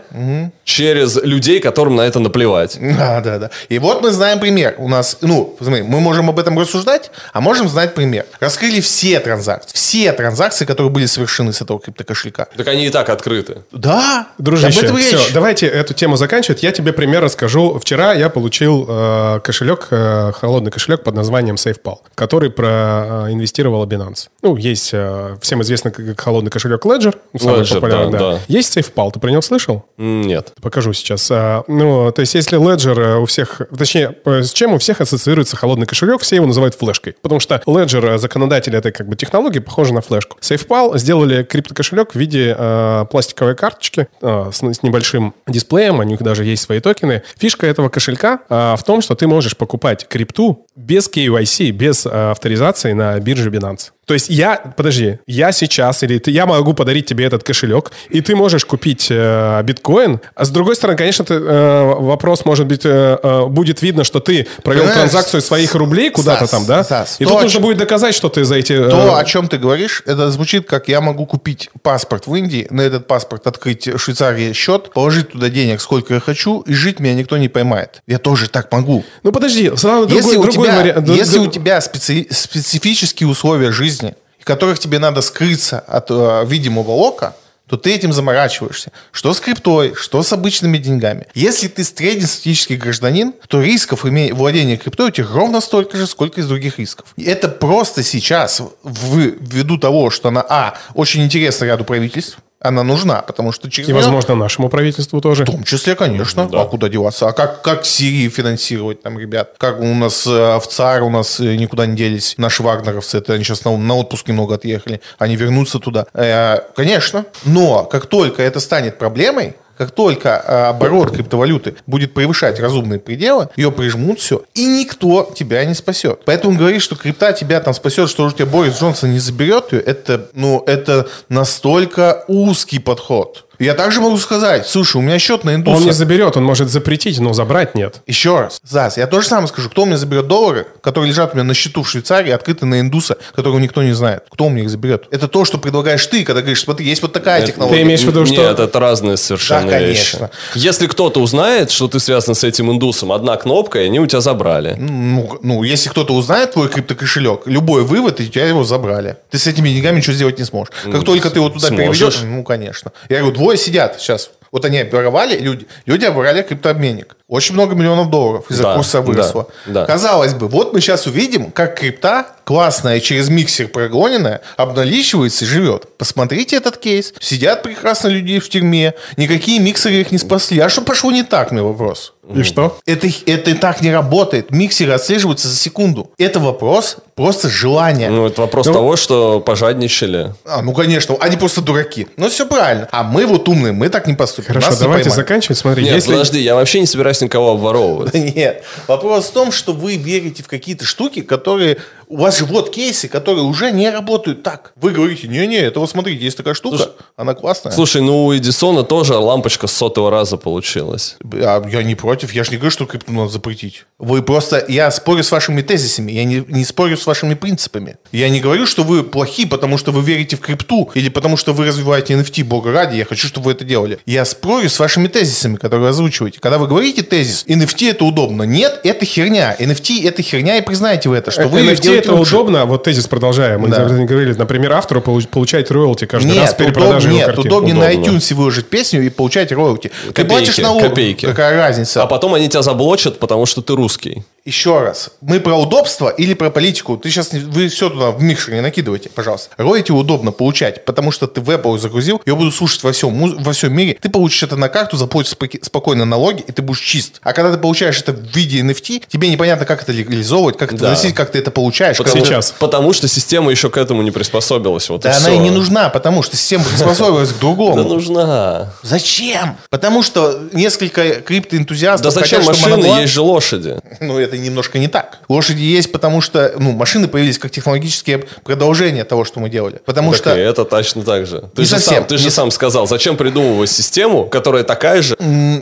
Через 0.64 1.16
людей, 1.24 1.60
которым 1.60 1.96
на 1.96 2.02
это 2.02 2.20
наплевать. 2.20 2.78
Да, 2.98 3.22
да, 3.22 3.38
да. 3.38 3.50
И 3.70 3.80
вот 3.80 4.02
мы 4.02 4.12
знаем 4.12 4.40
пример. 4.40 4.76
У 4.78 4.88
нас, 4.88 5.18
ну, 5.22 5.56
смотри, 5.62 5.84
мы 5.84 6.00
можем 6.00 6.30
об 6.30 6.40
этом 6.40 6.58
рассуждать, 6.60 7.12
а 7.32 7.42
можем 7.42 7.68
знать 7.70 7.94
пример. 7.94 8.26
Раскрыли 8.40 8.82
все 8.82 9.20
транзакции, 9.20 9.72
все 9.74 10.12
транзакции, 10.14 10.66
которые 10.66 10.92
были 10.92 11.06
совершены 11.06 11.54
с 11.54 11.62
этого 11.62 11.80
криптокошелька. 11.80 12.48
Так 12.56 12.68
они 12.68 12.88
и 12.88 12.90
так 12.90 13.10
открыты. 13.10 13.64
Да, 13.72 14.30
Дружище, 14.38 14.80
об 14.80 14.86
этом 14.86 14.98
все, 14.98 15.18
речь. 15.18 15.34
давайте 15.34 15.68
эту 15.68 15.94
тему 15.94 16.18
заканчивать. 16.18 16.64
Я 16.64 16.72
тебе 16.72 16.92
пример 16.92 17.24
расскажу. 17.24 17.78
Вчера 17.80 18.14
я 18.14 18.30
получил 18.30 18.86
э, 18.88 19.40
кошелек, 19.44 19.88
э, 19.92 20.32
холодный 20.34 20.72
кошелек 20.72 21.04
под 21.04 21.16
названием 21.16 21.56
SafePal, 21.56 21.98
который 22.16 22.50
проинвестировала 22.50 23.86
Binance. 23.86 24.30
Ну, 24.42 24.56
есть 24.56 24.90
э, 24.94 25.38
всем 25.42 25.62
известный 25.62 25.92
как 25.92 26.20
холодный 26.20 26.52
кошелек 26.52 26.84
Ledger, 26.86 27.16
самый 27.38 27.62
Ledger, 27.62 27.74
популярный, 27.76 28.12
да, 28.14 28.20
да. 28.20 28.32
да. 28.34 28.40
Есть 28.48 28.76
SafePal, 28.78 29.12
ты 29.12 29.20
про 29.20 29.30
него 29.30 29.42
слышал? 29.48 29.86
Нет. 29.98 30.54
Покажу 30.62 30.94
сейчас. 30.94 31.28
А, 31.32 31.64
Ну, 31.68 32.12
то 32.12 32.22
есть, 32.22 32.36
если 32.36 32.60
Ledger 32.60 33.00
э, 33.00 33.18
у 33.18 33.26
всех, 33.26 33.62
точнее, 33.76 34.16
э, 34.26 34.44
с 34.44 34.54
чем 34.54 34.74
у 34.74 34.78
всех 34.78 35.02
ассоциируется 35.02 35.56
холодный 35.58 35.88
кошелек, 35.88 36.22
все 36.22 36.36
его 36.36 36.46
называют 36.46 36.76
флешкой. 36.76 37.16
Потому 37.22 37.40
что 37.40 37.62
Ledger, 37.66 38.16
э, 38.16 38.18
законодатель 38.18 38.76
этой 38.76 38.92
как 38.92 39.08
бы 39.08 39.16
технологии, 39.16 39.60
похожа 39.60 39.94
на 39.94 40.02
флешку. 40.02 40.38
SafePal 40.42 40.98
сделали 40.98 41.44
криптокошелек 41.44 42.14
в 42.14 42.16
виде 42.16 42.56
э, 42.58 43.06
пластиковой 43.10 43.56
карточки 43.56 44.08
э, 44.22 44.50
с, 44.52 44.62
с 44.62 44.84
небольшим 44.84 45.34
дисплеем, 45.48 46.00
у 46.00 46.04
них 46.04 46.22
даже 46.22 46.46
есть 46.46 46.64
свои 46.64 46.80
токены. 46.80 47.24
Фишка 47.38 47.66
этого 47.68 47.90
кошелька 47.90 48.42
э, 48.50 48.76
в 48.78 48.84
том, 48.84 49.02
что 49.02 49.16
ты 49.16 49.28
можешь 49.28 49.58
покупать 49.58 50.08
крипту 50.08 50.66
без 50.76 51.10
KYC, 51.10 51.72
без 51.72 52.06
авторизации 52.06 52.94
на 52.94 53.20
бирже 53.20 53.50
Binance. 53.50 53.92
То 54.08 54.14
есть 54.14 54.30
я, 54.30 54.56
подожди, 54.78 55.20
я 55.28 55.52
сейчас, 55.52 56.02
или 56.02 56.18
ты, 56.18 56.32
я 56.32 56.46
могу 56.46 56.74
подарить 56.74 57.06
тебе 57.08 57.26
этот 57.26 57.44
кошелек, 57.44 57.92
и 58.10 58.22
ты 58.22 58.38
можешь 58.38 58.64
купить 58.66 59.08
э, 59.10 59.62
биткоин, 59.64 60.22
а 60.34 60.46
с 60.46 60.50
другой 60.50 60.78
стороны, 60.78 60.98
конечно, 60.98 61.26
ты, 61.26 61.34
э, 61.34 61.84
вопрос 61.84 62.46
может 62.46 62.68
быть, 62.68 62.86
э, 62.86 63.18
э, 63.22 63.46
будет 63.48 63.82
видно, 63.82 64.06
что 64.06 64.22
ты 64.22 64.48
провел 64.64 64.84
Понимаешь, 64.84 64.98
транзакцию 65.12 65.42
своих 65.42 65.76
рублей 65.76 66.10
куда-то 66.10 66.48
там, 66.48 66.66
да? 66.66 66.86
Стас, 66.86 67.18
и 67.20 67.26
то, 67.26 67.32
тут 67.32 67.42
нужно 67.42 67.52
чем- 67.56 67.62
будет 67.64 67.78
доказать, 67.80 68.16
что 68.16 68.30
ты 68.30 68.46
за 68.46 68.56
эти... 68.56 68.72
э, 68.72 68.90
То, 68.90 69.18
о 69.18 69.26
чем 69.26 69.50
ты 69.50 69.58
говоришь, 69.58 70.02
это 70.06 70.32
звучит 70.32 70.70
как 70.70 70.88
я 70.88 71.02
могу 71.02 71.26
купить 71.26 71.70
паспорт 71.82 72.28
в 72.28 72.34
Индии, 72.36 72.66
на 72.70 72.80
этот 72.82 73.08
паспорт 73.08 73.46
открыть 73.46 73.90
в 73.90 73.98
Швейцарии 74.00 74.54
счет, 74.54 74.92
положить 74.94 75.34
туда 75.34 75.50
денег 75.50 75.82
сколько 75.82 76.14
я 76.14 76.22
хочу, 76.22 76.62
и 76.62 76.74
жить 76.74 77.02
меня 77.02 77.14
никто 77.16 77.36
не 77.38 77.50
поймает. 77.50 78.02
Я 78.08 78.20
тоже 78.20 78.48
так 78.50 78.72
могу. 78.72 79.04
Ну 79.24 79.34
подожди, 79.34 79.70
сразу 79.76 80.08
другой, 80.08 80.16
если 80.16 80.38
у 80.38 80.44
другой 80.44 80.68
тебя, 80.68 80.78
вариант. 80.80 81.10
если 81.10 81.40
у 81.40 81.48
тебя 81.48 81.80
специ- 81.80 82.34
специфические 82.34 83.28
условия 83.28 83.74
жизни, 83.74 83.97
в 84.40 84.46
которых 84.46 84.80
тебе 84.80 85.00
надо 85.00 85.22
скрыться 85.22 85.80
от 85.80 86.10
э, 86.10 86.46
видимого 86.46 86.92
ока, 86.92 87.36
то 87.68 87.76
ты 87.76 87.94
этим 87.94 88.14
заморачиваешься. 88.14 88.92
Что 89.12 89.34
с 89.34 89.40
криптой, 89.40 89.94
что 89.94 90.24
с 90.24 90.32
обычными 90.32 90.78
деньгами. 90.78 91.28
Если 91.36 91.68
ты 91.68 91.84
среднестатистический 91.84 92.78
гражданин, 92.78 93.34
то 93.48 93.62
рисков 93.62 94.04
владения 94.04 94.78
криптой 94.78 95.10
у 95.10 95.12
тебя 95.12 95.28
ровно 95.30 95.60
столько 95.62 95.98
же, 95.98 96.08
сколько 96.08 96.40
из 96.40 96.48
других 96.48 96.80
рисков. 96.80 97.14
И 97.18 97.24
это 97.24 97.50
просто 97.50 98.04
сейчас, 98.04 98.62
в, 98.84 99.18
ввиду 99.18 99.78
того, 99.78 100.10
что 100.10 100.30
она, 100.30 100.46
а, 100.48 100.78
очень 100.94 101.24
интересна 101.24 101.66
ряду 101.66 101.84
правительств, 101.84 102.38
она 102.60 102.84
нужна, 102.84 103.22
потому 103.22 103.52
что 103.52 103.70
через 103.70 103.88
И, 103.88 103.92
неё- 103.92 103.98
возможно, 104.02 104.36
нашему 104.36 104.70
правительству 104.70 105.22
тоже. 105.22 105.44
в 105.44 105.46
том 105.48 105.64
числе, 105.64 105.96
конечно. 105.96 106.50
А 106.52 106.66
куда 106.66 106.90
деваться? 106.90 107.28
А 107.28 107.32
как, 107.34 107.62
как 107.62 107.86
Сирии 107.86 108.30
финансировать 108.30 109.02
там, 109.04 109.20
ребят? 109.20 109.54
Как 109.58 109.80
у 109.80 109.94
нас 109.94 110.26
э, 110.26 110.58
в 110.60 110.68
ЦАР 110.68 111.04
у 111.04 111.10
нас 111.10 111.40
э, 111.40 111.56
никуда 111.56 111.86
не 111.86 111.96
делись 111.96 112.36
наши 112.38 112.64
вагнеровцы. 112.64 113.18
Это 113.20 113.34
они 113.34 113.44
сейчас 113.44 113.64
на, 113.66 113.78
на 113.78 113.96
отпуск 113.96 114.28
немного 114.28 114.56
отъехали. 114.56 115.02
Они 115.20 115.36
вернутся 115.36 115.80
туда. 115.80 116.08
Э, 116.14 116.60
конечно. 116.76 117.26
Но 117.46 117.84
как 117.86 118.08
только 118.08 118.42
это 118.42 118.60
станет 118.60 118.98
проблемой, 118.98 119.56
как 119.78 119.92
только 119.92 120.30
э, 120.30 120.70
оборот 120.70 121.12
криптовалюты 121.12 121.76
будет 121.86 122.14
превышать 122.14 122.60
разумные 122.60 123.00
пределы, 123.00 123.50
ее 123.56 123.72
прижмут 123.72 124.20
все, 124.20 124.44
и 124.54 124.66
никто 124.66 125.32
тебя 125.36 125.64
не 125.66 125.74
спасет. 125.74 126.22
Поэтому 126.26 126.58
говорить, 126.58 126.82
что 126.82 126.96
крипта 126.96 127.34
тебя 127.34 127.60
там 127.60 127.74
спасет, 127.74 128.10
что 128.10 128.24
уже 128.24 128.36
тебя 128.36 128.46
Борис 128.46 128.80
Джонсон 128.80 129.12
не 129.12 129.20
заберет 129.20 129.74
ее, 129.74 129.82
это, 129.82 130.30
ну, 130.34 130.64
это 130.66 131.08
настолько 131.30 132.24
узкий 132.28 132.80
подход. 132.80 133.47
Я 133.60 133.74
также 133.74 134.02
могу 134.02 134.18
сказать, 134.18 134.68
слушай, 134.68 134.98
у 134.98 135.02
меня 135.02 135.18
счет 135.20 135.44
на 135.44 135.56
индуса. 135.56 135.78
Он 135.78 135.84
не 135.84 135.92
заберет, 135.92 136.38
он 136.38 136.44
может 136.44 136.70
запретить, 136.70 137.20
но 137.20 137.34
забрать 137.34 137.74
нет. 137.76 138.02
Еще 138.06 138.40
раз, 138.40 138.60
Зас, 138.64 138.98
я 138.98 139.08
то 139.08 139.22
же 139.22 139.28
самое 139.28 139.48
скажу. 139.48 139.70
Кто 139.70 139.84
у 139.84 139.86
меня 139.86 139.98
заберет 139.98 140.28
доллары, 140.28 140.68
которые 140.82 141.10
лежат 141.10 141.34
у 141.34 141.36
меня 141.36 141.44
на 141.44 141.54
счету 141.54 141.84
в 141.84 141.90
Швейцарии, 141.90 142.32
открыты 142.32 142.66
на 142.66 142.80
индуса, 142.80 143.18
которого 143.36 143.60
никто 143.60 143.82
не 143.82 143.94
знает? 143.94 144.24
Кто 144.30 144.46
у 144.46 144.50
меня 144.50 144.64
их 144.64 144.70
заберет? 144.70 145.06
Это 145.12 145.28
то, 145.28 145.44
что 145.46 145.58
предлагаешь 145.58 146.06
ты, 146.06 146.24
когда 146.24 146.42
говоришь, 146.42 146.62
смотри, 146.62 146.86
есть 146.86 147.02
вот 147.02 147.14
такая 147.14 147.46
технология. 147.46 147.78
Ты 147.78 147.82
имеешь 147.84 148.02
в 148.02 148.08
виду, 148.08 148.26
что... 148.26 148.36
Нет, 148.36 148.60
это 148.60 148.80
разные 148.80 149.18
совершенно 149.18 149.72
Да, 149.72 149.80
вещи. 149.80 150.18
конечно. 150.18 150.30
Если 150.54 150.88
кто-то 150.88 151.20
узнает, 151.20 151.72
что 151.72 151.88
ты 151.88 152.00
связан 152.00 152.36
с 152.36 152.44
этим 152.44 152.72
индусом, 152.72 153.12
одна 153.12 153.38
кнопка, 153.38 153.82
и 153.82 153.86
они 153.86 154.00
у 154.00 154.06
тебя 154.06 154.22
забрали. 154.22 154.76
Ну, 154.78 155.40
ну, 155.42 155.64
если 155.64 155.90
кто-то 155.90 156.14
узнает 156.14 156.54
твой 156.54 156.70
криптокошелек, 156.70 157.42
любой 157.46 157.84
вывод, 157.84 158.20
и 158.20 158.24
у 158.24 158.28
тебя 158.28 158.46
его 158.46 158.64
забрали. 158.64 159.18
Ты 159.32 159.38
с 159.40 159.48
этими 159.48 159.70
деньгами 159.70 159.98
ничего 159.98 160.14
сделать 160.14 160.38
не 160.38 160.46
сможешь. 160.46 160.72
Как 160.92 161.04
только 161.04 161.30
ты 161.30 161.40
его 161.40 161.50
туда 161.50 161.68
сможешь. 161.70 161.98
переведешь, 161.98 162.22
ну, 162.24 162.44
конечно. 162.44 162.92
Я 163.10 163.20
говорю, 163.20 163.36
двое 163.48 163.58
сидят 163.58 163.96
сейчас. 164.00 164.32
Вот 164.52 164.66
они 164.66 164.80
обворовали, 164.80 165.38
люди, 165.38 165.68
люди 165.86 166.06
обворовали 166.06 166.42
криптообменник. 166.42 167.16
Очень 167.28 167.54
много 167.56 167.76
миллионов 167.76 168.10
долларов 168.10 168.46
из-за 168.50 168.64
Да, 168.64 168.76
курса 168.76 169.02
выросло. 169.02 169.48
да, 169.66 169.82
да. 169.82 169.86
Казалось 169.86 170.34
бы, 170.34 170.48
вот 170.48 170.74
мы 170.74 170.80
сейчас 170.82 171.06
увидим, 171.06 171.52
как 171.52 171.78
крипта, 171.80 172.26
классная, 172.46 173.00
через 173.02 173.30
миксер 173.30 173.68
прогоненная, 173.68 174.42
обналичивается 174.56 175.46
и 175.46 175.48
живет. 175.48 175.98
Посмотрите 175.98 176.56
этот 176.56 176.78
кейс. 176.78 177.14
Сидят 177.20 177.64
прекрасно 177.64 178.08
люди 178.08 178.40
в 178.40 178.50
тюрьме, 178.50 178.94
никакие 179.18 179.60
миксеры 179.60 179.96
их 179.96 180.12
не 180.12 180.18
спасли. 180.18 180.60
А 180.60 180.70
что 180.70 180.82
пошло 180.82 181.12
не 181.12 181.24
так, 181.24 181.52
мне 181.52 181.62
вопрос? 181.62 182.14
И 182.36 182.44
что? 182.44 182.78
Это, 182.86 183.08
это 183.26 183.56
так 183.56 183.82
не 183.82 183.92
работает. 183.92 184.52
Миксеры 184.52 184.94
отслеживаются 184.94 185.48
за 185.48 185.56
секунду. 185.56 186.12
Это 186.18 186.40
вопрос 186.40 186.98
просто 187.16 187.50
желания. 187.50 188.10
Ну, 188.10 188.28
это 188.28 188.42
вопрос 188.42 188.68
Ну- 188.68 188.74
того, 188.74 188.96
что 188.96 189.40
пожадничали. 189.40 190.34
А, 190.46 190.62
ну, 190.62 190.74
конечно, 190.74 191.16
они 191.20 191.38
просто 191.38 191.62
дураки. 191.62 192.08
Ну, 192.18 192.30
все 192.30 192.46
правильно. 192.46 192.88
А 192.92 193.04
мы 193.04 193.26
вот 193.26 193.48
умные, 193.48 193.74
мы 193.74 193.90
так 193.90 194.08
не 194.08 194.14
поступим. 194.14 194.50
Хорошо, 194.50 194.70
Нас 194.70 194.80
давайте 194.80 195.10
заканчивать. 195.10 195.58
Смотри, 195.58 195.84
Нет, 195.84 195.96
если... 195.96 196.12
подожди, 196.12 196.40
я 196.40 196.56
вообще 196.56 196.80
не 196.80 196.86
собираюсь 196.86 197.22
никого 197.22 197.52
обворовывать. 197.52 198.14
Нет. 198.36 198.64
Вопрос 198.88 199.26
в 199.28 199.32
том, 199.32 199.52
что 199.52 199.74
вы 199.74 199.96
верите 199.96 200.44
в 200.44 200.48
какие-то 200.48 200.86
штуки, 200.86 201.22
которые... 201.22 201.78
У 202.10 202.18
вас 202.18 202.40
же 202.40 202.46
вот 202.46 202.70
кейсы, 202.70 203.10
которые 203.10 203.44
уже 203.44 203.72
не 203.72 203.90
работают 203.90 204.42
так. 204.42 204.72
Вы 204.78 204.92
говорите, 204.92 205.28
не-не, 205.28 205.58
это 205.58 205.82
вот 205.82 205.90
смотрите, 205.90 206.24
есть 206.24 206.38
такая 206.38 206.54
штука, 206.54 206.92
она 207.18 207.34
классная. 207.34 207.74
Слушай, 207.74 208.02
ну 208.02 208.26
у 208.26 208.36
Эдисона 208.36 208.84
тоже 208.84 209.16
лампочка 209.16 209.68
с 209.68 209.74
сотого 209.74 210.10
раза 210.10 210.38
получилась. 210.38 211.18
А 211.34 211.68
я 211.68 211.84
не 211.84 211.96
против, 211.96 212.32
я 212.32 212.46
же 212.46 212.52
не 212.52 212.58
говорю, 212.58 212.72
что 212.72 212.86
крипту 212.86 213.12
надо 213.12 213.30
запретить. 213.30 213.86
Вы 214.00 214.22
просто, 214.22 214.64
я 214.70 214.90
спорю 214.92 215.22
с 215.22 215.32
вашими 215.32 215.62
тезисами, 215.62 216.14
я 216.14 216.24
не, 216.24 216.46
не 216.48 216.64
спорю 216.64 216.96
с 216.96 217.06
вашими 217.06 217.34
принципами. 217.34 217.98
Я 218.14 218.30
не 218.30 218.40
говорю, 218.40 218.68
что 218.68 218.84
вы 218.84 219.04
плохие, 219.04 219.48
потому 219.48 219.78
что 219.78 219.92
вы 219.92 220.02
верите 220.02 220.38
в 220.38 220.40
крипту, 220.40 220.90
или 220.94 221.10
потому 221.10 221.36
что 221.36 221.52
вы 221.52 221.66
развиваете 221.66 222.14
NFT, 222.14 222.46
бога 222.46 222.72
ради, 222.72 222.96
я 222.96 223.04
хочу, 223.04 223.28
чтобы 223.28 223.48
вы 223.48 223.52
это 223.52 223.66
делали. 223.66 224.00
Я 224.06 224.24
спорю 224.24 224.70
с 224.70 224.80
вашими 224.80 225.08
тезисами, 225.08 225.58
которые 225.58 225.82
вы 225.82 225.90
озвучиваете. 225.90 226.40
Когда 226.40 226.58
вы 226.58 226.68
говорите 226.68 227.02
тезис, 227.02 227.44
NFT 227.48 227.92
это 227.92 228.06
удобно. 228.06 228.44
Нет, 228.44 228.80
это 228.86 229.06
херня. 229.06 229.56
NFT 229.60 230.08
это 230.08 230.22
херня, 230.22 230.58
и 230.58 230.62
признаете 230.62 231.10
вы 231.10 231.18
это, 231.18 231.32
что 231.32 231.50
вы 231.50 231.62
NFT 231.62 231.97
это 232.06 232.14
лучше. 232.14 232.36
удобно, 232.36 232.66
вот 232.66 232.84
тезис 232.84 233.08
продолжаем. 233.08 233.62
Мы 233.62 233.70
Да. 233.70 233.86
говорили, 233.86 234.34
например, 234.34 234.74
автору 234.74 235.02
получ- 235.02 235.28
получать 235.28 235.70
роялти 235.72 236.06
каждый 236.06 236.36
раз 236.38 236.50
Нет, 236.50 236.58
при 236.58 236.66
удоб- 236.68 236.74
продаже 236.74 237.08
его 237.08 237.18
нет 237.18 237.26
картин. 237.28 237.46
удобнее 237.48 237.76
на 237.76 237.90
Удобно. 237.90 238.10
iTunes 238.10 238.34
выложить 238.34 238.68
песню 238.68 239.06
и 239.06 239.10
получать 239.10 239.52
роялти. 239.52 239.92
Ты 240.14 240.26
платишь 240.26 240.58
налог. 240.58 240.82
копейки. 240.84 241.26
Какая 241.26 241.56
разница? 241.58 242.04
А 242.04 242.08
потом 242.08 242.34
они 242.34 242.50
тебя 242.50 242.62
заблочат, 242.62 243.20
потому 243.20 243.46
что 243.46 243.62
ты 243.62 243.76
русский. 243.76 244.24
Еще 244.46 244.80
раз. 244.80 245.10
Мы 245.20 245.42
про 245.42 245.56
удобство 245.56 246.08
или 246.08 246.34
про 246.34 246.50
политику? 246.50 246.96
Ты 246.96 247.10
сейчас, 247.10 247.34
вы 247.34 247.68
все 247.68 247.90
туда 247.90 248.12
в 248.12 248.22
микшер 248.24 248.54
не 248.54 248.62
накидывайте, 248.62 249.10
пожалуйста. 249.10 249.50
Рояти 249.58 249.92
удобно 249.92 250.32
получать, 250.32 250.86
потому 250.86 251.12
что 251.12 251.28
ты 251.28 251.42
в 251.42 251.50
Apple 251.50 251.78
загрузил, 251.78 252.22
ее 252.26 252.34
будут 252.34 252.56
слушать 252.56 252.82
во 252.84 252.94
всем, 252.94 253.36
во 253.44 253.52
всем 253.52 253.74
мире. 253.76 253.98
Ты 254.02 254.08
получишь 254.10 254.44
это 254.44 254.56
на 254.56 254.70
карту, 254.70 254.96
заплатишь 254.96 255.34
спокойно 255.64 256.06
налоги, 256.06 256.46
и 256.48 256.52
ты 256.54 256.62
будешь 256.62 256.80
чист. 256.80 257.20
А 257.24 257.34
когда 257.34 257.52
ты 257.52 257.58
получаешь 257.58 258.00
это 258.00 258.14
в 258.14 258.22
виде 258.36 258.60
NFT, 258.62 259.04
тебе 259.10 259.30
непонятно, 259.30 259.66
как 259.66 259.84
это 259.84 259.92
легализовывать, 259.92 260.58
как 260.58 260.72
это 260.72 260.82
Да. 260.82 260.88
вносить, 260.88 261.14
как 261.14 261.32
ты 261.32 261.40
это 261.40 261.52
получаешь. 261.52 261.87
Потому, 261.96 262.16
как- 262.16 262.26
Сейчас. 262.26 262.54
Потому 262.60 262.94
что 262.94 263.08
система 263.08 263.52
еще 263.52 263.70
к 263.70 263.78
этому 263.78 264.02
не 264.02 264.12
приспособилась. 264.12 264.90
Вот 264.90 265.02
Да 265.02 265.10
и 265.12 265.14
она 265.14 265.22
всё. 265.28 265.34
и 265.34 265.38
не 265.38 265.50
нужна, 265.50 265.90
потому 265.90 266.24
что 266.24 266.36
система 266.36 266.64
приспособилась 266.70 267.30
к 267.30 267.34
Да 267.34 267.40
другому. 267.40 267.84
нужна. 267.84 268.74
Зачем? 268.84 269.58
Потому 269.70 270.04
что 270.04 270.40
несколько 270.54 271.22
криптоэнтузиастов 271.22 272.04
Да 272.14 272.20
зачем 272.20 272.44
машины, 272.44 272.86
есть 273.02 273.14
же 273.14 273.22
лошади. 273.22 273.78
Ну, 274.00 274.20
это 274.20 274.38
немножко 274.38 274.78
не 274.80 274.88
так. 274.88 275.20
Лошади 275.28 275.62
есть, 275.64 275.92
потому 275.92 276.22
что 276.22 276.54
ну, 276.58 276.72
машины 276.72 277.08
появились 277.08 277.40
как 277.40 277.52
технологические 277.52 278.20
продолжения 278.44 279.04
того, 279.04 279.26
что 279.26 279.40
мы 279.40 279.50
делали. 279.50 279.82
Потому 279.86 280.12
Так 280.12 280.20
что... 280.22 280.38
и 280.38 280.40
это 280.40 280.66
точно 280.66 281.04
так 281.04 281.26
же. 281.26 281.42
Ты, 281.56 281.62
Не 281.62 281.66
же, 281.66 281.72
совсем. 281.72 281.96
сам, 281.96 282.06
ты 282.06 282.18
же 282.18 282.26
Не 282.26 282.30
сам 282.30 282.52
сказал, 282.52 282.88
зачем 282.88 283.18
придумывать 283.18 283.70
систему, 283.70 284.26
которая 284.26 284.64
такая 284.64 285.02
же, 285.02 285.16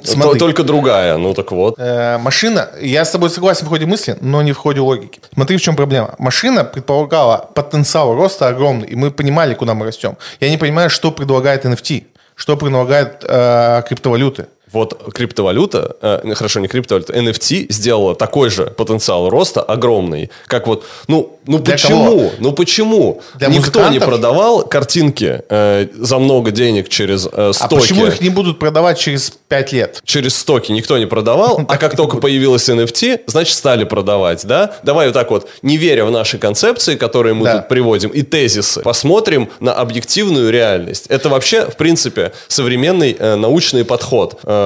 смотри. 0.03 0.39
только 0.39 0.63
другая. 0.63 1.17
Ну 1.17 1.33
так 1.33 1.51
вот. 1.51 1.75
э, 1.77 2.17
машина, 2.17 2.69
я 2.81 3.05
с 3.05 3.11
тобой 3.11 3.29
согласен 3.29 3.65
в 3.65 3.69
ходе 3.69 3.85
мысли, 3.85 4.17
но 4.21 4.41
не 4.41 4.51
в 4.51 4.57
ходе 4.57 4.81
логики. 4.81 5.19
Смотри, 5.33 5.57
в 5.57 5.61
чем 5.61 5.75
проблема. 5.75 6.14
Машина 6.19 6.63
предполагала 6.63 7.49
потенциал 7.53 8.15
роста 8.15 8.47
огромный, 8.47 8.87
и 8.87 8.95
мы 8.95 9.11
понимали, 9.11 9.53
куда 9.53 9.73
мы 9.73 9.85
растем. 9.85 10.17
Я 10.39 10.49
не 10.49 10.57
понимаю, 10.57 10.89
что 10.89 11.11
предлагает 11.11 11.65
NFT, 11.65 12.05
что 12.35 12.57
предлагает 12.57 13.23
э, 13.27 13.83
криптовалюты. 13.87 14.47
Вот 14.75 15.13
криптовалюта, 15.13 15.95
э, 16.01 16.33
хорошо, 16.35 16.59
не 16.59 16.67
криптовалюта, 16.67 17.13
NFT 17.13 17.67
сделала 17.69 18.13
такой 18.13 18.49
же 18.49 18.65
потенциал 18.65 19.29
роста 19.29 19.61
огромный, 19.61 20.29
как 20.47 20.67
вот, 20.67 20.83
ну, 21.07 21.39
ну 21.47 21.59
Для 21.59 21.73
почему? 21.73 22.05
кого? 22.05 22.31
Ну 22.39 22.51
почему? 22.51 23.21
Для 23.35 23.47
Никто 23.47 23.87
не 23.89 23.99
продавал 23.99 24.63
картинки 24.67 25.43
э, 25.49 25.87
за 25.93 26.17
много 26.17 26.51
денег 26.51 26.89
через 26.89 27.25
э, 27.25 27.29
А 27.31 27.53
стоки. 27.53 27.75
почему 27.75 28.07
их 28.07 28.19
не 28.19 28.29
будут 28.29 28.59
продавать 28.59 28.99
через 28.99 29.31
5 29.47 29.73
лет? 29.73 30.01
через 30.03 30.35
стоки 30.35 30.71
никто 30.71 30.97
не 30.97 31.05
продавал, 31.05 31.61
а 31.67 31.77
как 31.77 31.95
только 31.95 32.17
появилось 32.17 32.67
NFT, 32.67 33.21
значит, 33.27 33.55
стали 33.55 33.83
продавать, 33.85 34.45
да? 34.45 34.75
Давай 34.83 35.07
вот 35.07 35.13
так 35.13 35.31
вот, 35.31 35.47
не 35.61 35.77
веря 35.77 36.03
в 36.05 36.11
наши 36.11 36.37
концепции, 36.37 36.95
которые 36.95 37.33
мы 37.33 37.49
тут 37.49 37.67
приводим, 37.69 38.09
и 38.09 38.23
тезисы, 38.23 38.81
посмотрим 38.81 39.49
на 39.59 39.73
объективную 39.73 40.51
реальность. 40.51 41.05
Это 41.07 41.29
вообще, 41.29 41.65
в 41.65 41.77
принципе, 41.77 42.33
современный 42.47 43.15
э, 43.17 43.35
научный 43.35 43.85
подход. 43.85 44.39
Э, 44.43 44.64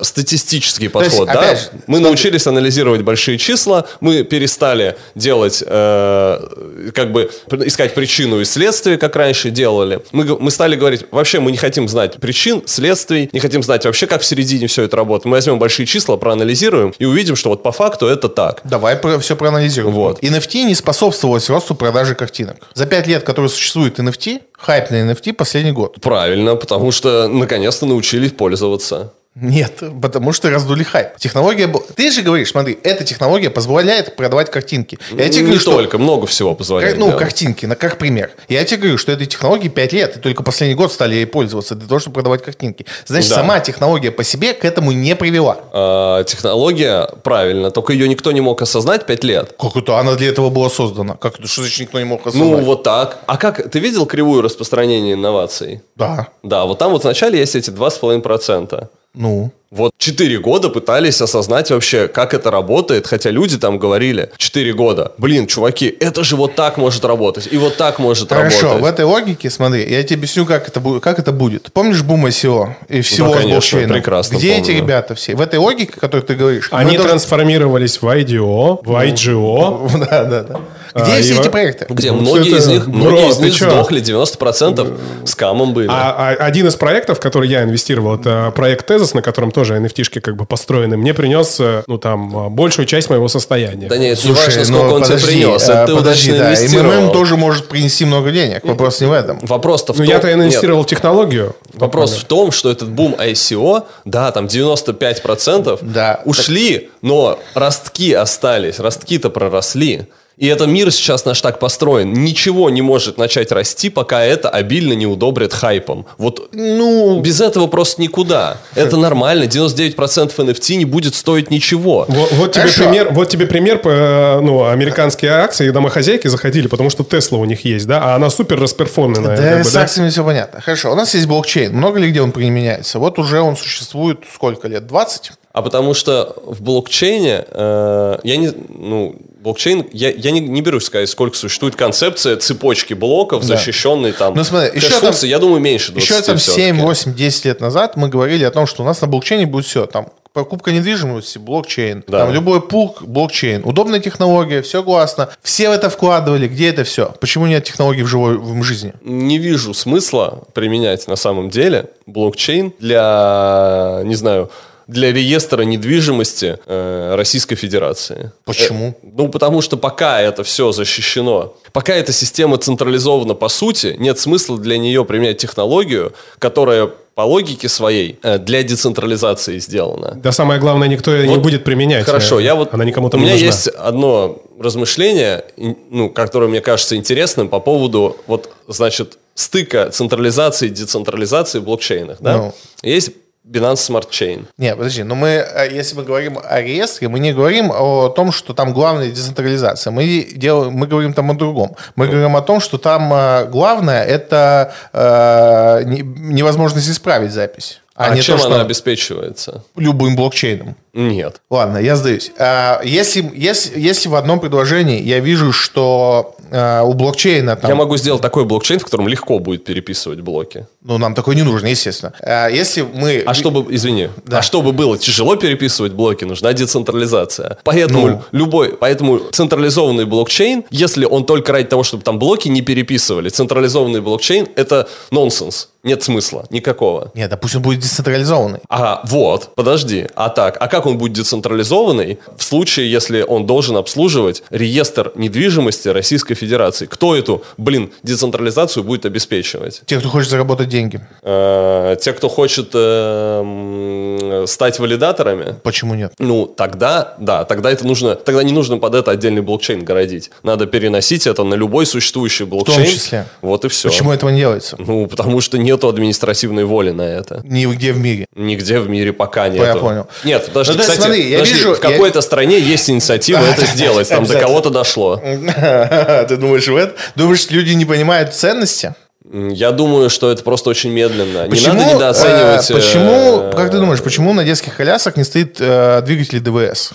э, 0.00 0.04
статистический 0.04 0.88
подход, 0.88 1.28
есть, 1.28 1.40
да? 1.40 1.54
же, 1.54 1.62
мы 1.72 1.98
смотри. 1.98 2.04
научились 2.04 2.46
анализировать 2.46 3.02
большие 3.02 3.38
числа, 3.38 3.86
мы 4.00 4.22
перестали 4.22 4.96
делать, 5.14 5.62
э, 5.66 6.90
как 6.94 7.12
бы 7.12 7.30
искать 7.64 7.94
причину 7.94 8.40
и 8.40 8.44
следствие, 8.44 8.98
как 8.98 9.16
раньше 9.16 9.50
делали. 9.50 10.00
Мы, 10.12 10.24
мы 10.38 10.50
стали 10.50 10.76
говорить, 10.76 11.04
вообще 11.10 11.40
мы 11.40 11.50
не 11.50 11.58
хотим 11.58 11.88
знать 11.88 12.16
причин, 12.16 12.62
следствий, 12.66 13.28
не 13.32 13.40
хотим 13.40 13.62
знать 13.62 13.84
вообще, 13.84 14.06
как 14.06 14.22
в 14.22 14.24
середине 14.24 14.66
все 14.66 14.82
это 14.82 14.96
работает. 14.96 15.26
Мы 15.26 15.32
возьмем 15.32 15.58
большие 15.58 15.86
числа, 15.86 16.16
проанализируем 16.16 16.94
и 16.98 17.04
увидим, 17.04 17.36
что 17.36 17.50
вот 17.50 17.62
по 17.62 17.72
факту 17.72 18.06
это 18.06 18.28
так. 18.28 18.60
Давай 18.64 18.98
все 19.20 19.36
проанализируем. 19.36 19.94
Вот. 19.94 20.22
NFT 20.22 20.64
не 20.64 20.74
способствовалось 20.74 21.48
росту 21.48 21.74
продажи 21.74 22.14
картинок. 22.14 22.56
За 22.74 22.86
пять 22.86 23.06
лет, 23.06 23.22
которые 23.22 23.50
существует 23.50 23.98
NFT, 23.98 24.40
хайп 24.58 24.90
на 24.90 24.96
NFT 25.10 25.32
последний 25.34 25.72
год. 25.72 26.00
Правильно, 26.00 26.56
потому 26.56 26.90
что 26.92 27.28
наконец-то 27.28 27.86
научились 27.86 28.32
пользоваться. 28.32 29.12
Нет, 29.38 29.82
потому 30.00 30.32
что 30.32 30.48
раздули 30.48 30.82
хайп. 30.82 31.08
Технология... 31.18 31.66
бу- 31.66 31.84
Ты 31.94 32.10
же 32.10 32.22
говоришь, 32.22 32.52
смотри, 32.52 32.78
эта 32.82 33.04
технология 33.04 33.50
позволяет 33.50 34.16
продавать 34.16 34.50
картинки. 34.50 34.98
Я 35.10 35.28
тебе 35.28 35.40
не 35.40 35.42
говорю, 35.48 35.60
что- 35.60 35.72
только, 35.72 35.98
много 35.98 36.26
всего 36.26 36.54
позволяет. 36.54 36.96
Ну, 36.96 37.08
делать. 37.08 37.18
картинки, 37.22 37.66
на 37.66 37.76
как 37.76 37.98
пример. 37.98 38.30
Я 38.48 38.64
тебе 38.64 38.78
говорю, 38.78 38.96
что 38.96 39.12
этой 39.12 39.26
технологии 39.26 39.68
5 39.68 39.92
лет, 39.92 40.16
и 40.16 40.20
только 40.20 40.42
последний 40.42 40.74
год 40.74 40.90
стали 40.90 41.16
ей 41.16 41.26
пользоваться 41.26 41.74
для 41.74 41.86
того, 41.86 42.00
чтобы 42.00 42.14
продавать 42.14 42.42
картинки. 42.42 42.86
Значит, 43.04 43.28
Да. 43.28 43.34
сама 43.36 43.60
технология 43.60 44.10
по 44.10 44.24
себе 44.24 44.54
к 44.54 44.64
этому 44.64 44.92
не 44.92 45.14
привела. 45.14 45.58
А, 45.70 46.24
технология, 46.24 47.06
правильно, 47.22 47.70
только 47.70 47.92
ее 47.92 48.08
никто 48.08 48.32
не 48.32 48.40
мог 48.40 48.62
осознать 48.62 49.04
5 49.04 49.22
лет. 49.22 49.54
Как 49.60 49.76
это? 49.76 49.98
Она 49.98 50.14
для 50.14 50.28
этого 50.28 50.48
была 50.48 50.70
создана. 50.70 51.14
Как 51.16 51.38
это? 51.38 51.46
Что 51.46 51.60
значит 51.60 51.80
никто 51.80 51.98
не 51.98 52.06
мог 52.06 52.26
осознать? 52.26 52.48
Ну, 52.48 52.56
вот 52.64 52.84
так. 52.84 53.18
А 53.26 53.36
как, 53.36 53.70
ты 53.70 53.80
видел 53.80 54.06
кривую 54.06 54.40
распространения 54.46 55.12
инноваций? 55.12 55.82
Да. 55.94 56.28
Да, 56.42 56.64
вот 56.64 56.78
там 56.78 56.92
вот 56.92 57.04
вначале 57.04 57.38
есть 57.38 57.54
эти 57.54 57.70
2,5%. 57.70 58.88
Ну. 59.14 59.50
Вот 59.72 59.92
4 59.98 60.38
года 60.38 60.68
пытались 60.68 61.20
осознать 61.20 61.70
вообще, 61.70 62.06
как 62.06 62.34
это 62.34 62.52
работает, 62.52 63.06
хотя 63.08 63.30
люди 63.30 63.58
там 63.58 63.78
говорили 63.78 64.30
4 64.36 64.72
года. 64.74 65.12
Блин, 65.18 65.48
чуваки, 65.48 65.94
это 65.98 66.22
же 66.22 66.36
вот 66.36 66.54
так 66.54 66.76
может 66.76 67.04
работать, 67.04 67.48
и 67.50 67.56
вот 67.58 67.76
так 67.76 67.98
может 67.98 68.28
Хорошо, 68.28 68.62
работать. 68.62 68.82
в 68.82 68.86
этой 68.86 69.04
логике, 69.04 69.50
смотри, 69.50 69.84
я 69.90 70.02
тебе 70.04 70.18
объясню, 70.18 70.46
как 70.46 70.68
это, 70.68 70.78
будет, 70.78 71.02
как 71.02 71.18
это 71.18 71.32
будет. 71.32 71.72
Помнишь 71.72 72.02
бума 72.02 72.28
SEO 72.28 72.74
и 72.88 73.00
всего 73.00 73.34
Да, 73.34 73.40
конечно, 73.40 73.80
прекрасно 73.88 74.36
Где 74.36 74.54
эти 74.54 74.66
помню. 74.66 74.80
ребята 74.82 75.14
все? 75.16 75.34
В 75.34 75.40
этой 75.40 75.58
логике, 75.58 75.94
о 75.96 76.00
которой 76.00 76.20
ты 76.22 76.34
говоришь. 76.36 76.68
Они 76.70 76.92
должны- 76.96 77.08
трансформировались 77.08 78.00
в 78.00 78.04
IDO, 78.06 78.78
в 78.84 78.90
IGO. 78.92 79.90
Да, 80.10 80.24
да, 80.24 80.42
да. 80.44 80.60
Где 80.94 81.12
А, 81.12 81.20
все 81.20 81.34
и 81.34 81.38
эти 81.40 81.48
проекты? 81.48 81.86
Где 81.90 82.12
Ну, 82.12 82.20
многие 82.20 82.48
это- 82.52 82.58
из 82.58 82.66
них, 82.68 82.88
Бро, 82.88 82.96
многие 83.10 83.28
из 83.30 83.38
них 83.38 83.54
чё? 83.54 83.68
сдохли, 83.68 84.00
90% 84.00 84.98
скамом 85.26 85.74
были. 85.74 85.88
А, 85.90 86.14
а 86.38 86.44
один 86.44 86.68
из 86.68 86.76
проектов, 86.76 87.18
в 87.18 87.20
который 87.20 87.48
я 87.50 87.64
инвестировал, 87.64 88.14
это 88.14 88.50
проект 88.56 88.86
Тезос, 88.86 89.12
на 89.12 89.20
котором 89.20 89.50
тоже 89.56 89.74
NFT-шки 89.78 90.20
как 90.20 90.36
бы 90.36 90.44
построены, 90.44 90.96
мне 90.98 91.14
принес, 91.14 91.58
э, 91.60 91.82
ну, 91.86 91.96
там, 91.96 92.46
э, 92.46 92.50
большую 92.50 92.84
часть 92.84 93.08
моего 93.08 93.26
состояния. 93.28 93.88
Да 93.88 93.96
нет, 93.96 94.16
не 94.18 94.22
Слушай, 94.22 94.44
важно, 94.58 94.60
ну, 94.60 94.64
сколько 94.78 94.94
он 94.94 95.02
подожди, 95.02 95.26
тебе 95.26 95.42
принес. 95.46 95.68
а, 95.68 95.72
Это 95.72 95.86
ты 95.86 95.96
подожди, 95.96 96.32
да. 96.32 96.54
МММ 96.82 97.12
тоже 97.12 97.36
может 97.36 97.68
принести 97.68 98.04
много 98.04 98.30
денег. 98.30 98.62
Вопрос 98.64 99.00
не 99.00 99.06
в 99.06 99.12
этом. 99.12 99.38
Вопрос-то 99.42 99.94
в 99.94 99.98
Ну, 99.98 100.04
том... 100.04 100.12
я-то 100.14 100.26
Нет, 100.28 100.36
инвестировал 100.36 100.82
в 100.82 100.86
технологию. 100.86 101.56
Вопрос 101.72 102.12
в 102.16 102.24
том, 102.24 102.52
что 102.52 102.70
этот 102.70 102.90
бум 102.90 103.14
ICO, 103.18 103.84
да, 104.04 104.30
там 104.30 104.46
95% 104.46 105.78
Да. 105.82 106.20
ушли, 106.26 106.90
но 107.02 107.38
ростки 107.54 108.12
остались, 108.12 108.78
ростки-то 108.78 109.30
проросли. 109.30 110.06
И 110.38 110.48
этот 110.48 110.68
мир 110.68 110.92
сейчас 110.92 111.24
наш 111.24 111.40
так 111.40 111.58
построен. 111.58 112.12
Ничего 112.12 112.68
не 112.68 112.82
может 112.82 113.16
начать 113.16 113.50
расти, 113.52 113.88
пока 113.88 114.22
это 114.22 114.50
обильно 114.50 114.92
не 114.92 115.06
удобрят 115.06 115.54
хайпом. 115.54 116.04
Вот, 116.18 116.50
ну, 116.52 117.20
без 117.20 117.40
этого 117.40 117.68
просто 117.68 118.02
никуда. 118.02 118.58
Это 118.74 118.98
нормально. 118.98 119.44
99% 119.44 120.36
NFT 120.36 120.74
не 120.76 120.84
будет 120.84 121.14
стоить 121.14 121.50
ничего. 121.50 122.04
Вот, 122.08 122.32
вот 122.32 122.52
тебе 122.52 122.64
Хорошо. 122.64 122.82
пример, 122.84 123.08
вот 123.12 123.28
тебе 123.30 123.46
пример, 123.46 123.80
э, 123.82 124.40
ну, 124.40 124.66
американские 124.66 125.30
акции, 125.30 125.70
домохозяйки 125.70 126.28
заходили, 126.28 126.66
потому 126.66 126.90
что 126.90 127.02
Тесла 127.02 127.38
у 127.38 127.46
них 127.46 127.64
есть, 127.64 127.86
да, 127.86 128.02
а 128.02 128.16
она 128.16 128.28
супер 128.28 128.60
расперформленная. 128.60 129.36
Да, 129.38 129.42
как 129.42 129.58
бы, 129.58 129.64
с 129.64 129.72
да. 129.72 129.80
акциями 129.80 130.10
все 130.10 130.22
понятно. 130.22 130.60
Хорошо, 130.60 130.92
у 130.92 130.96
нас 130.96 131.14
есть 131.14 131.26
блокчейн. 131.26 131.74
Много 131.74 131.98
ли 131.98 132.10
где 132.10 132.20
он 132.20 132.32
применяется? 132.32 132.98
Вот 132.98 133.18
уже 133.18 133.40
он 133.40 133.56
существует 133.56 134.20
сколько 134.30 134.68
лет? 134.68 134.86
20? 134.86 135.32
А 135.52 135.62
потому 135.62 135.94
что 135.94 136.36
в 136.44 136.60
блокчейне, 136.60 137.46
э, 137.48 138.18
я 138.22 138.36
не, 138.36 138.52
ну, 138.68 139.16
блокчейн, 139.46 139.86
я, 139.92 140.10
я 140.10 140.32
не, 140.32 140.40
не 140.40 140.60
берусь 140.60 140.86
сказать, 140.86 141.08
сколько 141.08 141.36
существует 141.36 141.76
концепция 141.76 142.36
цепочки 142.36 142.94
блоков, 142.94 143.42
Да. 143.46 143.56
защищенной 143.56 144.10
там. 144.12 144.34
Ну, 144.34 144.42
смотри, 144.42 144.76
еще 144.76 144.98
там- 145.00 145.14
я 145.22 145.38
думаю, 145.38 145.60
меньше 145.60 145.92
20 145.92 146.10
Еще 146.10 146.22
там 146.22 146.36
всё-таки. 146.36 146.62
7, 146.66 146.80
8, 146.80 147.14
10 147.14 147.44
лет 147.44 147.60
назад 147.60 147.96
мы 147.96 148.08
говорили 148.08 148.42
о 148.42 148.50
том, 148.50 148.66
что 148.66 148.82
у 148.82 148.86
нас 148.86 149.00
на 149.00 149.06
блокчейне 149.06 149.46
будет 149.46 149.64
все. 149.64 149.86
Там 149.86 150.08
покупка 150.32 150.72
недвижимости, 150.72 151.38
блокчейн. 151.38 152.02
Да. 152.08 152.24
Там 152.24 152.32
любой 152.34 152.60
пулк, 152.60 153.02
блокчейн. 153.02 153.62
Удобная 153.64 154.00
технология, 154.00 154.62
все 154.62 154.82
классно. 154.82 155.28
Все 155.42 155.68
в 155.68 155.72
это 155.72 155.90
вкладывали. 155.90 156.48
Где 156.48 156.70
это 156.70 156.82
все? 156.82 157.14
Почему 157.20 157.46
нет 157.46 157.62
технологий 157.64 158.02
в 158.02 158.08
живой 158.08 158.36
в 158.38 158.62
жизни? 158.64 158.94
Не 159.02 159.38
вижу 159.38 159.72
смысла 159.74 160.42
применять 160.54 161.06
на 161.06 161.14
самом 161.16 161.50
деле 161.50 161.90
блокчейн 162.06 162.72
для, 162.80 164.00
не 164.04 164.16
знаю, 164.16 164.50
для 164.86 165.12
реестра 165.12 165.62
недвижимости 165.62 166.58
э, 166.64 167.14
Российской 167.16 167.56
Федерации. 167.56 168.32
Почему? 168.44 168.90
Э, 169.02 169.06
ну, 169.16 169.28
потому 169.28 169.60
что 169.60 169.76
пока 169.76 170.20
это 170.20 170.44
все 170.44 170.72
защищено, 170.72 171.54
пока 171.72 171.94
эта 171.94 172.12
система 172.12 172.56
централизована 172.58 173.34
по 173.34 173.48
сути, 173.48 173.96
нет 173.98 174.18
смысла 174.18 174.58
для 174.58 174.78
нее 174.78 175.04
применять 175.04 175.38
технологию, 175.38 176.12
которая 176.38 176.90
по 177.16 177.22
логике 177.22 177.68
своей 177.68 178.18
э, 178.22 178.38
для 178.38 178.62
децентрализации 178.62 179.58
сделана. 179.58 180.18
Да 180.22 180.32
самое 180.32 180.60
главное, 180.60 180.86
никто 180.86 181.12
ее 181.12 181.26
не 181.26 181.34
Вот 181.34 181.42
будет 181.42 181.64
применять. 181.64 182.04
Хорошо, 182.04 182.38
я 182.38 182.54
вот... 182.54 182.72
Она 182.72 182.84
никому 182.84 183.08
У 183.08 183.10
там 183.10 183.20
меня 183.20 183.34
не 183.34 183.40
нужна. 183.40 183.46
есть 183.46 183.68
одно 183.68 184.42
размышление, 184.60 185.44
ну, 185.90 186.10
которое 186.10 186.48
мне 186.48 186.60
кажется 186.60 186.94
интересным 186.94 187.48
по 187.48 187.58
поводу, 187.58 188.18
вот, 188.26 188.50
значит, 188.68 189.18
стыка 189.34 189.90
централизации 189.90 190.66
и 190.66 190.70
децентрализации 190.70 191.58
в 191.58 191.64
блокчейнах, 191.64 192.18
да? 192.20 192.36
Ну. 192.36 192.54
Есть 192.82 193.12
Binance 193.46 193.76
Smart 193.88 194.10
Chain. 194.10 194.46
Не, 194.58 194.74
подожди, 194.74 195.04
но 195.04 195.14
мы, 195.14 195.28
э, 195.28 195.68
если 195.70 195.94
мы 195.96 196.02
говорим 196.02 196.38
о 196.42 196.60
реестре, 196.60 197.08
мы 197.08 197.20
не 197.20 197.32
говорим 197.32 197.70
о 197.72 198.08
том, 198.08 198.32
что 198.32 198.54
там 198.54 198.72
главная 198.72 199.08
децентрализация. 199.10 199.92
Мы, 199.92 200.26
делаем, 200.34 200.72
мы 200.72 200.86
говорим 200.88 201.12
там 201.14 201.30
о 201.30 201.34
другом. 201.34 201.76
Мы 201.94 202.08
говорим 202.08 202.34
о 202.36 202.42
том, 202.42 202.60
что 202.60 202.76
там 202.78 203.12
э, 203.14 203.46
главное 203.46 204.04
это 204.04 204.72
э, 204.92 205.82
не- 205.84 206.02
невозможность 206.02 206.88
исправить 206.90 207.30
запись. 207.32 207.80
А, 207.96 208.14
не 208.14 208.22
чем 208.22 208.36
то, 208.36 208.44
что 208.44 208.54
она 208.54 208.62
обеспечивается? 208.62 209.64
любым 209.76 210.16
блокчейном. 210.16 210.76
Нет. 210.92 211.40
Ладно, 211.50 211.78
я 211.78 211.96
сдаюсь. 211.96 212.30
А, 212.38 212.80
Если, 212.84 213.30
если, 213.34 213.78
если 213.78 214.08
в 214.08 214.14
одном 214.14 214.40
предложении 214.40 215.02
я 215.02 215.18
вижу, 215.20 215.52
что 215.52 216.34
а, 216.50 216.82
у 216.84 216.94
блокчейна 216.94 217.56
там... 217.56 217.70
Я 217.70 217.74
могу 217.74 217.96
сделать 217.96 218.22
такой 218.22 218.44
блокчейн, 218.44 218.80
в 218.80 218.84
котором 218.84 219.08
легко 219.08 219.38
будет 219.38 219.64
переписывать 219.64 220.20
блоки. 220.20 220.66
Ну, 220.82 220.96
нам 220.98 221.14
такой 221.14 221.34
не 221.36 221.42
нужно, 221.42 221.66
естественно. 221.66 222.12
А, 222.20 222.48
Если 222.48 222.82
мы... 222.82 223.22
А 223.26 223.34
чтобы, 223.34 223.74
извини, 223.74 224.08
Да. 224.24 224.38
а 224.38 224.42
чтобы 224.42 224.72
было 224.72 224.96
тяжело 224.96 225.36
переписывать 225.36 225.92
блоки, 225.92 226.24
нужна 226.24 226.52
децентрализация. 226.52 227.58
Поэтому 227.64 228.06
Ну. 228.08 228.22
любой, 228.32 228.72
поэтому 228.72 229.18
централизованный 229.32 230.04
блокчейн, 230.06 230.64
если 230.70 231.04
он 231.04 231.24
только 231.26 231.52
ради 231.52 231.68
того, 231.68 231.82
чтобы 231.82 232.02
там 232.04 232.18
блоки 232.18 232.48
не 232.48 232.62
переписывали, 232.62 233.28
централизованный 233.28 234.00
блокчейн 234.00 234.48
это 234.56 234.88
нонсенс, 235.10 235.68
нет 235.86 236.02
смысла 236.02 236.44
никакого. 236.50 237.10
Нет, 237.14 237.32
пусть 237.40 237.56
он 237.56 237.62
будет 237.62 237.80
децентрализованный. 237.80 238.60
А 238.68 239.00
вот, 239.04 239.50
подожди, 239.54 240.08
а 240.14 240.28
так, 240.28 240.56
а 240.60 240.68
как 240.68 240.84
он 240.86 240.98
будет 240.98 241.12
децентрализованный 241.14 242.18
в 242.36 242.42
случае, 242.42 242.90
если 242.90 243.22
он 243.22 243.46
должен 243.46 243.76
обслуживать 243.76 244.42
реестр 244.50 245.12
недвижимости 245.14 245.88
Российской 245.88 246.34
Федерации? 246.34 246.86
Кто 246.86 247.16
эту, 247.16 247.44
блин, 247.56 247.92
децентрализацию 248.02 248.84
будет 248.84 249.06
обеспечивать? 249.06 249.82
Те, 249.86 249.98
кто 249.98 250.08
хочет 250.08 250.30
заработать 250.30 250.68
деньги. 250.68 251.00
Э, 251.22 251.96
те, 252.00 252.12
кто 252.12 252.28
хочет 252.28 252.70
э, 252.74 254.44
стать 254.46 254.78
валидаторами, 254.78 255.56
Почему 255.62 255.94
нет? 255.94 256.12
ну, 256.18 256.46
тогда, 256.46 257.14
да, 257.18 257.44
тогда 257.44 257.70
это 257.70 257.86
нужно, 257.86 258.16
тогда 258.16 258.42
не 258.42 258.52
нужно 258.52 258.78
под 258.78 258.94
это 258.94 259.12
отдельный 259.12 259.42
блокчейн 259.42 259.84
городить. 259.84 260.30
Надо 260.42 260.66
переносить 260.66 261.26
это 261.26 261.44
на 261.44 261.54
любой 261.54 261.86
существующий 261.86 262.44
блокчейн. 262.44 262.86
числе. 262.86 263.26
Вот 263.42 263.64
и 263.64 263.68
все. 263.68 263.88
Почему 263.88 264.12
этого 264.12 264.30
не 264.30 264.40
делается? 264.40 264.76
Ну, 264.78 265.06
потому 265.06 265.40
что 265.40 265.58
нету 265.76 265.88
административной 265.88 266.64
воли 266.64 266.90
на 266.90 267.02
это. 267.02 267.42
Нигде 267.44 267.92
в 267.92 267.98
мире. 267.98 268.26
Нигде 268.34 268.80
в 268.80 268.88
мире 268.88 269.12
пока 269.12 269.48
нету. 269.48 269.64
я 269.64 269.76
понял. 269.76 270.06
Нет, 270.24 270.46
подожди, 270.46 270.72
Ну, 270.72 270.78
есть, 270.78 270.90
кстати, 270.90 271.06
смотри, 271.06 271.30
я 271.30 271.38
подожди, 271.38 271.54
вижу- 271.54 271.74
в 271.74 271.80
какой-то 271.80 272.20
стране 272.22 272.58
есть 272.58 272.88
инициатива 272.90 273.40
это 273.40 273.66
сделать, 273.74 274.08
там 274.08 274.24
до 274.24 274.38
кого-то 274.40 274.70
дошло. 274.70 275.16
Ты 276.28 276.36
думаешь 276.36 276.66
в 276.66 276.76
это? 276.76 276.94
Думаешь, 277.14 277.46
люди 277.50 277.72
не 277.72 277.84
понимают 277.84 278.34
ценности? 278.34 278.94
Я 279.32 279.72
думаю, 279.72 280.08
что 280.08 280.30
это 280.30 280.42
просто 280.44 280.70
очень 280.70 280.90
медленно. 280.90 281.48
Почему, 281.48 281.74
не 281.74 281.80
надо 281.80 281.94
недооценивать... 281.96 282.70
э, 282.70 282.72
э, 282.72 282.76
почему, 282.76 283.50
как 283.56 283.70
ты 283.72 283.78
думаешь, 283.78 284.00
почему 284.00 284.32
на 284.32 284.44
детских 284.44 284.76
колясах 284.76 285.16
не 285.16 285.24
стоит 285.24 285.56
э, 285.58 286.00
двигатель 286.02 286.38
ДВС? 286.40 286.92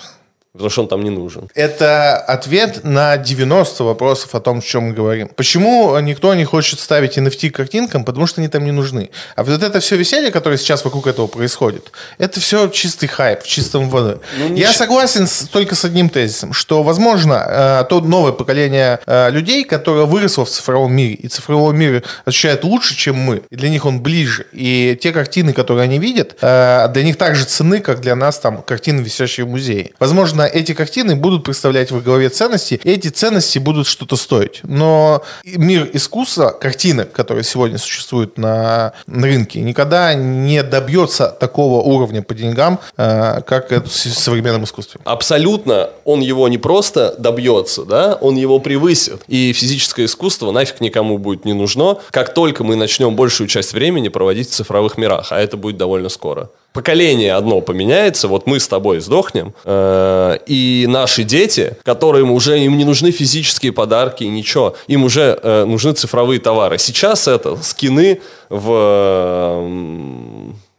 Потому 0.52 0.70
что 0.70 0.82
он 0.82 0.88
там 0.88 1.02
не 1.02 1.10
нужен. 1.10 1.48
Это 1.54 2.16
ответ 2.16 2.84
на 2.84 3.16
90 3.16 3.84
вопросов 3.84 4.34
о 4.34 4.40
том, 4.40 4.58
о 4.58 4.62
чем 4.62 4.84
мы 4.88 4.92
говорим. 4.94 5.28
Почему 5.34 5.98
никто 6.00 6.34
не 6.34 6.44
хочет 6.44 6.78
ставить 6.80 7.16
NFT 7.18 7.50
картинкам? 7.50 8.04
Потому 8.04 8.26
что 8.26 8.40
они 8.40 8.48
там 8.48 8.64
не 8.64 8.72
нужны. 8.72 9.10
А 9.36 9.44
вот 9.44 9.62
это 9.62 9.80
все 9.80 9.96
веселье, 9.96 10.30
которое 10.30 10.58
сейчас 10.58 10.84
вокруг 10.84 11.06
этого 11.06 11.26
происходит, 11.26 11.90
это 12.18 12.40
все 12.40 12.68
чистый 12.68 13.06
хайп, 13.06 13.42
в 13.42 13.46
чистом 13.46 13.88
воде. 13.88 14.18
Ну, 14.38 14.54
Я 14.54 14.70
нич- 14.70 14.72
согласен 14.76 15.26
с- 15.26 15.48
только 15.48 15.74
с 15.74 15.84
одним 15.84 16.08
тезисом, 16.08 16.52
что, 16.52 16.82
возможно, 16.82 17.44
э, 17.82 17.84
то 17.88 18.00
новое 18.00 18.32
поколение 18.32 18.98
э, 19.06 19.30
людей, 19.30 19.64
которое 19.64 20.06
выросло 20.06 20.44
в 20.44 20.50
цифровом 20.50 20.94
мире, 20.94 21.14
и 21.14 21.28
цифровой 21.28 21.74
мир 21.74 22.02
ощущает 22.24 22.64
лучше, 22.64 22.94
чем 22.96 23.16
мы, 23.16 23.42
и 23.50 23.56
для 23.56 23.68
них 23.70 23.86
он 23.86 24.00
ближе. 24.00 24.46
И 24.52 24.98
те 25.00 25.12
картины, 25.12 25.52
которые 25.52 25.84
они 25.84 25.98
видят, 25.98 26.36
э, 26.40 26.88
для 26.92 27.02
них 27.04 27.16
так 27.16 27.36
же 27.36 27.44
ценны, 27.44 27.80
как 27.80 28.00
для 28.00 28.14
нас 28.16 28.38
там 28.38 28.62
картины, 28.62 29.00
висящие 29.00 29.46
в 29.46 29.48
музее. 29.48 29.92
Возможно, 29.98 30.41
эти 30.46 30.74
картины 30.74 31.16
будут 31.16 31.44
представлять 31.44 31.90
в 31.90 32.02
голове 32.02 32.28
ценности, 32.28 32.80
и 32.82 32.90
эти 32.90 33.08
ценности 33.08 33.58
будут 33.58 33.86
что-то 33.86 34.16
стоить. 34.16 34.60
Но 34.62 35.22
мир 35.44 35.88
искусства, 35.92 36.50
картины, 36.50 37.04
которые 37.04 37.44
сегодня 37.44 37.78
существуют 37.78 38.38
на, 38.38 38.92
на 39.06 39.26
рынке, 39.26 39.60
никогда 39.60 40.14
не 40.14 40.62
добьется 40.62 41.28
такого 41.28 41.82
уровня 41.82 42.22
по 42.22 42.34
деньгам, 42.34 42.80
э, 42.96 43.42
как 43.46 43.72
это 43.72 43.88
в 43.88 43.92
современном 43.92 44.64
искусстве. 44.64 45.00
Абсолютно 45.04 45.90
он 46.04 46.20
его 46.20 46.48
не 46.48 46.58
просто 46.58 47.14
добьется, 47.18 47.84
да, 47.84 48.14
он 48.20 48.36
его 48.36 48.58
превысит. 48.58 49.22
И 49.28 49.52
физическое 49.52 50.04
искусство 50.04 50.52
нафиг 50.52 50.80
никому 50.80 51.18
будет 51.18 51.44
не 51.44 51.52
нужно, 51.52 51.98
как 52.10 52.34
только 52.34 52.64
мы 52.64 52.76
начнем 52.76 53.14
большую 53.16 53.48
часть 53.48 53.72
времени 53.72 54.08
проводить 54.08 54.50
в 54.50 54.52
цифровых 54.52 54.96
мирах, 54.98 55.32
а 55.32 55.40
это 55.40 55.56
будет 55.56 55.76
довольно 55.76 56.08
скоро. 56.08 56.50
Поколение 56.72 57.34
одно 57.34 57.60
поменяется, 57.60 58.28
вот 58.28 58.46
мы 58.46 58.58
с 58.58 58.66
тобой 58.66 59.00
сдохнем, 59.00 59.52
э, 59.64 60.38
и 60.46 60.86
наши 60.88 61.22
дети, 61.22 61.76
которым 61.84 62.30
уже 62.30 62.58
им 62.58 62.78
не 62.78 62.84
нужны 62.84 63.10
физические 63.10 63.72
подарки, 63.72 64.24
ничего, 64.24 64.74
им 64.86 65.04
уже 65.04 65.38
э, 65.42 65.64
нужны 65.64 65.92
цифровые 65.92 66.40
товары. 66.40 66.78
Сейчас 66.78 67.28
это 67.28 67.56
скины 67.62 68.22
в, 68.48 68.72
э, 68.72 69.68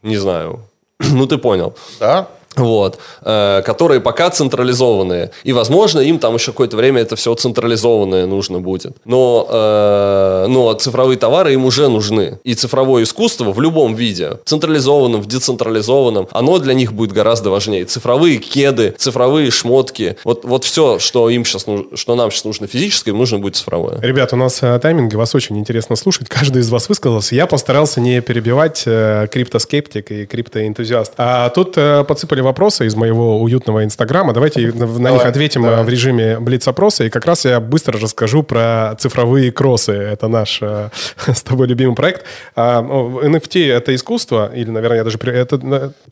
не 0.02 0.16
знаю, 0.16 0.60
ну 0.98 1.26
ты 1.26 1.38
понял, 1.38 1.74
Да? 2.00 2.28
Вот, 2.56 2.98
э, 3.22 3.62
которые 3.64 4.00
пока 4.00 4.30
централизованные. 4.30 5.30
И, 5.44 5.52
возможно, 5.52 6.00
им 6.00 6.18
там 6.18 6.34
еще 6.34 6.52
какое-то 6.52 6.76
время 6.76 7.02
это 7.02 7.16
все 7.16 7.34
централизованное 7.34 8.26
нужно 8.26 8.60
будет. 8.60 8.96
Но, 9.04 9.46
э, 9.50 10.46
но 10.48 10.72
цифровые 10.74 11.18
товары 11.18 11.54
им 11.54 11.64
уже 11.64 11.88
нужны. 11.88 12.38
И 12.44 12.54
цифровое 12.54 13.04
искусство 13.04 13.52
в 13.52 13.60
любом 13.60 13.94
виде, 13.94 14.38
централизованном, 14.44 15.20
в 15.20 15.26
децентрализованном, 15.26 16.28
оно 16.30 16.58
для 16.58 16.74
них 16.74 16.92
будет 16.92 17.12
гораздо 17.12 17.50
важнее. 17.50 17.84
Цифровые 17.84 18.38
кеды, 18.38 18.94
цифровые 18.96 19.50
шмотки, 19.50 20.16
вот, 20.24 20.44
вот 20.44 20.64
все, 20.64 20.98
что, 20.98 21.30
им 21.30 21.44
сейчас, 21.44 21.66
что 21.94 22.14
нам 22.14 22.30
сейчас 22.30 22.44
нужно 22.44 22.66
физическое, 22.66 23.10
им 23.10 23.18
нужно 23.18 23.38
будет 23.38 23.56
цифровое. 23.56 24.00
Ребят, 24.00 24.32
у 24.32 24.36
нас 24.36 24.62
э, 24.62 24.78
тайминг, 24.78 25.14
вас 25.14 25.34
очень 25.34 25.58
интересно 25.58 25.96
слушать. 25.96 26.28
Каждый 26.28 26.60
из 26.60 26.70
вас 26.70 26.88
высказался. 26.88 27.34
Я 27.34 27.46
постарался 27.46 28.00
не 28.00 28.20
перебивать 28.20 28.82
э, 28.86 29.26
криптоскептик 29.30 30.10
и 30.10 30.26
криптоэнтузиаст. 30.26 31.12
А 31.16 31.48
тут 31.50 31.74
э, 31.76 32.04
подсыпали 32.04 32.40
вопросы 32.44 32.86
из 32.86 32.94
моего 32.94 33.40
уютного 33.40 33.84
инстаграма. 33.84 34.32
Давайте 34.32 34.72
на, 34.72 35.10
них 35.10 35.24
ответим 35.24 35.64
э, 35.66 35.82
в 35.82 35.88
режиме 35.88 36.38
блиц-опроса. 36.38 37.04
И 37.04 37.10
как 37.10 37.26
раз 37.26 37.44
я 37.44 37.60
быстро 37.60 37.98
расскажу 37.98 38.42
про 38.42 38.94
цифровые 38.98 39.50
кроссы. 39.50 39.92
Это 39.92 40.28
наш 40.28 40.60
э, 40.62 40.90
с 41.26 41.42
тобой 41.42 41.66
любимый 41.66 41.94
проект. 41.94 42.24
А, 42.54 42.82
NFT— 42.82 43.72
это 43.72 43.94
искусство? 43.94 44.50
Или, 44.54 44.70
наверное, 44.70 44.98
я 44.98 45.04
даже... 45.04 45.18
Это, 45.18 45.56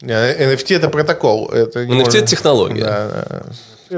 NFT 0.00 0.76
это 0.76 0.88
протокол. 0.88 1.48
Это 1.50 1.84
NFT 1.84 2.18
это 2.18 2.26
технология. 2.26 2.82
Да, 2.82 3.08
да. 3.28 3.42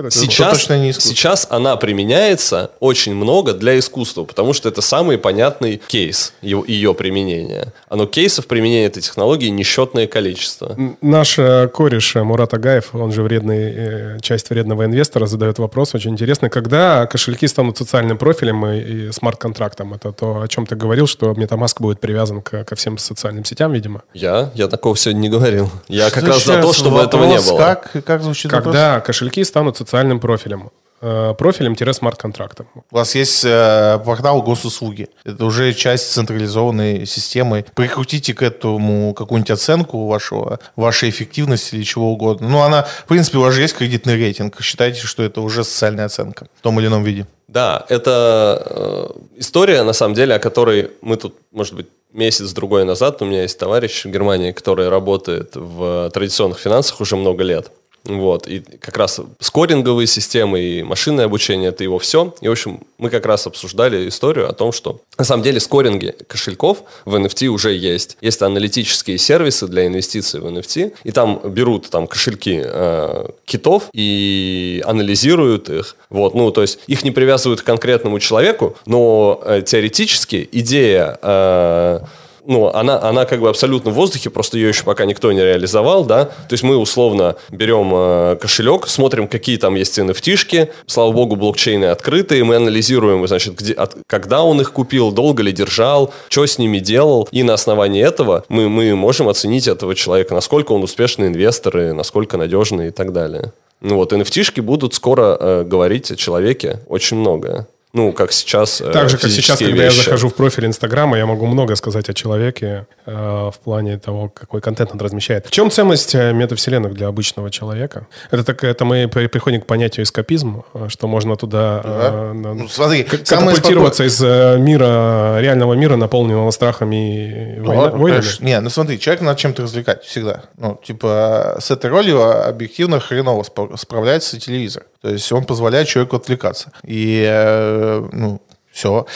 Это- 0.00 0.10
Сейчас, 0.10 0.52
точно 0.52 0.78
не 0.78 0.90
искусство. 0.90 1.10
сейчас 1.14 1.46
она 1.50 1.76
применяется 1.76 2.70
очень 2.80 3.14
много 3.14 3.52
для 3.52 3.78
искусства, 3.78 4.24
потому 4.24 4.52
что 4.52 4.68
это 4.68 4.80
самый 4.82 5.18
понятный 5.18 5.80
кейс 5.86 6.32
ее, 6.42 6.62
ее 6.66 6.94
применения. 6.94 7.72
Оно 7.88 8.06
кейсов 8.06 8.46
применения 8.46 8.86
этой 8.86 9.00
технологии 9.02 9.48
несчетное 9.48 10.06
количество. 10.06 10.76
Наш 11.00 11.38
э, 11.38 11.68
кореш 11.68 12.16
э, 12.16 12.22
Мурат 12.22 12.54
Агаев, 12.54 12.94
он 12.94 13.12
же 13.12 13.22
вредный, 13.22 13.72
э, 13.74 14.18
часть 14.20 14.50
вредного 14.50 14.84
инвестора, 14.84 15.26
задает 15.26 15.58
вопрос 15.58 15.94
очень 15.94 16.10
интересный. 16.12 16.50
Когда 16.50 17.06
кошельки 17.06 17.46
станут 17.46 17.76
социальным 17.78 18.18
профилем 18.18 18.66
и, 18.66 18.80
и 19.08 19.12
смарт-контрактом? 19.12 19.94
Это 19.94 20.12
то, 20.12 20.40
о 20.42 20.48
чем 20.48 20.66
ты 20.66 20.76
говорил, 20.76 21.06
что 21.06 21.32
MetaMask 21.32 21.76
будет 21.80 22.00
привязан 22.00 22.42
к- 22.42 22.64
ко 22.64 22.74
всем 22.76 22.98
социальным 22.98 23.44
сетям, 23.44 23.72
видимо. 23.72 24.02
Я? 24.12 24.50
Я 24.54 24.68
такого 24.68 24.96
сегодня 24.96 25.20
не 25.20 25.28
говорил. 25.28 25.70
Я 25.88 26.10
как 26.10 26.22
Что 26.24 26.32
раз 26.32 26.44
за 26.44 26.62
то, 26.62 26.72
чтобы 26.72 27.00
этого 27.00 27.24
не 27.24 27.36
вопрос, 27.38 27.50
было. 27.50 27.58
Как, 27.58 28.04
как 28.04 28.22
звучит 28.22 28.52
вопрос? 28.52 28.64
Когда 28.74 29.00
кошельки 29.00 29.44
станут 29.44 29.76
социальным 29.85 30.20
профилем? 30.20 30.70
Э, 31.06 31.35
Профилем-смарт-контрактом. 31.36 32.66
У 32.90 32.94
вас 32.97 33.15
есть 33.15 33.44
э, 33.44 33.98
портал 34.06 34.40
госуслуги. 34.43 35.09
Это 35.24 35.44
уже 35.44 35.74
часть 35.74 36.11
централизованной 36.12 37.05
системы. 37.05 37.66
Прикрутите 37.74 38.32
к 38.32 38.43
этому 38.43 39.12
какую-нибудь 39.12 39.51
оценку 39.51 40.06
вашего, 40.06 40.61
вашей 40.77 41.11
эффективности 41.11 41.74
или 41.74 41.82
чего 41.82 42.11
угодно. 42.11 42.48
Ну, 42.48 42.62
она, 42.62 42.85
в 42.85 43.05
принципе, 43.05 43.36
у 43.36 43.43
вас 43.43 43.52
же 43.52 43.61
есть 43.61 43.77
кредитный 43.77 44.16
рейтинг. 44.16 44.62
Считайте, 44.62 45.06
что 45.06 45.23
это 45.23 45.43
уже 45.43 45.62
социальная 45.62 46.06
оценка 46.06 46.47
в 46.59 46.62
том 46.62 46.81
или 46.81 46.86
ином 46.86 47.05
виде. 47.05 47.27
Да, 47.48 47.85
это 47.90 48.62
э, 48.65 49.40
история, 49.40 49.82
на 49.82 49.93
самом 49.93 50.15
деле, 50.15 50.35
о 50.35 50.39
которой 50.39 50.90
мы 51.02 51.16
тут, 51.16 51.35
может 51.52 51.74
быть, 51.74 51.86
месяц-другой 52.15 52.85
назад, 52.85 53.20
у 53.20 53.27
меня 53.27 53.43
есть 53.43 53.59
товарищ 53.59 54.05
в 54.05 54.11
Германии, 54.11 54.52
который 54.52 54.89
работает 54.89 55.51
в 55.55 56.11
традиционных 56.15 56.59
финансах 56.59 57.01
уже 57.01 57.16
много 57.16 57.44
лет. 57.44 57.70
Вот, 58.05 58.47
и 58.47 58.60
как 58.60 58.97
раз 58.98 59.20
скоринговые 59.40 60.06
системы 60.06 60.60
и 60.60 60.82
машинное 60.82 61.24
обучение– 61.24 61.68
это 61.70 61.85
его 61.85 61.98
все. 61.98 62.35
И, 62.43 62.48
в 62.48 62.52
общем, 62.52 62.81
мы 62.98 63.09
как 63.09 63.24
раз 63.24 63.47
обсуждали 63.47 64.09
историю 64.09 64.48
о 64.48 64.52
том, 64.52 64.72
что 64.72 65.01
на 65.16 65.24
самом 65.24 65.43
деле 65.43 65.59
скоринги 65.59 66.14
кошельков 66.26 66.82
в 67.06 67.14
NFT 67.14 67.47
уже 67.47 67.72
есть. 67.72 68.18
Есть 68.20 68.43
аналитические 68.43 69.16
сервисы 69.16 69.66
для 69.68 69.86
инвестиций 69.86 70.40
в 70.40 70.47
NFT, 70.47 70.93
и 71.02 71.12
там 71.12 71.40
берут 71.44 71.89
там 71.89 72.06
кошельки 72.06 72.60
э, 72.62 73.28
китов 73.47 73.85
и 73.94 74.82
анализируют 74.85 75.70
их. 75.70 75.97
Вот, 76.10 76.35
ну, 76.35 76.51
то 76.51 76.60
есть 76.60 76.81
их 76.86 77.05
не 77.05 77.10
привязывают 77.10 77.62
к 77.62 77.64
конкретному 77.64 78.20
человеку, 78.20 78.76
но 78.85 79.40
э, 79.47 79.62
теоретически 79.62 80.47
идея 80.52 81.18
э, 81.22 82.01
ну, 82.46 82.68
она, 82.68 83.00
она 83.00 83.24
как 83.24 83.40
бы 83.40 83.48
абсолютно 83.48 83.90
в 83.90 83.94
воздухе, 83.94 84.30
просто 84.30 84.58
ее 84.58 84.68
еще 84.68 84.84
пока 84.84 85.04
никто 85.04 85.32
не 85.32 85.40
реализовал, 85.40 86.04
да. 86.04 86.26
То 86.26 86.52
есть 86.52 86.62
мы 86.62 86.76
условно 86.76 87.36
берем 87.50 87.90
э, 87.94 88.36
кошелек, 88.40 88.86
смотрим, 88.88 89.28
какие 89.28 89.56
там 89.56 89.74
есть 89.74 89.98
nft 89.98 90.70
слава 90.86 91.12
богу, 91.12 91.36
блокчейны 91.36 91.86
открытые, 91.86 92.44
мы 92.44 92.56
анализируем, 92.56 93.26
значит, 93.26 93.54
где, 93.54 93.72
от, 93.72 93.96
когда 94.06 94.42
он 94.42 94.60
их 94.60 94.72
купил, 94.72 95.12
долго 95.12 95.42
ли 95.42 95.52
держал, 95.52 96.12
что 96.28 96.46
с 96.46 96.58
ними 96.58 96.78
делал, 96.78 97.28
и 97.30 97.42
на 97.42 97.54
основании 97.54 98.02
этого 98.02 98.44
мы, 98.48 98.68
мы 98.68 98.94
можем 98.94 99.28
оценить 99.28 99.68
этого 99.68 99.94
человека, 99.94 100.34
насколько 100.34 100.72
он 100.72 100.82
успешный 100.82 101.28
инвестор, 101.28 101.78
и 101.78 101.92
насколько 101.92 102.36
надежный 102.36 102.88
и 102.88 102.90
так 102.90 103.12
далее. 103.12 103.52
Ну 103.80 103.96
вот, 103.96 104.12
nft 104.12 104.62
будут 104.62 104.94
скоро 104.94 105.36
э, 105.38 105.64
говорить 105.64 106.10
о 106.10 106.16
человеке 106.16 106.80
очень 106.88 107.18
многое. 107.18 107.66
Ну, 107.94 108.12
как 108.12 108.32
сейчас 108.32 108.80
э, 108.80 108.90
Так 108.90 109.08
же, 109.08 109.16
как 109.18 109.30
сейчас, 109.30 109.58
когда 109.60 109.84
вещи. 109.84 109.96
я 109.98 110.02
захожу 110.02 110.28
в 110.28 110.34
профиль 110.34 110.66
Инстаграма, 110.66 111.16
я 111.16 111.26
могу 111.26 111.46
много 111.46 111.76
сказать 111.76 112.08
о 112.08 112.12
человеке 112.12 112.86
э, 113.06 113.12
в 113.14 113.54
плане 113.62 113.98
того, 113.98 114.28
какой 114.28 114.60
контент 114.60 114.90
он 114.92 114.98
размещает. 115.00 115.46
В 115.46 115.50
чем 115.52 115.70
ценность 115.70 116.12
э, 116.14 116.32
метавселенных 116.32 116.92
для 116.94 117.06
обычного 117.06 117.50
человека? 117.52 118.08
Это, 118.32 118.42
так, 118.42 118.64
это 118.64 118.84
мы 118.84 119.06
при- 119.06 119.28
приходим 119.28 119.60
к 119.60 119.66
понятию 119.66 120.02
эскапизм, 120.04 120.64
э, 120.74 120.88
что 120.88 121.06
можно 121.06 121.36
туда 121.36 121.80
э, 121.84 122.32
Ну, 122.34 122.68
смотри, 122.68 123.04
катапультироваться 123.04 124.04
из 124.04 124.20
мира, 124.20 125.38
реального 125.40 125.74
мира, 125.74 125.94
наполненного 125.96 126.50
страхами 126.50 127.56
и 127.56 127.60
Ну, 127.60 127.66
война- 127.68 127.90
войнами. 127.90 128.24
Не, 128.40 128.60
ну 128.60 128.70
смотри, 128.70 128.98
человек 128.98 129.22
надо 129.22 129.38
чем-то 129.38 129.62
развлекать 129.62 130.02
всегда. 130.02 130.42
Ну, 130.58 130.80
типа, 130.84 131.58
с 131.60 131.70
этой 131.70 131.90
ролью 131.90 132.20
объективно 132.48 132.98
хреново 132.98 133.44
справляется 133.76 134.40
телевизор. 134.40 134.82
То 135.05 135.10
есть 135.10 135.31
он 135.32 135.44
позволяет 135.44 135.86
человеку 135.86 136.16
отвлекаться. 136.16 136.72
И, 136.82 137.22
э, 137.28 138.09
ну, 138.10 138.40
все. 138.72 139.06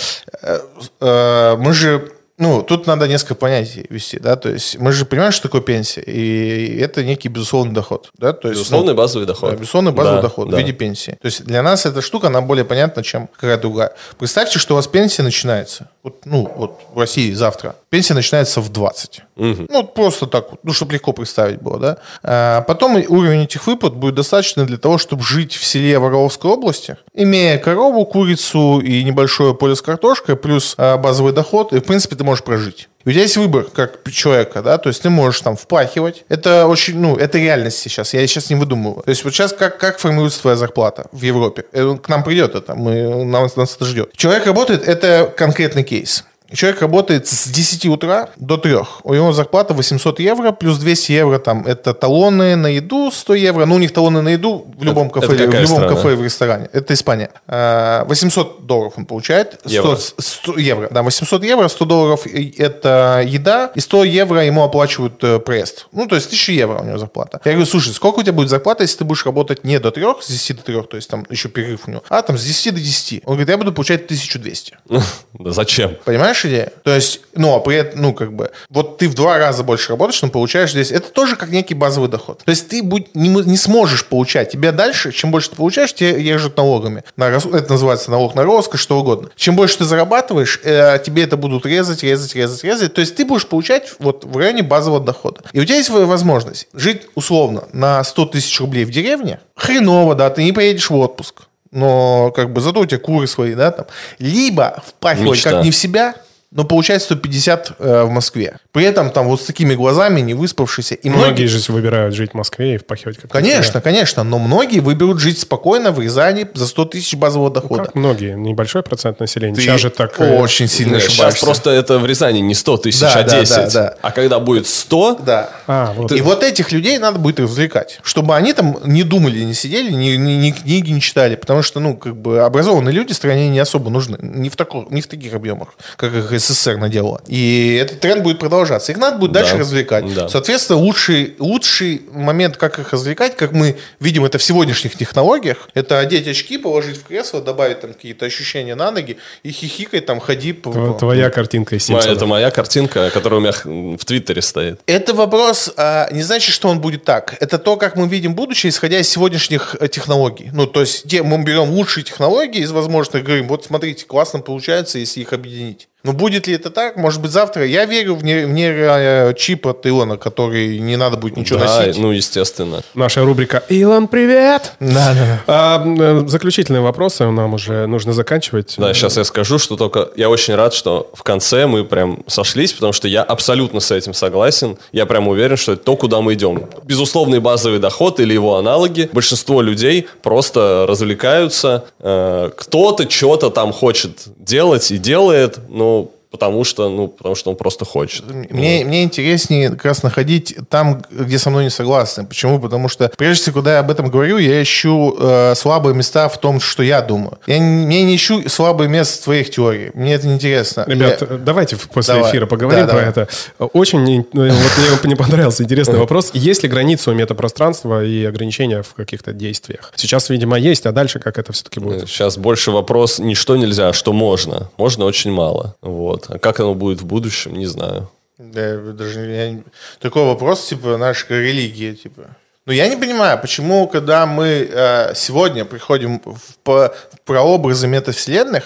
Мы 1.00 1.72
же 1.72 2.12
ну, 2.38 2.62
тут 2.62 2.86
надо 2.86 3.08
несколько 3.08 3.34
понятий 3.34 3.86
вести, 3.90 4.18
да, 4.18 4.36
то 4.36 4.48
есть 4.48 4.78
мы 4.78 4.92
же 4.92 5.04
понимаем, 5.04 5.32
что 5.32 5.42
такое 5.42 5.60
пенсия, 5.60 6.00
и 6.00 6.78
это 6.78 7.04
некий 7.04 7.28
безусловный 7.28 7.74
доход, 7.74 8.10
да, 8.16 8.32
то 8.32 8.48
есть... 8.48 8.60
Безусловный 8.60 8.92
ну, 8.92 8.98
базовый 8.98 9.26
доход. 9.26 9.50
Да, 9.50 9.56
безусловный 9.56 9.92
базовый 9.92 10.22
Да, 10.22 10.22
доход 10.22 10.48
да. 10.48 10.56
в 10.56 10.60
виде 10.60 10.72
пенсии. 10.72 11.18
То 11.20 11.26
есть 11.26 11.44
для 11.44 11.62
нас 11.62 11.84
эта 11.84 12.00
штука, 12.00 12.28
она 12.28 12.40
более 12.40 12.64
понятна, 12.64 13.02
чем 13.02 13.26
какая-то 13.26 13.62
другая. 13.62 13.92
Представьте, 14.18 14.58
что 14.58 14.74
у 14.74 14.76
вас 14.76 14.86
пенсия 14.86 15.22
начинается, 15.22 15.88
вот, 16.04 16.24
ну, 16.24 16.50
вот 16.56 16.80
в 16.94 16.98
России 16.98 17.32
завтра, 17.32 17.74
пенсия 17.90 18.14
начинается 18.14 18.60
в 18.60 18.68
20. 18.68 19.22
Ну, 19.36 19.66
вот 19.68 19.94
просто 19.94 20.26
так 20.26 20.50
вот, 20.50 20.60
ну, 20.62 20.72
чтобы 20.72 20.92
легко 20.92 21.12
представить 21.12 21.60
было, 21.60 21.78
да. 21.78 21.96
А 22.22 22.60
потом 22.62 22.96
уровень 23.08 23.44
этих 23.44 23.66
выплат 23.66 23.94
будет 23.94 24.14
достаточно 24.14 24.64
для 24.64 24.78
того, 24.78 24.98
чтобы 24.98 25.22
жить 25.22 25.54
в 25.54 25.64
селе 25.64 25.98
Воровской 25.98 26.50
области, 26.50 26.96
имея 27.14 27.58
корову, 27.58 28.04
курицу 28.04 28.80
и 28.80 29.02
небольшое 29.02 29.54
поле 29.54 29.74
с 29.74 29.82
картошкой, 29.82 30.36
плюс 30.36 30.74
а, 30.76 30.96
базовый 30.96 31.32
доход, 31.32 31.72
и, 31.72 31.80
в 31.80 31.84
принципе, 31.84 32.16
ты 32.16 32.24
можешь 32.28 32.44
прожить. 32.44 32.88
У 33.04 33.10
тебя 33.10 33.22
есть 33.22 33.38
выбор 33.38 33.64
как 33.64 34.10
человека, 34.10 34.60
да, 34.60 34.76
то 34.76 34.90
есть 34.90 35.00
ты 35.02 35.08
можешь 35.08 35.40
там 35.40 35.56
впахивать. 35.56 36.24
Это 36.28 36.66
очень, 36.66 37.00
ну, 37.00 37.16
это 37.16 37.38
реальность 37.38 37.78
сейчас, 37.78 38.12
я 38.12 38.26
сейчас 38.26 38.50
не 38.50 38.56
выдумываю. 38.56 39.02
То 39.02 39.10
есть 39.10 39.24
вот 39.24 39.32
сейчас 39.32 39.54
как, 39.54 39.78
как 39.78 39.98
формируется 39.98 40.42
твоя 40.42 40.56
зарплата 40.56 41.06
в 41.12 41.22
Европе? 41.22 41.64
Э, 41.72 41.96
К 42.02 42.08
нам 42.08 42.22
придет 42.22 42.54
это, 42.54 42.74
мы, 42.74 43.24
нас, 43.24 43.56
нас 43.56 43.76
это 43.76 43.86
ждет. 43.86 44.12
Человек 44.14 44.46
работает, 44.46 44.86
это 44.86 45.32
конкретный 45.34 45.84
кейс. 45.84 46.24
Человек 46.54 46.80
работает 46.80 47.26
с 47.26 47.46
10 47.48 47.86
утра 47.86 48.30
до 48.36 48.56
3. 48.56 48.76
У 49.04 49.14
него 49.14 49.32
зарплата 49.32 49.74
800 49.74 50.20
евро, 50.20 50.52
плюс 50.52 50.78
200 50.78 51.12
евро 51.12 51.38
там 51.38 51.66
это 51.66 51.92
талоны 51.92 52.56
на 52.56 52.68
еду, 52.68 53.10
100 53.10 53.34
евро. 53.34 53.66
Ну, 53.66 53.74
у 53.74 53.78
них 53.78 53.92
талоны 53.92 54.22
на 54.22 54.30
еду 54.30 54.66
в 54.78 54.82
любом 54.82 55.08
Это- 55.08 55.20
кафе, 55.20 55.34
это 55.34 55.46
в 55.48 55.54
любом 55.54 55.66
страна? 55.66 55.88
кафе 55.88 56.14
в 56.14 56.24
ресторане. 56.24 56.68
Это 56.72 56.94
Испания. 56.94 57.30
А, 57.46 58.04
800 58.06 58.66
долларов 58.66 58.94
он 58.96 59.04
получает. 59.04 59.60
100, 59.60 59.70
Евро. 59.70 59.96
100 60.18 60.58
евро. 60.58 60.88
Да, 60.90 61.02
800 61.02 61.44
евро, 61.44 61.68
100 61.68 61.84
долларов 61.84 62.26
это 62.26 63.22
еда, 63.26 63.70
и 63.74 63.80
100 63.80 64.04
евро 64.04 64.42
ему 64.44 64.62
оплачивают 64.64 65.22
э, 65.24 65.38
проезд. 65.40 65.86
Ну, 65.92 66.06
то 66.06 66.14
есть 66.16 66.28
1000 66.28 66.52
евро 66.52 66.78
у 66.78 66.84
него 66.84 66.98
зарплата. 66.98 67.40
Я 67.44 67.52
говорю, 67.52 67.66
слушай, 67.66 67.92
сколько 67.92 68.20
у 68.20 68.22
тебя 68.22 68.32
будет 68.32 68.48
зарплата, 68.48 68.84
если 68.84 68.98
ты 68.98 69.04
будешь 69.04 69.26
работать 69.26 69.64
не 69.64 69.78
до 69.78 69.90
3, 69.90 70.04
с 70.22 70.28
10 70.28 70.56
до 70.56 70.62
3, 70.62 70.82
то 70.82 70.96
есть 70.96 71.10
там 71.10 71.26
еще 71.30 71.48
перерыв 71.48 71.80
у 71.86 71.90
него, 71.90 72.02
а 72.08 72.22
там 72.22 72.38
с 72.38 72.44
10 72.44 72.74
до 72.74 72.80
10. 72.80 73.22
Он 73.26 73.34
говорит, 73.34 73.48
я 73.48 73.58
буду 73.58 73.72
получать 73.72 74.04
1200. 74.04 74.78
Да 75.38 75.52
зачем? 75.52 75.96
Понимаешь 76.04 76.37
идею? 76.46 76.70
То 76.82 76.94
есть, 76.94 77.20
ну, 77.34 77.54
а 77.54 77.60
при 77.60 77.76
этом, 77.76 78.02
ну, 78.02 78.14
как 78.14 78.32
бы, 78.32 78.50
вот 78.70 78.98
ты 78.98 79.08
в 79.08 79.14
два 79.14 79.38
раза 79.38 79.62
больше 79.62 79.90
работаешь, 79.90 80.20
но 80.22 80.28
получаешь 80.28 80.72
здесь. 80.72 80.90
Это 80.90 81.10
тоже 81.10 81.36
как 81.36 81.50
некий 81.50 81.74
базовый 81.74 82.08
доход. 82.08 82.42
То 82.44 82.50
есть 82.50 82.68
ты 82.68 82.82
будь, 82.82 83.14
не, 83.14 83.28
не 83.28 83.56
сможешь 83.56 84.06
получать. 84.06 84.50
Тебе 84.50 84.72
дальше, 84.72 85.12
чем 85.12 85.30
больше 85.30 85.50
ты 85.50 85.56
получаешь, 85.56 85.94
тебе 85.94 86.16
режут 86.16 86.56
налогами. 86.56 87.04
На, 87.16 87.26
это 87.26 87.66
называется 87.70 88.10
налог 88.10 88.34
на 88.34 88.44
роскошь, 88.44 88.80
что 88.80 88.98
угодно. 88.98 89.30
Чем 89.36 89.56
больше 89.56 89.78
ты 89.78 89.84
зарабатываешь, 89.84 90.60
э, 90.64 90.98
тебе 91.04 91.24
это 91.24 91.36
будут 91.36 91.66
резать, 91.66 92.02
резать, 92.02 92.34
резать, 92.34 92.64
резать. 92.64 92.94
То 92.94 93.00
есть 93.00 93.16
ты 93.16 93.24
будешь 93.24 93.46
получать 93.46 93.94
вот 93.98 94.24
в 94.24 94.36
районе 94.36 94.62
базового 94.62 95.04
дохода. 95.04 95.42
И 95.52 95.60
у 95.60 95.64
тебя 95.64 95.76
есть 95.76 95.90
возможность 95.90 96.68
жить 96.72 97.02
условно 97.14 97.64
на 97.72 98.02
100 98.04 98.26
тысяч 98.26 98.60
рублей 98.60 98.84
в 98.84 98.90
деревне. 98.90 99.40
Хреново, 99.54 100.14
да, 100.14 100.30
ты 100.30 100.44
не 100.44 100.52
поедешь 100.52 100.90
в 100.90 100.96
отпуск. 100.96 101.42
Но 101.70 102.32
как 102.34 102.52
бы 102.52 102.60
зато 102.60 102.80
у 102.80 102.86
тебя 102.86 102.98
куры 102.98 103.26
свои, 103.26 103.54
да, 103.54 103.70
там. 103.70 103.86
Либо 104.18 104.82
впахивать 104.86 105.32
Мечта. 105.32 105.50
как 105.50 105.64
не 105.64 105.70
в 105.70 105.76
себя, 105.76 106.14
но 106.50 106.64
получать 106.64 107.02
150 107.02 107.72
э, 107.78 108.02
в 108.04 108.10
Москве. 108.10 108.58
При 108.72 108.84
этом 108.84 109.10
там 109.10 109.26
вот 109.28 109.40
с 109.42 109.44
такими 109.44 109.74
глазами, 109.74 110.20
не 110.20 110.32
выспавшийся. 110.32 110.94
И 110.94 111.08
Многие 111.10 111.24
многие, 111.26 111.46
же 111.46 111.72
выбирают 111.72 112.14
жить 112.14 112.30
в 112.32 112.34
Москве 112.34 112.76
и 112.76 112.78
впахивать 112.78 113.18
как 113.18 113.30
конечно, 113.30 113.80
конечно, 113.82 114.24
но 114.24 114.38
многие 114.38 114.80
выберут 114.80 115.20
жить 115.20 115.38
спокойно 115.38 115.92
в 115.92 116.00
Рязани 116.00 116.46
за 116.54 116.66
100 116.66 116.84
тысяч 116.86 117.14
базового 117.16 117.50
дохода. 117.50 117.84
Как 117.84 117.94
многие, 117.94 118.34
небольшой 118.34 118.82
процент 118.82 119.20
населения. 119.20 119.54
Ты 119.54 119.60
Сейчас 119.60 119.80
же 119.80 119.90
так... 119.90 120.18
э, 120.20 120.38
очень 120.38 120.68
сильно 120.68 120.92
Нет, 120.94 121.02
Сейчас 121.02 121.12
ошибаешься. 121.12 121.44
просто 121.44 121.70
это 121.70 121.98
в 121.98 122.06
Рязани 122.06 122.38
не 122.38 122.54
100 122.54 122.76
тысяч, 122.78 123.00
Да, 123.00 123.12
а 123.12 123.22
да, 123.24 123.40
10. 123.40 123.54
да, 123.56 123.66
да. 123.70 123.94
А 124.00 124.10
когда 124.10 124.38
будет 124.38 124.66
100, 124.66 125.18
Да. 125.24 125.50
А, 125.66 125.92
вот. 125.92 126.12
И 126.12 126.20
вот 126.22 126.42
этих 126.42 126.72
людей 126.72 126.96
надо 126.98 127.18
будет 127.18 127.40
развлекать, 127.40 127.98
чтобы 128.02 128.34
они 128.34 128.54
там 128.54 128.78
не 128.84 129.02
думали, 129.02 129.40
не 129.42 129.54
сидели, 129.54 129.90
ни, 129.92 130.16
ни- 130.16 130.32
ни 130.46 130.50
книги 130.52 130.92
не 130.92 131.00
читали, 131.02 131.36
потому 131.36 131.62
что, 131.62 131.78
ну, 131.80 131.94
как 131.96 132.16
бы 132.16 132.40
образованные 132.40 132.94
люди 132.94 133.12
стране 133.12 133.50
не 133.50 133.58
особо 133.58 133.90
нужны, 133.90 134.16
не 134.22 134.48
в, 134.48 134.56
тако- 134.56 134.86
не 134.90 135.02
в 135.02 135.06
таких 135.08 135.34
объемах, 135.34 135.74
как 135.96 136.14
их 136.14 136.32
СССР 136.38 136.76
наделала. 136.76 137.20
И 137.26 137.78
этот 137.80 138.00
тренд 138.00 138.22
будет 138.22 138.38
продолжаться. 138.38 138.92
Их 138.92 138.98
надо 138.98 139.18
будет 139.18 139.32
дальше 139.32 139.52
Да. 139.54 139.58
развлекать. 139.58 140.14
Да. 140.14 140.28
Соответственно, 140.28 140.78
лучший, 140.78 141.34
лучший 141.38 142.02
момент, 142.12 142.56
как 142.56 142.78
их 142.78 142.92
развлекать, 142.92 143.36
как 143.36 143.52
мы 143.52 143.76
видим 144.00 144.24
это 144.24 144.38
в 144.38 144.42
сегодняшних 144.42 144.96
технологиях, 144.96 145.68
это 145.74 145.98
одеть 145.98 146.26
очки, 146.28 146.58
положить 146.58 146.98
в 146.98 147.04
кресло, 147.04 147.40
добавить 147.40 147.80
там 147.80 147.92
какие-то 147.92 148.26
ощущения 148.26 148.74
на 148.74 148.90
ноги 148.90 149.18
и 149.42 149.50
хихикать, 149.50 150.06
там, 150.06 150.20
ходи 150.20 150.52
по... 150.52 150.94
Твоя 150.98 151.30
картинка 151.30 151.76
из 151.76 151.84
Симпсонов. 151.84 152.16
это 152.16 152.26
моя 152.26 152.50
картинка, 152.50 153.10
которая 153.10 153.40
у 153.40 153.42
меня 153.42 153.52
в 153.96 154.04
Твиттере 154.04 154.42
стоит. 154.42 154.80
Это 154.86 155.14
вопрос 155.14 155.72
а, 155.76 156.08
не 156.12 156.22
значит, 156.22 156.54
что 156.54 156.68
он 156.68 156.80
будет 156.80 157.04
так. 157.04 157.36
Это 157.40 157.58
то, 157.58 157.76
как 157.76 157.96
мы 157.96 158.08
видим 158.08 158.34
будущее, 158.34 158.70
исходя 158.70 158.98
из 158.98 159.08
сегодняшних 159.08 159.76
э, 159.80 159.88
технологий. 159.88 160.50
Ну, 160.52 160.66
то 160.66 160.80
есть, 160.80 161.08
те, 161.08 161.22
мы 161.22 161.42
берем 161.42 161.70
лучшие 161.70 162.04
технологии 162.04 162.60
из 162.60 162.70
возможных, 162.70 163.24
говорим, 163.24 163.48
вот 163.48 163.64
смотрите, 163.64 164.04
классно 164.04 164.40
получается, 164.40 164.98
если 164.98 165.20
их 165.20 165.32
объединить. 165.32 165.88
Но 166.04 166.12
будет 166.12 166.46
ли 166.46 166.54
это 166.54 166.70
так? 166.70 166.96
Может 166.96 167.20
быть, 167.20 167.32
завтра. 167.32 167.66
Я 167.66 167.84
верю 167.84 168.14
в, 168.14 168.22
не, 168.22 168.46
в 168.46 168.50
нейрочип 168.50 169.66
от 169.66 169.84
Илона, 169.84 170.16
который 170.16 170.78
не 170.78 170.96
надо 170.96 171.16
будет 171.16 171.36
ничего 171.36 171.58
да, 171.58 171.80
носить. 171.80 171.98
ну, 171.98 172.12
естественно. 172.12 172.82
Наша 172.94 173.24
рубрика 173.24 173.64
«Илон, 173.68 174.06
привет!» 174.06 174.74
Да, 174.78 175.12
да. 175.14 175.42
А, 175.48 175.84
э, 175.84 176.24
заключительные 176.28 176.82
вопросы 176.82 177.24
нам 177.26 177.54
уже 177.54 177.86
нужно 177.86 178.12
заканчивать. 178.12 178.74
Да, 178.78 178.94
сейчас 178.94 179.16
я 179.16 179.24
скажу, 179.24 179.58
что 179.58 179.76
только 179.76 180.08
я 180.14 180.30
очень 180.30 180.54
рад, 180.54 180.72
что 180.72 181.10
в 181.14 181.24
конце 181.24 181.66
мы 181.66 181.84
прям 181.84 182.22
сошлись, 182.28 182.72
потому 182.72 182.92
что 182.92 183.08
я 183.08 183.24
абсолютно 183.24 183.80
с 183.80 183.90
этим 183.90 184.14
согласен. 184.14 184.78
Я 184.92 185.04
прям 185.04 185.26
уверен, 185.26 185.56
что 185.56 185.72
это 185.72 185.82
то, 185.82 185.96
куда 185.96 186.20
мы 186.20 186.34
идем. 186.34 186.68
Безусловный 186.84 187.40
базовый 187.40 187.80
доход 187.80 188.20
или 188.20 188.32
его 188.32 188.56
аналоги. 188.56 189.10
Большинство 189.12 189.62
людей 189.62 190.06
просто 190.22 190.86
развлекаются. 190.88 191.86
Э, 191.98 192.50
Кто-то 192.56 193.10
что-то 193.10 193.50
там 193.50 193.72
хочет 193.72 194.28
делать 194.38 194.92
и 194.92 194.98
делает, 194.98 195.58
ну, 195.68 195.97
потому 196.30 196.64
что, 196.64 196.88
ну, 196.90 197.08
потому 197.08 197.34
что 197.34 197.50
он 197.50 197.56
просто 197.56 197.84
хочет. 197.84 198.24
Мне, 198.50 198.84
мне 198.84 199.02
интереснее 199.04 199.70
как 199.70 199.84
раз 199.84 200.02
находить 200.02 200.56
там, 200.68 201.02
где 201.10 201.38
со 201.38 201.50
мной 201.50 201.64
не 201.64 201.70
согласны. 201.70 202.24
Почему? 202.26 202.58
Потому 202.60 202.88
что 202.88 203.10
прежде 203.16 203.42
всего, 203.42 203.54
когда 203.54 203.74
я 203.74 203.78
об 203.80 203.90
этом 203.90 204.10
говорю, 204.10 204.38
я 204.38 204.62
ищу 204.62 205.16
э, 205.18 205.54
слабые 205.56 205.94
места 205.94 206.28
в 206.28 206.38
том, 206.38 206.60
что 206.60 206.82
я 206.82 207.00
думаю. 207.00 207.38
Я 207.46 207.58
не, 207.58 207.96
я 207.98 208.04
не 208.04 208.16
ищу 208.16 208.48
слабые 208.48 208.88
места 208.88 209.20
в 209.20 209.24
твоих 209.24 209.50
теориях. 209.50 209.94
Мне 209.94 210.14
это 210.14 210.26
не 210.26 210.34
интересно. 210.34 210.84
Ребят, 210.86 211.22
Я- 211.22 211.36
давайте 211.38 211.76
после 211.76 212.14
Давай. 212.14 212.30
эфира 212.30 212.46
поговорим 212.46 212.86
Да, 212.86 212.92
про 212.92 212.96
давай. 212.98 213.10
это. 213.10 213.28
Очень 213.58 213.98
ну, 214.32 214.42
вот 214.44 215.04
мне 215.04 215.10
не 215.10 215.14
понравился 215.16 215.62
интересный 215.62 215.98
вопрос. 215.98 216.30
Есть 216.34 216.62
ли 216.62 216.68
граница 216.68 217.10
у 217.10 217.14
метапространства 217.14 218.04
и 218.04 218.24
ограничения 218.24 218.82
в 218.82 218.94
каких-то 218.94 219.32
действиях? 219.32 219.92
Сейчас, 219.96 220.28
видимо, 220.30 220.58
есть, 220.58 220.86
а 220.86 220.92
дальше 220.92 221.18
как 221.20 221.38
это 221.38 221.52
все-таки 221.52 221.80
будет? 221.80 222.08
Сейчас 222.08 222.36
больше 222.36 222.70
вопрос 222.70 223.18
не 223.18 223.34
что 223.34 223.56
нельзя, 223.56 223.88
а 223.88 223.92
что 223.92 224.12
можно. 224.12 224.70
Можно 224.76 225.04
очень 225.04 225.30
мало. 225.32 225.74
Вот. 225.82 226.17
А 226.28 226.38
как 226.38 226.60
оно 226.60 226.74
будет 226.74 227.00
в 227.00 227.06
будущем, 227.06 227.54
не 227.54 227.66
знаю. 227.66 228.10
Да, 228.38 228.76
даже 228.76 229.20
я 229.20 229.50
не- 229.50 229.64
такой 230.00 230.24
вопрос, 230.24 230.66
типа, 230.68 230.96
наша 230.96 231.26
религия, 231.30 231.94
типа. 231.94 232.22
Но 232.66 232.72
я 232.72 232.88
не 232.88 232.96
понимаю, 232.96 233.38
почему, 233.40 233.88
когда 233.88 234.26
мы 234.26 234.68
э, 234.70 235.14
сегодня 235.14 235.64
приходим 235.64 236.20
в, 236.24 236.56
по- 236.62 236.94
в 237.12 237.20
прообразы 237.24 237.88
метавселенных, 237.88 238.62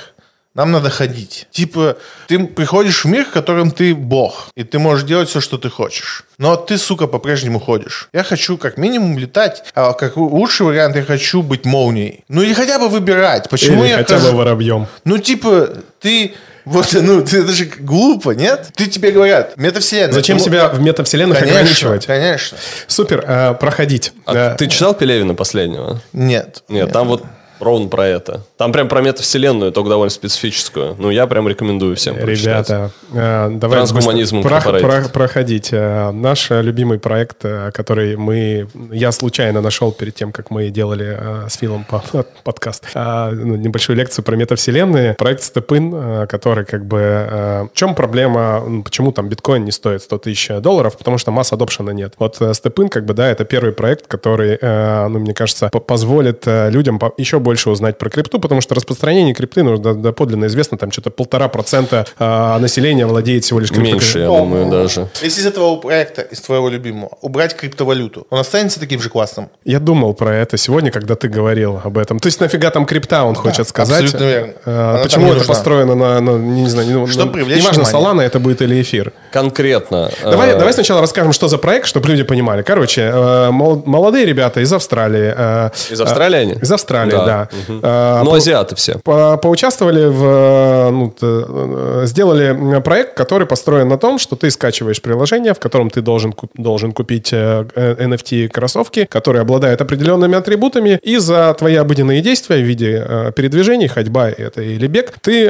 нам 0.55 0.71
надо 0.73 0.91
ходить. 0.91 1.47
Типа, 1.51 1.97
ты 2.29 2.39
приходишь 2.39 3.05
в 3.05 3.09
мир, 3.09 3.25
в 3.25 3.31
котором 3.31 3.71
ты 3.71 3.95
бог, 3.95 4.49
и 4.55 4.65
ты 4.65 4.79
можешь 4.79 5.07
делать 5.07 5.31
все, 5.31 5.41
что 5.41 5.57
ты 5.57 5.71
хочешь. 5.71 6.25
Но 6.37 6.57
ты, 6.57 6.77
сука, 6.77 7.07
по-прежнему 7.07 7.59
ходишь. 7.59 8.11
Я 8.13 8.23
хочу 8.23 8.59
как 8.59 8.77
минимум 8.77 9.19
летать, 9.19 9.65
а 9.75 9.95
как 9.95 10.19
лучший 10.19 10.67
вариант 10.67 10.97
я 10.97 11.05
хочу 11.05 11.43
быть 11.43 11.65
молнией. 11.65 12.25
Ну 12.29 12.43
или 12.43 12.53
хотя 12.53 12.79
бы 12.79 12.89
выбирать. 12.91 13.49
Почему 13.49 13.83
Или 13.85 13.91
я 13.91 13.97
хотя 13.99 14.19
хожу- 14.19 14.33
бы 14.33 14.37
воробьем. 14.39 14.87
ну, 15.05 15.17
типа, 15.17 15.71
ты... 16.01 16.35
Вот, 16.65 16.93
ну, 16.93 17.23
ты, 17.25 17.41
это 17.43 17.53
же 17.53 17.65
глупо, 17.65 18.31
нет? 18.31 18.69
Ты 18.77 18.87
тебе 18.87 19.11
говорят, 19.11 19.57
метавселенная. 19.57 20.13
Зачем 20.13 20.39
ты 20.39 20.45
мо- 20.45 20.47
себя 20.47 20.69
в 20.69 20.81
метавселенных 20.81 21.39
Конечно, 21.39 21.59
ограничивать? 21.61 22.07
Конечно. 22.07 22.59
Супер, 22.87 23.25
э, 23.27 23.55
проходить. 23.55 24.13
А 24.27 24.53
Э, 24.53 24.57
ты 24.57 24.69
читал 24.69 24.95
Пелевина 24.95 25.35
последнего? 25.35 26.01
Нет. 26.13 26.63
Нет, 26.69 26.93
там 26.93 27.09
вот 27.09 27.25
ровно 27.63 27.89
про 27.89 28.07
это. 28.07 28.43
Там 28.57 28.73
прям 28.73 28.89
про 28.89 29.01
метавселенную, 29.01 29.73
только 29.73 29.91
довольно 29.91 30.11
специфическую. 30.11 30.97
Ну, 30.99 31.11
я 31.11 31.27
прям 31.27 31.49
рекомендую 31.49 31.97
всем 31.97 32.15
прочитать. 32.17 32.69
Ребята, 32.69 32.91
э, 33.13 33.49
давайте 33.53 33.95
быстро 33.95 34.13
про- 34.43 34.61
про- 34.83 35.09
проходить. 35.09 35.69
Э, 35.73 36.11
Наш 36.13 36.51
любимый 36.51 36.99
проект, 36.99 37.45
э, 37.45 37.71
который 37.73 38.17
мы, 38.17 38.69
я 38.93 39.13
случайно 39.13 39.61
нашел 39.61 39.93
перед 39.93 40.15
тем, 40.15 40.33
как 40.33 40.51
мы 40.51 40.69
делали 40.71 41.17
э, 41.19 41.49
с 41.49 41.57
Филом 41.57 41.85
по- 41.85 42.03
подкаст, 42.45 42.85
э, 42.95 43.31
ну, 43.33 43.57
небольшую 43.57 43.97
лекцию 43.97 44.25
про 44.25 44.37
метавселенные. 44.37 45.15
Проект 45.15 45.43
Степын, 45.43 45.93
э, 45.95 46.27
который 46.27 46.65
как 46.65 46.85
бы... 46.85 46.99
э, 47.01 47.63
В 47.73 47.77
чем 47.77 47.95
проблема, 47.95 48.83
почему 48.85 49.13
там 49.13 49.29
биткоин 49.29 49.65
не 49.65 49.71
стоит 49.73 50.03
100 50.03 50.19
тысяч 50.19 50.49
долларов? 50.61 50.97
Потому 50.99 51.19
что 51.19 51.31
масс 51.31 51.53
адопшена 51.53 51.93
нет. 51.93 52.15
Вот 52.19 52.37
э, 52.41 52.53
Степын, 52.55 52.89
как 52.89 53.05
бы, 53.05 53.15
да, 53.15 53.29
это 53.29 53.45
первый 53.45 53.73
проект, 53.73 54.07
который, 54.07 54.59
э, 54.61 55.09
ну, 55.09 55.19
мне 55.21 55.35
кажется, 55.35 55.69
по- 55.69 55.81
позволит 55.81 56.43
людям 56.47 57.01
еще 57.17 57.39
больше 57.39 57.52
узнать 57.71 57.99
про 57.99 58.11
крипту, 58.11 58.39
потому 58.39 58.61
что 58.61 58.75
распространение 58.75 59.35
крипты, 59.35 59.63
ну, 59.63 59.77
доподлинно 59.79 60.47
известно, 60.47 60.79
там 60.79 60.91
что-то 60.93 61.11
полтора 61.11 61.49
процента 61.49 62.07
э, 62.19 62.59
населения 62.59 63.07
владеет 63.07 63.45
всего 63.45 63.61
лишь 63.61 63.71
крипто. 63.71 63.85
Меньше, 63.85 64.19
я 64.21 64.27
думаю, 64.27 64.71
даже. 64.71 65.09
Если 65.23 65.41
из 65.41 65.47
этого 65.47 65.77
проекта, 65.77 66.23
из 66.23 66.41
твоего 66.41 66.69
любимого, 66.69 67.11
убрать 67.21 67.55
криптовалюту, 67.57 68.27
он 68.31 68.39
останется 68.41 68.81
таким 68.81 69.01
же 69.01 69.09
классным? 69.09 69.49
Я 69.65 69.79
думал 69.81 70.15
про 70.15 70.35
это 70.35 70.57
сегодня, 70.57 70.91
когда 70.91 71.15
ты 71.15 71.29
говорил 71.29 71.81
об 71.83 71.99
этом. 71.99 72.19
То 72.19 72.27
есть 72.29 72.41
нафига 72.41 72.71
там 72.71 72.87
крипта, 72.87 73.25
он 73.25 73.35
хочет 73.35 73.69
сказать. 73.69 74.03
абсолютно 74.03 74.25
верно. 74.25 74.53
Она 74.65 74.93
там 74.95 75.03
Почему 75.03 75.27
это 75.27 75.35
нужна. 75.39 75.49
построено 75.55 75.95
на, 75.95 76.21
на- 76.21 76.39
не 76.39 76.69
знаю, 76.69 77.07
Чтобы 77.07 77.27
ну, 77.27 77.33
привлечь 77.33 77.63
неважно, 77.63 77.85
внимание. 77.85 78.11
Solana 78.23 78.23
это 78.27 78.39
будет 78.41 78.63
или 78.63 78.81
эфир. 78.81 79.13
Конкретно. 79.33 80.11
Давай, 80.23 80.51
э, 80.51 80.59
давай 80.59 80.73
сначала 80.73 81.01
расскажем, 81.01 81.33
что 81.33 81.49
за 81.49 81.59
проект, 81.59 81.87
чтобы 81.87 82.09
люди 82.09 82.23
понимали. 82.23 82.63
Короче, 82.63 83.03
э, 83.03 83.51
мол- 83.51 83.83
молодые 83.87 84.25
ребята 84.27 84.61
из 84.61 84.73
Австралии. 84.73 85.33
э, 85.37 85.71
Из 85.91 86.01
Австралии 86.01 86.39
они? 86.39 86.53
Из 86.55 86.71
Австралии, 86.73 87.11
да. 87.13 87.27
Да. 87.27 87.42
Да. 87.69 87.75
А, 87.83 88.23
Ну, 88.25 88.31
по- 88.31 88.37
азиаты 88.37 88.75
все. 88.77 88.99
по- 88.99 89.37
поучаствовали 89.37 90.07
в... 90.07 90.25
э, 90.25 90.91
ну, 90.91 91.15
э, 91.21 92.03
сделали 92.07 92.81
проект, 92.81 93.15
который 93.15 93.47
построен 93.47 93.89
на 93.89 93.99
том, 93.99 94.19
что 94.19 94.37
ты 94.37 94.51
скачиваешь 94.51 95.01
приложение, 95.03 95.55
в 95.55 95.59
котором 95.59 95.91
ты 95.91 96.01
должен, 96.03 96.35
должен 96.55 96.93
купить 96.93 97.33
э, 97.33 97.67
э, 97.75 97.95
NFT-кроссовки, 98.07 99.05
которые 99.07 99.43
обладают 99.43 99.81
определенными 99.81 100.37
атрибутами, 100.37 100.99
и 101.03 101.19
за 101.19 101.55
твои 101.59 101.77
обыденные 101.77 102.21
действия 102.21 102.57
в 102.57 102.67
виде 102.67 103.33
передвижений, 103.37 103.89
ходьба 103.89 104.29
это 104.31 104.63
или 104.63 104.87
бег, 104.87 105.13
ты, 105.21 105.47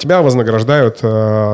тебя 0.00 0.22
вознаграждают 0.22 0.98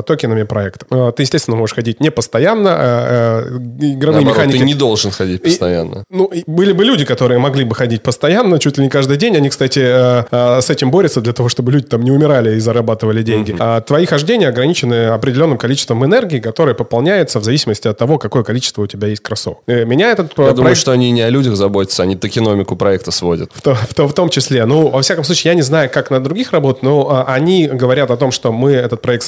токенами 0.07 0.43
проекта. 0.45 1.13
Ты, 1.13 1.23
естественно, 1.23 1.57
можешь 1.57 1.75
ходить 1.75 2.01
не 2.01 2.11
постоянно, 2.11 3.43
игровые 3.81 4.25
Наоборот, 4.25 4.37
механики... 4.37 4.59
ты 4.59 4.65
не 4.65 4.75
должен 4.75 5.11
ходить 5.11 5.43
постоянно. 5.43 6.05
Ну, 6.11 6.27
и 6.27 6.43
были 6.47 6.73
бы 6.73 6.85
люди, 6.85 7.05
которые 7.05 7.39
могли 7.39 7.65
бы 7.65 7.75
ходить 7.75 8.03
постоянно, 8.03 8.59
чуть 8.59 8.79
ли 8.79 8.85
не 8.85 8.91
каждый 8.91 9.17
день. 9.17 9.37
Они, 9.37 9.49
кстати, 9.51 9.72
э, 9.81 10.25
э, 10.31 10.61
с 10.61 10.71
этим 10.71 10.91
борются 10.91 11.21
для 11.21 11.33
того, 11.33 11.49
чтобы 11.49 11.73
люди 11.73 11.87
там 11.87 12.03
не 12.03 12.11
умирали 12.11 12.57
и 12.57 12.59
зарабатывали 12.61 13.23
деньги. 13.23 13.55
А 13.59 13.81
твои 13.81 14.07
хождения 14.07 14.49
ограничены 14.49 15.07
определенным 15.09 15.59
количеством 15.59 16.05
энергии, 16.05 16.39
которое 16.41 16.75
пополняется 16.75 17.41
в 17.41 17.45
зависимости 17.45 17.89
от 17.89 17.99
того, 17.99 18.19
какое 18.19 18.43
количество 18.43 18.83
у 18.83 18.87
тебя 18.87 19.09
есть 19.09 19.23
кроссовок. 19.23 19.59
Э, 19.67 19.85
Меня 19.85 20.11
этот 20.13 20.29
Я 20.31 20.35
проект... 20.35 20.57
думаю, 20.57 20.77
что 20.77 20.93
они 20.93 21.11
не 21.11 21.23
о 21.23 21.31
людях 21.31 21.57
заботятся, 21.57 22.03
они 22.03 22.17
токеномику 22.17 22.77
проекта 22.77 23.11
сводят. 23.11 23.51
В, 23.55 23.61
то- 23.63 23.75
в 23.75 23.95
то- 23.95 24.09
в 24.09 24.15
том 24.15 24.29
числе. 24.29 24.65
Ну, 24.67 24.89
во 24.89 25.01
всяком 25.03 25.25
случае, 25.25 25.51
я 25.51 25.55
не 25.55 25.63
знаю, 25.63 25.91
как 25.91 26.11
на 26.11 26.21
других 26.23 26.53
работ, 26.53 26.83
но 26.83 27.09
а, 27.11 27.25
они 27.35 27.67
говорят 27.67 28.11
о 28.11 28.17
том, 28.17 28.31
что 28.33 28.53
мы 28.53 28.73
этот 28.73 29.01
проект 29.03 29.23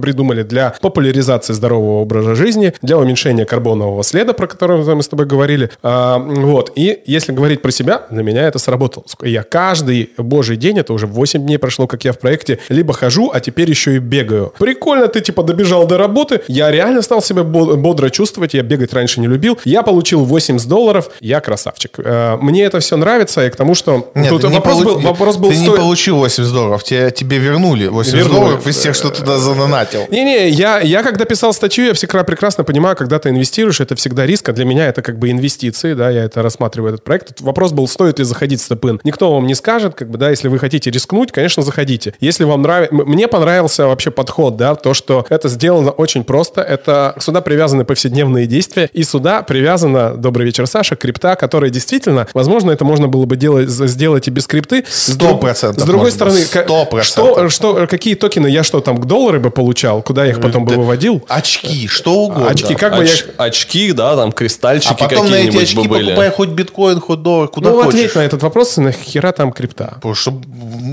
придумали 0.00 0.42
для 0.42 0.74
популяризации 0.80 1.52
здорового 1.52 2.00
образа 2.02 2.34
жизни, 2.34 2.72
для 2.82 2.98
уменьшения 2.98 3.44
карбонового 3.44 4.02
следа, 4.02 4.32
про 4.32 4.46
который 4.46 4.78
мы 4.94 5.02
с 5.02 5.08
тобой 5.08 5.26
говорили. 5.26 5.70
А, 5.82 6.18
вот. 6.18 6.72
И 6.76 7.00
если 7.06 7.32
говорить 7.32 7.62
про 7.62 7.70
себя, 7.70 8.02
для 8.10 8.22
меня 8.22 8.42
это 8.46 8.58
сработало. 8.58 9.04
Я 9.22 9.42
каждый 9.48 10.10
божий 10.16 10.56
день, 10.56 10.78
это 10.78 10.92
уже 10.92 11.06
8 11.06 11.42
дней 11.44 11.58
прошло, 11.58 11.86
как 11.86 12.04
я 12.04 12.12
в 12.12 12.18
проекте, 12.18 12.58
либо 12.68 12.92
хожу, 12.92 13.30
а 13.32 13.40
теперь 13.40 13.68
еще 13.70 13.96
и 13.96 13.98
бегаю. 13.98 14.52
Прикольно, 14.58 15.08
ты 15.08 15.20
типа 15.20 15.42
добежал 15.42 15.86
до 15.86 15.96
работы. 15.98 16.40
Я 16.48 16.70
реально 16.70 17.02
стал 17.02 17.22
себя 17.22 17.42
бо- 17.44 17.76
бодро 17.76 18.10
чувствовать. 18.10 18.54
Я 18.54 18.62
бегать 18.62 18.92
раньше 18.92 19.20
не 19.20 19.26
любил. 19.26 19.58
Я 19.64 19.82
получил 19.82 20.24
80 20.24 20.68
долларов. 20.68 21.10
Я 21.20 21.40
красавчик. 21.40 21.98
Э, 21.98 22.36
Мне 22.40 22.64
это 22.64 22.80
все 22.80 22.96
нравится, 22.96 23.46
и 23.46 23.50
к 23.50 23.56
тому, 23.56 23.74
что... 23.74 24.10
Нет, 24.14 24.28
Тут 24.30 24.44
не 24.44 24.50
вопрос, 24.56 24.74
полу- 24.78 24.84
был, 24.84 24.98
вопрос 25.00 25.36
был 25.36 25.50
Ты 25.50 25.56
не 25.56 25.66
сто- 25.66 25.76
получил 25.76 26.16
80 26.18 26.52
долларов, 26.52 26.84
тебе, 26.84 27.10
тебе 27.10 27.38
вернули 27.38 27.88
80 27.88 28.14
Вернули. 28.18 28.40
долларов 28.40 28.66
из 28.66 28.78
тех, 28.78 28.94
что 28.94 29.10
туда 29.10 29.38
занонатил. 29.38 30.06
Не-не, 30.10 30.48
я, 30.50 30.80
я 30.80 31.02
когда 31.02 31.24
писал 31.24 31.52
статью, 31.52 31.86
я 31.86 31.94
всегда 31.94 32.24
прекрасно 32.24 32.64
понимаю, 32.64 32.96
когда 32.96 33.18
ты 33.18 33.28
инвестируешь, 33.30 33.80
это 33.80 33.94
всегда 33.96 34.26
риск, 34.26 34.48
а 34.48 34.52
для 34.52 34.64
меня 34.64 34.86
это 34.86 35.02
как 35.02 35.18
бы 35.18 35.30
инвестиции, 35.30 35.94
да, 35.94 36.10
я 36.10 36.24
это 36.24 36.42
рассматриваю, 36.42 36.92
этот 36.94 37.04
проект. 37.04 37.40
Вопрос 37.40 37.72
был, 37.72 37.86
стоит 37.88 38.18
ли 38.18 38.24
заходить 38.24 38.60
в 38.60 38.64
степын. 38.64 39.00
Никто 39.04 39.37
вам 39.38 39.46
не 39.46 39.54
скажет, 39.54 39.94
как 39.94 40.10
бы, 40.10 40.18
да, 40.18 40.30
если 40.30 40.48
вы 40.48 40.58
хотите 40.58 40.90
рискнуть, 40.90 41.32
конечно, 41.32 41.62
заходите. 41.62 42.14
Если 42.20 42.44
вам 42.44 42.62
нравится... 42.62 42.94
Мне 42.94 43.28
понравился 43.28 43.86
вообще 43.86 44.10
подход, 44.10 44.56
да, 44.56 44.74
то, 44.74 44.94
что 44.94 45.24
это 45.28 45.48
сделано 45.48 45.90
очень 45.90 46.24
просто, 46.24 46.60
это 46.60 47.14
сюда 47.18 47.40
привязаны 47.40 47.84
повседневные 47.84 48.46
действия, 48.46 48.90
и 48.92 49.02
сюда 49.02 49.42
привязана, 49.42 50.14
добрый 50.14 50.46
вечер, 50.46 50.66
Саша, 50.66 50.96
крипта, 50.96 51.36
которая 51.36 51.70
действительно, 51.70 52.26
возможно, 52.34 52.70
это 52.70 52.84
можно 52.84 53.08
было 53.08 53.24
бы 53.24 53.36
делать, 53.36 53.68
сделать 53.68 54.28
и 54.28 54.30
без 54.30 54.46
крипты. 54.46 54.84
С 54.88 55.12
Сто 55.14 55.36
процентов 55.36 55.82
С 55.82 55.86
другой 55.86 56.12
стороны, 56.12 56.40
ка- 56.44 56.64
Сто 56.64 56.84
что, 57.02 57.34
процентов. 57.34 57.52
что, 57.52 57.86
какие 57.88 58.14
токены 58.14 58.46
я 58.48 58.62
что, 58.62 58.80
там, 58.80 59.00
доллары 59.02 59.40
бы 59.40 59.50
получал, 59.50 60.02
куда 60.02 60.24
я 60.24 60.30
их 60.32 60.40
потом 60.40 60.64
бы 60.64 60.74
выводил? 60.74 61.24
Очки, 61.28 61.86
что 61.88 62.14
угодно. 62.24 62.48
Очки, 62.50 62.74
как 62.74 62.96
бы 62.96 63.04
я... 63.04 63.10
Оч- 63.12 63.24
Очки, 63.36 63.92
да, 63.92 64.16
там 64.16 64.32
кристальчики 64.32 64.92
А 64.92 64.94
потом 64.94 65.30
на 65.30 65.34
эти 65.36 65.46
какие-нибудь 65.46 65.62
очки 65.62 65.76
бы 65.82 65.88
были. 65.88 66.04
покупай 66.10 66.30
хоть 66.30 66.48
биткоин, 66.50 67.00
хоть 67.00 67.22
доллар, 67.22 67.48
куда 67.48 67.70
Ну, 67.70 67.76
хочешь. 67.82 67.94
ответь 68.00 68.14
на 68.16 68.20
этот 68.20 68.42
вопрос, 68.42 68.76
нахера 68.76 69.27
там 69.32 69.52
крипта? 69.52 69.92
Потому 69.96 70.14
что 70.14 70.40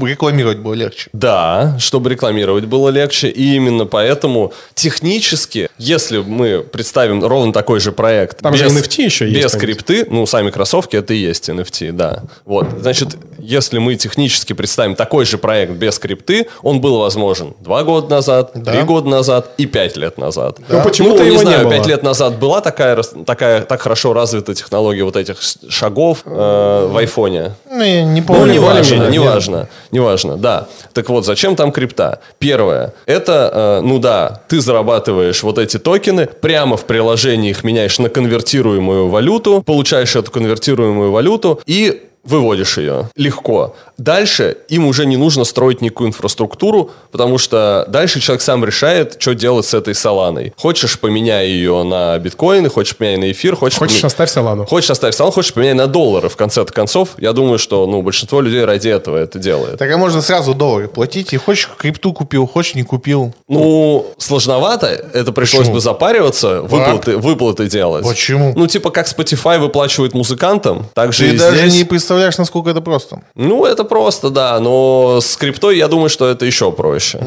рекламировать 0.01 0.59
было 0.59 0.73
легче. 0.73 1.09
Да, 1.13 1.77
чтобы 1.79 2.09
рекламировать 2.09 2.65
было 2.65 2.89
легче. 2.89 3.29
И 3.29 3.55
именно 3.55 3.85
поэтому 3.85 4.53
технически, 4.73 5.69
если 5.77 6.19
мы 6.19 6.59
представим 6.59 7.23
ровно 7.23 7.53
такой 7.53 7.79
же 7.79 7.91
проект 7.91 8.39
Там 8.39 8.55
же 8.55 8.65
NFT 8.65 9.01
еще 9.03 9.29
есть, 9.29 9.43
без 9.43 9.51
крипты, 9.59 10.05
ну, 10.09 10.25
сами 10.25 10.49
кроссовки, 10.51 10.95
это 10.95 11.13
и 11.13 11.17
есть 11.17 11.49
NFT, 11.49 11.91
да. 11.91 12.23
Вот, 12.45 12.67
значит, 12.79 13.17
если 13.39 13.77
мы 13.77 13.95
технически 13.95 14.53
представим 14.53 14.95
такой 14.95 15.25
же 15.25 15.37
проект 15.37 15.73
без 15.73 15.99
крипты, 15.99 16.47
он 16.61 16.81
был 16.81 16.99
возможен 16.99 17.53
два 17.59 17.83
года 17.83 18.09
назад, 18.09 18.53
три 18.53 18.81
года 18.83 19.09
назад 19.09 19.51
и 19.57 19.65
пять 19.65 19.97
лет 19.97 20.17
назад. 20.17 20.59
Но 20.67 20.81
почему-то 20.81 21.19
ну, 21.19 21.23
не 21.23 21.27
его 21.27 21.43
не 21.43 21.49
знаю, 21.49 21.63
было. 21.63 21.73
пять 21.73 21.87
лет 21.87 22.03
назад 22.03 22.39
была 22.39 22.61
такая, 22.61 23.01
такая 23.25 23.61
так 23.61 23.81
хорошо 23.81 24.13
развита 24.13 24.53
технология 24.53 25.03
вот 25.03 25.15
этих 25.15 25.37
шагов 25.69 26.23
э, 26.25 26.29
в 26.29 26.97
айфоне. 26.97 27.53
Ну, 27.69 27.83
не 27.83 28.21
Ну, 28.21 28.24
помню. 28.25 28.53
не 28.53 28.59
важно, 28.59 28.81
более-менее, 28.81 29.11
не 29.11 29.17
нет. 29.17 29.33
важно, 29.33 29.67
не 29.91 29.99
важно, 29.99 30.37
да. 30.37 30.67
Так 30.93 31.09
вот, 31.09 31.25
зачем 31.25 31.55
там 31.55 31.71
крипта? 31.71 32.19
Первое, 32.39 32.93
это, 33.05 33.79
э, 33.81 33.85
ну 33.85 33.99
да, 33.99 34.41
ты 34.47 34.61
зарабатываешь 34.61 35.43
вот 35.43 35.57
эти 35.57 35.77
токены, 35.77 36.27
прямо 36.27 36.77
в 36.77 36.85
приложении 36.85 37.49
их 37.49 37.63
меняешь 37.63 37.99
на 37.99 38.09
конвертируемую 38.09 39.09
валюту, 39.09 39.63
получаешь 39.63 40.15
эту 40.15 40.31
конвертируемую 40.31 41.11
валюту 41.11 41.61
и 41.65 42.03
выводишь 42.25 42.77
ее 42.77 43.09
легко. 43.15 43.75
Дальше 43.97 44.57
им 44.69 44.87
уже 44.87 45.05
не 45.05 45.17
нужно 45.17 45.43
строить 45.45 45.81
никакую 45.81 46.09
инфраструктуру, 46.09 46.91
потому 47.11 47.37
что 47.37 47.85
дальше 47.87 48.19
человек 48.19 48.41
сам 48.41 48.65
решает, 48.65 49.17
что 49.19 49.33
делать 49.33 49.65
с 49.65 49.73
этой 49.73 49.95
саланой. 49.95 50.53
Хочешь, 50.57 50.99
поменяй 50.99 51.47
ее 51.47 51.83
на 51.83 52.17
биткоины, 52.19 52.69
хочешь, 52.69 52.95
поменяй 52.97 53.17
на 53.17 53.31
эфир, 53.31 53.55
хочешь... 53.55 53.79
Хочешь, 53.79 54.01
поме- 54.01 54.07
оставь 54.07 54.29
Солану. 54.29 54.65
Хочешь 54.65 54.89
оставь 54.89 55.15
салон, 55.15 55.31
хочешь 55.31 55.53
поменяй 55.53 55.73
на 55.73 55.87
доллары 55.87 56.29
в 56.29 56.35
конце 56.35 56.65
концов. 56.65 57.09
Я 57.17 57.33
думаю, 57.33 57.57
что 57.57 57.87
ну, 57.87 58.01
большинство 58.01 58.41
людей 58.41 58.65
ради 58.65 58.89
этого 58.89 59.17
это 59.17 59.39
делает. 59.39 59.77
Так 59.77 59.91
а 59.91 59.97
можно 59.97 60.21
сразу 60.21 60.53
доллары 60.53 60.87
платить. 60.87 61.33
И 61.33 61.37
хочешь 61.37 61.69
крипту 61.77 62.13
купил, 62.13 62.47
хочешь 62.47 62.75
не 62.75 62.83
купил. 62.83 63.33
Ну, 63.47 64.07
сложновато. 64.17 64.87
Это 64.87 65.31
пришлось 65.31 65.61
Почему? 65.61 65.75
бы 65.75 65.79
запариваться, 65.79 66.61
выплаты, 66.61 67.17
выплаты 67.17 67.67
делать. 67.67 68.05
Почему? 68.05 68.53
Ну, 68.55 68.67
типа, 68.67 68.89
как 68.89 69.07
Spotify 69.07 69.59
выплачивает 69.59 70.13
музыкантам, 70.13 70.87
так 70.93 71.13
же 71.13 71.29
Ты 71.29 71.35
и 71.35 71.37
даже 71.37 71.57
здесь. 71.57 71.75
не 71.75 71.83
представляешь, 71.85 72.37
насколько 72.37 72.69
это 72.69 72.81
просто. 72.81 73.21
Ну, 73.35 73.65
это 73.65 73.84
просто, 73.85 74.29
да. 74.29 74.59
Но 74.59 75.19
с 75.21 75.35
криптой, 75.37 75.77
я 75.77 75.87
думаю, 75.87 76.09
что 76.09 76.27
это 76.29 76.45
еще 76.45 76.71
проще. 76.71 77.19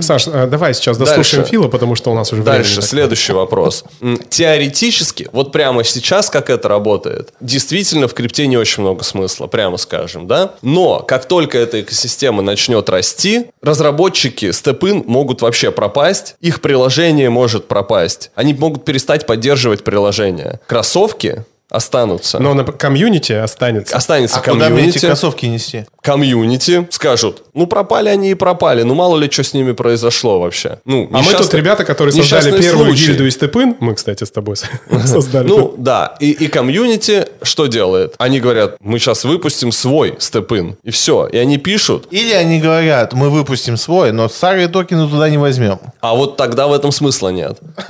Саш, 0.00 0.26
э, 0.26 0.46
давай 0.46 0.74
сейчас 0.74 0.96
дослушаем 0.98 1.42
Дальше. 1.42 1.50
Фила, 1.50 1.68
потому 1.68 1.94
что 1.94 2.10
у 2.10 2.14
нас 2.14 2.32
уже 2.32 2.42
времени 2.42 2.62
Дальше, 2.62 2.76
так. 2.76 2.84
следующий 2.84 3.32
вопрос. 3.32 3.84
Теоретически, 4.28 5.28
вот 5.32 5.52
прямо 5.52 5.84
сейчас, 5.84 6.30
как 6.30 6.50
это 6.50 6.68
работает, 6.68 7.32
действительно 7.40 8.08
в 8.08 8.14
крипте 8.14 8.46
не 8.46 8.56
очень 8.56 8.82
много 8.82 9.04
смысла, 9.04 9.46
прямо 9.46 9.76
скажем, 9.76 10.26
да? 10.26 10.54
Но 10.62 11.00
как 11.00 11.26
только 11.26 11.58
эта 11.58 11.80
экосистема 11.80 12.42
начнет 12.42 12.88
расти, 12.88 13.46
разработчики 13.62 14.50
степын 14.52 15.04
могут 15.06 15.42
вообще 15.42 15.70
пропасть, 15.70 16.36
их 16.40 16.60
приложение 16.60 17.30
может 17.30 17.68
пропасть. 17.68 18.30
Они 18.34 18.54
могут 18.54 18.84
перестать 18.84 19.26
поддерживать 19.26 19.84
приложение. 19.84 20.60
Кроссовки 20.66 21.44
останутся. 21.72 22.38
Но 22.38 22.54
на 22.54 22.64
комьюнити 22.64 23.32
останется. 23.32 23.96
Останется 23.96 24.38
А 24.38 24.40
куда 24.42 24.54
мне 24.54 24.64
эти 24.64 24.70
комьюнити 24.74 25.06
кроссовки 25.06 25.46
нести? 25.46 25.86
комьюнити 26.02 26.86
скажут, 26.90 27.44
ну 27.54 27.66
пропали 27.66 28.08
они 28.08 28.30
и 28.32 28.34
пропали, 28.34 28.82
ну 28.82 28.94
мало 28.94 29.16
ли 29.18 29.30
что 29.30 29.42
с 29.44 29.54
ними 29.54 29.72
произошло 29.72 30.40
вообще. 30.40 30.78
Ну, 30.84 31.08
А 31.12 31.22
мы 31.22 31.32
тут 31.32 31.54
ребята, 31.54 31.84
которые 31.84 32.12
создали 32.12 32.60
первую 32.60 32.86
случай. 32.88 33.06
гильдию 33.06 33.28
из 33.28 33.36
STEPN, 33.36 33.76
мы, 33.80 33.94
кстати, 33.94 34.24
с 34.24 34.30
тобой 34.30 34.56
создали. 35.06 35.48
Ну, 35.48 35.74
да. 35.78 36.14
И, 36.20 36.30
и 36.32 36.48
комьюнити 36.48 37.26
что 37.42 37.66
делает? 37.66 38.14
Они 38.18 38.40
говорят, 38.40 38.76
мы 38.80 38.98
сейчас 38.98 39.24
выпустим 39.24 39.72
свой 39.72 40.16
STEPN. 40.18 40.76
И 40.82 40.90
все. 40.90 41.26
И 41.26 41.36
они 41.36 41.58
пишут. 41.58 42.08
Или 42.10 42.32
они 42.32 42.60
говорят, 42.60 43.12
мы 43.12 43.30
выпустим 43.30 43.76
свой, 43.76 44.12
но 44.12 44.28
старые 44.28 44.68
токены 44.68 45.08
туда 45.08 45.30
не 45.30 45.38
возьмем. 45.38 45.78
А 46.00 46.14
вот 46.14 46.36
тогда 46.36 46.66
в 46.66 46.72
этом 46.72 46.90
смысла 46.92 47.28
нет. 47.28 47.58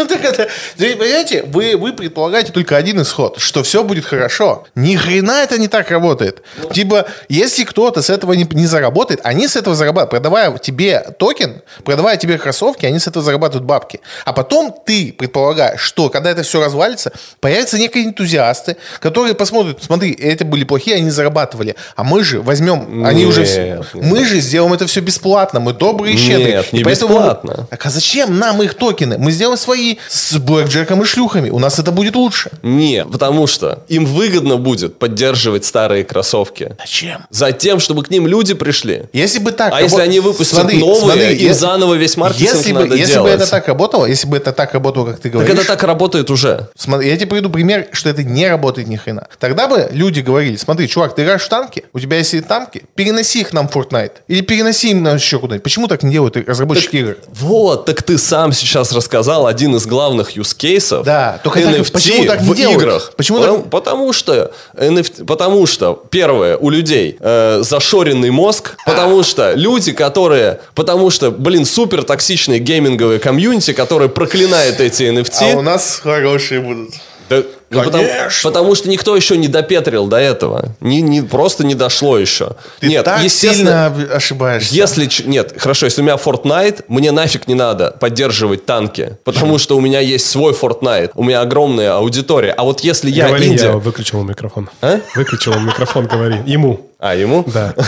Понимаете, 0.78 1.44
вы, 1.44 1.76
вы 1.76 1.92
предполагаете 1.92 2.52
только 2.52 2.76
один 2.76 3.00
исход, 3.02 3.38
что 3.38 3.62
все 3.62 3.71
будет 3.82 4.04
хорошо. 4.04 4.64
Ни 4.74 4.96
хрена 4.96 5.42
это 5.42 5.58
не 5.58 5.68
так 5.68 5.90
работает. 5.90 6.42
Типа, 6.72 7.06
если 7.28 7.64
кто-то 7.64 8.02
с 8.02 8.10
этого 8.10 8.34
не, 8.34 8.46
не 8.52 8.66
заработает, 8.66 9.20
они 9.24 9.48
с 9.48 9.56
этого 9.56 9.74
зарабатывают. 9.74 10.10
Продавая 10.10 10.58
тебе 10.58 11.00
токен, 11.18 11.62
продавая 11.84 12.16
тебе 12.16 12.36
кроссовки, 12.38 12.84
они 12.86 12.98
с 12.98 13.06
этого 13.06 13.24
зарабатывают 13.24 13.64
бабки. 13.66 14.00
А 14.24 14.32
потом 14.32 14.74
ты 14.84 15.12
предполагаешь, 15.16 15.80
что 15.80 16.08
когда 16.10 16.30
это 16.30 16.42
все 16.42 16.60
развалится, 16.62 17.12
появятся 17.40 17.78
некие 17.78 18.04
энтузиасты, 18.04 18.76
которые 19.00 19.34
посмотрят, 19.34 19.82
смотри, 19.82 20.12
это 20.12 20.44
были 20.44 20.64
плохие, 20.64 20.96
они 20.96 21.10
зарабатывали. 21.10 21.76
А 21.96 22.04
мы 22.04 22.22
же 22.24 22.40
возьмем, 22.42 23.04
они 23.04 23.20
Нет, 23.24 23.28
уже... 23.28 23.42
нет. 23.42 23.86
Мы 23.94 24.24
же 24.24 24.40
сделаем 24.40 24.72
это 24.74 24.86
все 24.86 25.00
бесплатно, 25.00 25.60
мы 25.60 25.72
добрые 25.72 26.14
и 26.14 26.18
щедрые. 26.18 26.56
Нет, 26.56 26.72
не 26.72 26.80
И 26.80 26.84
поэтому- 26.84 27.14
бесплатно. 27.14 27.66
Так 27.70 27.86
а 27.86 27.90
зачем 27.90 28.38
нам 28.38 28.62
их 28.62 28.74
токены? 28.74 29.18
Мы 29.18 29.30
сделаем 29.30 29.56
свои 29.58 29.96
с 30.08 30.36
блэкджеком 30.38 31.02
и 31.02 31.04
шлюхами. 31.04 31.50
У 31.50 31.58
нас 31.58 31.78
это 31.78 31.92
будет 31.92 32.16
лучше. 32.16 32.50
Не, 32.62 33.04
потому 33.04 33.46
что 33.46 33.51
им 33.88 34.04
выгодно 34.06 34.56
будет 34.56 34.98
поддерживать 34.98 35.64
старые 35.64 36.04
кроссовки. 36.04 36.76
Зачем? 36.78 37.26
Затем, 37.30 37.80
чтобы 37.80 38.02
к 38.02 38.10
ним 38.10 38.26
люди 38.26 38.54
пришли. 38.54 39.04
Если 39.12 39.38
бы 39.38 39.52
так... 39.52 39.72
А 39.74 39.80
если 39.82 40.00
они 40.00 40.20
выпустят 40.20 40.58
Смотри, 40.60 40.78
новые, 40.78 41.00
смотри, 41.00 41.34
им 41.36 41.48
е- 41.48 41.54
заново 41.54 41.94
весь 41.94 42.16
маркетинг 42.16 42.54
если 42.56 42.72
надо 42.72 42.86
бы, 42.86 42.96
если 42.96 43.12
делать. 43.14 43.32
бы 43.36 43.42
это 43.42 43.50
так 43.50 43.68
работало, 43.68 44.06
если 44.06 44.26
бы 44.28 44.36
это 44.36 44.52
так 44.52 44.72
работало, 44.74 45.06
как 45.06 45.16
ты 45.16 45.22
Так 45.24 45.32
говоришь... 45.32 45.54
это 45.54 45.66
так 45.66 45.82
работает 45.82 46.30
уже. 46.30 46.68
Смотри, 46.76 47.08
я 47.08 47.16
тебе 47.16 47.26
приведу 47.26 47.50
пример, 47.50 47.88
что 47.92 48.08
это 48.08 48.22
не 48.22 48.48
работает 48.48 48.88
ни 48.88 48.96
хрена. 48.96 49.28
Тогда 49.38 49.68
бы 49.68 49.88
люди 49.92 50.20
говорили, 50.20 50.56
смотри, 50.56 50.88
чувак, 50.88 51.14
ты 51.14 51.22
играешь 51.22 51.42
в 51.42 51.48
танки, 51.48 51.84
у 51.92 52.00
тебя 52.00 52.18
есть 52.18 52.32
танки, 52.46 52.84
переноси 52.94 53.40
их 53.40 53.52
нам 53.52 53.68
в 53.68 53.76
Fortnite. 53.76 54.12
Или 54.28 54.40
переноси 54.40 54.90
им 54.90 55.02
на 55.02 55.12
еще 55.14 55.38
куда-нибудь. 55.38 55.62
Почему 55.64 55.88
так 55.88 56.02
не 56.02 56.10
делают 56.12 56.36
разработчики 56.36 56.96
игр? 56.96 57.16
Вот, 57.28 57.84
так 57.86 58.02
ты 58.02 58.18
сам 58.18 58.52
сейчас 58.52 58.92
рассказал 58.92 59.46
один 59.46 59.76
из 59.76 59.86
главных 59.86 60.36
use 60.36 60.54
кейсов 60.56 61.04
Да, 61.04 61.40
только 61.42 61.60
так- 61.60 61.74
NFT 61.76 61.92
почему 61.92 62.24
так 62.24 62.40
не 62.42 62.50
в 62.50 62.56
делают? 62.56 62.80
играх. 62.82 63.12
Почему 63.16 63.38
потому, 63.42 63.62
потому 63.64 64.12
что 64.12 64.52
NFT, 64.74 65.24
потому 65.24 65.66
что 65.66 66.04
первое 66.10 66.56
у 66.56 66.70
людей 66.70 67.16
э, 67.18 67.60
зашоренный 67.62 68.30
мозг, 68.30 68.76
потому 68.86 69.22
что 69.22 69.52
люди, 69.54 69.92
которые, 69.92 70.60
потому 70.74 71.10
что, 71.10 71.30
блин, 71.30 71.64
супер 71.64 72.02
токсичные 72.04 72.58
гейминговые 72.58 73.18
комьюнити, 73.18 73.72
которые 73.72 74.08
проклинают 74.08 74.80
эти 74.80 75.04
NFT. 75.04 75.52
А 75.52 75.58
у 75.58 75.62
нас 75.62 76.00
хорошие 76.02 76.60
будут. 76.60 76.90
Да, 77.28 77.42
ну, 77.72 77.84
потому, 77.84 78.08
потому 78.42 78.74
что 78.74 78.88
никто 78.88 79.16
еще 79.16 79.36
не 79.36 79.48
допетрил 79.48 80.06
до 80.06 80.16
этого. 80.16 80.74
Не, 80.80 81.00
не, 81.00 81.22
просто 81.22 81.64
не 81.64 81.74
дошло 81.74 82.18
еще. 82.18 82.52
Ты 82.80 82.88
Нет, 82.88 83.04
так 83.04 83.22
естественно, 83.22 83.92
сильно 83.96 84.14
ошибаешься. 84.14 84.74
если... 84.74 85.08
Нет, 85.24 85.54
хорошо, 85.58 85.86
если 85.86 86.02
у 86.02 86.04
меня 86.04 86.16
Fortnite, 86.16 86.84
мне 86.88 87.12
нафиг 87.12 87.48
не 87.48 87.54
надо 87.54 87.92
поддерживать 87.98 88.66
танки, 88.66 89.16
потому 89.24 89.58
что 89.58 89.76
у 89.76 89.80
меня 89.80 90.00
есть 90.00 90.28
свой 90.28 90.52
Fortnite, 90.52 91.12
у 91.14 91.24
меня 91.24 91.40
огромная 91.40 91.94
аудитория. 91.96 92.52
А 92.52 92.64
вот 92.64 92.80
если 92.80 93.10
я 93.10 93.28
говори, 93.28 93.48
инди... 93.48 93.64
я 93.64 93.72
выключил 93.72 94.22
микрофон. 94.22 94.68
А? 94.80 95.00
Выключил 95.14 95.58
микрофон, 95.58 96.06
говори. 96.06 96.36
Ему. 96.46 96.92
А, 96.98 97.16
ему? 97.16 97.44
Да. 97.46 97.74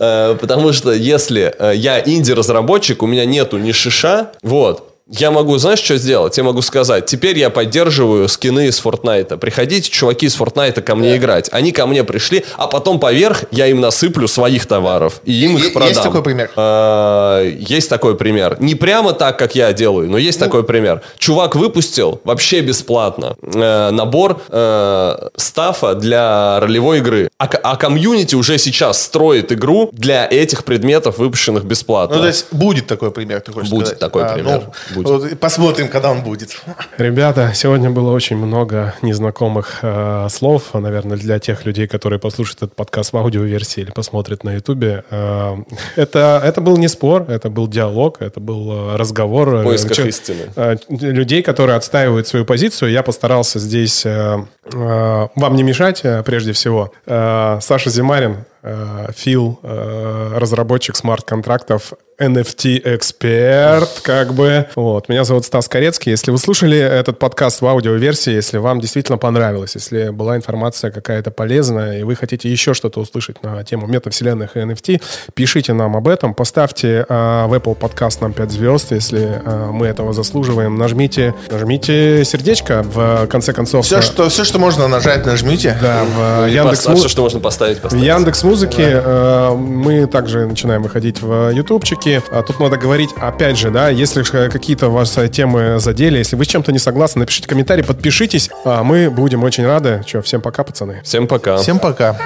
Э, 0.00 0.36
Потому 0.40 0.72
что 0.72 0.92
если 0.92 1.52
э, 1.58 1.72
я 1.74 1.98
инди-разработчик, 1.98 3.02
у 3.02 3.08
меня 3.08 3.24
нету 3.24 3.58
ни 3.58 3.72
шиша, 3.72 4.30
вот, 4.42 4.87
я 5.10 5.30
могу, 5.30 5.56
знаешь, 5.58 5.78
что 5.78 5.96
сделать? 5.96 6.36
Я 6.36 6.44
могу 6.44 6.60
сказать, 6.60 7.06
теперь 7.06 7.38
я 7.38 7.48
поддерживаю 7.50 8.28
скины 8.28 8.66
из 8.66 8.80
Fortnite. 8.80 9.38
Приходите, 9.38 9.90
чуваки 9.90 10.26
из 10.26 10.36
Fortnite, 10.36 10.82
ко 10.82 10.94
мне 10.94 11.16
играть. 11.16 11.48
Они 11.52 11.72
ко 11.72 11.86
мне 11.86 12.04
пришли, 12.04 12.44
а 12.56 12.66
потом 12.66 13.00
поверх 13.00 13.44
я 13.50 13.66
им 13.66 13.80
насыплю 13.80 14.28
своих 14.28 14.66
товаров. 14.66 15.20
И 15.24 15.32
им 15.32 15.56
их 15.56 15.62
есть 15.62 15.74
продам. 15.74 16.04
такой 16.04 16.22
пример? 16.22 16.50
А, 16.56 17.42
Есть 17.42 17.88
такой 17.88 18.16
пример. 18.16 18.56
Не 18.60 18.74
прямо 18.74 19.12
так, 19.12 19.38
как 19.38 19.54
я 19.54 19.72
делаю, 19.72 20.10
но 20.10 20.18
есть 20.18 20.38
такой 20.38 20.62
пример. 20.64 21.02
Чувак 21.18 21.56
выпустил 21.56 22.20
вообще 22.24 22.60
бесплатно 22.60 23.36
э, 23.42 23.90
набор 23.90 24.40
э, 24.48 25.28
стафа 25.36 25.94
для 25.94 26.60
ролевой 26.60 26.98
игры. 26.98 27.30
А, 27.38 27.46
а 27.46 27.76
комьюнити 27.76 28.34
уже 28.34 28.58
сейчас 28.58 29.02
строит 29.02 29.52
игру 29.52 29.88
для 29.92 30.26
этих 30.26 30.64
предметов, 30.64 31.18
выпущенных 31.18 31.64
бесплатно. 31.64 32.16
Ну, 32.16 32.22
то 32.22 32.28
есть 32.28 32.46
будет 32.52 32.86
такой 32.86 33.10
пример, 33.10 33.40
ты 33.40 33.52
хочешь 33.52 33.70
Будет 33.70 33.86
сказать? 33.86 34.00
такой 34.00 34.24
А, 34.24 34.34
пример, 34.34 34.62
ну, 34.66 34.97
будет. 35.02 35.30
вот 35.32 35.40
посмотрим, 35.40 35.88
когда 35.88 36.10
он 36.10 36.22
будет. 36.22 36.60
Ребята, 36.96 37.52
сегодня 37.54 37.90
было 37.90 38.12
очень 38.12 38.36
много 38.36 38.94
незнакомых 39.02 39.78
э, 39.82 40.26
слов, 40.30 40.74
наверное, 40.74 41.16
для 41.16 41.38
тех 41.38 41.64
людей, 41.66 41.86
которые 41.86 42.18
послушают 42.18 42.58
этот 42.62 42.76
подкаст 42.76 43.12
в 43.12 43.16
аудиоверсии 43.16 43.80
или 43.82 43.90
посмотрят 43.90 44.44
на 44.44 44.54
ютубе. 44.54 45.04
Э, 45.10 45.56
это, 45.96 46.40
это 46.44 46.60
был 46.60 46.76
не 46.76 46.88
спор, 46.88 47.26
это 47.28 47.50
был 47.50 47.68
диалог, 47.68 48.20
это 48.20 48.40
был 48.40 48.72
э, 48.92 48.96
разговор. 48.96 49.48
В 49.48 49.62
поисках 49.64 49.96
Чё- 49.96 50.06
истины. 50.06 50.42
э, 50.56 50.76
людей, 50.88 51.42
которые 51.42 51.76
отстаивают 51.76 52.26
свою 52.26 52.44
позицию. 52.44 52.90
Я 52.90 53.02
постарался 53.02 53.58
здесь 53.58 54.04
э, 54.06 54.38
э, 54.72 55.28
вам 55.34 55.56
не 55.56 55.62
мешать, 55.62 56.00
э, 56.04 56.22
прежде 56.24 56.52
всего. 56.52 56.92
Э, 57.06 57.58
Саша 57.60 57.90
Зимарин, 57.90 58.44
э, 58.57 58.57
Фил, 58.62 59.60
э, 59.62 60.32
разработчик 60.36 60.96
смарт-контрактов, 60.96 61.92
NFT-эксперт, 62.18 64.00
как 64.02 64.34
бы. 64.34 64.66
Вот. 64.74 65.08
Меня 65.08 65.24
зовут 65.24 65.44
Стас 65.44 65.68
Корецкий. 65.68 66.10
Если 66.10 66.32
вы 66.32 66.38
слушали 66.38 66.76
этот 66.76 67.18
подкаст 67.18 67.60
в 67.60 67.66
аудиоверсии, 67.66 68.32
если 68.32 68.58
вам 68.58 68.80
действительно 68.80 69.18
понравилось, 69.18 69.76
если 69.76 70.08
была 70.10 70.36
информация 70.36 70.90
какая-то 70.90 71.30
полезная, 71.30 72.00
и 72.00 72.02
вы 72.02 72.16
хотите 72.16 72.50
еще 72.50 72.74
что-то 72.74 73.00
услышать 73.00 73.42
на 73.44 73.62
тему 73.62 73.86
метавселенных 73.86 74.56
и 74.56 74.60
NFT, 74.60 75.00
пишите 75.34 75.72
нам 75.74 75.96
об 75.96 76.08
этом, 76.08 76.34
поставьте 76.34 77.06
э, 77.08 77.46
в 77.46 77.54
Apple 77.54 77.76
подкаст 77.76 78.20
нам 78.20 78.32
5 78.32 78.50
звезд, 78.50 78.90
если 78.90 79.40
э, 79.44 79.70
мы 79.70 79.86
этого 79.86 80.12
заслуживаем. 80.12 80.76
Нажмите, 80.76 81.34
нажмите 81.50 82.24
сердечко 82.24 82.82
в 82.82 83.28
конце 83.28 83.52
концов. 83.52 83.86
Все, 83.86 83.98
э, 83.98 84.02
что, 84.02 84.28
все, 84.28 84.42
что 84.42 84.58
можно 84.58 84.88
нажать, 84.88 85.24
нажмите. 85.24 85.78
да, 85.80 86.02
в 86.04 86.46
Или 86.48 86.56
Яндекс 86.56 86.78
поставь 86.78 86.98
все, 86.98 87.08
что 87.08 87.22
можно 87.22 87.38
поставить, 87.38 87.78
в 87.78 87.82
поставить. 87.82 88.04
Яндекс 88.04 88.42
Музыке 88.48 89.02
э, 89.04 89.54
мы 89.54 90.06
также 90.06 90.46
начинаем 90.46 90.82
выходить 90.82 91.20
в 91.20 91.50
Ютубчике. 91.50 92.22
А 92.30 92.42
Тут 92.42 92.60
надо 92.60 92.78
говорить, 92.78 93.10
опять 93.20 93.58
же, 93.58 93.70
да, 93.70 93.90
если 93.90 94.22
ж 94.22 94.48
какие-то 94.48 94.88
ваши 94.88 95.28
темы 95.28 95.78
задели, 95.80 96.16
если 96.16 96.34
вы 96.34 96.46
с 96.46 96.48
чем-то 96.48 96.72
не 96.72 96.78
согласны, 96.78 97.18
напишите 97.20 97.46
комментарий, 97.46 97.84
подпишитесь. 97.84 98.48
А 98.64 98.82
Мы 98.82 99.10
будем 99.10 99.44
очень 99.44 99.66
рады. 99.66 100.02
Че, 100.06 100.22
всем 100.22 100.40
пока, 100.40 100.64
пацаны. 100.64 101.02
Всем 101.04 101.26
пока. 101.26 101.58
Всем 101.58 101.78
пока. 101.78 102.16